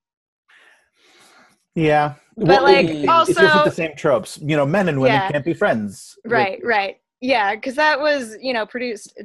yeah 1.74 2.14
But, 2.36 2.62
like, 2.62 2.86
it- 2.88 3.08
also- 3.08 3.30
it's 3.32 3.40
just 3.40 3.64
the 3.64 3.70
same 3.70 3.94
tropes 3.96 4.38
you 4.42 4.56
know 4.56 4.66
men 4.66 4.88
and 4.88 5.00
women 5.00 5.14
Yeah. 5.20 5.30
can't 5.30 5.44
be 5.44 5.54
friends 5.54 6.18
Like, 6.24 6.32
Right, 6.32 6.60
right. 6.64 6.96
Yeah, 7.20 7.54
because 7.54 7.76
that 7.76 7.98
was, 8.00 8.36
you 8.42 8.52
know, 8.52 8.66
produced, 8.66 9.18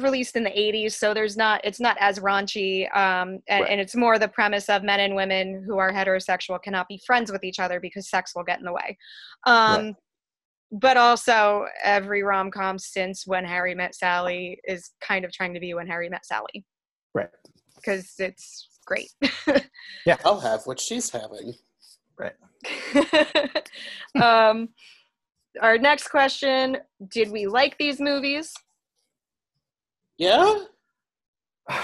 released 0.00 0.34
in 0.36 0.44
the 0.44 0.50
80s. 0.58 0.92
So 0.96 1.12
there's 1.12 1.36
not, 1.36 1.60
it's 1.62 1.78
not 1.80 1.96
as 2.00 2.20
raunchy. 2.20 2.84
Um, 2.96 3.40
and, 3.48 3.62
Right. 3.62 3.70
and 3.70 3.80
it's 3.82 3.94
more 3.94 4.18
the 4.18 4.28
premise 4.28 4.68
of 4.70 4.82
men 4.82 5.00
and 5.00 5.14
women 5.14 5.62
who 5.66 5.76
are 5.76 5.92
heterosexual 5.92 6.62
cannot 6.62 6.88
be 6.88 7.00
friends 7.06 7.30
with 7.30 7.44
each 7.44 7.58
other 7.58 7.80
because 7.80 8.08
sex 8.08 8.32
will 8.34 8.44
get 8.44 8.58
in 8.60 8.64
the 8.64 8.72
way. 8.72 8.96
Um, 9.46 9.94
But 10.70 10.96
also, 10.98 11.64
every 11.82 12.22
rom 12.22 12.50
com 12.50 12.78
since 12.78 13.26
When 13.26 13.44
Harry 13.44 13.74
Met 13.74 13.94
Sally 13.94 14.60
is 14.64 14.90
kind 15.00 15.24
of 15.24 15.32
trying 15.32 15.54
to 15.54 15.60
be 15.60 15.72
When 15.74 15.86
Harry 15.86 16.08
Met 16.08 16.26
Sally. 16.26 16.64
right 17.14 17.28
because 17.76 18.12
it's 18.18 18.68
great. 18.86 19.10
Yeah, 20.04 20.16
I'll 20.24 20.40
have 20.40 20.62
what 20.64 20.80
she's 20.80 21.10
having. 21.10 21.54
Right. 22.18 22.34
um, 24.22 24.68
our 25.60 25.78
next 25.78 26.08
question: 26.08 26.78
Did 27.10 27.30
we 27.30 27.46
like 27.46 27.76
these 27.78 28.00
movies? 28.00 28.52
Yeah. 30.18 30.58
I 31.70 31.78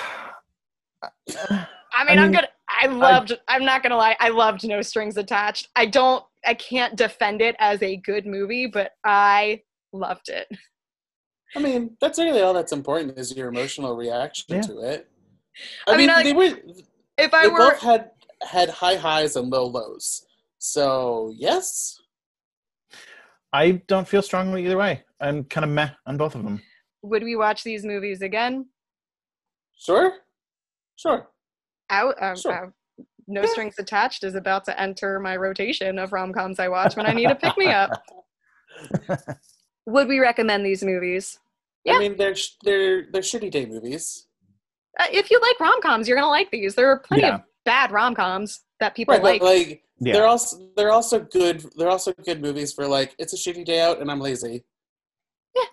mean, 1.29 1.39
I 1.95 2.03
am 2.11 2.17
mean- 2.17 2.33
gonna 2.33 2.49
I 2.69 2.87
loved. 2.87 3.33
I'm 3.49 3.65
not 3.65 3.83
gonna 3.83 3.97
lie. 3.97 4.17
I 4.21 4.29
loved 4.31 4.67
No 4.67 4.81
Strings 4.83 5.17
Attached. 5.17 5.69
I 5.77 5.87
don't. 5.87 6.25
I 6.47 6.55
can't 6.55 6.97
defend 6.97 7.41
it 7.43 7.57
as 7.59 7.83
a 7.83 7.97
good 7.97 8.27
movie, 8.27 8.67
but 8.67 8.93
I 9.05 9.63
loved 9.93 10.29
it. 10.29 10.47
I 11.57 11.61
mean, 11.61 11.97
that's 12.01 12.19
really 12.19 12.41
all 12.41 12.53
that's 12.53 12.73
important 12.73 13.19
is 13.19 13.35
your 13.37 13.49
emotional 13.49 13.97
reaction 13.97 14.57
Yeah. 14.57 14.61
to 14.63 14.79
it. 14.81 15.09
I 15.87 15.93
I, 15.93 15.97
mean, 15.97 16.07
mean, 16.09 16.11
I- 16.11 16.23
they 16.25 16.33
were 16.33 16.59
If 17.17 17.33
I 17.33 17.43
they 17.45 17.49
were, 17.49 17.59
both 17.59 17.81
had 17.81 18.11
had 18.43 18.69
high 18.71 18.97
highs 18.97 19.37
and 19.37 19.49
low 19.51 19.67
lows. 19.67 20.27
So 20.59 21.33
yes, 21.37 22.01
I 23.53 23.73
don't 23.87 24.09
feel 24.09 24.23
strongly 24.23 24.65
either 24.65 24.77
way. 24.77 25.05
I'm 25.21 25.45
kind 25.45 25.65
of 25.65 25.71
meh 25.71 25.91
on 26.07 26.17
both 26.17 26.35
of 26.35 26.43
them. 26.45 26.61
would 27.03 27.23
we 27.23 27.37
watch 27.37 27.63
these 27.63 27.85
movies 27.85 28.21
again? 28.23 28.67
sure, 29.79 30.13
sure. 30.97 31.29
Out. 31.91 32.15
Um, 32.23 32.37
Sure. 32.37 32.67
uh, 32.99 33.03
no 33.27 33.45
Strings 33.47 33.79
Attached 33.79 34.23
is 34.25 34.35
about 34.35 34.65
to 34.67 34.79
enter 34.81 35.19
my 35.21 35.37
rotation 35.37 35.99
of 35.99 36.13
rom 36.13 36.33
coms 36.33 36.59
I 36.59 36.69
watch 36.69 36.97
when 36.97 37.07
I 37.07 37.13
need 37.13 37.31
a 37.31 37.35
pick 37.35 37.57
me 37.57 37.69
up. 37.69 38.03
Would 39.87 40.09
we 40.09 40.19
recommend 40.19 40.65
these 40.65 40.83
movies? 40.83 41.39
Yeah. 41.85 41.95
I 41.95 41.99
mean, 41.99 42.17
they're 42.17 42.35
sh- 42.35 42.57
they're 42.63 43.07
they're 43.13 43.23
shitty 43.23 43.51
day 43.51 43.67
movies, 43.67 44.27
Uh, 44.99 45.07
if 45.11 45.31
you 45.31 45.39
like 45.41 45.59
rom 45.61 45.81
coms, 45.83 46.09
you're 46.09 46.17
gonna 46.17 46.29
like 46.31 46.51
these. 46.51 46.75
There 46.75 46.89
are 46.91 46.99
plenty 46.99 47.23
Yeah. 47.25 47.35
of 47.37 47.41
bad 47.65 47.91
rom 47.93 48.15
coms 48.15 48.61
that 48.81 48.95
people 48.95 49.15
right? 49.15 49.23
like. 49.23 49.41
But 49.41 49.47
like, 49.47 49.83
Yeah. 50.01 50.13
they're 50.15 50.27
also 50.27 50.69
they're 50.77 50.93
also 50.93 51.21
good. 51.21 51.65
They're 51.77 51.91
also 51.91 52.13
good 52.13 52.41
movies 52.41 52.73
for 52.73 52.87
like 52.87 53.15
it's 53.19 53.33
a 53.33 53.37
shitty 53.37 53.65
day 53.65 53.81
out 53.81 54.01
and 54.01 54.11
I'm 54.11 54.21
lazy. 54.21 54.65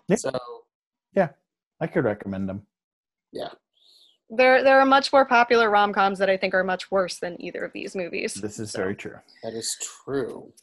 Yeah. 0.08 0.16
So 0.18 0.32
Yeah. 1.16 1.30
I 1.80 1.88
could 1.88 2.04
recommend 2.04 2.48
them. 2.50 2.68
yeah, 3.32 3.50
there, 4.32 4.64
there 4.64 4.80
are 4.80 4.86
much 4.86 5.12
more 5.12 5.26
popular 5.26 5.70
rom 5.70 5.94
coms 5.94 6.18
that 6.20 6.30
I 6.30 6.38
think 6.38 6.54
are 6.54 6.64
much 6.64 6.90
worse 6.90 7.20
than 7.20 7.40
either 7.42 7.64
of 7.64 7.74
these 7.74 7.96
movies. 7.96 8.34
This 8.36 8.60
is 8.60 8.72
So- 8.72 8.80
very 8.80 8.96
true. 8.96 9.18
that 9.44 9.54
is 9.54 9.78
true. 10.06 10.54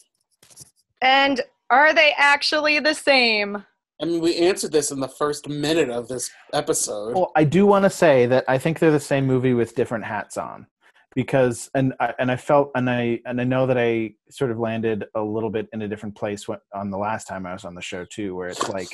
And 1.02 1.42
are 1.70 1.92
they 1.94 2.12
actually 2.16 2.80
the 2.80 2.94
same? 2.94 3.64
I 4.00 4.04
mean, 4.04 4.20
we 4.20 4.36
answered 4.36 4.72
this 4.72 4.90
in 4.90 5.00
the 5.00 5.08
first 5.08 5.48
minute 5.48 5.90
of 5.90 6.08
this 6.08 6.30
episode. 6.52 7.14
Well, 7.14 7.32
I 7.36 7.44
do 7.44 7.66
want 7.66 7.84
to 7.84 7.90
say 7.90 8.26
that 8.26 8.44
I 8.48 8.56
think 8.58 8.78
they're 8.78 8.90
the 8.90 9.00
same 9.00 9.26
movie 9.26 9.54
with 9.54 9.74
different 9.74 10.04
hats 10.04 10.36
on, 10.36 10.66
because 11.16 11.68
and 11.74 11.94
I, 11.98 12.14
and 12.20 12.30
I 12.30 12.36
felt 12.36 12.70
and 12.76 12.88
I 12.88 13.20
and 13.26 13.40
I 13.40 13.44
know 13.44 13.66
that 13.66 13.76
I 13.76 14.14
sort 14.30 14.52
of 14.52 14.58
landed 14.58 15.04
a 15.16 15.20
little 15.20 15.50
bit 15.50 15.68
in 15.72 15.82
a 15.82 15.88
different 15.88 16.14
place 16.16 16.46
when, 16.46 16.58
on 16.72 16.90
the 16.90 16.98
last 16.98 17.26
time 17.26 17.44
I 17.44 17.52
was 17.52 17.64
on 17.64 17.74
the 17.74 17.82
show 17.82 18.04
too, 18.04 18.36
where 18.36 18.48
it's 18.48 18.68
like 18.68 18.88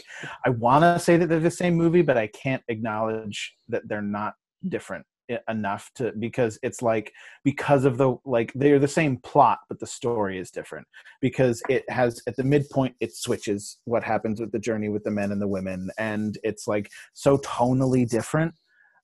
I 0.45 0.49
want 0.51 0.83
to 0.85 0.99
say 0.99 1.19
that 1.19 1.27
they're 1.29 1.39
the 1.39 1.51
same 1.51 1.75
movie, 1.75 2.03
but 2.03 2.17
I 2.17 2.27
can't 2.29 2.63
acknowledge 2.69 3.55
that 3.69 3.87
they're 3.87 4.01
not 4.03 4.35
different 4.69 5.05
enough 5.49 5.91
to 5.95 6.13
because 6.19 6.59
it's 6.63 6.83
like 6.83 7.11
because 7.45 7.87
of 7.87 7.97
the 7.97 8.15
like 8.27 8.53
they're 8.55 8.79
the 8.79 8.87
same 8.87 9.17
plot 9.19 9.59
but 9.71 9.81
the 9.81 9.87
story 9.87 10.39
is 10.39 10.51
different 10.51 10.87
because 11.23 11.63
it 11.71 11.83
has 11.91 12.21
at 12.27 12.37
the 12.37 12.45
midpoint 12.45 12.95
it 13.01 13.17
switches 13.17 13.79
what 13.85 14.05
happens 14.05 14.39
with 14.39 14.53
the 14.53 14.59
journey 14.59 14.91
with 14.91 15.03
the 15.03 15.11
men 15.11 15.33
and 15.33 15.41
the 15.41 15.49
women 15.49 15.89
and 15.99 16.37
it's 16.45 16.69
like 16.69 16.91
so 17.15 17.39
tonally 17.39 18.07
different 18.07 18.55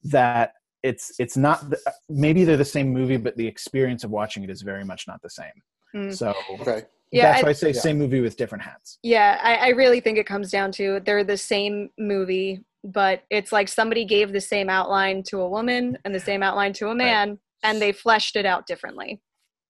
that 0.05 0.53
it's 0.83 1.13
it's 1.19 1.39
not 1.39 1.71
the, 1.71 1.79
maybe 2.11 2.45
they're 2.45 2.59
the 2.59 2.65
same 2.67 2.91
movie 2.93 3.17
but 3.17 3.35
the 3.39 3.47
experience 3.47 4.05
of 4.05 4.11
watching 4.11 4.45
it 4.45 4.51
is 4.51 4.61
very 4.61 4.85
much 4.85 5.07
not 5.09 5.23
the 5.23 5.31
same 5.31 5.47
Mm. 5.95 6.15
so 6.17 6.33
okay. 6.61 6.83
Yeah, 7.11 7.33
that's 7.33 7.41
I- 7.41 7.47
why 7.47 7.49
i 7.49 7.53
say 7.53 7.73
yeah. 7.73 7.81
same 7.81 7.99
movie 7.99 8.21
with 8.21 8.37
different 8.37 8.63
hats 8.63 8.99
Yeah, 9.03 9.41
I, 9.43 9.55
I 9.57 9.69
really 9.71 9.99
think 9.99 10.19
it 10.19 10.27
comes 10.27 10.51
down 10.53 10.71
to 10.73 11.01
they're 11.05 11.25
the 11.25 11.37
same 11.37 11.91
movie, 11.99 12.63
but 12.85 13.23
it's 13.31 13.53
like 13.53 13.69
somebody 13.69 14.05
gave 14.05 14.33
the 14.33 14.41
same 14.41 14.69
outline 14.71 15.23
to 15.25 15.41
a 15.41 15.49
woman 15.49 15.99
and 16.05 16.15
the 16.15 16.21
same 16.21 16.43
outline 16.43 16.73
to 16.75 16.89
a 16.89 16.95
man, 16.95 17.39
and 17.63 17.81
they 17.81 17.93
fleshed 17.93 18.37
it 18.37 18.47
out 18.47 18.67
differently. 18.67 19.21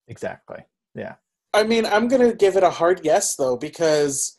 exactly 0.08 0.58
yeah 0.94 1.14
I 1.52 1.64
mean, 1.64 1.84
I'm 1.84 2.06
gonna 2.06 2.32
give 2.32 2.56
it 2.56 2.62
a 2.62 2.70
hard 2.70 3.00
yes 3.02 3.34
though 3.34 3.56
because, 3.56 4.38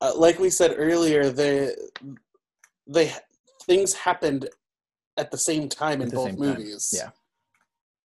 uh, 0.00 0.12
like 0.16 0.38
we 0.38 0.48
said 0.48 0.74
earlier, 0.76 1.28
the 1.30 1.74
they 2.86 3.12
things 3.64 3.94
happened 3.94 4.48
at 5.16 5.32
the 5.32 5.38
same 5.38 5.68
time 5.68 6.00
in 6.00 6.02
At 6.02 6.10
the 6.10 6.16
both 6.16 6.26
same 6.28 6.36
time, 6.36 6.46
movies. 6.46 6.94
yeah. 6.96 7.10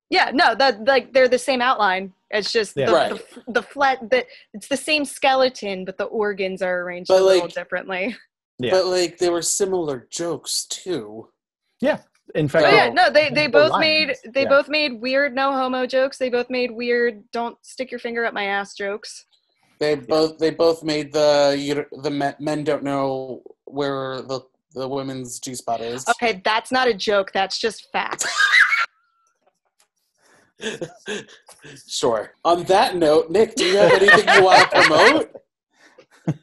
Yeah, 0.08 0.30
no, 0.32 0.54
that 0.54 0.86
like 0.86 1.12
they're 1.12 1.28
the 1.28 1.38
same 1.38 1.60
outline. 1.60 2.14
It's 2.30 2.50
just 2.50 2.76
Yeah. 2.76 2.86
the, 2.86 2.92
Right. 2.94 3.10
the 3.46 3.52
the 3.52 3.62
flat 3.62 4.08
the 4.08 4.24
it's 4.54 4.68
the 4.68 4.76
same 4.78 5.04
skeleton, 5.04 5.84
but 5.84 5.98
the 5.98 6.04
organs 6.04 6.62
are 6.62 6.80
arranged 6.80 7.08
But, 7.08 7.20
a 7.20 7.24
little 7.24 7.48
differently. 7.48 8.16
Yeah. 8.60 8.72
But 8.72 8.86
like 8.86 9.18
they 9.18 9.30
were 9.30 9.42
similar 9.42 10.06
jokes 10.10 10.66
too. 10.66 11.28
Yeah. 11.80 12.00
In 12.34 12.46
fact 12.46 12.64
But 12.64 12.74
yeah, 12.74 12.88
Oh. 12.90 12.92
no, 12.92 13.10
they 13.10 13.30
they 13.30 13.46
the 13.46 13.52
both 13.52 13.70
lines, 13.72 13.80
made 13.80 14.16
they 14.34 14.42
yeah. 14.42 14.48
both 14.48 14.68
made 14.68 15.00
weird 15.00 15.34
no 15.34 15.52
homo 15.52 15.86
jokes. 15.86 16.18
They 16.18 16.28
both 16.28 16.50
made 16.50 16.70
weird 16.70 17.24
don't 17.32 17.56
stick 17.64 17.90
your 17.90 18.00
finger 18.00 18.24
up 18.24 18.34
my 18.34 18.44
ass 18.44 18.74
jokes. 18.74 19.24
They 19.78 19.94
both 19.94 20.38
they 20.38 20.50
both 20.50 20.84
made 20.84 21.12
the 21.12 21.56
you, 21.58 21.86
the 22.02 22.10
men, 22.10 22.34
men 22.38 22.64
don't 22.64 22.82
know 22.84 23.42
where 23.64 24.20
the 24.20 24.42
the 24.74 24.86
women's 24.86 25.40
G 25.40 25.54
spot 25.54 25.80
is. 25.80 26.06
Okay, 26.08 26.42
that's 26.44 26.70
not 26.70 26.86
a 26.86 26.94
joke. 26.94 27.32
That's 27.32 27.58
just 27.58 27.90
fact. 27.90 28.26
sure. 31.88 32.34
On 32.44 32.62
that 32.64 32.96
note, 32.96 33.30
Nick, 33.30 33.54
do 33.54 33.64
you 33.64 33.76
have 33.78 33.92
anything 33.92 34.34
you 34.34 34.44
want 34.44 34.70
to 34.70 34.82
promote? 34.82 35.36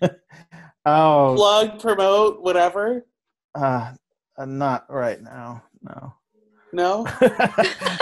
oh 0.88 1.36
Plug, 1.36 1.80
promote, 1.80 2.42
whatever? 2.42 3.06
uh 3.56 3.94
not 4.46 4.86
right 4.90 5.22
now 5.22 5.64
no 5.82 6.14
No. 6.72 7.04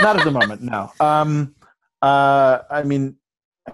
not 0.02 0.18
at 0.18 0.24
the 0.26 0.32
moment 0.32 0.62
no 0.62 0.92
um 1.00 1.56
uh 2.02 2.60
i 2.70 2.84
mean 2.84 3.16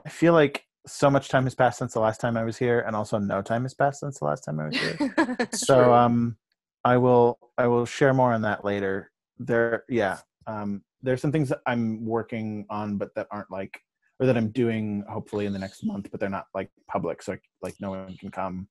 i 0.06 0.10
feel 0.10 0.34
like 0.34 0.64
so 0.86 1.10
much 1.10 1.30
time 1.30 1.44
has 1.44 1.56
passed 1.56 1.80
since 1.80 1.94
the 1.94 2.00
last 2.00 2.22
time 2.22 2.38
i 2.38 2.44
was 2.44 2.58
here 2.58 2.82
and 2.82 2.96
also 2.96 3.18
no 3.18 3.42
time 3.42 3.64
has 3.64 3.74
passed 3.74 4.00
since 4.02 4.20
the 4.20 4.26
last 4.26 4.42
time 4.44 4.60
i 4.60 4.68
was 4.68 4.78
here 4.78 5.48
so 5.54 5.76
True. 5.76 5.94
um 5.94 6.38
i 6.86 6.98
will 6.98 7.40
i 7.58 7.66
will 7.66 7.86
share 7.86 8.14
more 8.14 8.32
on 8.34 8.44
that 8.44 8.64
later 8.64 9.12
there 9.40 9.84
yeah 9.90 10.20
um 10.46 10.84
there's 11.02 11.22
some 11.22 11.32
things 11.32 11.50
that 11.50 11.62
i'm 11.66 12.06
working 12.06 12.66
on 12.70 12.98
but 12.98 13.10
that 13.16 13.28
aren't 13.32 13.50
like 13.50 13.80
or 14.20 14.28
that 14.28 14.38
i'm 14.38 14.50
doing 14.50 15.04
hopefully 15.10 15.48
in 15.48 15.54
the 15.54 15.60
next 15.60 15.84
month 15.84 16.10
but 16.12 16.20
they're 16.20 16.30
not 16.30 16.46
like 16.54 16.70
public 16.88 17.24
so 17.24 17.36
like 17.64 17.74
no 17.80 17.90
one 17.90 18.16
can 18.18 18.30
come 18.30 18.68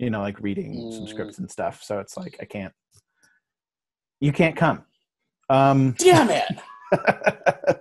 you 0.00 0.10
know 0.10 0.20
like 0.20 0.40
reading 0.40 0.90
some 0.90 1.04
Mm. 1.04 1.08
scripts 1.08 1.38
and 1.38 1.50
stuff 1.50 1.82
so 1.82 1.98
it's 1.98 2.16
like 2.16 2.36
i 2.40 2.44
can't 2.44 2.72
you 4.20 4.32
can't 4.32 4.56
come 4.56 4.84
um 5.48 5.94
Damn 5.98 6.30
it! 6.30 6.44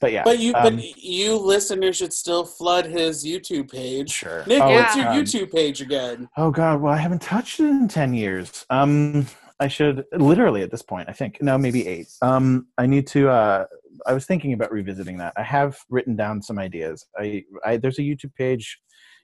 but 0.00 0.12
yeah 0.12 0.22
But 0.24 0.38
you, 0.38 0.54
um, 0.54 0.76
but 0.76 0.98
you 1.02 1.36
listeners 1.36 1.96
should 1.96 2.12
still 2.12 2.44
flood 2.44 2.86
his 2.86 3.24
YouTube 3.24 3.70
page. 3.70 4.10
sure 4.10 4.44
Nick, 4.46 4.62
Oh, 4.62 4.70
what's 4.72 4.96
it's, 4.96 5.34
your 5.34 5.46
YouTube 5.46 5.52
page 5.52 5.80
again? 5.80 6.28
Oh 6.36 6.50
God, 6.50 6.80
well 6.80 6.92
I 6.92 6.96
haven't 6.98 7.22
touched 7.22 7.60
it 7.60 7.64
in 7.64 7.88
ten 7.88 8.12
years. 8.14 8.66
Um, 8.70 9.26
I 9.60 9.68
should 9.68 10.04
literally 10.12 10.62
at 10.62 10.70
this 10.70 10.82
point. 10.82 11.08
I 11.08 11.12
think 11.12 11.42
no, 11.42 11.56
maybe 11.58 11.86
eight. 11.86 12.08
Um, 12.22 12.68
I 12.78 12.86
need 12.86 13.06
to. 13.08 13.28
Uh, 13.28 13.66
I 14.06 14.12
was 14.14 14.24
thinking 14.24 14.52
about 14.54 14.72
revisiting 14.72 15.18
that. 15.18 15.34
I 15.36 15.42
have 15.42 15.76
written 15.90 16.16
down 16.16 16.40
some 16.42 16.58
ideas. 16.58 17.06
I, 17.18 17.44
I 17.64 17.76
there's 17.76 17.98
a 17.98 18.02
YouTube 18.02 18.34
page. 18.34 18.78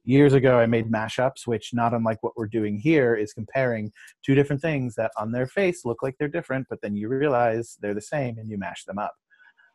Years 0.06 0.34
ago, 0.34 0.60
I 0.60 0.66
made 0.66 0.88
mashups, 0.88 1.48
which 1.48 1.74
not 1.74 1.92
unlike 1.92 2.22
what 2.22 2.36
we're 2.36 2.46
doing 2.46 2.78
here, 2.78 3.16
is 3.16 3.32
comparing 3.32 3.90
two 4.24 4.36
different 4.36 4.62
things 4.62 4.94
that 4.94 5.10
on 5.18 5.32
their 5.32 5.48
face 5.48 5.84
look 5.84 6.00
like 6.00 6.14
they're 6.16 6.28
different, 6.28 6.68
but 6.70 6.80
then 6.80 6.94
you 6.94 7.08
realize 7.08 7.76
they're 7.82 7.92
the 7.92 8.00
same 8.00 8.38
and 8.38 8.48
you 8.48 8.56
mash 8.56 8.84
them 8.84 8.98
up. 8.98 9.12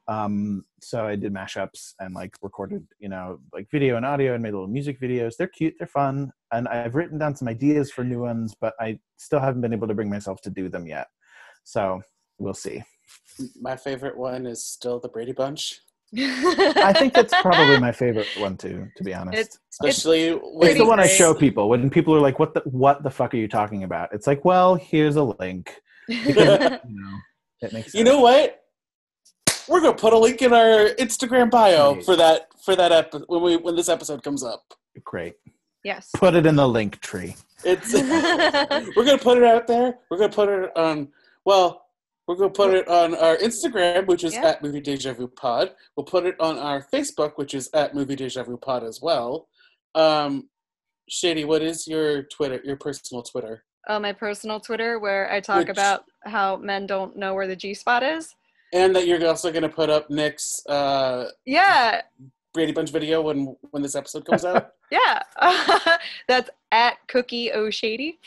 Um, 0.08 0.64
so 0.82 1.06
I 1.06 1.18
did 1.18 1.34
mashups 1.34 1.96
and 2.00 2.16
like 2.16 2.34
recorded, 2.42 2.88
you 2.98 3.10
know, 3.10 3.40
like 3.54 3.68
video 3.70 3.98
and 3.98 4.06
audio 4.06 4.34
and 4.34 4.42
made 4.42 4.54
little 4.54 4.70
music 4.70 5.02
videos. 5.02 5.36
They're 5.38 5.48
cute, 5.48 5.76
they're 5.78 5.88
fun, 5.88 6.32
and 6.54 6.66
I've 6.70 6.96
written 6.96 7.18
down 7.20 7.36
some 7.36 7.50
ideas 7.50 7.92
for 7.92 8.06
new 8.06 8.22
ones, 8.22 8.56
but 8.60 8.74
I 8.80 9.00
still 9.18 9.42
haven't 9.42 9.62
been 9.62 9.74
able 9.74 9.90
to 9.90 9.94
bring 9.94 10.10
myself 10.10 10.40
to 10.44 10.50
do 10.50 10.70
them 10.70 10.88
yet. 10.88 11.08
So 11.66 12.02
we'll 12.40 12.54
see. 12.54 12.84
My 13.60 13.76
favorite 13.76 14.18
one 14.18 14.46
is 14.46 14.66
still 14.66 15.02
the 15.02 15.10
Brady 15.10 15.34
Bunch, 15.34 15.82
I 16.18 16.94
think 16.94 17.14
that's 17.14 17.34
probably 17.42 17.80
my 17.80 17.92
favorite 18.04 18.28
one 18.38 18.58
too, 18.58 18.88
to 18.98 19.04
be 19.04 19.14
honest. 19.14 19.38
It's- 19.40 19.60
especially 19.72 20.24
It's 20.30 20.42
when 20.44 20.78
the 20.78 20.86
one 20.86 21.00
I 21.00 21.08
show 21.08 21.34
people 21.34 21.70
when 21.70 21.90
people 21.90 22.14
are 22.16 22.20
like, 22.20 22.38
"What 22.40 22.54
the 22.54 22.60
what 22.66 23.04
the 23.04 23.10
fuck 23.10 23.34
are 23.34 23.38
you 23.38 23.48
talking 23.48 23.84
about?" 23.84 24.10
It's 24.14 24.28
like, 24.28 24.44
well, 24.46 24.76
here's 24.76 25.16
a 25.16 25.24
link. 25.24 25.74
You 26.10 26.34
know, 26.34 26.80
it 27.62 27.72
makes 27.74 27.94
You 27.94 28.04
know 28.04 28.20
what? 28.20 28.58
We're 29.70 29.80
gonna 29.80 29.94
put 29.96 30.12
a 30.14 30.18
link 30.18 30.42
in 30.42 30.52
our 30.52 30.90
Instagram 31.00 31.50
bio 31.50 31.94
Great. 31.94 32.06
for 32.06 32.16
that 32.18 32.48
for 32.66 32.76
that 32.76 32.92
ep- 32.92 33.14
when 33.28 33.42
we 33.42 33.56
when 33.58 33.76
this 33.76 33.88
episode 33.88 34.22
comes 34.24 34.44
up. 34.44 34.64
Great. 35.06 35.36
yes. 35.86 36.10
Put 36.16 36.36
it 36.36 36.46
in 36.46 36.56
the 36.58 36.64
Linktree. 36.64 37.42
It's 37.64 37.94
we're 38.96 39.06
gonna 39.06 39.18
put 39.18 39.38
it 39.38 39.44
out 39.46 39.68
there. 39.68 39.96
We're 40.10 40.18
gonna 40.18 40.34
put 40.34 40.50
it 40.50 40.76
on. 40.76 41.08
Well, 41.46 41.81
we're 42.32 42.38
gonna 42.38 42.50
put 42.50 42.74
it 42.74 42.88
on 42.88 43.14
our 43.16 43.36
Instagram, 43.38 44.06
which 44.08 44.24
is 44.24 44.34
Yeah. 44.34 44.46
at 44.48 44.64
Movie 44.64 44.80
Deja 44.80 45.14
Vu 45.14 45.28
Pod. 45.28 45.74
We'll 45.98 46.06
put 46.06 46.26
it 46.26 46.36
on 46.40 46.58
our 46.58 46.82
Facebook, 46.94 47.34
which 47.36 47.54
is 47.54 47.70
at 47.74 47.94
Movie 47.94 48.16
Deja 48.16 48.44
Vu 48.44 48.56
Pod 48.58 48.84
as 48.84 49.02
well. 49.02 49.50
Um, 49.96 50.50
Shady, 51.10 51.44
what 51.44 51.62
is 51.62 51.88
your 51.88 52.24
Twitter? 52.24 52.62
Your 52.64 52.78
personal 52.78 53.22
Twitter? 53.22 53.66
Oh, 53.90 54.00
my 54.00 54.14
personal 54.14 54.60
Twitter 54.62 54.98
where 55.00 55.30
I 55.30 55.42
talk 55.42 55.60
Which- 55.68 55.70
about 55.70 56.06
how 56.24 56.56
men 56.56 56.88
don't 56.88 57.18
know 57.18 57.34
where 57.34 57.48
the 57.48 57.56
G 57.56 57.74
spot 57.74 58.02
is. 58.04 58.34
and 58.74 58.96
that 58.96 59.06
you're 59.06 59.28
also 59.28 59.52
going 59.52 59.64
to 59.64 59.68
put 59.70 59.90
up 59.90 60.10
Nick's 60.10 60.66
uh, 60.68 61.30
Yeah, 61.46 62.04
Brady 62.54 62.72
Bunch 62.72 62.90
video 62.92 63.22
when 63.22 63.58
when 63.72 63.84
this 63.84 63.96
episode 63.96 64.24
comes 64.26 64.46
out. 64.46 64.72
yeah. 64.92 65.22
That's 66.30 66.50
at 66.72 67.06
Cookie 67.08 67.52
O'Shady. 67.52 68.20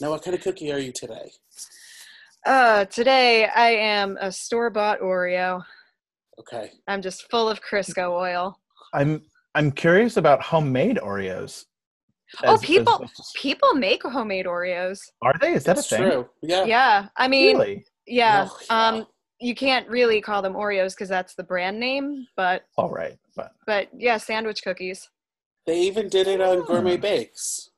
now, 0.00 0.10
what 0.10 0.22
kind 0.22 0.34
of 0.34 0.42
cookie 0.42 0.72
are 0.72 0.78
you 0.78 0.92
today? 0.92 1.30
Uh, 2.46 2.84
today 2.86 3.46
I 3.54 3.70
am 3.70 4.16
a 4.20 4.30
store 4.32 4.70
bought 4.70 5.00
Oreo. 5.00 5.62
Okay. 6.38 6.70
I'm 6.86 7.02
just 7.02 7.28
full 7.30 7.48
of 7.48 7.60
Crisco 7.62 8.10
oil. 8.10 8.58
I'm 8.94 9.22
I'm 9.54 9.72
curious 9.72 10.16
about 10.16 10.40
homemade 10.42 10.98
Oreos. 11.02 11.64
Oh, 12.44 12.54
As- 12.54 12.60
as- 12.62 12.66
people- 12.66 13.04
People 13.34 13.74
make 13.74 14.02
homemade 14.02 14.46
Oreos. 14.46 15.00
are 15.22 15.34
they? 15.40 15.54
Is 15.54 15.64
that 15.64 15.76
That's 15.76 15.92
a 15.92 15.96
thing? 15.96 16.10
true. 16.10 16.28
Yeah. 16.42 16.64
Yeah, 16.64 17.08
I 17.16 17.26
mean, 17.28 17.56
Really? 17.56 17.84
yeah. 18.06 18.46
Oh, 18.50 18.58
yeah. 18.70 18.88
Um, 18.88 19.06
you 19.40 19.54
can't 19.54 19.88
really 19.88 20.20
call 20.20 20.42
them 20.42 20.54
Oreos 20.54 20.90
because 20.94 21.08
that's 21.08 21.34
the 21.34 21.44
brand 21.44 21.78
name, 21.80 22.26
but 22.36 22.62
All 22.76 22.90
right, 22.90 23.16
but 23.36 23.52
but 23.66 23.88
yeah, 23.96 24.16
sandwich 24.16 24.62
cookies. 24.62 25.08
They 25.66 25.80
even 25.80 26.08
did 26.08 26.26
it 26.28 26.40
on 26.40 26.64
Gourmet. 26.64 26.96
Makes. 26.96 27.70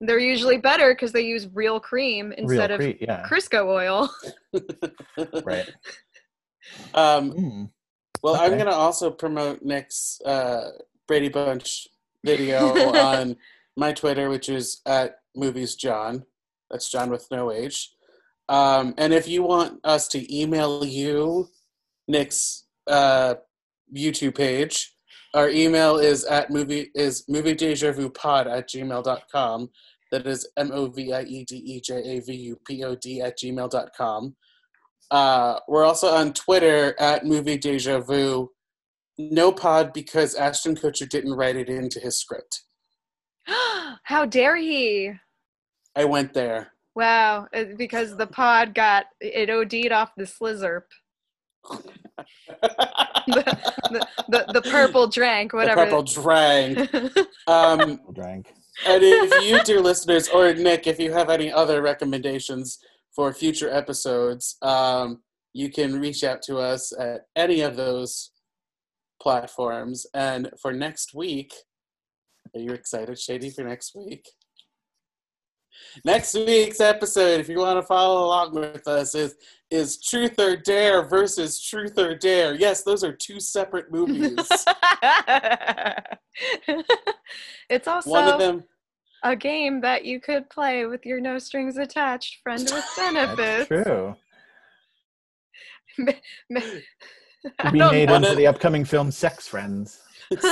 They're 0.00 0.18
usually 0.18 0.58
better 0.58 0.94
because 0.94 1.12
they 1.12 1.22
use 1.22 1.48
real 1.52 1.80
cream 1.80 2.32
instead 2.32 2.70
real 2.70 2.90
of 2.90 2.96
yeah, 3.00 3.26
Crisco 3.28 3.66
oil. 3.66 4.10
right. 5.44 5.68
Um, 6.94 7.32
Mm. 7.32 7.70
well, 8.22 8.36
I'm 8.36 8.52
going 8.52 8.66
to 8.66 8.72
also 8.72 9.10
promote 9.10 9.62
Nick's 9.62 10.20
uh, 10.24 10.70
Brady 11.06 11.28
Bunch 11.28 11.88
video 12.24 12.68
on 12.94 13.36
my 13.76 13.92
Twitter, 13.92 14.28
which 14.28 14.48
is 14.48 14.80
at 14.86 15.16
Movies 15.34 15.74
John. 15.74 16.24
That's 16.70 16.90
John 16.90 17.10
with 17.10 17.26
no 17.30 17.50
H. 17.50 17.90
Um, 18.48 18.94
and 18.98 19.12
if 19.12 19.26
you 19.28 19.42
want 19.42 19.80
us 19.84 20.08
to 20.08 20.34
email 20.36 20.84
you 20.84 21.48
Nick's 22.06 22.66
uh, 22.86 23.34
YouTube 23.94 24.36
page, 24.36 24.94
our 25.34 25.50
email 25.50 25.98
is 25.98 26.24
at 26.24 26.50
movie 26.50 26.90
is 26.94 27.24
movie 27.28 27.54
deja 27.54 27.92
vu 27.92 28.10
pod 28.10 28.46
at 28.46 28.68
gmail.com. 28.68 29.70
That 30.10 30.26
is 30.26 30.48
M 30.56 30.70
O 30.72 30.86
V 30.86 31.12
I 31.12 31.22
E 31.22 31.44
D 31.44 31.56
E 31.56 31.80
J 31.80 31.96
A 31.96 32.20
V 32.20 32.34
U 32.34 32.58
P 32.66 32.84
O 32.84 32.94
D 32.94 33.20
at 33.20 33.38
gmail.com. 33.38 34.36
Uh, 35.10 35.58
we're 35.68 35.84
also 35.84 36.08
on 36.08 36.32
Twitter 36.32 36.94
at 36.98 37.26
movie 37.26 37.58
deja 37.58 38.00
vu. 38.00 38.50
No 39.18 39.52
pod 39.52 39.92
because 39.92 40.34
Ashton 40.34 40.76
Kutcher 40.76 41.08
didn't 41.08 41.34
write 41.34 41.56
it 41.56 41.68
into 41.68 42.00
his 42.00 42.18
script. 42.18 42.62
How 44.04 44.24
dare 44.24 44.56
he? 44.56 45.12
I 45.96 46.04
went 46.04 46.32
there. 46.32 46.72
Wow, 46.94 47.46
because 47.76 48.16
the 48.16 48.26
pod 48.26 48.74
got 48.74 49.06
it 49.20 49.50
OD'd 49.50 49.92
off 49.92 50.12
the 50.16 50.24
sizzurp. 50.24 50.82
The, 52.60 53.58
the, 53.90 54.06
the, 54.28 54.52
the 54.54 54.62
purple 54.62 55.06
drank, 55.06 55.52
whatever. 55.52 55.80
the 55.80 55.86
purple 55.86 56.02
drang. 56.02 56.88
Um, 57.46 57.98
Drank. 58.12 58.52
and 58.86 59.02
if 59.02 59.42
you, 59.42 59.62
dear 59.64 59.80
listeners, 59.80 60.28
or 60.28 60.52
Nick, 60.52 60.86
if 60.86 61.00
you 61.00 61.12
have 61.12 61.30
any 61.30 61.50
other 61.50 61.80
recommendations 61.80 62.78
for 63.14 63.32
future 63.32 63.70
episodes, 63.70 64.56
um, 64.60 65.22
you 65.54 65.70
can 65.70 65.98
reach 65.98 66.24
out 66.24 66.42
to 66.42 66.58
us 66.58 66.92
at 66.98 67.22
any 67.36 67.62
of 67.62 67.76
those 67.76 68.32
platforms. 69.20 70.06
And 70.12 70.50
for 70.60 70.72
next 70.72 71.14
week, 71.14 71.54
are 72.54 72.60
you 72.60 72.72
excited, 72.72 73.18
Shady, 73.18 73.48
for 73.50 73.64
next 73.64 73.94
week? 73.94 74.28
Next 76.04 76.34
week's 76.34 76.80
episode, 76.80 77.40
if 77.40 77.48
you 77.48 77.58
want 77.58 77.78
to 77.78 77.82
follow 77.86 78.24
along 78.26 78.54
with 78.54 78.86
us, 78.86 79.14
is 79.14 79.34
is 79.70 80.00
Truth 80.00 80.38
or 80.40 80.56
Dare 80.56 81.02
versus 81.02 81.60
Truth 81.62 81.98
or 81.98 82.14
Dare. 82.14 82.54
Yes, 82.54 82.82
those 82.84 83.04
are 83.04 83.12
two 83.12 83.38
separate 83.40 83.90
movies. 83.92 84.34
it's 87.68 87.86
also 87.88 88.10
One 88.10 88.28
of 88.28 88.38
them 88.38 88.64
a 89.24 89.34
game 89.36 89.80
that 89.80 90.04
you 90.04 90.20
could 90.20 90.48
play 90.48 90.86
with 90.86 91.04
your 91.04 91.20
no 91.20 91.38
strings 91.38 91.76
attached 91.76 92.36
friend 92.42 92.60
with 92.62 92.70
That's 92.96 92.96
benefits. 92.96 93.66
true. 93.68 94.14
I 97.58 97.70
be 97.70 97.78
don't 97.78 97.92
made 97.92 98.06
know. 98.06 98.12
One 98.12 98.22
into 98.22 98.30
of- 98.32 98.36
the 98.36 98.46
upcoming 98.46 98.84
film 98.84 99.10
Sex 99.10 99.48
Friends. 99.48 100.00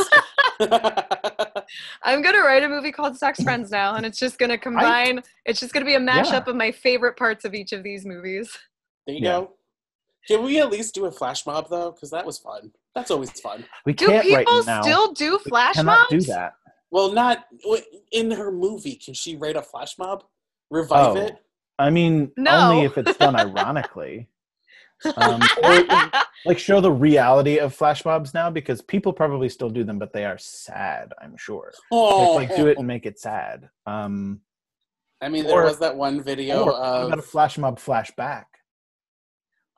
I'm 2.02 2.22
gonna 2.22 2.40
write 2.40 2.62
a 2.62 2.68
movie 2.68 2.92
called 2.92 3.16
Sex 3.16 3.42
Friends 3.42 3.70
now, 3.70 3.94
and 3.96 4.06
it's 4.06 4.18
just 4.18 4.38
gonna 4.38 4.58
combine. 4.58 5.22
it's 5.44 5.60
just 5.60 5.72
gonna 5.72 5.86
be 5.86 5.94
a 5.94 6.00
mashup 6.00 6.46
of 6.46 6.56
my 6.56 6.70
favorite 6.72 7.16
parts 7.16 7.44
of 7.44 7.54
each 7.54 7.72
of 7.72 7.82
these 7.82 8.04
movies. 8.06 8.56
There 9.06 9.16
you 9.16 9.22
Yeah. 9.24 9.30
go. 9.40 9.52
Can 10.28 10.44
we 10.44 10.58
at 10.60 10.70
least 10.70 10.94
do 10.94 11.06
a 11.06 11.10
flash 11.10 11.46
mob 11.46 11.68
though? 11.70 11.92
Because 11.92 12.10
that 12.10 12.24
was 12.26 12.38
fun. 12.38 12.72
That's 12.94 13.10
always 13.10 13.30
fun. 13.40 13.64
We 13.84 13.92
Do 13.92 14.06
can't 14.06 14.28
right 14.30 14.38
people 14.46 14.64
now. 14.64 14.82
still 14.82 15.12
do 15.12 15.32
we 15.44 15.50
flash 15.50 15.74
cannot 15.76 16.10
mobs? 16.10 16.24
do 16.26 16.32
that. 16.32 16.54
Well, 16.90 17.12
not 17.12 17.46
in 18.12 18.30
her 18.30 18.50
movie. 18.50 18.94
Can 18.96 19.14
she 19.14 19.36
write 19.36 19.56
a 19.56 19.62
flash 19.62 19.98
mob? 19.98 20.24
Revive 20.70 21.16
Oh. 21.16 21.16
it? 21.16 21.36
I 21.78 21.90
mean, 21.90 22.32
No. 22.36 22.70
only 22.70 22.84
if 22.86 22.96
it's 22.96 23.16
done 23.18 23.36
ironically. 23.38 24.28
Um, 25.16 25.40
like 26.46 26.58
show 26.58 26.80
the 26.80 26.90
reality 26.90 27.58
of 27.58 27.74
flash 27.74 28.04
mobs 28.04 28.32
now 28.34 28.50
because 28.50 28.80
people 28.82 29.12
probably 29.12 29.48
still 29.48 29.70
do 29.70 29.84
them, 29.84 29.98
but 29.98 30.12
they 30.12 30.24
are 30.24 30.38
sad. 30.38 31.12
I'm 31.22 31.36
sure. 31.36 31.72
Oh, 31.90 32.34
Like, 32.34 32.48
like 32.50 32.56
do 32.56 32.66
it 32.66 32.78
and 32.78 32.86
make 32.86 33.06
it 33.06 33.18
sad. 33.18 33.68
Um, 33.86 34.40
I 35.20 35.28
mean, 35.28 35.46
there 35.46 35.62
or- 35.62 35.64
was 35.64 35.78
that 35.80 35.96
one 35.96 36.22
video 36.22 36.62
or 36.64 36.72
what 36.72 37.06
about 37.06 37.18
a 37.18 37.22
flash 37.22 37.58
mob 37.58 37.78
flashback? 37.78 38.44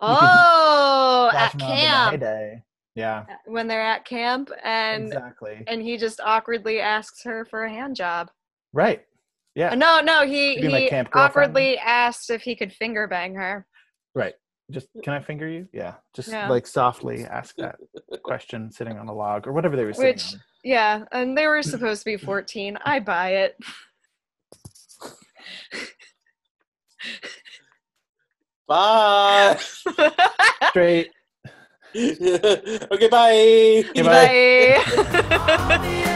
oh, 0.01 1.29
Flash 1.33 1.55
at 1.55 1.61
mob 1.61 1.71
in 1.71 1.77
the 1.77 1.81
camp 1.83 2.11
heyday. 2.13 2.63
Yeah, 2.95 3.27
when 3.47 3.69
they're 3.69 3.83
at 3.83 4.05
camp, 4.05 4.51
and 4.65 5.05
exactly. 5.07 5.63
and 5.69 5.81
he 5.81 5.97
just 5.97 6.21
awkwardly 6.21 6.81
asks 6.81 7.23
her 7.23 7.45
for 7.45 7.65
a 7.65 7.71
hand 7.71 7.95
job. 7.95 8.29
Right. 8.73 9.05
Yeah. 9.55 9.71
Uh, 9.71 9.75
No, 9.77 10.01
no, 10.01 10.27
he 10.27 10.61
You 10.61 10.69
like 10.69 10.91
he 10.91 10.97
awkwardly 11.13 11.79
asked 11.79 12.31
if 12.31 12.43
he 12.43 12.57
could 12.57 12.73
finger 12.73 13.07
bang 13.07 13.35
her. 13.35 13.67
Right. 14.15 14.35
Just 14.71 14.89
can 15.03 15.15
I 15.15 15.21
finger 15.21 15.49
you? 15.49 15.67
Yeah. 15.73 15.95
Just 16.15 16.29
Yeah. 16.29 16.49
like 16.49 16.67
softly 16.67 17.25
ask 17.25 17.57
that 17.57 17.77
question 18.23 18.71
sitting 18.71 18.99
on 18.99 19.09
a 19.09 19.15
log 19.15 19.47
or 19.47 19.53
whatever 19.53 19.77
they 19.77 19.85
were 19.85 19.93
sitting 19.95 20.15
Which- 20.15 20.35
on. 20.35 20.41
Yeah, 20.65 21.05
and 21.13 21.39
they 21.39 21.47
were 21.47 21.63
supposed 21.75 22.01
to 22.03 22.05
be 22.05 22.17
14. 22.17 22.79
I 22.85 23.01
buy 23.01 23.31
it. 23.35 23.57
bye. 28.67 29.59
Straight. 30.71 31.11
okay, 31.97 33.09
bye. 33.09 33.85
Goodbye. 33.95 34.83
Bye. 34.87 36.15